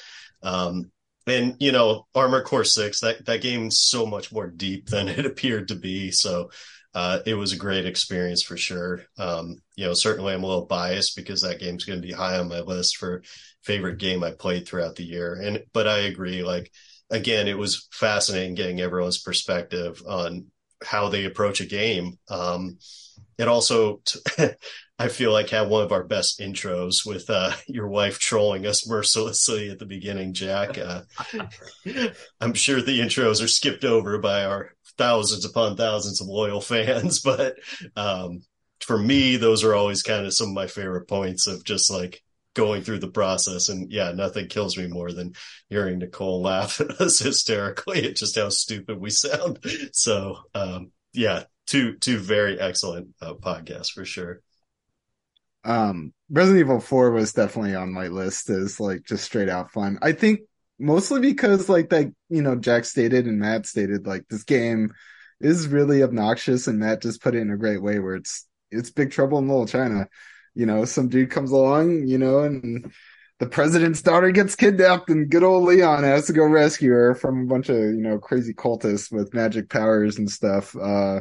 Um 0.43 0.91
and 1.27 1.57
you 1.59 1.73
know 1.73 2.07
armor 2.15 2.43
core 2.43 2.65
6 2.65 3.01
that 3.01 3.25
that 3.27 3.43
game's 3.43 3.81
so 3.81 4.07
much 4.07 4.33
more 4.33 4.47
deep 4.47 4.89
than 4.89 5.09
it 5.09 5.27
appeared 5.27 5.69
to 5.69 5.75
be. 5.75 6.11
So 6.11 6.51
uh, 6.95 7.21
it 7.27 7.35
was 7.35 7.53
a 7.53 7.59
great 7.59 7.85
experience 7.85 8.43
for 8.43 8.57
sure. 8.57 9.03
Um, 9.19 9.57
you 9.77 9.87
know 9.87 9.95
certainly 9.95 10.33
i'm 10.33 10.43
a 10.43 10.47
little 10.47 10.67
biased 10.67 11.17
because 11.17 11.43
that 11.43 11.61
game's 11.61 11.85
going 11.85 12.01
to 12.01 12.07
be 12.07 12.15
high 12.15 12.39
on 12.39 12.49
my 12.49 12.61
list 12.61 12.97
for 12.97 13.23
favorite 13.63 13.99
game 13.99 14.23
i 14.25 14.31
played 14.31 14.67
throughout 14.67 14.97
the 14.97 15.05
year. 15.05 15.35
And 15.35 15.63
but 15.73 15.87
i 15.89 15.99
agree 15.99 16.43
like 16.43 16.71
again 17.11 17.49
it 17.49 17.59
was 17.59 17.89
fascinating 17.93 18.55
getting 18.55 18.81
everyone's 18.81 19.21
perspective 19.21 20.03
on 20.09 20.47
how 20.85 21.09
they 21.09 21.25
approach 21.25 21.61
a 21.61 21.67
game. 21.67 22.19
Um, 22.29 22.79
it 23.39 23.49
also 23.49 24.01
t- 24.05 24.21
I 24.99 25.09
feel 25.09 25.31
like 25.31 25.51
had 25.51 25.69
one 25.69 25.85
of 25.85 25.93
our 25.93 26.05
best 26.05 26.41
intros 26.41 27.05
with 27.05 27.29
uh, 27.29 27.53
your 27.67 27.89
wife 27.89 28.19
trolling 28.19 28.67
us 28.67 28.89
mercilessly 28.89 29.71
at 29.71 29.79
the 29.79 29.87
beginning, 29.87 30.33
Jack. 30.33 30.79
Uh, 30.79 31.03
I'm 32.41 32.55
sure 32.55 32.81
the 32.81 33.01
intros 33.01 33.43
are 33.43 33.49
skipped 33.49 33.85
over 33.85 34.19
by 34.19 34.45
our 34.45 34.73
thousands 34.97 35.45
upon 35.45 35.77
thousands 35.77 36.21
of 36.21 36.29
loyal 36.29 36.61
fans, 36.61 37.21
but 37.25 37.57
um, 37.95 38.43
for 38.81 38.99
me, 38.99 39.37
those 39.37 39.65
are 39.65 39.75
always 39.75 40.03
kind 40.03 40.25
of 40.25 40.35
some 40.35 40.49
of 40.49 40.55
my 40.55 40.67
favorite 40.67 41.09
points 41.09 41.47
of 41.47 41.65
just 41.65 41.91
like 41.91 42.23
going 42.55 42.83
through 42.83 43.01
the 43.01 43.09
process. 43.09 43.69
And 43.69 43.93
yeah, 43.93 44.13
nothing 44.13 44.49
kills 44.49 44.79
me 44.79 44.87
more 44.87 45.13
than 45.13 45.35
hearing 45.69 45.99
Nicole 45.99 46.41
laugh 46.41 46.81
at 46.81 46.93
us 46.93 47.19
hysterically 47.19 48.09
at 48.09 48.17
just 48.17 48.37
how 48.37 48.49
stupid 48.49 48.99
we 48.99 49.11
sound. 49.11 49.59
So 49.93 50.39
um, 50.55 50.93
yeah, 51.13 51.45
two 51.67 51.97
two 51.99 52.19
very 52.19 52.59
excellent 52.59 53.09
uh, 53.21 53.35
podcasts 53.35 53.91
for 53.93 54.07
sure. 54.07 54.41
Um, 55.67 56.15
Resident 56.31 56.61
Evil 56.61 56.81
4 56.81 57.11
was 57.11 57.33
definitely 57.33 57.75
on 57.75 57.93
my 57.93 58.07
list 58.07 58.49
as 58.51 58.81
like 58.81 59.05
just 59.05 59.25
straight 59.25 59.49
out 59.49 59.73
fun. 59.73 59.99
I 60.01 60.13
think 60.13 60.41
mostly 60.79 61.21
because 61.21 61.69
like 61.69 61.91
that, 61.91 62.13
you 62.29 62.41
know, 62.41 62.57
Jack 62.57 62.85
stated 62.85 63.27
and 63.27 63.41
Matt 63.41 63.67
stated 63.67 64.07
like 64.07 64.25
this 64.29 64.45
game 64.45 64.93
is 65.41 65.69
really 65.69 66.03
obnoxious 66.03 66.67
and 66.67 66.79
Matt 66.79 67.03
just 67.03 67.21
put 67.21 67.35
it 67.35 67.41
in 67.41 67.51
a 67.51 67.57
great 67.57 67.83
way 67.83 67.99
where 67.99 68.15
it's 68.15 68.47
it's 68.71 68.91
big 68.91 69.11
trouble 69.11 69.39
in 69.39 69.49
little 69.49 69.67
China. 69.67 70.09
You 70.55 70.67
know, 70.67 70.85
some 70.85 71.09
dude 71.09 71.31
comes 71.31 71.51
along, 71.51 72.07
you 72.07 72.19
know, 72.19 72.41
and 72.41 72.93
the 73.39 73.47
president's 73.47 74.03
daughter 74.03 74.31
gets 74.31 74.57
kidnapped 74.57 75.11
and 75.11 75.29
good 75.29 75.43
old 75.43 75.65
Leon 75.65 76.05
has 76.05 76.27
to 76.27 76.33
go 76.33 76.45
rescue 76.45 76.91
her 76.91 77.15
from 77.15 77.43
a 77.43 77.47
bunch 77.47 77.69
of, 77.69 77.77
you 77.77 78.03
know, 78.03 78.19
crazy 78.19 78.55
cultists 78.55 79.13
with 79.13 79.35
magic 79.35 79.69
powers 79.69 80.17
and 80.19 80.31
stuff. 80.31 80.77
Uh 80.77 81.21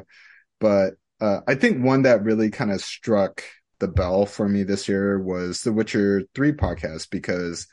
but 0.60 0.94
uh 1.20 1.42
I 1.48 1.56
think 1.56 1.84
one 1.84 2.04
that 2.04 2.24
really 2.24 2.52
kind 2.52 2.72
of 2.72 2.82
struck 2.82 3.44
the 3.86 3.92
bell 3.92 4.26
for 4.26 4.48
me 4.50 4.64
this 4.64 4.88
year 4.88 5.20
was 5.20 5.62
the 5.62 5.74
Witcher 5.74 6.24
3 6.34 6.54
podcast 6.54 7.10
because 7.10 7.68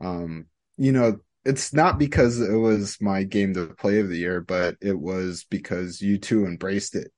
um 0.00 0.46
you 0.76 0.92
know 0.92 1.18
it's 1.44 1.72
not 1.72 1.98
because 1.98 2.40
it 2.40 2.56
was 2.56 2.96
my 3.00 3.22
game 3.22 3.54
to 3.54 3.66
play 3.66 4.00
of 4.00 4.08
the 4.08 4.16
year, 4.18 4.40
but 4.40 4.76
it 4.80 4.98
was 4.98 5.44
because 5.50 6.00
you 6.00 6.18
two 6.18 6.46
embraced 6.46 6.94
it, 6.94 7.12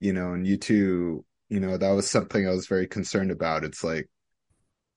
you 0.00 0.12
know, 0.12 0.32
and 0.32 0.46
you 0.46 0.56
two, 0.56 1.24
you 1.50 1.60
know, 1.60 1.76
that 1.76 1.90
was 1.90 2.08
something 2.08 2.46
I 2.46 2.52
was 2.52 2.66
very 2.66 2.86
concerned 2.86 3.30
about. 3.30 3.64
It's 3.64 3.84
like 3.84 4.08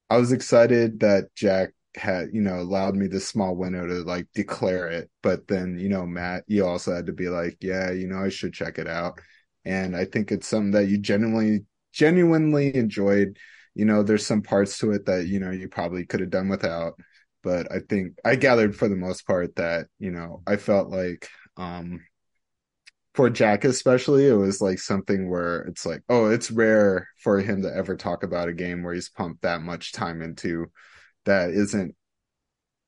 I 0.09 0.17
was 0.17 0.31
excited 0.31 0.99
that 1.01 1.33
Jack 1.35 1.71
had, 1.95 2.29
you 2.33 2.41
know, 2.41 2.59
allowed 2.59 2.95
me 2.95 3.07
this 3.07 3.27
small 3.27 3.55
window 3.55 3.85
to 3.87 4.03
like 4.03 4.27
declare 4.33 4.87
it, 4.87 5.09
but 5.21 5.47
then, 5.47 5.77
you 5.79 5.89
know, 5.89 6.05
Matt, 6.05 6.43
you 6.47 6.65
also 6.65 6.93
had 6.95 7.07
to 7.07 7.13
be 7.13 7.29
like, 7.29 7.57
yeah, 7.61 7.91
you 7.91 8.07
know, 8.07 8.19
I 8.23 8.29
should 8.29 8.53
check 8.53 8.77
it 8.79 8.87
out. 8.87 9.19
And 9.65 9.95
I 9.95 10.05
think 10.05 10.31
it's 10.31 10.47
something 10.47 10.71
that 10.71 10.87
you 10.87 10.97
genuinely, 10.97 11.65
genuinely 11.91 12.75
enjoyed. 12.75 13.37
You 13.75 13.85
know, 13.85 14.03
there's 14.03 14.25
some 14.25 14.41
parts 14.41 14.77
to 14.79 14.91
it 14.91 15.05
that, 15.05 15.27
you 15.27 15.39
know, 15.39 15.51
you 15.51 15.69
probably 15.69 16.05
could 16.05 16.19
have 16.19 16.29
done 16.29 16.49
without 16.49 16.99
but 17.43 17.71
I 17.71 17.79
think 17.79 18.17
I 18.23 18.35
gathered 18.35 18.75
for 18.75 18.87
the 18.87 18.95
most 18.95 19.25
part 19.25 19.55
that 19.55 19.87
you 19.99 20.11
know 20.11 20.41
I 20.45 20.57
felt 20.57 20.89
like 20.89 21.29
um 21.57 22.01
for 23.13 23.29
Jack 23.29 23.65
especially 23.65 24.27
it 24.27 24.33
was 24.33 24.61
like 24.61 24.79
something 24.79 25.29
where 25.29 25.61
it's 25.61 25.85
like 25.85 26.01
oh 26.09 26.27
it's 26.27 26.51
rare 26.51 27.07
for 27.23 27.39
him 27.39 27.63
to 27.63 27.73
ever 27.73 27.95
talk 27.95 28.23
about 28.23 28.49
a 28.49 28.53
game 28.53 28.83
where 28.83 28.93
he's 28.93 29.09
pumped 29.09 29.41
that 29.41 29.61
much 29.61 29.91
time 29.91 30.21
into 30.21 30.67
that 31.25 31.49
isn't 31.49 31.95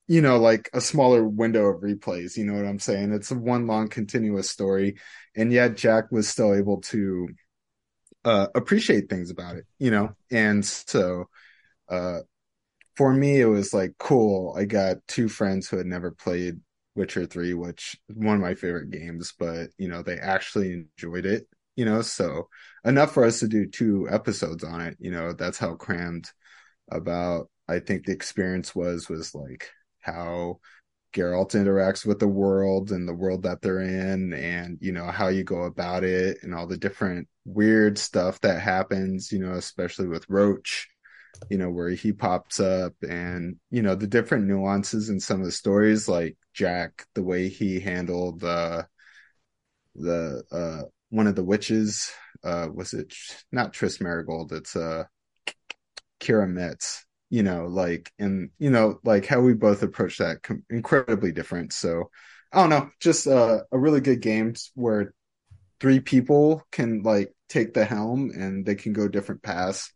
you 0.07 0.21
know 0.21 0.37
like 0.39 0.69
a 0.73 0.81
smaller 0.81 1.23
window 1.27 1.65
of 1.65 1.81
replays 1.81 2.37
you 2.37 2.45
know 2.45 2.53
what 2.53 2.65
I'm 2.65 2.79
saying 2.79 3.13
it's 3.13 3.31
a 3.31 3.35
one 3.35 3.67
long 3.67 3.89
continuous 3.89 4.49
story 4.49 4.97
and 5.35 5.51
yet 5.51 5.75
Jack 5.75 6.11
was 6.11 6.27
still 6.27 6.53
able 6.53 6.81
to 6.81 7.27
uh 8.25 8.47
appreciate 8.55 9.09
things 9.09 9.29
about 9.31 9.55
it 9.57 9.65
you 9.79 9.91
know? 9.91 10.15
And 10.31 10.65
so 10.65 11.25
uh 11.89 12.19
for 12.95 13.13
me, 13.13 13.41
it 13.41 13.45
was 13.45 13.73
like 13.73 13.93
cool. 13.97 14.55
I 14.57 14.65
got 14.65 14.97
two 15.07 15.27
friends 15.29 15.67
who 15.67 15.77
had 15.77 15.87
never 15.87 16.11
played 16.11 16.59
Witcher 16.95 17.25
3, 17.25 17.53
which 17.53 17.95
one 18.13 18.35
of 18.35 18.41
my 18.41 18.55
favorite 18.55 18.91
games, 18.91 19.33
but 19.37 19.69
you 19.77 19.87
know, 19.87 20.03
they 20.03 20.17
actually 20.17 20.73
enjoyed 20.99 21.25
it, 21.25 21.47
you 21.75 21.85
know, 21.85 22.01
so 22.01 22.49
enough 22.85 23.13
for 23.13 23.25
us 23.25 23.39
to 23.39 23.47
do 23.47 23.65
two 23.67 24.07
episodes 24.09 24.63
on 24.63 24.81
it, 24.81 24.97
you 24.99 25.11
know, 25.11 25.33
that's 25.33 25.57
how 25.57 25.75
crammed 25.75 26.29
about 26.91 27.49
I 27.67 27.79
think 27.79 28.05
the 28.05 28.13
experience 28.13 28.75
was 28.75 29.09
was 29.09 29.33
like 29.35 29.69
how 30.01 30.59
Geralt 31.13 31.51
interacts 31.51 32.05
with 32.05 32.19
the 32.19 32.27
world 32.27 32.91
and 32.91 33.07
the 33.07 33.13
world 33.13 33.43
that 33.43 33.61
they're 33.61 33.81
in 33.81 34.33
and 34.33 34.77
you 34.81 34.91
know 34.91 35.05
how 35.05 35.27
you 35.27 35.43
go 35.43 35.63
about 35.63 36.03
it 36.03 36.37
and 36.41 36.53
all 36.53 36.67
the 36.67 36.77
different 36.77 37.27
weird 37.45 37.97
stuff 37.97 38.41
that 38.41 38.61
happens, 38.61 39.31
you 39.31 39.39
know, 39.39 39.53
especially 39.53 40.07
with 40.07 40.29
Roach 40.29 40.89
you 41.49 41.57
know, 41.57 41.69
where 41.69 41.89
he 41.89 42.11
pops 42.11 42.59
up 42.59 42.93
and, 43.07 43.57
you 43.69 43.81
know, 43.81 43.95
the 43.95 44.07
different 44.07 44.45
nuances 44.45 45.09
in 45.09 45.19
some 45.19 45.39
of 45.39 45.45
the 45.45 45.51
stories, 45.51 46.07
like 46.07 46.37
Jack, 46.53 47.05
the 47.15 47.23
way 47.23 47.49
he 47.49 47.79
handled 47.79 48.39
the, 48.39 48.87
the, 49.95 50.43
uh, 50.51 50.87
one 51.09 51.27
of 51.27 51.35
the 51.35 51.43
witches, 51.43 52.11
uh, 52.43 52.67
was 52.73 52.93
it 52.93 53.13
not 53.51 53.73
Triss 53.73 54.01
Merigold? 54.01 54.51
It's, 54.51 54.75
uh, 54.75 55.05
Keira 56.19 56.49
Metz, 56.49 57.05
you 57.33 57.41
know, 57.41 57.65
like, 57.65 58.11
and, 58.19 58.51
you 58.59 58.69
know, 58.69 58.99
like 59.03 59.25
how 59.25 59.41
we 59.41 59.55
both 59.55 59.81
approach 59.81 60.19
that 60.19 60.43
com- 60.43 60.63
incredibly 60.69 61.31
different. 61.31 61.73
So, 61.73 62.11
I 62.51 62.61
don't 62.61 62.69
know, 62.69 62.91
just 62.99 63.25
uh, 63.25 63.61
a 63.71 63.79
really 63.79 64.01
good 64.01 64.21
game 64.21 64.53
where 64.75 65.15
three 65.79 65.99
people 65.99 66.61
can 66.71 67.01
like 67.01 67.33
take 67.49 67.73
the 67.73 67.85
helm 67.85 68.29
and 68.37 68.63
they 68.63 68.75
can 68.75 68.93
go 68.93 69.07
different 69.07 69.41
paths 69.41 69.91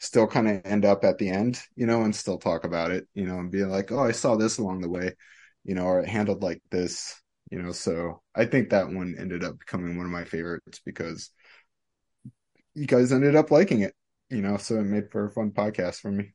still 0.00 0.26
kind 0.26 0.48
of 0.50 0.62
end 0.64 0.84
up 0.84 1.04
at 1.04 1.18
the 1.18 1.28
end, 1.28 1.60
you 1.76 1.86
know, 1.86 2.02
and 2.02 2.16
still 2.16 2.38
talk 2.38 2.64
about 2.64 2.90
it, 2.90 3.06
you 3.14 3.24
know, 3.24 3.38
and 3.38 3.52
be 3.52 3.64
like, 3.64 3.92
oh, 3.92 4.02
I 4.02 4.10
saw 4.10 4.34
this 4.34 4.58
along 4.58 4.80
the 4.80 4.88
way, 4.88 5.14
you 5.62 5.76
know, 5.76 5.84
or 5.84 6.00
it 6.00 6.08
handled 6.08 6.42
like 6.42 6.60
this, 6.72 7.14
you 7.52 7.62
know. 7.62 7.70
So 7.70 8.20
I 8.34 8.46
think 8.46 8.70
that 8.70 8.90
one 8.90 9.14
ended 9.16 9.44
up 9.44 9.60
becoming 9.60 9.96
one 9.96 10.06
of 10.06 10.12
my 10.12 10.24
favorites 10.24 10.80
because 10.84 11.30
you 12.74 12.88
guys 12.88 13.12
ended 13.12 13.36
up 13.36 13.52
liking 13.52 13.82
it, 13.82 13.94
you 14.28 14.42
know, 14.42 14.56
so 14.56 14.74
it 14.80 14.82
made 14.82 15.12
for 15.12 15.26
a 15.26 15.30
fun 15.30 15.52
podcast 15.52 16.00
for 16.00 16.10
me. 16.10 16.32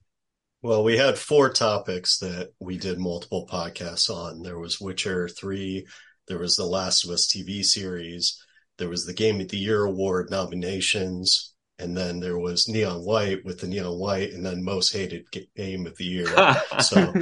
Well, 0.66 0.84
we 0.84 0.98
had 0.98 1.20
four 1.20 1.52
topics 1.52 2.18
that 2.18 2.54
we 2.60 2.80
did 2.80 2.98
multiple 2.98 3.48
podcasts 3.48 4.10
on. 4.10 4.42
There 4.42 4.58
was 4.58 4.82
Witcher 4.82 5.28
3, 5.28 5.86
there 6.28 6.40
was 6.40 6.56
the 6.56 6.66
Last 6.66 7.06
of 7.06 7.12
Us 7.12 7.28
TV 7.28 7.64
series, 7.64 8.44
there 8.80 8.90
was 8.90 9.06
the 9.06 9.14
Game 9.14 9.40
of 9.40 9.50
the 9.50 9.58
Year 9.58 9.84
award 9.84 10.32
nominations, 10.32 11.54
and 11.78 11.96
then 11.96 12.20
there 12.20 12.40
was 12.40 12.68
Neon 12.68 13.06
White 13.06 13.46
with 13.46 13.60
the 13.60 13.68
Neon 13.68 14.00
White, 14.00 14.34
and 14.34 14.44
then 14.44 14.64
most 14.64 14.92
hated 14.92 15.28
game 15.56 15.86
of 15.86 15.98
the 15.98 16.04
year. 16.04 16.26
so, 16.82 17.14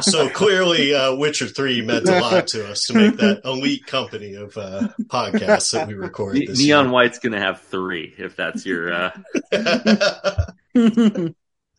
so 0.00 0.30
clearly, 0.30 0.94
uh, 0.94 1.16
Witcher 1.16 1.48
Three 1.48 1.82
meant 1.82 2.08
a 2.08 2.20
lot 2.20 2.46
to 2.48 2.70
us 2.70 2.82
to 2.82 2.94
make 2.94 3.16
that 3.16 3.40
elite 3.44 3.86
company 3.86 4.34
of 4.34 4.56
uh, 4.56 4.86
podcasts 5.06 5.72
that 5.72 5.88
we 5.88 5.94
recorded. 5.94 6.48
Neon 6.48 6.84
year. 6.84 6.92
White's 6.92 7.18
going 7.18 7.32
to 7.32 7.40
have 7.40 7.60
three 7.62 8.14
if 8.18 8.36
that's 8.36 8.64
your 8.64 8.92
uh... 8.92 9.10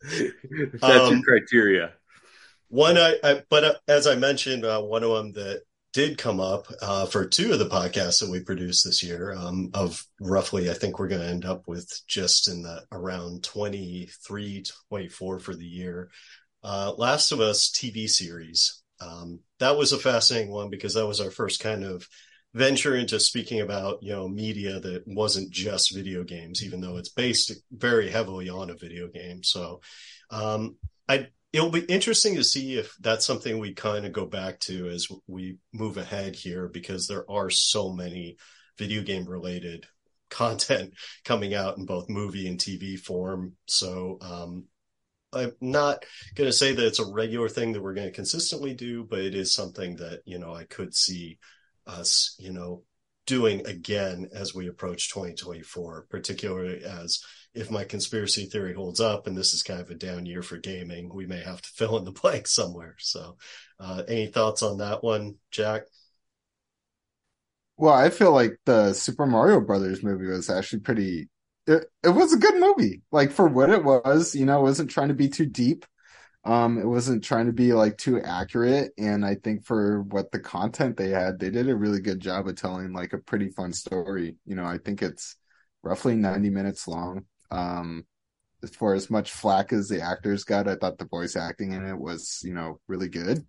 if 0.02 0.80
that's 0.80 0.84
um, 0.84 1.14
your 1.14 1.22
criteria. 1.22 1.92
One, 2.68 2.96
I, 2.96 3.16
I 3.22 3.42
but 3.48 3.64
uh, 3.64 3.74
as 3.88 4.06
I 4.06 4.14
mentioned, 4.14 4.64
uh, 4.64 4.80
one 4.80 5.02
of 5.02 5.10
them 5.10 5.32
that 5.32 5.62
did 5.92 6.18
come 6.18 6.38
up 6.38 6.66
uh, 6.80 7.06
for 7.06 7.26
two 7.26 7.52
of 7.52 7.58
the 7.58 7.66
podcasts 7.66 8.20
that 8.20 8.30
we 8.30 8.40
produced 8.40 8.84
this 8.84 9.02
year. 9.02 9.34
Um, 9.36 9.70
of 9.74 10.04
roughly, 10.20 10.70
I 10.70 10.74
think 10.74 10.98
we're 10.98 11.08
going 11.08 11.22
to 11.22 11.28
end 11.28 11.44
up 11.44 11.66
with 11.66 11.88
just 12.06 12.48
in 12.48 12.62
the 12.62 12.84
around 12.92 13.42
23, 13.42 14.64
24 14.88 15.38
for 15.40 15.54
the 15.54 15.64
year. 15.64 16.10
Uh, 16.62 16.92
Last 16.96 17.32
of 17.32 17.40
Us 17.40 17.70
TV 17.70 18.08
series. 18.08 18.82
Um, 19.00 19.40
that 19.58 19.76
was 19.76 19.92
a 19.92 19.98
fascinating 19.98 20.52
one 20.52 20.70
because 20.70 20.94
that 20.94 21.06
was 21.06 21.20
our 21.20 21.30
first 21.30 21.60
kind 21.60 21.84
of 21.84 22.06
venture 22.54 22.96
into 22.96 23.20
speaking 23.20 23.60
about 23.60 24.02
you 24.02 24.12
know 24.12 24.28
media 24.28 24.80
that 24.80 25.04
wasn't 25.06 25.50
just 25.50 25.94
video 25.94 26.24
games, 26.24 26.64
even 26.64 26.80
though 26.80 26.96
it's 26.96 27.10
based 27.10 27.52
very 27.70 28.10
heavily 28.10 28.48
on 28.48 28.70
a 28.70 28.74
video 28.74 29.08
game. 29.08 29.42
So 29.42 29.80
um, 30.30 30.76
I 31.08 31.28
it'll 31.52 31.70
be 31.70 31.80
interesting 31.80 32.36
to 32.36 32.44
see 32.44 32.76
if 32.76 32.94
that's 33.00 33.26
something 33.26 33.58
we 33.58 33.74
kind 33.74 34.06
of 34.06 34.12
go 34.12 34.26
back 34.26 34.60
to 34.60 34.88
as 34.88 35.08
we 35.26 35.58
move 35.72 35.96
ahead 35.96 36.36
here 36.36 36.68
because 36.68 37.06
there 37.06 37.28
are 37.30 37.50
so 37.50 37.92
many 37.92 38.36
video 38.78 39.02
game 39.02 39.26
related 39.26 39.86
content 40.30 40.94
coming 41.24 41.54
out 41.54 41.76
in 41.76 41.86
both 41.86 42.08
movie 42.08 42.46
and 42.46 42.58
TV 42.58 42.98
form. 42.98 43.54
So 43.66 44.18
um, 44.20 44.66
I'm 45.32 45.52
not 45.60 46.04
going 46.36 46.48
to 46.48 46.56
say 46.56 46.72
that 46.72 46.86
it's 46.86 47.00
a 47.00 47.12
regular 47.12 47.48
thing 47.48 47.72
that 47.72 47.82
we're 47.82 47.94
going 47.94 48.08
to 48.08 48.14
consistently 48.14 48.74
do, 48.74 49.04
but 49.04 49.20
it 49.20 49.34
is 49.34 49.54
something 49.54 49.96
that 49.96 50.22
you 50.24 50.38
know 50.38 50.54
I 50.54 50.64
could 50.64 50.94
see 50.94 51.38
us 51.90 52.36
you 52.38 52.52
know 52.52 52.82
doing 53.30 53.64
again 53.66 54.28
as 54.34 54.54
we 54.54 54.68
approach 54.68 55.08
2024, 55.10 56.06
particularly 56.10 56.82
as 56.84 57.22
if 57.54 57.70
my 57.70 57.84
conspiracy 57.84 58.46
theory 58.46 58.74
holds 58.74 59.00
up 59.00 59.26
and 59.26 59.36
this 59.36 59.54
is 59.54 59.62
kind 59.62 59.80
of 59.80 59.88
a 59.88 59.94
down 59.94 60.26
year 60.26 60.42
for 60.42 60.56
gaming, 60.56 61.08
we 61.14 61.26
may 61.26 61.40
have 61.40 61.62
to 61.62 61.68
fill 61.74 61.96
in 61.96 62.04
the 62.04 62.12
blank 62.12 62.48
somewhere. 62.48 62.96
So, 62.98 63.36
uh, 63.78 64.02
any 64.08 64.26
thoughts 64.26 64.62
on 64.62 64.78
that 64.78 65.04
one, 65.04 65.36
Jack? 65.52 65.82
Well, 67.76 67.94
I 67.94 68.10
feel 68.10 68.32
like 68.32 68.58
the 68.66 68.92
Super 68.92 69.26
Mario 69.26 69.60
Brothers 69.60 70.02
movie 70.02 70.26
was 70.26 70.50
actually 70.50 70.80
pretty. 70.80 71.28
It, 71.66 71.84
it 72.02 72.08
was 72.08 72.32
a 72.32 72.38
good 72.38 72.58
movie, 72.58 73.02
like 73.12 73.30
for 73.30 73.46
what 73.46 73.70
it 73.70 73.84
was. 73.84 74.34
You 74.34 74.44
know, 74.44 74.58
it 74.58 74.62
wasn't 74.62 74.90
trying 74.90 75.08
to 75.08 75.14
be 75.14 75.28
too 75.28 75.46
deep. 75.46 75.86
Um, 76.44 76.78
it 76.78 76.86
wasn't 76.86 77.22
trying 77.22 77.46
to 77.46 77.52
be 77.52 77.74
like 77.74 77.98
too 77.98 78.20
accurate, 78.20 78.92
and 78.96 79.24
I 79.24 79.34
think 79.34 79.64
for 79.64 80.02
what 80.02 80.32
the 80.32 80.40
content 80.40 80.96
they 80.96 81.10
had, 81.10 81.38
they 81.38 81.50
did 81.50 81.68
a 81.68 81.76
really 81.76 82.00
good 82.00 82.18
job 82.20 82.48
of 82.48 82.56
telling 82.56 82.92
like 82.94 83.12
a 83.12 83.18
pretty 83.18 83.50
fun 83.50 83.72
story. 83.72 84.36
You 84.46 84.56
know, 84.56 84.64
I 84.64 84.78
think 84.78 85.02
it's 85.02 85.36
roughly 85.82 86.16
90 86.16 86.48
minutes 86.50 86.88
long. 86.88 87.26
Um, 87.50 88.06
for 88.72 88.94
as 88.94 89.10
much 89.10 89.32
flack 89.32 89.72
as 89.72 89.88
the 89.88 90.02
actors 90.02 90.44
got, 90.44 90.68
I 90.68 90.76
thought 90.76 90.98
the 90.98 91.06
voice 91.06 91.36
acting 91.36 91.72
in 91.72 91.86
it 91.86 91.98
was, 91.98 92.40
you 92.44 92.54
know, 92.54 92.80
really 92.88 93.08
good. 93.08 93.44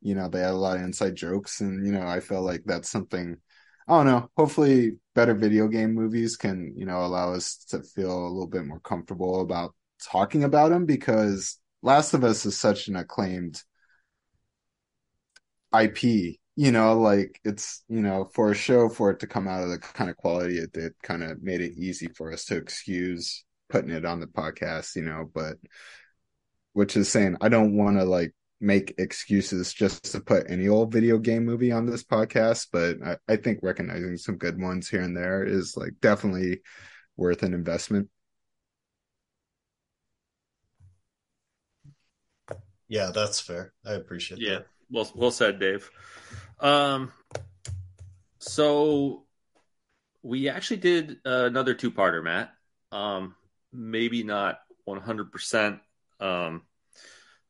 You 0.00 0.14
know, 0.14 0.28
they 0.28 0.40
had 0.40 0.50
a 0.50 0.54
lot 0.54 0.76
of 0.76 0.82
inside 0.82 1.16
jokes, 1.16 1.60
and 1.60 1.86
you 1.86 1.92
know, 1.92 2.06
I 2.06 2.20
felt 2.20 2.44
like 2.44 2.62
that's 2.66 2.90
something. 2.90 3.36
I 3.88 3.92
don't 3.96 4.06
know. 4.06 4.30
Hopefully, 4.36 4.98
better 5.14 5.34
video 5.34 5.68
game 5.68 5.94
movies 5.94 6.36
can, 6.36 6.74
you 6.76 6.86
know, 6.86 7.04
allow 7.04 7.34
us 7.34 7.56
to 7.70 7.82
feel 7.82 8.10
a 8.10 8.28
little 8.28 8.48
bit 8.48 8.64
more 8.64 8.80
comfortable 8.80 9.40
about 9.42 9.74
talking 10.02 10.44
about 10.44 10.70
them 10.70 10.86
because 10.86 11.58
Last 11.86 12.12
of 12.14 12.24
Us 12.24 12.44
is 12.44 12.58
such 12.58 12.88
an 12.88 12.96
acclaimed 12.96 13.62
IP 15.72 16.38
you 16.56 16.72
know, 16.72 16.98
like 16.98 17.38
it's, 17.44 17.84
you 17.88 18.00
know, 18.00 18.30
for 18.32 18.50
a 18.50 18.54
show 18.54 18.88
for 18.88 19.10
it 19.10 19.20
to 19.20 19.26
come 19.26 19.46
out 19.46 19.62
of 19.62 19.68
the 19.68 19.78
kind 19.78 20.08
of 20.08 20.16
quality 20.16 20.56
it 20.56 20.72
did 20.72 20.94
kind 21.02 21.22
of 21.22 21.42
made 21.42 21.60
it 21.60 21.74
easy 21.76 22.08
for 22.08 22.32
us 22.32 22.46
to 22.46 22.56
excuse 22.56 23.44
putting 23.68 23.90
it 23.90 24.06
on 24.06 24.20
the 24.20 24.26
podcast, 24.26 24.96
you 24.96 25.02
know, 25.02 25.30
but 25.34 25.56
which 26.72 26.96
is 26.96 27.10
saying 27.10 27.36
I 27.42 27.50
don't 27.50 27.76
want 27.76 27.98
to 27.98 28.04
like 28.04 28.34
make 28.58 28.94
excuses 28.96 29.74
just 29.74 30.12
to 30.12 30.20
put 30.20 30.50
any 30.50 30.66
old 30.66 30.92
video 30.92 31.18
game 31.18 31.44
movie 31.44 31.72
on 31.72 31.84
this 31.84 32.04
podcast, 32.04 32.68
but 32.72 32.96
I, 33.04 33.16
I 33.32 33.36
think 33.36 33.58
recognizing 33.62 34.16
some 34.16 34.38
good 34.38 34.60
ones 34.60 34.88
here 34.88 35.02
and 35.02 35.16
there 35.16 35.44
is 35.44 35.76
like 35.76 35.92
definitely 36.00 36.62
worth 37.18 37.42
an 37.42 37.52
investment. 37.52 38.08
Yeah, 42.88 43.10
that's 43.12 43.40
fair. 43.40 43.72
I 43.84 43.94
appreciate 43.94 44.40
Yeah, 44.40 44.54
that. 44.54 44.66
well, 44.90 45.10
well 45.14 45.30
said, 45.30 45.58
Dave. 45.58 45.90
Um, 46.60 47.12
so 48.38 49.24
we 50.22 50.48
actually 50.48 50.78
did 50.78 51.18
another 51.24 51.74
two-parter, 51.74 52.22
Matt. 52.22 52.52
Um, 52.92 53.34
maybe 53.72 54.22
not 54.22 54.60
one 54.84 55.00
hundred 55.00 55.32
percent 55.32 55.80
um 56.20 56.62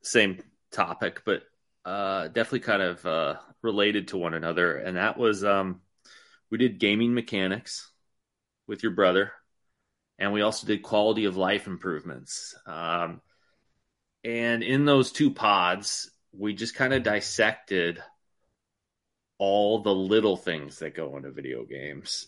same 0.03 0.39
topic, 0.73 1.23
but 1.25 1.43
uh, 1.85 2.29
definitely 2.29 2.61
kind 2.61 2.83
of 2.83 3.05
uh, 3.07 3.37
related 3.63 4.09
to 4.09 4.17
one 4.17 4.35
another, 4.35 4.77
and 4.77 4.97
that 4.97 5.19
was 5.19 5.45
um, 5.45 5.81
we 6.51 6.59
did 6.59 6.79
gaming 6.79 7.15
mechanics 7.15 7.91
with 8.67 8.83
your 8.83 8.93
brother, 8.93 9.33
and 10.19 10.33
we 10.33 10.43
also 10.43 10.67
did 10.67 10.83
quality 10.83 11.25
of 11.27 11.37
life 11.37 11.67
improvements. 11.67 12.55
Um, 12.67 13.21
and 14.27 14.65
in 14.65 14.85
those 14.85 15.13
two 15.13 15.31
pods, 15.31 16.11
we 16.33 16.53
just 16.53 16.75
kind 16.75 16.93
of 16.93 17.05
dissected 17.05 18.03
all 19.39 19.83
the 19.83 19.95
little 19.95 20.37
things 20.37 20.81
that 20.81 20.97
go 20.97 21.17
into 21.17 21.31
video 21.31 21.65
games. 21.65 22.27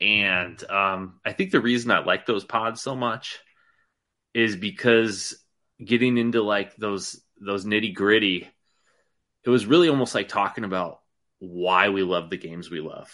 And 0.00 0.62
um, 0.70 1.20
I 1.22 1.34
think 1.34 1.50
the 1.50 1.60
reason 1.60 1.90
I 1.90 1.98
like 1.98 2.24
those 2.24 2.44
pods 2.44 2.80
so 2.80 2.96
much 2.96 3.40
is 4.32 4.56
because 4.56 5.36
getting 5.84 6.16
into 6.16 6.42
like 6.42 6.76
those 6.76 7.20
those 7.38 7.66
nitty 7.66 7.94
gritty, 7.94 8.48
it 9.44 9.50
was 9.50 9.66
really 9.66 9.90
almost 9.90 10.14
like 10.14 10.28
talking 10.28 10.64
about 10.64 11.00
why 11.40 11.90
we 11.90 12.02
love 12.02 12.30
the 12.30 12.38
games 12.38 12.70
we 12.70 12.80
love. 12.80 13.10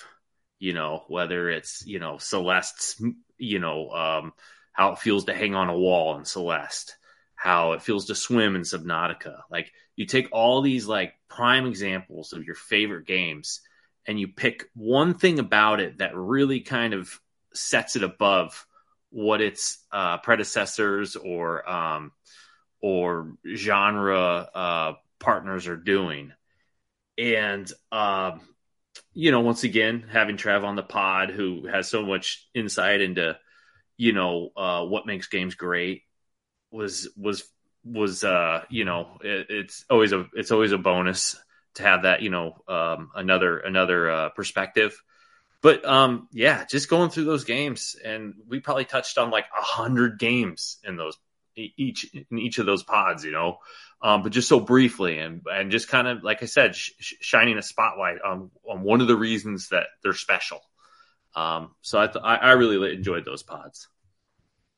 You 0.61 0.73
know, 0.73 1.03
whether 1.09 1.51
it's 1.51 1.85
you 1.85 1.99
know 1.99 2.19
Celeste's, 2.19 3.03
you 3.39 3.59
know, 3.59 3.91
um, 3.91 4.33
how 4.73 4.93
it 4.93 5.01
feels 5.01 5.25
to 5.25 5.35
hang 5.35 5.57
on 5.57 5.69
a 5.69 5.77
wall 5.77 6.17
in 6.17 6.25
Celeste, 6.25 6.97
how 7.41 7.73
it 7.73 7.81
feels 7.81 8.05
to 8.05 8.15
swim 8.15 8.55
in 8.55 8.63
Subnautica. 8.63 9.41
Like 9.51 9.73
you 9.97 10.05
take 10.05 10.29
all 10.31 10.61
these 10.61 10.87
like 10.87 11.15
prime 11.27 11.65
examples 11.65 12.35
of 12.35 12.45
your 12.45 12.55
favorite 12.55 13.07
games 13.07 13.63
and 14.07 14.21
you 14.21 14.29
pick 14.29 14.67
one 14.75 15.15
thing 15.15 15.39
about 15.39 15.81
it 15.81 15.99
that 15.99 16.15
really 16.15 16.61
kind 16.61 16.93
of 16.93 17.19
sets 17.55 17.97
it 17.97 18.03
above 18.03 18.67
what 19.09 19.41
its 19.41 19.79
uh, 19.91 20.19
predecessors 20.19 21.17
or 21.17 21.69
um, 21.69 22.13
or 22.83 23.33
genre 23.57 24.49
uh, 24.55 24.93
partners 25.19 25.67
are 25.67 25.79
doing. 25.79 26.33
And 27.17 27.73
um, 27.91 28.43
you 29.15 29.31
know, 29.31 29.41
once 29.41 29.65
again, 29.65 30.05
having 30.11 30.37
Trav 30.37 30.63
on 30.63 30.77
the 30.77 30.83
pod, 30.83 31.31
who 31.31 31.67
has 31.69 31.89
so 31.89 32.05
much 32.05 32.47
insight 32.55 33.01
into 33.01 33.39
you 33.97 34.13
know 34.13 34.51
uh, 34.55 34.85
what 34.85 35.07
makes 35.07 35.29
games 35.29 35.55
great, 35.55 36.03
was 36.71 37.09
was 37.17 37.45
was 37.85 38.25
uh, 38.25 38.65
you 38.69 38.85
know 38.85 39.19
it, 39.23 39.47
it's 39.49 39.85
always 39.91 40.13
a 40.13 40.27
it's 40.35 40.51
always 40.51 40.73
a 40.73 40.79
bonus 40.79 41.37
to 41.75 41.83
have 41.83 42.03
that 42.03 42.23
you 42.23 42.31
know 42.31 42.57
um, 42.69 43.11
another 43.15 43.59
another 43.59 44.11
uh, 44.11 44.29
perspective. 44.31 45.01
But 45.63 45.85
um, 45.85 46.29
yeah, 46.33 46.65
just 46.65 46.89
going 46.89 47.11
through 47.11 47.25
those 47.25 47.45
games, 47.45 47.95
and 48.03 48.35
we 48.49 48.61
probably 48.61 48.87
touched 48.87 49.19
on 49.19 49.31
like 49.31 49.45
a 49.59 49.63
hundred 49.63 50.19
games 50.19 50.79
in 50.85 50.97
those 50.97 51.17
each 51.57 52.13
in 52.15 52.39
each 52.39 52.59
of 52.59 52.67
those 52.67 52.83
pods, 52.83 53.25
you 53.25 53.33
know. 53.33 53.59
Um, 54.03 54.23
but 54.23 54.33
just 54.33 54.49
so 54.49 54.61
briefly, 54.61 55.19
and 55.19 55.43
and 55.51 55.71
just 55.71 55.89
kind 55.89 56.09
of 56.09 56.23
like 56.23 56.43
I 56.43 56.47
said, 56.47 56.75
sh- 56.75 57.15
shining 57.21 57.59
a 57.59 57.63
spotlight 57.63 58.23
on 58.25 58.51
on 58.69 58.83
one 58.83 59.01
of 59.01 59.09
the 59.09 59.17
reasons 59.17 59.69
that 59.69 59.87
they're 60.03 60.15
special. 60.15 60.61
Um, 61.37 61.73
so 61.83 62.01
I, 62.01 62.07
th- 62.07 62.25
I 62.25 62.37
I 62.37 62.53
really 62.53 62.95
enjoyed 62.95 63.25
those 63.25 63.43
pods. 63.43 63.89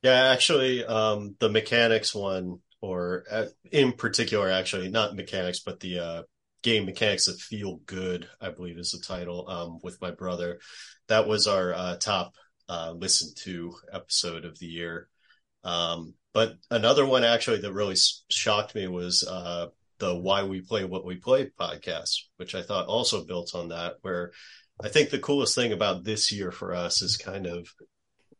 Yeah, 0.02 0.32
actually, 0.32 0.84
um, 0.84 1.36
the 1.38 1.48
mechanics 1.48 2.14
one, 2.14 2.58
or 2.80 3.24
uh, 3.30 3.46
in 3.70 3.92
particular, 3.92 4.50
actually, 4.50 4.88
not 4.88 5.14
mechanics, 5.14 5.60
but 5.60 5.78
the 5.78 5.98
uh, 6.00 6.22
game 6.62 6.86
mechanics 6.86 7.26
that 7.26 7.38
feel 7.38 7.76
good, 7.86 8.28
I 8.40 8.50
believe 8.50 8.78
is 8.78 8.90
the 8.90 9.04
title, 9.06 9.48
um, 9.48 9.78
with 9.82 10.00
my 10.00 10.10
brother. 10.10 10.58
That 11.06 11.28
was 11.28 11.46
our 11.46 11.72
uh, 11.72 11.96
top 11.96 12.34
uh, 12.68 12.92
listened 12.96 13.36
to 13.44 13.74
episode 13.92 14.44
of 14.44 14.58
the 14.58 14.66
year. 14.66 15.08
Um, 15.62 16.14
but 16.32 16.54
another 16.70 17.06
one 17.06 17.22
actually 17.22 17.60
that 17.60 17.72
really 17.72 17.96
shocked 18.28 18.74
me 18.74 18.88
was 18.88 19.24
uh, 19.28 19.66
the 19.98 20.16
Why 20.16 20.42
We 20.42 20.62
Play 20.62 20.84
What 20.84 21.04
We 21.04 21.16
Play 21.16 21.50
podcast, 21.60 22.14
which 22.38 22.56
I 22.56 22.62
thought 22.62 22.86
also 22.86 23.24
built 23.24 23.54
on 23.54 23.68
that, 23.68 23.96
where 24.02 24.32
I 24.82 24.88
think 24.88 25.10
the 25.10 25.20
coolest 25.20 25.54
thing 25.54 25.72
about 25.72 26.02
this 26.02 26.32
year 26.32 26.50
for 26.50 26.74
us 26.74 27.02
is 27.02 27.16
kind 27.16 27.46
of 27.46 27.68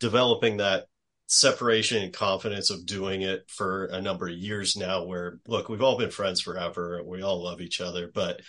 developing 0.01 0.57
that 0.57 0.87
separation 1.33 2.03
and 2.03 2.13
confidence 2.13 2.71
of 2.71 2.85
doing 2.85 3.23
it 3.23 3.49
for 3.49 3.87
a 3.87 4.03
number 4.03 4.29
of 4.29 4.35
years 4.35 4.77
now 4.77 5.05
where 5.05 5.39
look 5.49 5.69
we've 5.69 5.83
all 5.83 5.97
been 5.97 6.11
friends 6.11 6.41
forever. 6.41 7.03
We 7.05 7.23
all 7.23 7.43
love 7.43 7.61
each 7.61 7.81
other. 7.81 8.11
But 8.13 8.43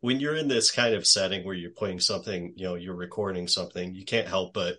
when 0.00 0.18
you're 0.18 0.36
in 0.36 0.48
this 0.48 0.70
kind 0.70 0.94
of 0.94 1.06
setting 1.06 1.44
where 1.44 1.54
you're 1.54 1.70
playing 1.70 2.00
something 2.00 2.54
you 2.56 2.64
know 2.64 2.74
you're 2.74 2.94
recording 2.94 3.46
something 3.46 3.94
you 3.94 4.04
can't 4.04 4.26
help 4.26 4.52
but 4.52 4.76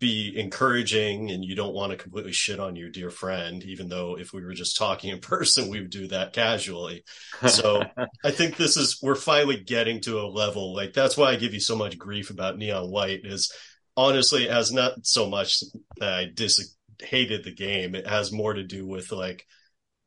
be 0.00 0.32
encouraging 0.36 1.30
and 1.30 1.44
you 1.44 1.54
don't 1.54 1.74
want 1.74 1.92
to 1.92 1.96
completely 1.96 2.32
shit 2.32 2.58
on 2.58 2.74
your 2.74 2.88
dear 2.88 3.10
friend 3.10 3.62
even 3.64 3.88
though 3.88 4.18
if 4.18 4.32
we 4.32 4.42
were 4.42 4.54
just 4.54 4.76
talking 4.76 5.10
in 5.10 5.18
person 5.20 5.68
we 5.68 5.80
would 5.80 5.90
do 5.90 6.08
that 6.08 6.32
casually. 6.32 7.04
So 7.46 7.82
i 8.24 8.30
think 8.30 8.56
this 8.56 8.76
is 8.76 8.98
we're 9.02 9.14
finally 9.14 9.60
getting 9.60 10.00
to 10.02 10.20
a 10.20 10.26
level 10.26 10.74
like 10.74 10.92
that's 10.92 11.16
why 11.16 11.30
i 11.30 11.36
give 11.36 11.54
you 11.54 11.60
so 11.60 11.76
much 11.76 11.98
grief 11.98 12.30
about 12.30 12.58
neon 12.58 12.90
white 12.90 13.20
is 13.24 13.52
honestly 13.96 14.44
it 14.44 14.50
has 14.50 14.72
not 14.72 14.92
so 15.02 15.28
much 15.28 15.62
that 15.98 16.12
i 16.12 16.26
dis 16.32 16.76
hated 17.02 17.44
the 17.44 17.54
game. 17.54 17.94
It 17.94 18.06
has 18.06 18.32
more 18.32 18.54
to 18.54 18.62
do 18.62 18.86
with 18.86 19.12
like 19.12 19.46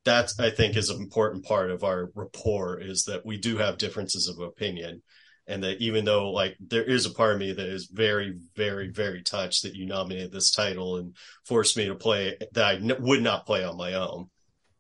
that 0.06 0.34
I 0.40 0.50
think 0.50 0.76
is 0.76 0.90
an 0.90 1.02
important 1.02 1.46
part 1.46 1.72
of 1.72 1.84
our 1.84 2.12
rapport 2.16 2.80
is 2.80 3.04
that 3.06 3.26
we 3.26 3.38
do 3.38 3.58
have 3.58 3.78
differences 3.78 4.28
of 4.28 4.40
opinion. 4.40 5.02
And 5.46 5.64
that 5.64 5.82
even 5.82 6.06
though 6.06 6.32
like 6.32 6.56
there 6.60 6.84
is 6.84 7.06
a 7.06 7.14
part 7.14 7.34
of 7.34 7.40
me 7.40 7.52
that 7.52 7.68
is 7.68 7.90
very, 7.92 8.36
very, 8.56 8.90
very 8.90 9.24
touched 9.24 9.64
that 9.64 9.76
you 9.76 9.86
nominated 9.86 10.32
this 10.32 10.52
title 10.52 10.98
and 10.98 11.16
forced 11.46 11.76
me 11.76 11.88
to 11.88 11.96
play 11.96 12.38
that 12.54 12.66
I 12.66 12.76
n- 12.76 12.96
would 13.00 13.22
not 13.22 13.46
play 13.46 13.64
on 13.64 13.78
my 13.78 13.94
own. 13.96 14.30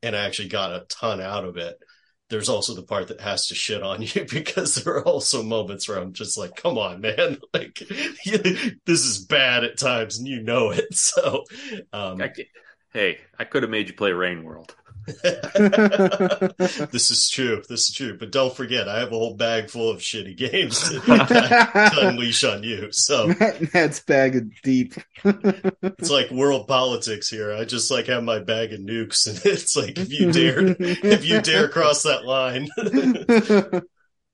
And 0.01 0.15
I 0.15 0.25
actually 0.25 0.49
got 0.49 0.71
a 0.71 0.85
ton 0.89 1.19
out 1.19 1.45
of 1.45 1.57
it 1.57 1.75
there's 2.33 2.49
also 2.49 2.73
the 2.73 2.81
part 2.81 3.09
that 3.09 3.21
has 3.21 3.45
to 3.45 3.53
shit 3.53 3.83
on 3.83 4.01
you 4.01 4.25
because 4.25 4.75
there 4.75 4.95
are 4.95 5.07
also 5.07 5.43
moments 5.43 5.87
where 5.87 5.99
I'm 5.99 6.13
just 6.13 6.35
like, 6.35 6.55
come 6.55 6.79
on, 6.79 6.99
man, 6.99 7.37
like 7.53 7.75
this 8.85 9.05
is 9.05 9.23
bad 9.25 9.63
at 9.63 9.77
times, 9.77 10.17
and 10.17 10.27
you 10.27 10.41
know 10.41 10.71
it. 10.71 10.85
So, 10.93 11.43
um, 11.91 12.21
I, 12.21 12.31
hey, 12.93 13.19
I 13.37 13.43
could 13.43 13.63
have 13.63 13.69
made 13.69 13.87
you 13.87 13.93
play 13.93 14.13
Rain 14.13 14.43
World. 14.43 14.75
this 16.91 17.11
is 17.11 17.29
true. 17.29 17.61
This 17.67 17.89
is 17.89 17.93
true. 17.93 18.17
But 18.17 18.31
don't 18.31 18.55
forget, 18.55 18.87
I 18.87 18.99
have 18.99 19.09
a 19.09 19.17
whole 19.17 19.35
bag 19.35 19.69
full 19.69 19.89
of 19.89 19.99
shitty 19.99 20.37
games 20.37 20.89
to, 20.89 20.99
to 20.99 21.91
unleash 22.07 22.43
on 22.43 22.63
you. 22.63 22.91
So 22.91 23.33
that's 23.73 23.99
bag 24.01 24.35
of 24.35 24.61
deep. 24.61 24.93
it's 25.23 26.09
like 26.09 26.31
world 26.31 26.67
politics 26.67 27.29
here. 27.29 27.53
I 27.53 27.65
just 27.65 27.91
like 27.91 28.07
have 28.07 28.23
my 28.23 28.39
bag 28.39 28.73
of 28.73 28.79
nukes, 28.79 29.27
and 29.27 29.41
it's 29.45 29.75
like 29.75 29.97
if 29.97 30.11
you 30.11 30.31
dare, 30.31 30.75
if 30.79 31.25
you 31.25 31.41
dare 31.41 31.67
cross 31.67 32.03
that 32.03 32.23
line. 32.25 32.69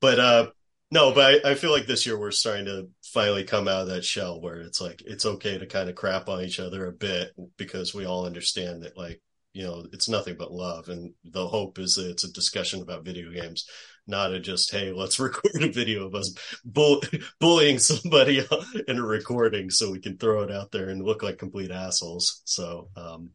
but 0.01 0.19
uh, 0.19 0.47
no, 0.91 1.13
but 1.13 1.45
I, 1.45 1.51
I 1.51 1.55
feel 1.55 1.71
like 1.71 1.87
this 1.87 2.05
year 2.05 2.19
we're 2.19 2.31
starting 2.31 2.65
to 2.65 2.89
finally 3.03 3.43
come 3.43 3.67
out 3.67 3.81
of 3.81 3.87
that 3.87 4.05
shell 4.05 4.39
where 4.39 4.61
it's 4.61 4.81
like 4.81 5.01
it's 5.05 5.25
okay 5.25 5.57
to 5.57 5.65
kind 5.65 5.89
of 5.89 5.95
crap 5.95 6.29
on 6.29 6.41
each 6.41 6.59
other 6.59 6.85
a 6.85 6.91
bit 6.91 7.31
because 7.57 7.93
we 7.93 8.05
all 8.05 8.25
understand 8.25 8.83
that 8.83 8.97
like 8.97 9.21
you 9.53 9.63
know 9.63 9.85
it's 9.91 10.09
nothing 10.09 10.35
but 10.37 10.51
love 10.51 10.89
and 10.89 11.13
the 11.23 11.47
hope 11.47 11.79
is 11.79 11.95
that 11.95 12.09
it's 12.09 12.23
a 12.23 12.31
discussion 12.31 12.81
about 12.81 13.05
video 13.05 13.31
games 13.31 13.65
not 14.09 14.33
a 14.33 14.39
just 14.39 14.71
hey 14.71 14.91
let's 14.91 15.19
record 15.19 15.61
a 15.61 15.71
video 15.71 16.07
of 16.07 16.15
us 16.15 16.33
bull- 16.65 17.01
bullying 17.39 17.79
somebody 17.79 18.45
in 18.87 18.97
a 18.97 19.05
recording 19.05 19.69
so 19.69 19.91
we 19.91 19.99
can 19.99 20.17
throw 20.17 20.41
it 20.41 20.51
out 20.51 20.71
there 20.71 20.89
and 20.89 21.03
look 21.03 21.23
like 21.23 21.37
complete 21.37 21.71
assholes. 21.71 22.41
So 22.45 22.89
um, 22.97 23.29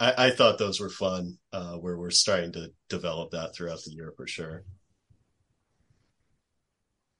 I, 0.00 0.26
I, 0.26 0.30
thought 0.30 0.58
those 0.58 0.80
were 0.80 0.90
fun 0.90 1.38
uh, 1.52 1.74
where 1.74 1.96
we're 1.96 2.10
starting 2.10 2.52
to 2.52 2.72
develop 2.88 3.30
that 3.30 3.54
throughout 3.54 3.82
the 3.84 3.92
year 3.92 4.12
for 4.16 4.26
sure. 4.26 4.64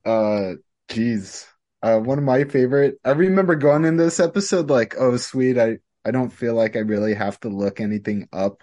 Uh 0.04 0.54
geez. 0.88 1.46
Uh, 1.82 1.98
one 1.98 2.18
of 2.18 2.24
my 2.24 2.42
favorite 2.44 2.96
i 3.04 3.10
remember 3.10 3.54
going 3.54 3.84
in 3.84 3.96
this 3.96 4.18
episode 4.18 4.70
like 4.70 4.94
oh 4.98 5.16
sweet 5.18 5.58
i 5.58 5.76
I 6.06 6.12
don't 6.12 6.30
feel 6.30 6.54
like 6.54 6.76
I 6.76 6.80
really 6.80 7.14
have 7.14 7.40
to 7.40 7.48
look 7.48 7.80
anything 7.80 8.28
up. 8.32 8.62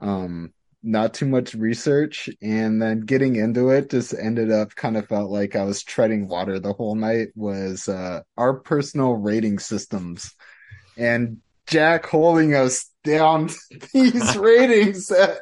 Um, 0.00 0.52
not 0.82 1.14
too 1.14 1.26
much 1.26 1.54
research, 1.54 2.28
and 2.42 2.82
then 2.82 3.00
getting 3.00 3.36
into 3.36 3.70
it 3.70 3.90
just 3.90 4.12
ended 4.14 4.50
up 4.50 4.74
kind 4.74 4.96
of 4.96 5.06
felt 5.06 5.30
like 5.30 5.54
I 5.54 5.62
was 5.62 5.84
treading 5.84 6.26
water 6.26 6.58
the 6.58 6.72
whole 6.72 6.96
night. 6.96 7.28
Was 7.36 7.88
uh, 7.88 8.22
our 8.36 8.54
personal 8.54 9.14
rating 9.14 9.60
systems, 9.60 10.34
and 10.96 11.38
Jack 11.66 12.06
holding 12.06 12.54
us 12.54 12.90
down 13.04 13.50
these 13.94 14.36
ratings 14.38 15.06
that 15.06 15.38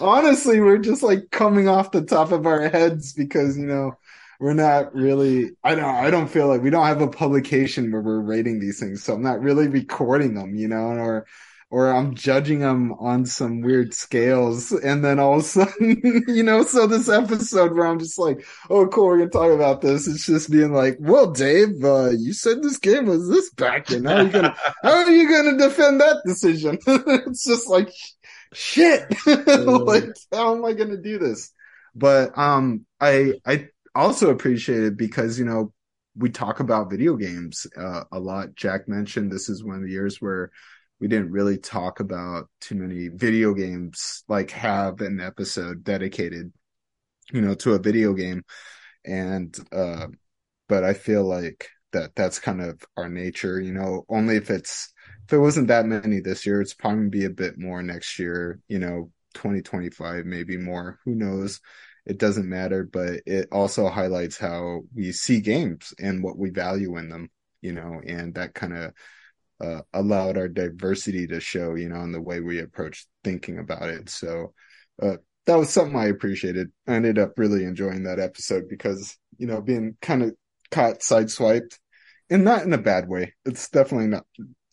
honestly 0.00 0.60
we're 0.60 0.78
just 0.78 1.02
like 1.02 1.30
coming 1.30 1.68
off 1.68 1.90
the 1.90 2.02
top 2.02 2.32
of 2.32 2.46
our 2.46 2.68
heads 2.68 3.14
because 3.14 3.56
you 3.56 3.66
know 3.66 3.92
we're 4.40 4.54
not 4.54 4.94
really 4.94 5.50
I 5.62 5.74
don't 5.74 5.84
I 5.84 6.10
don't 6.10 6.28
feel 6.28 6.48
like 6.48 6.62
we 6.62 6.70
don't 6.70 6.86
have 6.86 7.02
a 7.02 7.08
publication 7.08 7.92
where 7.92 8.02
we're 8.02 8.20
rating 8.20 8.58
these 8.58 8.80
things, 8.80 9.04
so 9.04 9.14
I'm 9.14 9.22
not 9.22 9.40
really 9.40 9.68
recording 9.68 10.34
them, 10.34 10.54
you 10.54 10.66
know, 10.66 10.78
or 10.78 11.26
or 11.70 11.92
I'm 11.92 12.16
judging 12.16 12.58
them 12.58 12.92
on 12.94 13.24
some 13.26 13.60
weird 13.60 13.94
scales. 13.94 14.72
And 14.72 15.04
then 15.04 15.20
all 15.20 15.34
of 15.34 15.40
a 15.40 15.42
sudden, 15.44 16.24
you 16.26 16.42
know, 16.42 16.64
so 16.64 16.86
this 16.86 17.08
episode 17.08 17.74
where 17.74 17.86
I'm 17.86 18.00
just 18.00 18.18
like, 18.18 18.44
oh, 18.68 18.88
cool, 18.88 19.06
we're 19.06 19.18
to 19.18 19.28
talk 19.28 19.52
about 19.52 19.80
this. 19.80 20.08
It's 20.08 20.26
just 20.26 20.50
being 20.50 20.72
like, 20.72 20.96
well, 20.98 21.30
Dave, 21.30 21.82
uh, 21.84 22.10
you 22.10 22.32
said 22.32 22.62
this 22.62 22.78
game 22.78 23.06
was 23.06 23.28
this 23.28 23.50
back 23.50 23.90
and 23.90 24.06
how 24.06 24.16
are 24.16 24.22
you 24.24 24.30
to, 24.32 24.56
how 24.82 24.90
are 24.90 25.10
you 25.10 25.28
going 25.28 25.56
to 25.58 25.64
defend 25.64 26.00
that 26.00 26.22
decision? 26.26 26.78
it's 26.86 27.44
just 27.44 27.68
like, 27.68 27.92
shit, 28.52 29.04
like, 29.26 30.06
how 30.32 30.56
am 30.56 30.64
I 30.64 30.72
to 30.90 31.00
do 31.00 31.18
this? 31.18 31.52
But, 31.94 32.36
um, 32.36 32.84
I, 33.00 33.34
I 33.46 33.68
also 33.94 34.30
appreciate 34.30 34.82
it 34.82 34.96
because, 34.96 35.38
you 35.38 35.44
know, 35.44 35.72
we 36.16 36.30
talk 36.30 36.60
about 36.60 36.90
video 36.90 37.16
games 37.16 37.66
uh, 37.76 38.04
a 38.12 38.18
lot. 38.18 38.54
Jack 38.54 38.88
mentioned 38.88 39.30
this 39.30 39.48
is 39.48 39.64
one 39.64 39.76
of 39.76 39.82
the 39.82 39.90
years 39.90 40.20
where 40.20 40.50
we 41.00 41.08
didn't 41.08 41.30
really 41.30 41.56
talk 41.56 42.00
about 42.00 42.48
too 42.60 42.74
many 42.74 43.08
video 43.08 43.54
games, 43.54 44.24
like 44.28 44.50
have 44.50 45.00
an 45.00 45.20
episode 45.20 45.82
dedicated, 45.82 46.52
you 47.32 47.40
know, 47.40 47.54
to 47.54 47.74
a 47.74 47.78
video 47.78 48.12
game. 48.12 48.42
And, 49.04 49.56
uh, 49.72 50.08
but 50.68 50.84
I 50.84 50.92
feel 50.92 51.24
like 51.24 51.68
that 51.92 52.14
that's 52.14 52.38
kind 52.38 52.60
of 52.60 52.84
our 52.96 53.08
nature, 53.08 53.60
you 53.60 53.72
know, 53.72 54.04
only 54.08 54.36
if 54.36 54.50
it's, 54.50 54.92
if 55.26 55.32
it 55.32 55.38
wasn't 55.38 55.68
that 55.68 55.86
many 55.86 56.20
this 56.20 56.44
year, 56.44 56.60
it's 56.60 56.74
probably 56.74 57.08
be 57.08 57.24
a 57.24 57.30
bit 57.30 57.58
more 57.58 57.82
next 57.82 58.18
year, 58.18 58.60
you 58.68 58.78
know, 58.78 59.10
2025, 59.34 60.26
maybe 60.26 60.56
more, 60.56 60.98
who 61.04 61.14
knows? 61.14 61.60
It 62.10 62.18
doesn't 62.18 62.48
matter, 62.48 62.82
but 62.82 63.20
it 63.24 63.46
also 63.52 63.88
highlights 63.88 64.36
how 64.36 64.80
we 64.96 65.12
see 65.12 65.40
games 65.40 65.94
and 65.98 66.24
what 66.24 66.36
we 66.36 66.50
value 66.50 66.96
in 66.98 67.08
them, 67.08 67.30
you 67.60 67.72
know, 67.72 68.00
and 68.04 68.34
that 68.34 68.52
kind 68.52 68.76
of, 68.76 68.92
uh, 69.60 69.82
allowed 69.92 70.36
our 70.36 70.48
diversity 70.48 71.28
to 71.28 71.38
show, 71.38 71.76
you 71.76 71.88
know, 71.88 72.00
in 72.00 72.10
the 72.10 72.20
way 72.20 72.40
we 72.40 72.58
approach 72.58 73.06
thinking 73.22 73.58
about 73.58 73.88
it. 73.90 74.08
So 74.08 74.54
uh, 75.00 75.18
that 75.46 75.54
was 75.54 75.70
something 75.70 75.96
I 75.96 76.06
appreciated. 76.06 76.72
I 76.88 76.94
ended 76.94 77.18
up 77.18 77.38
really 77.38 77.62
enjoying 77.64 78.02
that 78.04 78.18
episode 78.18 78.64
because, 78.68 79.16
you 79.38 79.46
know, 79.46 79.60
being 79.60 79.96
kind 80.02 80.22
of 80.24 80.34
caught 80.72 81.00
sideswiped 81.00 81.78
and 82.28 82.42
not 82.44 82.64
in 82.64 82.72
a 82.72 82.78
bad 82.78 83.08
way. 83.08 83.34
It's 83.44 83.70
definitely 83.70 84.08
not 84.08 84.26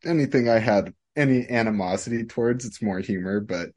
anything 0.04 0.50
I 0.50 0.60
had 0.60 0.92
any 1.16 1.48
animosity 1.50 2.26
towards. 2.26 2.66
It's 2.66 2.82
more 2.82 3.00
humor, 3.00 3.42
but. 3.42 3.70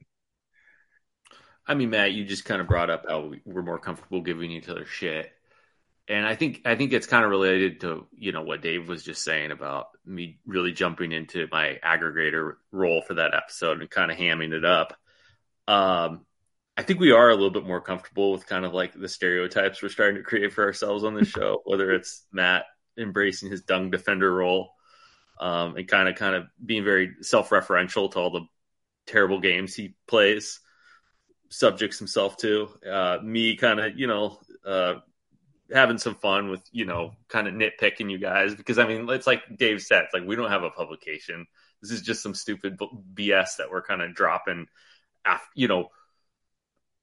I 1.71 1.75
mean, 1.75 1.89
Matt, 1.89 2.11
you 2.11 2.25
just 2.25 2.45
kind 2.45 2.61
of 2.61 2.67
brought 2.67 2.89
up 2.89 3.05
how 3.07 3.31
we're 3.45 3.61
more 3.61 3.79
comfortable 3.79 4.21
giving 4.21 4.51
each 4.51 4.69
other 4.69 4.85
shit 4.85 5.31
and 6.11 6.25
I 6.25 6.35
think 6.35 6.61
I 6.65 6.75
think 6.75 6.91
it's 6.91 7.07
kind 7.07 7.23
of 7.23 7.31
related 7.31 7.81
to 7.81 8.05
you 8.17 8.33
know 8.33 8.41
what 8.41 8.61
Dave 8.61 8.87
was 8.87 9.03
just 9.03 9.23
saying 9.23 9.51
about 9.51 9.87
me 10.05 10.39
really 10.45 10.73
jumping 10.73 11.13
into 11.13 11.47
my 11.51 11.79
aggregator 11.83 12.55
role 12.71 13.01
for 13.01 13.15
that 13.15 13.33
episode 13.33 13.79
and 13.79 13.89
kind 13.89 14.11
of 14.11 14.17
hamming 14.17 14.51
it 14.51 14.65
up. 14.65 14.97
Um, 15.69 16.25
I 16.75 16.83
think 16.83 16.99
we 16.99 17.11
are 17.11 17.29
a 17.29 17.35
little 17.35 17.51
bit 17.51 17.65
more 17.65 17.79
comfortable 17.79 18.33
with 18.33 18.45
kind 18.45 18.65
of 18.65 18.73
like 18.73 18.93
the 18.93 19.07
stereotypes 19.07 19.81
we're 19.81 19.89
starting 19.89 20.17
to 20.17 20.23
create 20.23 20.51
for 20.51 20.65
ourselves 20.65 21.05
on 21.05 21.15
this 21.15 21.27
show, 21.29 21.61
whether 21.63 21.91
it's 21.91 22.25
Matt 22.31 22.65
embracing 22.97 23.49
his 23.49 23.61
dung 23.61 23.89
defender 23.89 24.33
role 24.33 24.73
um, 25.39 25.77
and 25.77 25.87
kind 25.87 26.09
of 26.09 26.15
kind 26.15 26.35
of 26.35 26.47
being 26.63 26.83
very 26.83 27.11
self-referential 27.21 28.11
to 28.11 28.19
all 28.19 28.31
the 28.31 28.45
terrible 29.05 29.39
games 29.39 29.75
he 29.75 29.95
plays, 30.07 30.59
subjects 31.51 31.99
himself 31.99 32.37
to. 32.37 32.69
Uh, 32.89 33.19
me 33.21 33.55
kind 33.55 33.79
of 33.79 33.99
you 33.99 34.07
know 34.07 34.39
uh, 34.65 34.95
having 35.71 35.97
some 35.97 36.15
fun 36.15 36.49
with 36.49 36.61
you 36.71 36.85
know 36.85 37.13
kind 37.27 37.47
of 37.47 37.53
nitpicking 37.53 38.09
you 38.09 38.17
guys 38.17 38.55
because 38.55 38.79
I 38.79 38.87
mean 38.87 39.07
it's 39.09 39.27
like 39.27 39.43
Dave 39.55 39.81
said 39.81 40.05
it's 40.05 40.13
like 40.13 40.25
we 40.25 40.35
don't 40.35 40.49
have 40.49 40.63
a 40.63 40.69
publication 40.69 41.45
this 41.81 41.91
is 41.91 42.01
just 42.01 42.21
some 42.21 42.33
stupid 42.33 42.77
BS 42.79 43.57
that 43.57 43.71
we're 43.71 43.81
kind 43.81 44.01
of 44.01 44.13
dropping 44.13 44.67
after 45.25 45.47
you 45.55 45.67
know 45.67 45.89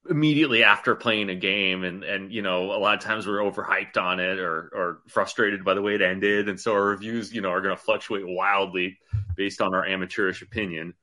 immediately 0.09 0.63
after 0.63 0.95
playing 0.95 1.29
a 1.29 1.35
game 1.35 1.83
and 1.83 2.03
and 2.03 2.31
you 2.31 2.41
know 2.41 2.71
a 2.71 2.79
lot 2.79 2.95
of 2.95 3.03
times 3.03 3.27
we're 3.27 3.39
overhyped 3.39 3.97
on 3.97 4.19
it 4.19 4.39
or 4.39 4.69
or 4.73 4.99
frustrated 5.07 5.63
by 5.65 5.73
the 5.73 5.81
way 5.81 5.95
it 5.95 6.01
ended 6.01 6.47
and 6.49 6.59
so 6.59 6.73
our 6.73 6.83
reviews 6.83 7.33
you 7.33 7.41
know 7.41 7.49
are 7.49 7.61
going 7.61 7.75
to 7.75 7.81
fluctuate 7.81 8.23
wildly 8.25 8.97
based 9.35 9.61
on 9.61 9.75
our 9.75 9.85
amateurish 9.85 10.41
opinion 10.41 10.93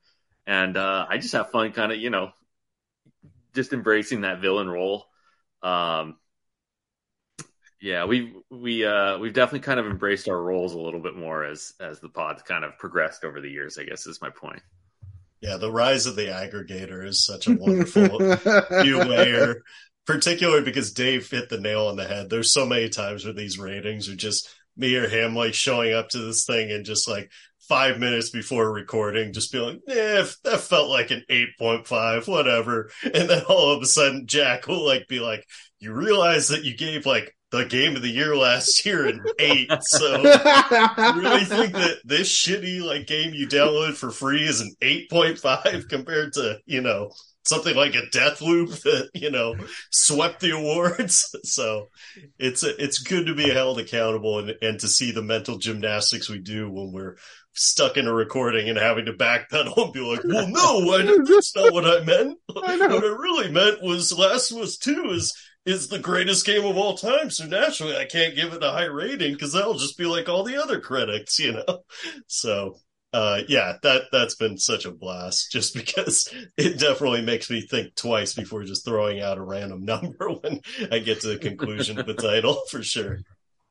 and 0.45 0.77
uh, 0.77 1.05
I 1.09 1.17
just 1.17 1.33
have 1.33 1.51
fun 1.51 1.71
kind 1.73 1.91
of 1.91 1.99
you 1.99 2.09
know 2.09 2.31
just 3.57 3.73
embracing 3.73 4.21
that 4.21 4.39
villain 4.39 4.69
role 4.69 5.05
um 5.61 6.15
yeah, 7.79 8.05
we 8.05 8.33
we 8.49 8.85
uh 8.85 9.17
we've 9.19 9.33
definitely 9.33 9.65
kind 9.65 9.79
of 9.79 9.85
embraced 9.85 10.27
our 10.27 10.41
roles 10.41 10.73
a 10.73 10.79
little 10.79 10.99
bit 10.99 11.15
more 11.15 11.43
as 11.43 11.73
as 11.79 11.99
the 11.99 12.09
pod's 12.09 12.41
kind 12.41 12.63
of 12.63 12.77
progressed 12.77 13.23
over 13.23 13.39
the 13.39 13.49
years. 13.49 13.77
I 13.77 13.83
guess 13.83 14.07
is 14.07 14.21
my 14.21 14.29
point. 14.29 14.61
Yeah, 15.41 15.57
the 15.57 15.71
rise 15.71 16.07
of 16.07 16.15
the 16.15 16.27
aggregator 16.27 17.05
is 17.05 17.23
such 17.23 17.47
a 17.47 17.53
wonderful 17.53 18.19
new 18.83 19.03
layer, 19.03 19.61
particularly 20.07 20.63
because 20.63 20.91
Dave 20.91 21.29
hit 21.29 21.49
the 21.49 21.59
nail 21.59 21.87
on 21.87 21.95
the 21.95 22.07
head. 22.07 22.29
There's 22.29 22.51
so 22.51 22.65
many 22.65 22.89
times 22.89 23.23
where 23.23 23.33
these 23.33 23.59
ratings 23.59 24.09
are 24.09 24.15
just 24.15 24.49
me 24.75 24.95
or 24.95 25.07
him 25.07 25.35
like 25.35 25.53
showing 25.53 25.93
up 25.93 26.09
to 26.09 26.17
this 26.19 26.45
thing 26.45 26.71
and 26.71 26.83
just 26.83 27.07
like 27.07 27.29
five 27.67 27.99
minutes 27.99 28.29
before 28.29 28.71
recording, 28.71 29.33
just 29.33 29.51
be 29.51 29.59
like, 29.59 29.79
eh, 29.87 30.25
that 30.43 30.61
felt 30.61 30.89
like 30.89 31.11
an 31.11 31.23
8.5, 31.29 32.27
whatever. 32.27 32.89
And 33.03 33.29
then 33.29 33.43
all 33.49 33.71
of 33.71 33.81
a 33.81 33.85
sudden 33.85 34.27
Jack 34.27 34.67
will 34.67 34.85
like 34.85 35.07
be 35.07 35.19
like, 35.19 35.45
you 35.79 35.93
realize 35.93 36.49
that 36.49 36.63
you 36.63 36.75
gave 36.75 37.05
like 37.05 37.35
the 37.51 37.65
game 37.65 37.95
of 37.95 38.01
the 38.01 38.09
year 38.09 38.35
last 38.35 38.85
year 38.85 39.07
in 39.07 39.23
eight. 39.39 39.71
So 39.81 40.17
you 40.17 40.23
really 41.21 41.45
think 41.45 41.73
that 41.73 41.99
this 42.03 42.29
shitty 42.29 42.81
like 42.81 43.07
game 43.07 43.33
you 43.33 43.47
downloaded 43.47 43.95
for 43.95 44.11
free 44.11 44.43
is 44.43 44.61
an 44.61 44.73
eight 44.81 45.09
point 45.09 45.37
five 45.37 45.85
compared 45.89 46.33
to, 46.33 46.57
you 46.65 46.81
know, 46.81 47.11
something 47.47 47.75
like 47.75 47.95
a 47.95 48.03
Deathloop 48.13 48.81
that, 48.83 49.09
you 49.13 49.31
know, 49.31 49.55
swept 49.91 50.41
the 50.41 50.51
awards. 50.51 51.35
So 51.43 51.89
it's 52.37 52.63
a, 52.63 52.83
it's 52.83 52.99
good 52.99 53.27
to 53.27 53.35
be 53.35 53.49
held 53.49 53.79
accountable 53.79 54.39
and, 54.39 54.55
and 54.61 54.79
to 54.79 54.87
see 54.87 55.11
the 55.11 55.21
mental 55.21 55.57
gymnastics 55.57 56.29
we 56.29 56.39
do 56.39 56.69
when 56.69 56.91
we're 56.91 57.15
stuck 57.53 57.97
in 57.97 58.07
a 58.07 58.13
recording 58.13 58.69
and 58.69 58.77
having 58.77 59.05
to 59.05 59.13
backpedal 59.13 59.77
and 59.77 59.93
be 59.93 59.99
like, 59.99 60.23
well, 60.23 60.47
no, 60.47 60.93
I, 60.93 61.03
that's 61.23 61.55
not 61.55 61.73
what 61.73 61.85
I 61.85 62.03
meant. 62.03 62.37
I 62.49 62.77
what 62.77 63.03
I 63.03 63.07
really 63.07 63.51
meant 63.51 63.81
was 63.81 64.17
Last 64.17 64.51
of 64.51 64.57
Us 64.57 64.77
2 64.77 65.09
is 65.11 65.33
is 65.65 65.89
the 65.89 65.99
greatest 65.99 66.45
game 66.45 66.65
of 66.65 66.77
all 66.77 66.95
time. 66.97 67.29
So 67.29 67.45
naturally, 67.45 67.97
I 67.97 68.05
can't 68.05 68.35
give 68.35 68.53
it 68.53 68.63
a 68.63 68.71
high 68.71 68.85
rating 68.85 69.33
because 69.33 69.51
that'll 69.51 69.77
just 69.77 69.97
be 69.97 70.05
like 70.05 70.29
all 70.29 70.43
the 70.43 70.61
other 70.61 70.79
critics, 70.79 71.37
you 71.39 71.53
know. 71.53 71.83
So, 72.27 72.77
uh, 73.17 73.41
yeah, 73.47 73.77
that 73.81 74.03
that's 74.11 74.35
been 74.35 74.59
such 74.59 74.85
a 74.85 74.91
blast. 74.91 75.51
Just 75.51 75.73
because 75.73 76.31
it 76.55 76.79
definitely 76.79 77.23
makes 77.23 77.49
me 77.49 77.61
think 77.61 77.95
twice 77.95 78.33
before 78.33 78.63
just 78.63 78.85
throwing 78.85 79.21
out 79.21 79.39
a 79.39 79.41
random 79.41 79.85
number 79.85 80.29
when 80.29 80.61
I 80.91 80.99
get 80.99 81.21
to 81.21 81.29
the 81.29 81.39
conclusion 81.39 81.99
of 81.99 82.05
the 82.05 82.13
title, 82.29 82.61
for 82.69 82.83
sure. 82.83 83.19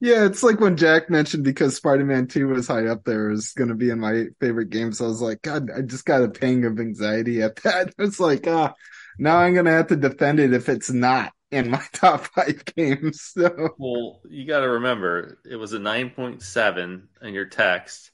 Yeah, 0.00 0.26
it's 0.26 0.42
like 0.42 0.58
when 0.58 0.76
Jack 0.76 1.08
mentioned 1.08 1.44
because 1.44 1.76
Spider-Man 1.76 2.26
2 2.26 2.48
was 2.48 2.66
high 2.66 2.86
up 2.86 3.04
there 3.04 3.30
is 3.30 3.52
going 3.52 3.68
to 3.68 3.74
be 3.74 3.88
in 3.88 4.00
my 4.00 4.26
favorite 4.40 4.68
games. 4.68 5.00
I 5.00 5.04
was 5.06 5.22
like, 5.22 5.40
God, 5.42 5.70
I 5.70 5.80
just 5.80 6.04
got 6.04 6.22
a 6.22 6.28
pang 6.28 6.66
of 6.66 6.78
anxiety 6.78 7.40
at 7.40 7.56
that. 7.62 7.94
It's 7.98 8.20
like, 8.20 8.46
ah, 8.46 8.74
now 9.18 9.38
I'm 9.38 9.54
going 9.54 9.64
to 9.64 9.70
have 9.70 9.86
to 9.86 9.96
defend 9.96 10.40
it 10.40 10.52
if 10.52 10.68
it's 10.68 10.90
not 10.90 11.32
in 11.50 11.70
my 11.70 11.82
top 11.92 12.26
five 12.34 12.62
games. 12.76 13.22
So. 13.22 13.70
Well, 13.78 14.20
you 14.28 14.46
got 14.46 14.60
to 14.60 14.68
remember 14.68 15.38
it 15.48 15.56
was 15.56 15.72
a 15.72 15.78
9.7 15.78 17.02
in 17.22 17.34
your 17.34 17.46
text, 17.46 18.10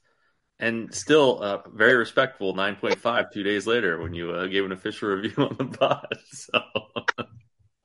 and 0.63 0.95
still 0.95 1.43
a 1.43 1.63
very 1.75 1.97
respectful 1.97 2.55
9.5 2.55 3.33
two 3.33 3.43
days 3.43 3.67
later 3.67 4.01
when 4.01 4.15
you 4.15 4.31
uh, 4.31 4.47
gave 4.47 4.65
an 4.65 4.71
official 4.71 5.09
review 5.09 5.45
on 5.45 5.57
the 5.59 5.67
pod. 5.67 6.07
So. 6.33 6.61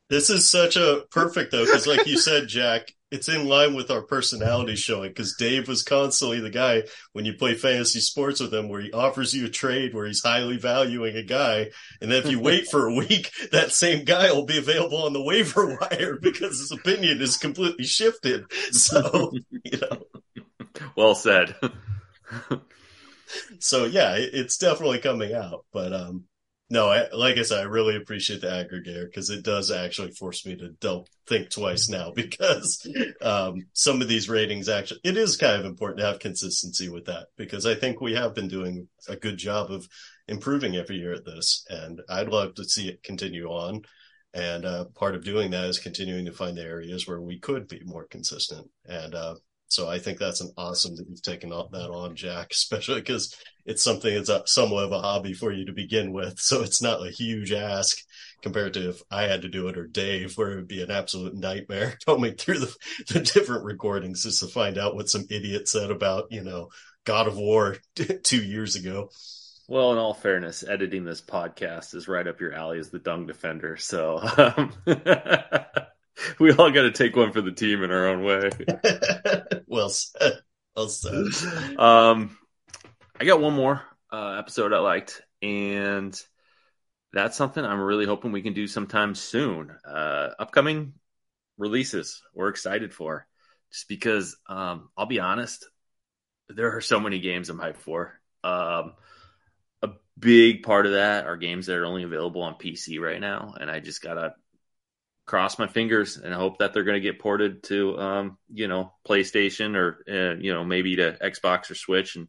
This 0.10 0.30
is 0.30 0.50
such 0.50 0.78
a 0.78 1.04
perfect 1.12 1.52
though, 1.52 1.66
because 1.66 1.86
like 1.86 2.08
you 2.08 2.18
said, 2.18 2.48
Jack, 2.48 2.94
it's 3.12 3.28
in 3.28 3.46
line 3.46 3.74
with 3.74 3.92
our 3.92 4.02
personality 4.02 4.76
showing. 4.76 5.10
Because 5.10 5.36
Dave 5.36 5.68
was 5.68 5.84
constantly 5.84 6.40
the 6.40 6.50
guy 6.50 6.84
when 7.12 7.26
you 7.26 7.34
play 7.34 7.56
fantasy 7.56 8.00
sports 8.00 8.40
with 8.40 8.54
him, 8.54 8.70
where 8.70 8.80
he 8.80 8.92
offers 8.94 9.34
you 9.34 9.48
a 9.48 9.50
trade 9.50 9.94
where 9.94 10.06
he's 10.06 10.24
highly 10.24 10.58
valuing 10.58 11.18
a 11.18 11.24
guy, 11.24 11.72
and 12.02 12.10
then 12.10 12.24
if 12.24 12.32
you 12.32 12.40
wait 12.40 12.68
for 12.68 12.88
a 12.88 12.94
week, 12.94 13.32
that 13.52 13.74
same 13.74 14.06
guy 14.06 14.32
will 14.32 14.46
be 14.46 14.58
available 14.58 15.04
on 15.04 15.12
the 15.12 15.22
waiver 15.22 15.78
wire 15.92 16.18
because 16.22 16.60
his 16.60 16.72
opinion 16.72 17.22
is 17.22 17.36
completely 17.36 17.86
shifted. 17.86 18.46
So 18.72 19.34
you 19.66 19.80
know, 19.80 20.04
well 20.96 21.16
said. 21.16 21.54
so 23.60 23.86
yeah, 23.86 24.16
it's 24.18 24.58
definitely 24.58 25.00
coming 25.00 25.34
out, 25.34 25.66
but 25.72 25.94
um, 25.94 26.26
no, 26.70 26.90
I, 26.90 27.08
like 27.14 27.38
I 27.38 27.44
said, 27.44 27.60
I 27.60 27.64
really 27.64 27.96
appreciate 27.96 28.42
the 28.42 28.48
aggregator 28.48 29.06
because 29.06 29.30
it 29.30 29.44
does 29.44 29.72
actually 29.72 30.12
force 30.12 30.46
me 30.46 30.58
to 30.58 30.70
don't 30.82 31.08
think 31.26 31.50
twice 31.50 31.88
now 31.88 32.12
because 32.16 32.86
um, 33.22 33.68
some 33.74 34.02
of 34.02 34.10
these 34.10 34.28
ratings 34.28 34.68
actually, 34.68 35.00
it 35.04 35.16
is 35.16 35.38
kind 35.38 35.60
of 35.60 35.66
important 35.66 36.00
to 36.00 36.06
have 36.06 36.20
consistency 36.20 36.90
with 36.90 37.06
that 37.06 37.28
because 37.38 37.66
I 37.66 37.76
think 37.76 38.02
we 38.02 38.16
have 38.16 38.36
been 38.36 38.50
doing 38.50 38.90
a 39.08 39.16
good 39.16 39.38
job 39.38 39.72
of 39.72 39.88
improving 40.28 40.76
every 40.76 40.98
year 40.98 41.14
at 41.14 41.26
this. 41.26 41.66
And 41.70 42.02
I'd 42.10 42.28
love 42.28 42.56
to 42.56 42.66
see 42.66 42.90
it 42.90 43.04
continue 43.04 43.48
on. 43.48 43.84
And 44.34 44.66
uh, 44.66 44.86
part 44.94 45.16
of 45.16 45.24
doing 45.24 45.52
that 45.52 45.66
is 45.66 45.80
continuing 45.80 46.26
to 46.26 46.34
find 46.34 46.58
the 46.58 46.64
areas 46.64 47.08
where 47.08 47.22
we 47.22 47.40
could 47.40 47.70
be 47.70 47.82
more 47.86 48.06
consistent. 48.06 48.70
And 48.86 49.16
uh, 49.16 49.36
So 49.70 49.90
I 49.90 50.00
think 50.00 50.18
that's 50.18 50.42
an 50.42 50.52
awesome 50.58 50.96
that 50.96 51.10
you've 51.10 51.22
taken 51.22 51.50
that 51.50 51.58
on, 51.58 52.16
Jack, 52.16 52.48
especially 52.52 53.02
because 53.02 53.36
it's 53.66 53.84
something 53.84 54.14
that's 54.14 54.30
a, 54.30 54.44
somewhat 54.46 54.86
of 54.86 54.92
a 54.92 55.02
hobby 55.02 55.34
for 55.34 55.52
you 55.52 55.66
to 55.66 55.74
begin 55.74 56.14
with. 56.14 56.40
So 56.40 56.62
it's 56.62 56.82
not 56.82 57.06
a 57.06 57.12
huge 57.12 57.52
ask 57.52 57.98
compared 58.42 58.74
to 58.76 58.90
if 58.90 59.02
I 59.12 59.24
had 59.24 59.42
to 59.42 59.50
do 59.50 59.68
it 59.68 59.78
or 59.78 59.88
Dave, 59.88 60.38
where 60.38 60.52
it 60.52 60.56
would 60.56 60.68
be 60.68 60.82
an 60.82 60.92
absolute 60.92 61.36
nightmare 61.36 61.98
combing 62.06 62.36
through 62.36 62.60
the, 62.60 62.76
the 63.10 63.20
different 63.20 63.66
recordings 63.66 64.24
just 64.24 64.40
to 64.40 64.48
find 64.48 64.78
out 64.78 64.96
what 64.96 65.10
some 65.10 65.26
idiot 65.30 65.68
said 65.68 65.92
about, 65.92 66.32
you 66.32 66.44
know, 66.44 66.70
God 67.04 67.28
of 67.28 67.38
War 67.38 67.78
two 68.24 68.44
years 68.44 68.76
ago. 68.76 69.10
Well, 69.70 69.92
in 69.92 69.98
all 69.98 70.14
fairness, 70.14 70.64
editing 70.64 71.04
this 71.04 71.20
podcast 71.20 71.94
is 71.94 72.08
right 72.08 72.26
up 72.26 72.40
your 72.40 72.54
alley 72.54 72.80
as 72.80 72.90
the 72.90 73.00
dung 73.00 73.28
defender. 73.28 73.76
So 73.76 74.22
um, 74.38 74.72
we 76.40 76.52
all 76.52 76.72
got 76.72 76.84
to 76.84 76.92
take 76.92 77.16
one 77.16 77.32
for 77.32 77.42
the 77.42 77.52
team 77.52 77.84
in 77.84 77.92
our 77.92 78.08
own 78.08 78.24
way. 78.24 78.50
well 79.68 79.90
said. 79.90 80.40
Well 80.76 80.90
said. 80.90 81.78
Um, 81.80 82.38
I 83.20 83.26
got 83.26 83.42
one 83.42 83.54
more 83.54 83.82
uh, 84.12 84.36
episode 84.40 84.74
I 84.74 84.80
liked, 84.80 85.22
and 85.42 86.20
that's 87.14 87.38
something 87.38 87.64
I'm 87.64 87.80
really 87.80 88.06
hoping 88.06 88.32
we 88.32 88.42
can 88.42 88.54
do 88.54 88.68
sometime 88.68 89.16
soon. 89.16 89.72
Uh, 89.88 90.30
upcoming 90.40 90.94
releases 91.58 92.22
we're 92.34 92.50
excited 92.50 92.94
for, 92.94 93.28
just 93.72 93.88
because 93.88 94.38
um, 94.48 94.90
I'll 94.98 95.06
be 95.06 95.20
honest, 95.20 95.68
there 96.50 96.76
are 96.76 96.82
so 96.82 97.00
many 97.00 97.20
games 97.20 97.50
I'm 97.50 97.60
hyped 97.60 97.78
for. 97.78 98.20
Um, 98.44 98.94
a 99.82 99.90
big 100.18 100.64
part 100.64 100.86
of 100.86 100.94
that 100.94 101.26
are 101.26 101.38
games 101.38 101.66
that 101.66 101.78
are 101.78 101.86
only 101.86 102.04
available 102.04 102.44
on 102.44 102.56
PC 102.56 103.00
right 103.00 103.20
now, 103.20 103.56
and 103.60 103.70
I 103.70 103.80
just 103.80 104.02
gotta 104.02 104.36
cross 105.28 105.60
my 105.60 105.68
fingers 105.68 106.18
and 106.18 106.34
hope 106.34 106.58
that 106.58 106.74
they're 106.74 106.86
going 106.86 106.96
to 106.96 107.02
get 107.02 107.20
ported 107.20 107.62
to, 107.64 108.00
um, 108.00 108.38
you 108.52 108.68
know, 108.68 108.94
PlayStation 109.08 109.76
or 109.76 110.04
uh, 110.10 110.40
you 110.40 110.54
know 110.54 110.64
maybe 110.64 110.96
to 110.96 111.18
Xbox 111.22 111.70
or 111.70 111.76
Switch. 111.76 112.16
And 112.16 112.28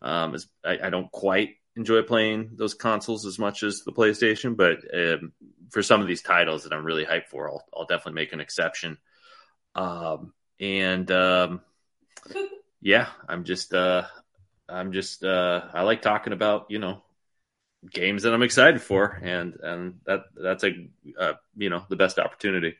um, 0.00 0.36
I, 0.64 0.78
I, 0.84 0.90
don't 0.90 1.10
quite 1.12 1.56
enjoy 1.76 2.02
playing 2.02 2.52
those 2.54 2.72
consoles 2.72 3.26
as 3.26 3.38
much 3.38 3.62
as 3.62 3.82
the 3.84 3.92
PlayStation, 3.92 4.56
but 4.56 4.78
um, 4.94 5.32
for 5.70 5.82
some 5.82 6.00
of 6.00 6.06
these 6.06 6.22
titles 6.22 6.64
that 6.64 6.72
I'm 6.72 6.86
really 6.86 7.04
hyped 7.04 7.26
for, 7.26 7.50
I'll, 7.50 7.64
I'll 7.76 7.84
definitely 7.84 8.14
make 8.14 8.32
an 8.32 8.40
exception. 8.40 8.96
Um, 9.74 10.32
and 10.58 11.10
um, 11.10 11.60
yeah, 12.80 13.08
I'm 13.28 13.44
just 13.44 13.74
uh, 13.74 14.04
I'm 14.68 14.92
just 14.92 15.24
uh, 15.24 15.62
I 15.74 15.82
like 15.82 16.00
talking 16.00 16.32
about 16.32 16.66
you 16.70 16.78
know 16.78 17.02
games 17.88 18.22
that 18.22 18.34
I'm 18.34 18.42
excited 18.42 18.82
for, 18.82 19.18
and 19.22 19.54
and 19.62 20.00
that 20.06 20.22
that's 20.34 20.64
a 20.64 20.72
uh, 21.18 21.32
you 21.56 21.70
know 21.70 21.84
the 21.88 21.96
best 21.96 22.18
opportunity. 22.18 22.76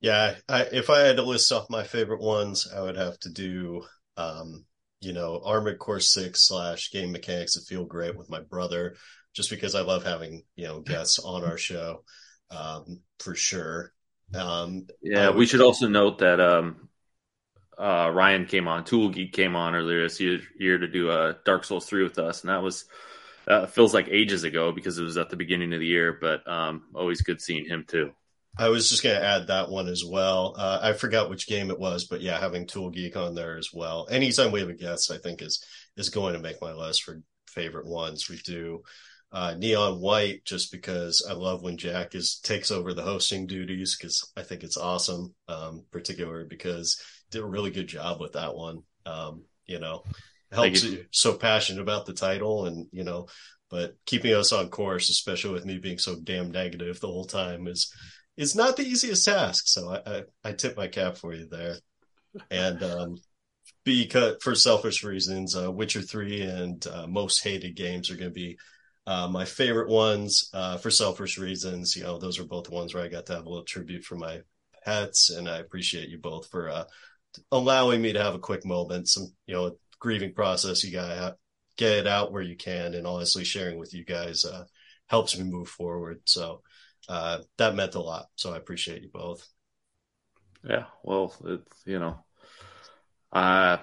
Yeah, 0.00 0.34
I, 0.48 0.62
if 0.72 0.90
I 0.90 1.00
had 1.00 1.16
to 1.16 1.22
list 1.22 1.52
off 1.52 1.70
my 1.70 1.84
favorite 1.84 2.20
ones, 2.20 2.68
I 2.74 2.80
would 2.80 2.96
have 2.96 3.18
to 3.20 3.30
do 3.30 3.84
um, 4.16 4.64
you 5.00 5.12
know 5.12 5.40
Armored 5.44 5.78
Core 5.78 6.00
Six 6.00 6.46
slash 6.46 6.90
Game 6.90 7.12
Mechanics 7.12 7.54
that 7.54 7.66
feel 7.66 7.84
great 7.84 8.16
with 8.16 8.30
my 8.30 8.40
brother, 8.40 8.96
just 9.34 9.50
because 9.50 9.74
I 9.74 9.82
love 9.82 10.04
having 10.04 10.42
you 10.56 10.66
know 10.66 10.80
guests 10.80 11.18
on 11.18 11.44
our 11.44 11.58
show 11.58 12.04
um, 12.50 13.00
for 13.18 13.34
sure. 13.34 13.92
Um, 14.34 14.86
yeah, 15.02 15.28
would, 15.28 15.36
we 15.36 15.46
should 15.46 15.60
also 15.60 15.88
note 15.88 16.18
that 16.18 16.40
um, 16.40 16.88
uh, 17.78 18.10
Ryan 18.12 18.46
came 18.46 18.68
on, 18.68 18.84
Tool 18.84 19.10
Geek 19.10 19.32
came 19.32 19.56
on 19.56 19.74
earlier 19.74 20.02
this 20.02 20.20
year, 20.20 20.40
year 20.58 20.78
to 20.78 20.88
do 20.88 21.10
a 21.10 21.30
uh, 21.30 21.34
Dark 21.44 21.64
Souls 21.64 21.86
3 21.86 22.02
with 22.02 22.18
us, 22.18 22.42
and 22.42 22.50
that 22.50 22.62
was 22.62 22.86
uh, 23.46 23.66
feels 23.66 23.94
like 23.94 24.08
ages 24.08 24.44
ago 24.44 24.72
because 24.72 24.98
it 24.98 25.04
was 25.04 25.16
at 25.16 25.30
the 25.30 25.36
beginning 25.36 25.72
of 25.72 25.80
the 25.80 25.86
year, 25.86 26.16
but 26.20 26.46
um, 26.48 26.84
always 26.94 27.22
good 27.22 27.40
seeing 27.40 27.64
him 27.64 27.84
too. 27.86 28.12
I 28.56 28.68
was 28.68 28.90
just 28.90 29.02
going 29.02 29.18
to 29.18 29.26
add 29.26 29.46
that 29.46 29.70
one 29.70 29.88
as 29.88 30.04
well. 30.04 30.54
Uh, 30.58 30.78
I 30.82 30.92
forgot 30.92 31.30
which 31.30 31.46
game 31.46 31.70
it 31.70 31.78
was, 31.78 32.04
but 32.04 32.20
yeah, 32.20 32.38
having 32.38 32.66
Tool 32.66 32.90
Geek 32.90 33.16
on 33.16 33.34
there 33.34 33.56
as 33.56 33.70
well. 33.72 34.06
Anytime 34.10 34.52
we 34.52 34.60
have 34.60 34.68
a 34.68 34.74
guest, 34.74 35.10
I 35.10 35.16
think 35.16 35.40
is 35.40 35.64
is 35.96 36.10
going 36.10 36.34
to 36.34 36.38
make 36.38 36.60
my 36.60 36.72
list 36.72 37.02
for 37.02 37.22
favorite 37.46 37.86
ones. 37.86 38.28
We 38.28 38.36
do 38.38 38.82
uh, 39.32 39.54
Neon 39.56 40.00
White 40.00 40.44
just 40.44 40.70
because 40.70 41.26
I 41.28 41.32
love 41.32 41.62
when 41.62 41.78
Jack 41.78 42.14
is 42.14 42.38
takes 42.40 42.70
over 42.70 42.92
the 42.92 43.02
hosting 43.02 43.46
duties 43.46 43.96
because 43.96 44.30
I 44.36 44.42
think 44.42 44.62
it's 44.62 44.76
awesome, 44.76 45.34
um, 45.48 45.84
particularly 45.90 46.46
because 46.48 47.00
did 47.30 47.42
a 47.42 47.46
really 47.46 47.70
good 47.70 47.86
job 47.86 48.20
with 48.20 48.32
that 48.32 48.54
one. 48.54 48.82
Um, 49.06 49.44
you 49.64 49.78
know, 49.78 50.04
helps 50.52 50.84
you. 50.84 51.04
so 51.10 51.34
passionate 51.34 51.80
about 51.80 52.06
the 52.06 52.12
title 52.12 52.66
and, 52.66 52.86
you 52.92 53.04
know, 53.04 53.26
but 53.70 53.94
keeping 54.06 54.34
us 54.34 54.52
on 54.52 54.68
course, 54.68 55.08
especially 55.08 55.54
with 55.54 55.64
me 55.64 55.78
being 55.78 55.98
so 55.98 56.16
damn 56.22 56.50
negative 56.50 57.00
the 57.00 57.06
whole 57.06 57.24
time 57.24 57.66
is, 57.66 57.92
is 58.36 58.54
not 58.54 58.76
the 58.76 58.84
easiest 58.84 59.24
task. 59.24 59.64
So 59.66 59.90
I, 59.90 60.10
I, 60.10 60.22
I 60.44 60.52
tip 60.52 60.76
my 60.76 60.88
cap 60.88 61.16
for 61.16 61.34
you 61.34 61.48
there. 61.48 61.76
And, 62.50 62.82
um, 62.82 63.16
because 63.84 64.36
for 64.42 64.54
selfish 64.54 65.02
reasons, 65.02 65.56
uh, 65.56 65.70
Witcher 65.70 66.02
3 66.02 66.42
and 66.42 66.86
uh, 66.86 67.06
most 67.06 67.42
hated 67.42 67.76
games 67.76 68.10
are 68.10 68.16
going 68.16 68.30
to 68.30 68.34
be 68.34 68.56
uh, 69.06 69.28
my 69.28 69.44
favorite 69.44 69.88
ones 69.88 70.48
uh, 70.54 70.76
for 70.76 70.90
selfish 70.90 71.38
reasons. 71.38 71.96
You 71.96 72.04
know, 72.04 72.18
those 72.18 72.38
are 72.38 72.44
both 72.44 72.70
ones 72.70 72.94
where 72.94 73.02
I 73.02 73.08
got 73.08 73.26
to 73.26 73.34
have 73.34 73.46
a 73.46 73.48
little 73.48 73.64
tribute 73.64 74.04
for 74.04 74.16
my 74.16 74.40
pets, 74.84 75.30
and 75.30 75.48
I 75.48 75.58
appreciate 75.58 76.08
you 76.08 76.18
both 76.18 76.48
for 76.48 76.68
uh, 76.68 76.84
allowing 77.50 78.00
me 78.00 78.12
to 78.12 78.22
have 78.22 78.34
a 78.34 78.40
quick 78.40 78.64
moment. 78.64 79.08
Some, 79.08 79.32
you 79.46 79.54
know, 79.54 79.76
grieving 80.02 80.34
process. 80.34 80.82
You 80.82 80.92
gotta 80.92 81.36
get 81.76 81.92
it 81.92 82.06
out 82.06 82.32
where 82.32 82.42
you 82.42 82.56
can, 82.56 82.94
and 82.94 83.06
honestly, 83.06 83.44
sharing 83.44 83.78
with 83.78 83.94
you 83.94 84.04
guys 84.04 84.44
uh, 84.44 84.64
helps 85.06 85.38
me 85.38 85.44
move 85.44 85.68
forward. 85.68 86.20
So 86.24 86.62
uh, 87.08 87.38
that 87.56 87.76
meant 87.76 87.94
a 87.94 88.00
lot. 88.00 88.26
So 88.34 88.52
I 88.52 88.56
appreciate 88.56 89.02
you 89.02 89.10
both. 89.12 89.46
Yeah, 90.68 90.86
well, 91.04 91.34
it's 91.44 91.82
you 91.86 92.00
know, 92.00 92.24
uh, 93.32 93.78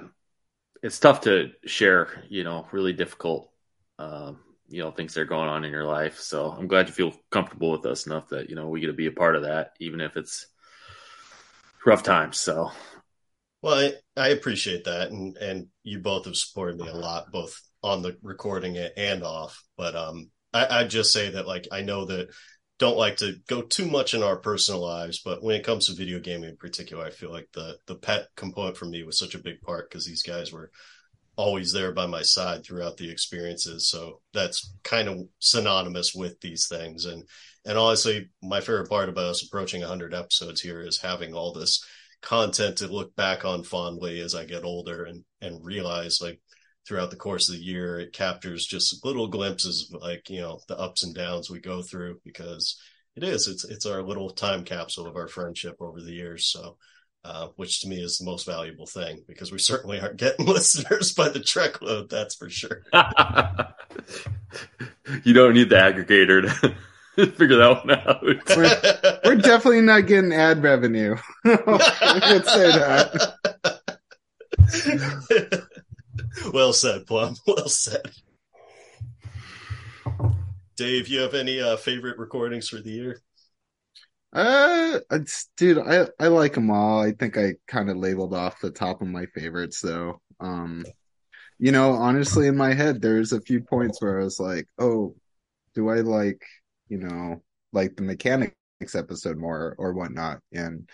it's 0.84 1.00
tough 1.00 1.22
to 1.22 1.52
share. 1.66 2.26
You 2.30 2.44
know, 2.44 2.68
really 2.72 2.94
difficult. 2.94 3.50
Um, 3.98 4.40
you 4.68 4.84
know 4.84 4.92
things 4.92 5.14
that 5.14 5.22
are 5.22 5.26
going 5.26 5.50
on 5.50 5.64
in 5.64 5.72
your 5.72 5.86
life. 5.86 6.20
So 6.20 6.52
I'm 6.52 6.68
glad 6.68 6.88
you 6.88 6.94
feel 6.94 7.14
comfortable 7.32 7.72
with 7.72 7.86
us 7.86 8.06
enough 8.06 8.30
that 8.30 8.50
you 8.50 8.56
know 8.56 8.68
we 8.68 8.82
get 8.82 8.88
to 8.88 8.94
be 8.94 9.08
a 9.08 9.12
part 9.12 9.36
of 9.38 9.44
that, 9.44 9.72
even 9.80 10.02
if 10.02 10.18
it's 10.18 10.48
rough 11.86 12.04
times. 12.04 12.38
So 12.38 12.72
well, 13.62 13.76
I, 13.76 13.94
I 14.22 14.30
appreciate 14.30 14.86
that, 14.86 15.12
and 15.12 15.36
and 15.38 15.68
you 15.84 16.00
both 16.00 16.26
have 16.26 16.36
supported 16.36 16.78
me 16.78 16.88
a 16.88 16.96
lot, 16.96 17.32
both 17.32 17.60
on 17.84 18.02
the 18.02 18.18
recording 18.22 18.76
it 18.76 18.94
and 18.98 19.24
off. 19.24 19.62
But 19.78 19.96
um, 19.96 20.30
I, 20.54 20.82
I 20.82 20.84
just 20.86 21.12
say 21.12 21.32
that 21.32 21.48
like 21.48 21.68
I 21.72 21.82
know 21.82 22.06
that 22.06 22.30
don't 22.78 22.98
like 22.98 23.18
to 23.18 23.36
go 23.48 23.62
too 23.62 23.86
much 23.86 24.14
in 24.14 24.24
our 24.24 24.38
personal 24.38 24.82
lives, 24.82 25.22
but 25.24 25.44
when 25.44 25.56
it 25.56 25.66
comes 25.66 25.88
to 25.88 25.96
video 25.96 26.20
gaming 26.20 26.50
in 26.50 26.58
particular, 26.58 27.06
I 27.06 27.12
feel 27.12 27.32
like 27.32 27.50
the 27.54 27.78
the 27.88 27.96
pet 27.96 28.28
component 28.36 28.78
for 28.78 28.86
me 28.86 29.04
was 29.04 29.20
such 29.20 29.36
a 29.36 29.44
big 29.44 29.62
part 29.62 29.90
because 29.90 30.06
these 30.06 30.24
guys 30.24 30.52
were 30.52 30.72
always 31.36 31.72
there 31.72 31.94
by 31.94 32.06
my 32.06 32.22
side 32.22 32.66
throughout 32.66 32.98
the 32.98 33.10
experiences. 33.10 33.90
So 33.90 34.22
that's 34.34 34.74
kind 34.84 35.08
of 35.08 35.20
synonymous 35.40 36.14
with 36.14 36.40
these 36.42 36.68
things. 36.68 37.06
And 37.06 37.24
and 37.66 37.78
honestly, 37.78 38.30
my 38.42 38.62
favorite 38.62 38.90
part 38.90 39.10
about 39.10 39.26
us 39.26 39.46
approaching 39.46 39.82
100 39.82 40.14
episodes 40.14 40.62
here 40.62 40.82
is 40.82 41.02
having 41.02 41.34
all 41.34 41.54
this 41.54 41.84
content 42.22 42.78
to 42.78 42.88
look 42.88 43.16
back 43.16 43.46
on 43.46 43.64
fondly 43.64 44.20
as 44.20 44.36
I 44.36 44.46
get 44.46 44.64
older 44.64 45.04
and 45.04 45.24
and 45.42 45.64
realize 45.64 46.20
like 46.22 46.40
throughout 46.88 47.12
the 47.12 47.16
course 47.16 47.50
of 47.50 47.56
the 47.56 47.62
year 47.62 48.00
it 48.00 48.14
captures 48.14 48.66
just 48.66 49.06
little 49.06 49.28
glimpses 49.28 49.90
of 49.94 50.02
like 50.02 50.30
you 50.30 50.42
know 50.42 50.60
the 50.68 50.78
ups 50.78 51.04
and 51.04 51.16
downs 51.16 51.50
we 51.50 51.60
go 51.60 51.82
through 51.82 52.20
because 52.26 52.78
it 53.16 53.24
is 53.24 53.48
it's 53.48 53.64
it's 53.66 53.86
our 53.86 54.02
little 54.02 54.30
time 54.30 54.64
capsule 54.64 55.08
of 55.08 55.16
our 55.16 55.28
friendship 55.28 55.78
over 55.80 56.02
the 56.02 56.14
years. 56.14 56.52
So 56.52 56.78
uh, 57.26 57.50
which 57.58 57.82
to 57.82 57.88
me 57.88 58.02
is 58.02 58.18
the 58.18 58.26
most 58.26 58.46
valuable 58.46 58.86
thing 58.86 59.24
because 59.28 59.52
we 59.52 59.60
certainly 59.60 60.00
aren't 60.00 60.18
getting 60.18 60.46
listeners 60.48 61.14
by 61.14 61.30
the 61.30 61.40
truckload 61.40 62.10
that's 62.10 62.36
for 62.36 62.50
sure. 62.50 62.84
You 65.24 65.34
don't 65.34 65.54
need 65.54 65.70
the 65.70 65.76
aggregator 65.76 66.44
to 66.62 66.76
figure 67.36 67.58
that 67.58 67.86
one 67.86 67.92
out. 67.92 68.24
we're, 68.24 69.20
we're, 69.26 69.42
definitely 69.42 69.82
not 69.82 70.08
getting 70.08 70.32
ad 70.32 70.64
revenue. 70.64 71.18
Let's 71.44 72.54
say 72.54 72.72
that. 72.72 73.36
well 76.54 76.74
said, 76.74 77.06
Plum. 77.08 77.36
Well 77.48 77.68
said. 77.68 78.12
Dave, 80.78 81.10
you 81.10 81.20
have 81.20 81.34
any 81.34 81.60
uh, 81.60 81.76
favorite 81.76 82.18
recordings 82.18 82.70
for 82.70 82.80
the 82.80 82.92
year? 82.92 83.22
Uh, 84.32 85.00
dude, 85.58 85.80
I 85.80 86.08
I 86.20 86.28
like 86.28 86.54
them 86.54 86.72
all. 86.72 87.02
I 87.02 87.12
think 87.12 87.38
I 87.38 87.56
kind 87.68 87.90
of 87.90 87.98
labeled 87.98 88.34
off 88.34 88.62
the 88.62 88.72
top 88.72 89.02
of 89.02 89.08
my 89.08 89.26
favorites, 89.26 89.82
though. 89.82 90.22
Um, 90.40 90.86
you 91.58 91.72
know, 91.74 91.94
honestly, 91.94 92.48
in 92.48 92.56
my 92.56 92.74
head, 92.74 93.02
there's 93.02 93.34
a 93.34 93.42
few 93.42 93.62
points 93.62 94.02
where 94.02 94.22
I 94.22 94.24
was 94.24 94.40
like, 94.40 94.68
"Oh, 94.78 95.16
do 95.74 95.90
I 95.90 96.02
like 96.02 96.44
you 96.90 96.98
know, 96.98 97.42
like 97.72 97.96
the 97.96 98.04
mechanics 98.04 98.56
episode 98.96 99.38
more 99.38 99.76
or 99.78 99.94
whatnot. 99.94 100.40
And 100.52 100.90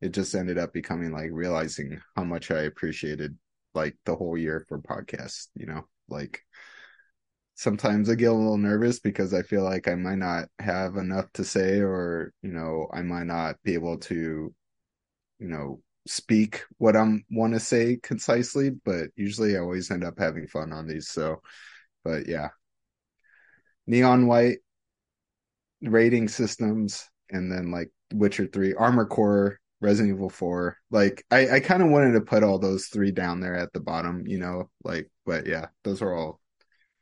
it 0.00 0.12
just 0.12 0.34
ended 0.34 0.58
up 0.58 0.72
becoming 0.72 1.12
like 1.12 1.30
realizing 1.32 2.00
how 2.16 2.24
much 2.24 2.50
I 2.50 2.62
appreciated 2.62 3.36
like 3.74 3.96
the 4.04 4.14
whole 4.14 4.36
year 4.36 4.64
for 4.68 4.78
podcasts, 4.78 5.48
you 5.54 5.66
know, 5.66 5.86
like 6.08 6.42
sometimes 7.54 8.08
I 8.08 8.14
get 8.14 8.30
a 8.30 8.32
little 8.32 8.56
nervous 8.56 9.00
because 9.00 9.34
I 9.34 9.42
feel 9.42 9.64
like 9.64 9.88
I 9.88 9.94
might 9.96 10.18
not 10.18 10.48
have 10.58 10.96
enough 10.96 11.26
to 11.34 11.44
say 11.44 11.80
or, 11.80 12.32
you 12.42 12.52
know, 12.52 12.88
I 12.92 13.02
might 13.02 13.26
not 13.26 13.56
be 13.64 13.74
able 13.74 13.98
to, 13.98 14.54
you 15.38 15.48
know, 15.48 15.80
speak 16.06 16.64
what 16.78 16.96
I'm 16.96 17.24
want 17.30 17.54
to 17.54 17.60
say 17.60 17.98
concisely, 18.02 18.70
but 18.70 19.08
usually 19.16 19.56
I 19.56 19.60
always 19.60 19.90
end 19.90 20.04
up 20.04 20.18
having 20.18 20.46
fun 20.46 20.72
on 20.72 20.86
these. 20.86 21.08
So, 21.08 21.42
but 22.04 22.28
yeah, 22.28 22.48
neon 23.86 24.26
white 24.26 24.58
rating 25.82 26.28
systems, 26.28 27.08
and 27.30 27.50
then 27.50 27.70
like 27.70 27.90
Witcher 28.12 28.46
Three, 28.46 28.74
Armor 28.74 29.06
Core, 29.06 29.58
Resident 29.80 30.14
Evil 30.14 30.30
Four. 30.30 30.76
Like 30.90 31.24
I, 31.30 31.56
I 31.56 31.60
kind 31.60 31.82
of 31.82 31.90
wanted 31.90 32.12
to 32.12 32.20
put 32.20 32.42
all 32.42 32.58
those 32.58 32.86
three 32.86 33.12
down 33.12 33.40
there 33.40 33.54
at 33.54 33.72
the 33.72 33.80
bottom, 33.80 34.26
you 34.26 34.38
know. 34.38 34.70
Like, 34.84 35.10
but 35.24 35.46
yeah, 35.46 35.66
those 35.84 36.02
are 36.02 36.14
all, 36.14 36.40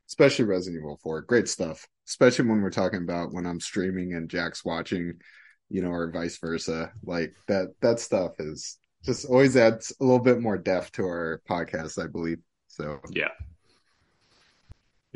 especially 0.09 0.45
Resident 0.45 0.81
Evil 0.81 0.99
Four, 1.03 1.23
great 1.23 1.49
stuff. 1.49 1.87
Especially 2.09 2.47
when 2.47 2.63
we're 2.63 2.71
talking 2.71 3.03
about 3.03 3.33
when 3.33 3.47
I'm 3.47 3.61
streaming 3.61 4.15
and 4.15 4.31
Jack's 4.31 4.65
watching, 4.65 5.15
you 5.69 5.83
know, 5.83 5.91
or 5.91 6.11
vice 6.13 6.39
versa. 6.39 6.93
Like 7.03 7.35
that 7.49 7.69
that 7.81 7.99
stuff 7.99 8.33
is 8.39 8.79
just 9.05 9.27
always 9.27 9.57
adds 9.57 9.95
a 10.01 10.05
little 10.05 10.21
bit 10.21 10.41
more 10.41 10.59
depth 10.59 10.93
to 10.93 11.03
our 11.03 11.41
podcast, 11.49 12.03
I 12.03 12.09
believe. 12.09 12.39
So 12.69 13.01
yeah. 13.11 13.31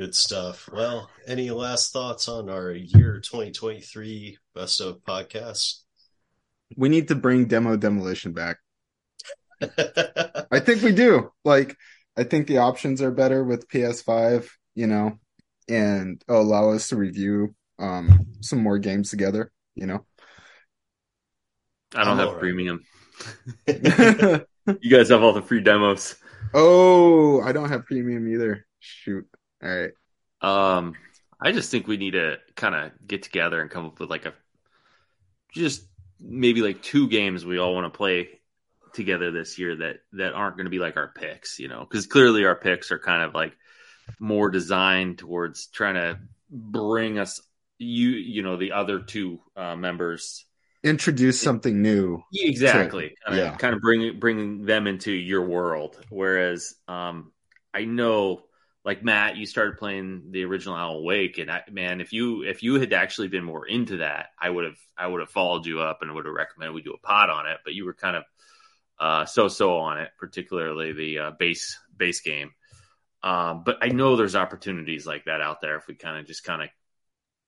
Good 0.00 0.14
stuff. 0.14 0.66
Well, 0.72 1.10
any 1.26 1.50
last 1.50 1.92
thoughts 1.92 2.26
on 2.26 2.48
our 2.48 2.72
year 2.72 3.20
2023 3.20 4.38
best 4.54 4.80
of 4.80 5.04
podcasts? 5.04 5.80
We 6.74 6.88
need 6.88 7.08
to 7.08 7.14
bring 7.14 7.44
demo 7.44 7.76
demolition 7.76 8.32
back. 8.32 8.56
I 9.60 10.58
think 10.60 10.80
we 10.80 10.92
do. 10.92 11.30
Like, 11.44 11.76
I 12.16 12.24
think 12.24 12.46
the 12.46 12.56
options 12.56 13.02
are 13.02 13.10
better 13.10 13.44
with 13.44 13.68
PS5, 13.68 14.48
you 14.74 14.86
know, 14.86 15.18
and 15.68 16.24
allow 16.28 16.70
us 16.70 16.88
to 16.88 16.96
review 16.96 17.54
um 17.78 18.24
some 18.40 18.62
more 18.62 18.78
games 18.78 19.10
together, 19.10 19.52
you 19.74 19.84
know. 19.84 20.06
I 21.94 22.04
don't 22.04 22.18
I'm 22.18 22.26
have 22.26 22.38
premium. 22.38 22.86
you 23.66 24.90
guys 24.90 25.10
have 25.10 25.22
all 25.22 25.34
the 25.34 25.42
free 25.42 25.60
demos. 25.60 26.16
Oh, 26.54 27.42
I 27.42 27.52
don't 27.52 27.68
have 27.68 27.84
premium 27.84 28.26
either. 28.32 28.64
Shoot. 28.78 29.26
All 29.62 29.68
right. 29.70 29.92
Um, 30.42 30.94
I 31.40 31.52
just 31.52 31.70
think 31.70 31.86
we 31.86 31.96
need 31.96 32.12
to 32.12 32.38
kind 32.54 32.74
of 32.74 32.92
get 33.06 33.22
together 33.22 33.60
and 33.60 33.70
come 33.70 33.86
up 33.86 34.00
with 34.00 34.10
like 34.10 34.26
a 34.26 34.34
just 35.52 35.84
maybe 36.18 36.62
like 36.62 36.82
two 36.82 37.08
games 37.08 37.44
we 37.44 37.58
all 37.58 37.74
want 37.74 37.92
to 37.92 37.96
play 37.96 38.28
together 38.92 39.30
this 39.30 39.58
year 39.58 39.76
that 39.76 39.96
that 40.12 40.32
aren't 40.32 40.56
going 40.56 40.66
to 40.66 40.70
be 40.70 40.78
like 40.78 40.96
our 40.96 41.08
picks, 41.08 41.58
you 41.58 41.68
know, 41.68 41.80
because 41.80 42.06
clearly 42.06 42.44
our 42.44 42.56
picks 42.56 42.90
are 42.90 42.98
kind 42.98 43.22
of 43.22 43.34
like 43.34 43.56
more 44.18 44.50
designed 44.50 45.18
towards 45.18 45.66
trying 45.66 45.94
to 45.94 46.18
bring 46.50 47.18
us 47.18 47.40
you 47.78 48.08
you 48.10 48.42
know 48.42 48.56
the 48.56 48.72
other 48.72 49.00
two 49.00 49.40
uh, 49.56 49.76
members 49.76 50.44
introduce 50.82 51.40
something 51.40 51.82
new. 51.82 52.22
Exactly. 52.32 53.10
To, 53.10 53.14
kind, 53.26 53.38
of, 53.38 53.46
yeah. 53.46 53.56
kind 53.56 53.74
of 53.74 53.80
bring 53.80 54.18
bringing 54.18 54.64
them 54.64 54.86
into 54.86 55.12
your 55.12 55.46
world. 55.46 55.98
Whereas 56.08 56.74
um, 56.88 57.32
I 57.74 57.84
know 57.84 58.42
like 58.84 59.04
Matt, 59.04 59.36
you 59.36 59.44
started 59.44 59.76
playing 59.76 60.30
the 60.30 60.44
original 60.44 60.76
Alan 60.76 61.04
Wake, 61.04 61.38
and 61.38 61.50
I, 61.50 61.62
man, 61.70 62.00
if 62.00 62.12
you 62.12 62.42
if 62.44 62.62
you 62.62 62.80
had 62.80 62.92
actually 62.92 63.28
been 63.28 63.44
more 63.44 63.66
into 63.66 63.98
that, 63.98 64.28
I 64.40 64.48
would 64.48 64.64
have 64.64 64.78
I 64.96 65.06
would 65.06 65.20
have 65.20 65.30
followed 65.30 65.66
you 65.66 65.80
up 65.80 66.00
and 66.00 66.14
would 66.14 66.24
have 66.24 66.34
recommended 66.34 66.74
we 66.74 66.82
do 66.82 66.94
a 66.94 66.98
pod 66.98 67.28
on 67.28 67.46
it. 67.46 67.58
But 67.64 67.74
you 67.74 67.84
were 67.84 67.92
kind 67.92 68.16
of 68.16 68.24
uh, 68.98 69.24
so 69.26 69.48
so 69.48 69.78
on 69.78 69.98
it, 69.98 70.10
particularly 70.18 70.92
the 70.92 71.18
uh, 71.18 71.30
base 71.38 71.78
base 71.94 72.20
game. 72.20 72.52
Um, 73.22 73.64
but 73.64 73.78
I 73.82 73.88
know 73.88 74.16
there's 74.16 74.34
opportunities 74.34 75.06
like 75.06 75.26
that 75.26 75.42
out 75.42 75.60
there 75.60 75.76
if 75.76 75.86
we 75.86 75.94
kind 75.94 76.18
of 76.18 76.26
just 76.26 76.42
kind 76.42 76.62
of 76.62 76.68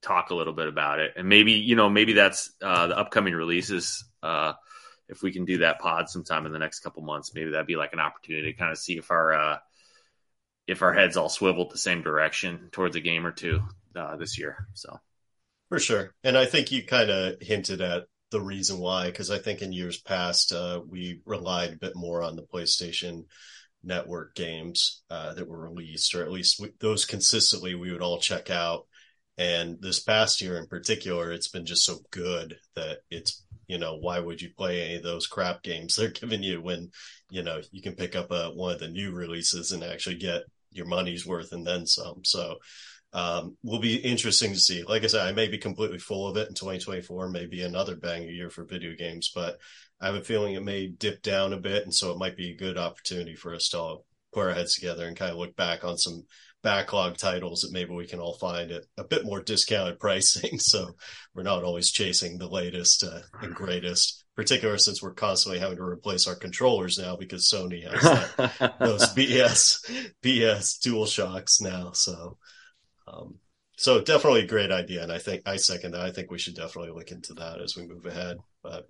talk 0.02 0.30
a 0.30 0.34
little 0.34 0.52
bit 0.52 0.68
about 0.68 1.00
it, 1.00 1.12
and 1.16 1.28
maybe 1.28 1.52
you 1.52 1.76
know 1.76 1.88
maybe 1.88 2.12
that's 2.12 2.52
uh, 2.60 2.88
the 2.88 2.98
upcoming 2.98 3.32
releases. 3.32 4.04
Uh, 4.22 4.52
if 5.08 5.22
we 5.22 5.32
can 5.32 5.46
do 5.46 5.58
that 5.58 5.78
pod 5.78 6.08
sometime 6.10 6.44
in 6.44 6.52
the 6.52 6.58
next 6.58 6.80
couple 6.80 7.02
months, 7.02 7.34
maybe 7.34 7.50
that'd 7.50 7.66
be 7.66 7.76
like 7.76 7.92
an 7.94 8.00
opportunity 8.00 8.52
to 8.52 8.58
kind 8.58 8.70
of 8.70 8.78
see 8.78 8.98
if 8.98 9.10
our 9.10 9.32
uh, 9.32 9.58
if 10.72 10.82
our 10.82 10.92
heads 10.92 11.16
all 11.16 11.28
swiveled 11.28 11.70
the 11.70 11.78
same 11.78 12.02
direction 12.02 12.68
towards 12.72 12.96
a 12.96 13.00
game 13.00 13.26
or 13.26 13.32
two 13.32 13.62
uh, 13.94 14.16
this 14.16 14.38
year. 14.38 14.66
So 14.74 14.98
for 15.68 15.78
sure, 15.78 16.14
and 16.24 16.36
I 16.36 16.46
think 16.46 16.72
you 16.72 16.84
kind 16.84 17.10
of 17.10 17.40
hinted 17.40 17.80
at 17.80 18.04
the 18.30 18.40
reason 18.40 18.78
why 18.78 19.06
because 19.06 19.30
I 19.30 19.38
think 19.38 19.62
in 19.62 19.72
years 19.72 20.00
past 20.00 20.52
uh, 20.52 20.80
we 20.88 21.20
relied 21.24 21.74
a 21.74 21.76
bit 21.76 21.94
more 21.94 22.22
on 22.22 22.34
the 22.34 22.42
PlayStation 22.42 23.26
Network 23.84 24.34
games 24.34 25.02
uh, 25.10 25.34
that 25.34 25.48
were 25.48 25.68
released, 25.68 26.14
or 26.14 26.22
at 26.22 26.30
least 26.30 26.60
we, 26.60 26.72
those 26.80 27.04
consistently 27.04 27.74
we 27.74 27.92
would 27.92 28.02
all 28.02 28.18
check 28.18 28.50
out. 28.50 28.86
And 29.38 29.78
this 29.80 30.00
past 30.00 30.40
year 30.40 30.58
in 30.58 30.66
particular, 30.66 31.32
it's 31.32 31.48
been 31.48 31.66
just 31.66 31.84
so 31.84 31.98
good 32.10 32.56
that 32.74 32.98
it's 33.10 33.42
you 33.66 33.78
know 33.78 33.96
why 33.96 34.18
would 34.18 34.40
you 34.40 34.50
play 34.56 34.82
any 34.82 34.96
of 34.96 35.02
those 35.02 35.26
crap 35.26 35.62
games 35.62 35.96
they're 35.96 36.10
giving 36.10 36.42
you 36.42 36.60
when 36.60 36.90
you 37.30 37.42
know 37.42 37.60
you 37.70 37.80
can 37.80 37.94
pick 37.94 38.14
up 38.14 38.30
a, 38.30 38.50
one 38.50 38.74
of 38.74 38.80
the 38.80 38.88
new 38.88 39.12
releases 39.12 39.72
and 39.72 39.82
actually 39.82 40.16
get 40.16 40.42
your 40.72 40.86
money's 40.86 41.26
worth 41.26 41.52
and 41.52 41.66
then 41.66 41.86
some. 41.86 42.24
So 42.24 42.56
um, 43.12 43.56
will 43.62 43.80
be 43.80 43.96
interesting 43.96 44.52
to 44.52 44.58
see. 44.58 44.82
Like 44.82 45.04
i 45.04 45.06
said 45.06 45.26
i 45.26 45.32
may 45.32 45.48
be 45.48 45.58
completely 45.58 45.98
full 45.98 46.26
of 46.26 46.36
it 46.36 46.48
in 46.48 46.54
2024 46.54 47.28
maybe 47.28 47.62
another 47.62 47.96
banger 47.96 48.30
year 48.30 48.48
for 48.48 48.64
video 48.64 48.94
games 48.96 49.30
but 49.34 49.58
i 50.00 50.06
have 50.06 50.14
a 50.14 50.22
feeling 50.22 50.54
it 50.54 50.62
may 50.62 50.86
dip 50.86 51.20
down 51.22 51.52
a 51.52 51.58
bit 51.58 51.82
and 51.82 51.94
so 51.94 52.10
it 52.10 52.18
might 52.18 52.36
be 52.36 52.50
a 52.50 52.56
good 52.56 52.78
opportunity 52.78 53.34
for 53.34 53.54
us 53.54 53.68
to 53.68 53.78
all 53.78 54.06
put 54.32 54.46
our 54.46 54.54
heads 54.54 54.74
together 54.74 55.06
and 55.06 55.16
kind 55.16 55.30
of 55.30 55.36
look 55.36 55.54
back 55.56 55.84
on 55.84 55.98
some 55.98 56.24
backlog 56.62 57.16
titles 57.16 57.60
that 57.60 57.72
maybe 57.72 57.92
we 57.92 58.06
can 58.06 58.20
all 58.20 58.34
find 58.34 58.70
at 58.70 58.84
a 58.96 59.04
bit 59.04 59.24
more 59.24 59.42
discounted 59.42 59.98
pricing. 60.00 60.58
So 60.58 60.94
we're 61.34 61.42
not 61.42 61.64
always 61.64 61.90
chasing 61.90 62.38
the 62.38 62.48
latest 62.48 63.04
uh, 63.04 63.20
and 63.40 63.54
greatest, 63.54 64.21
particularly 64.36 64.78
since 64.78 65.02
we're 65.02 65.12
constantly 65.12 65.60
having 65.60 65.76
to 65.76 65.82
replace 65.82 66.26
our 66.26 66.34
controllers 66.34 66.98
now 66.98 67.16
because 67.16 67.50
Sony 67.50 67.82
has 67.90 68.02
that, 68.58 68.78
those 68.78 69.12
BS 69.14 70.12
BS 70.22 70.80
Dual 70.80 71.06
Shocks 71.06 71.60
now. 71.60 71.92
So, 71.92 72.38
um, 73.06 73.36
so 73.76 74.00
definitely 74.00 74.42
a 74.42 74.46
great 74.46 74.70
idea, 74.70 75.02
and 75.02 75.12
I 75.12 75.18
think 75.18 75.42
I 75.46 75.56
second 75.56 75.92
that. 75.92 76.02
I 76.02 76.12
think 76.12 76.30
we 76.30 76.38
should 76.38 76.54
definitely 76.54 76.92
look 76.92 77.10
into 77.10 77.34
that 77.34 77.60
as 77.60 77.76
we 77.76 77.86
move 77.86 78.06
ahead. 78.06 78.38
But 78.62 78.88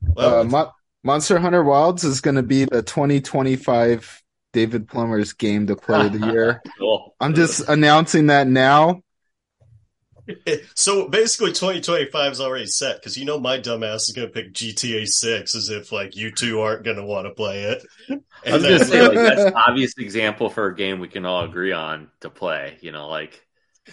well, 0.00 0.40
uh, 0.40 0.44
Mo- 0.44 0.72
Monster 1.04 1.38
Hunter 1.38 1.62
Wilds 1.62 2.04
is 2.04 2.20
going 2.20 2.36
to 2.36 2.42
be 2.42 2.64
the 2.64 2.82
2025 2.82 4.22
David 4.52 4.88
Plummer's 4.88 5.32
game 5.34 5.66
to 5.66 5.76
play 5.76 6.06
of 6.06 6.18
the 6.18 6.26
year. 6.26 6.62
cool. 6.78 7.14
I'm 7.20 7.34
just 7.34 7.68
announcing 7.68 8.26
that 8.26 8.48
now. 8.48 9.02
So 10.74 11.08
basically, 11.08 11.50
2025 11.52 12.32
is 12.32 12.40
already 12.40 12.66
set 12.66 12.96
because 12.96 13.16
you 13.16 13.24
know 13.24 13.38
my 13.38 13.58
dumbass 13.58 14.08
is 14.08 14.12
going 14.14 14.28
to 14.28 14.32
pick 14.32 14.52
GTA 14.52 15.06
6 15.06 15.54
as 15.54 15.68
if 15.68 15.92
like 15.92 16.16
you 16.16 16.30
two 16.30 16.60
aren't 16.60 16.84
going 16.84 16.96
to 16.96 17.04
want 17.04 17.26
to 17.26 17.32
play 17.32 17.62
it. 17.62 17.82
And 18.08 18.22
I 18.44 18.52
was 18.52 18.62
going 18.62 18.78
to 18.78 18.84
say 18.84 19.02
like 19.02 19.14
that's 19.14 19.40
an 19.46 19.54
obvious 19.54 19.94
example 19.98 20.50
for 20.50 20.66
a 20.66 20.74
game 20.74 21.00
we 21.00 21.08
can 21.08 21.24
all 21.24 21.44
agree 21.44 21.72
on 21.72 22.10
to 22.20 22.30
play. 22.30 22.78
You 22.80 22.92
know, 22.92 23.08
like 23.08 23.40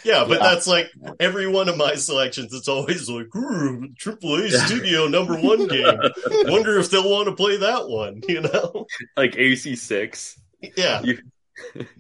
yeah, 0.04 0.26
but 0.28 0.40
yeah. 0.42 0.50
that's 0.50 0.68
like 0.68 0.92
every 1.20 1.48
one 1.48 1.70
of 1.70 1.78
my 1.78 1.96
selections. 1.96 2.54
It's 2.54 2.68
always 2.68 3.08
like 3.10 3.28
Triple 3.98 4.36
A 4.36 4.50
Studio 4.50 5.08
number 5.08 5.36
one 5.36 5.68
game. 5.68 6.00
Wonder 6.46 6.80
if 6.80 6.90
they'll 6.90 7.10
want 7.10 7.28
to 7.28 7.36
play 7.36 7.58
that 7.58 7.88
one. 7.88 8.22
You 8.28 8.42
know, 8.42 8.88
like 9.16 9.36
AC 9.38 9.76
six. 9.76 10.40
Yeah. 10.76 11.02
You, 11.02 11.20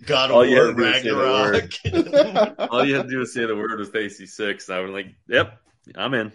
God 0.05 0.31
of 0.31 0.49
War, 0.49 0.73
Ragnarok. 0.73 1.71
all 2.71 2.85
you 2.85 2.95
had 2.95 3.03
to 3.03 3.09
do 3.09 3.19
was 3.19 3.33
say 3.33 3.45
the 3.45 3.55
word 3.55 3.79
was 3.79 3.93
AC 3.93 4.25
six. 4.25 4.69
I 4.69 4.79
was 4.79 4.91
like, 4.91 5.07
"Yep, 5.27 5.57
I'm 5.95 6.13
in." 6.13 6.31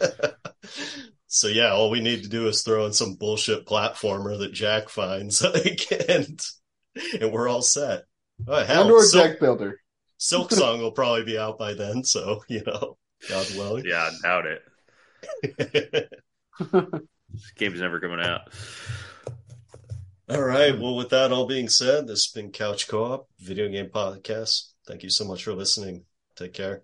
so 1.26 1.48
yeah, 1.48 1.72
all 1.72 1.90
we 1.90 2.00
need 2.00 2.22
to 2.22 2.28
do 2.28 2.48
is 2.48 2.62
throw 2.62 2.86
in 2.86 2.92
some 2.92 3.14
bullshit 3.14 3.66
platformer 3.66 4.38
that 4.38 4.52
Jack 4.52 4.88
finds, 4.88 5.42
like, 5.54 5.86
and 6.08 6.40
and 7.20 7.32
we're 7.32 7.48
all 7.48 7.62
set. 7.62 8.04
Oh, 8.46 8.64
hell, 8.64 8.82
and 8.82 8.90
or 8.90 9.04
Silk, 9.04 9.24
deck 9.24 9.40
builder. 9.40 9.80
Silksong 10.18 10.80
will 10.80 10.92
probably 10.92 11.24
be 11.24 11.38
out 11.38 11.58
by 11.58 11.74
then, 11.74 12.04
so 12.04 12.42
you 12.48 12.62
know, 12.66 12.96
God 13.28 13.46
willing. 13.56 13.84
Yeah, 13.86 14.10
I 14.10 14.22
doubt 14.22 14.46
it. 14.46 14.62
this 17.32 17.52
game's 17.56 17.80
never 17.80 18.00
coming 18.00 18.20
out. 18.20 18.52
All 20.28 20.42
right. 20.42 20.78
Well, 20.78 20.96
with 20.96 21.10
that 21.10 21.32
all 21.32 21.46
being 21.46 21.68
said, 21.68 22.06
this 22.06 22.24
has 22.24 22.32
been 22.32 22.50
Couch 22.50 22.88
Co 22.88 23.04
op 23.04 23.28
Video 23.40 23.68
Game 23.68 23.90
Podcast. 23.90 24.72
Thank 24.86 25.02
you 25.02 25.10
so 25.10 25.24
much 25.24 25.44
for 25.44 25.52
listening. 25.52 26.04
Take 26.36 26.54
care. 26.54 26.82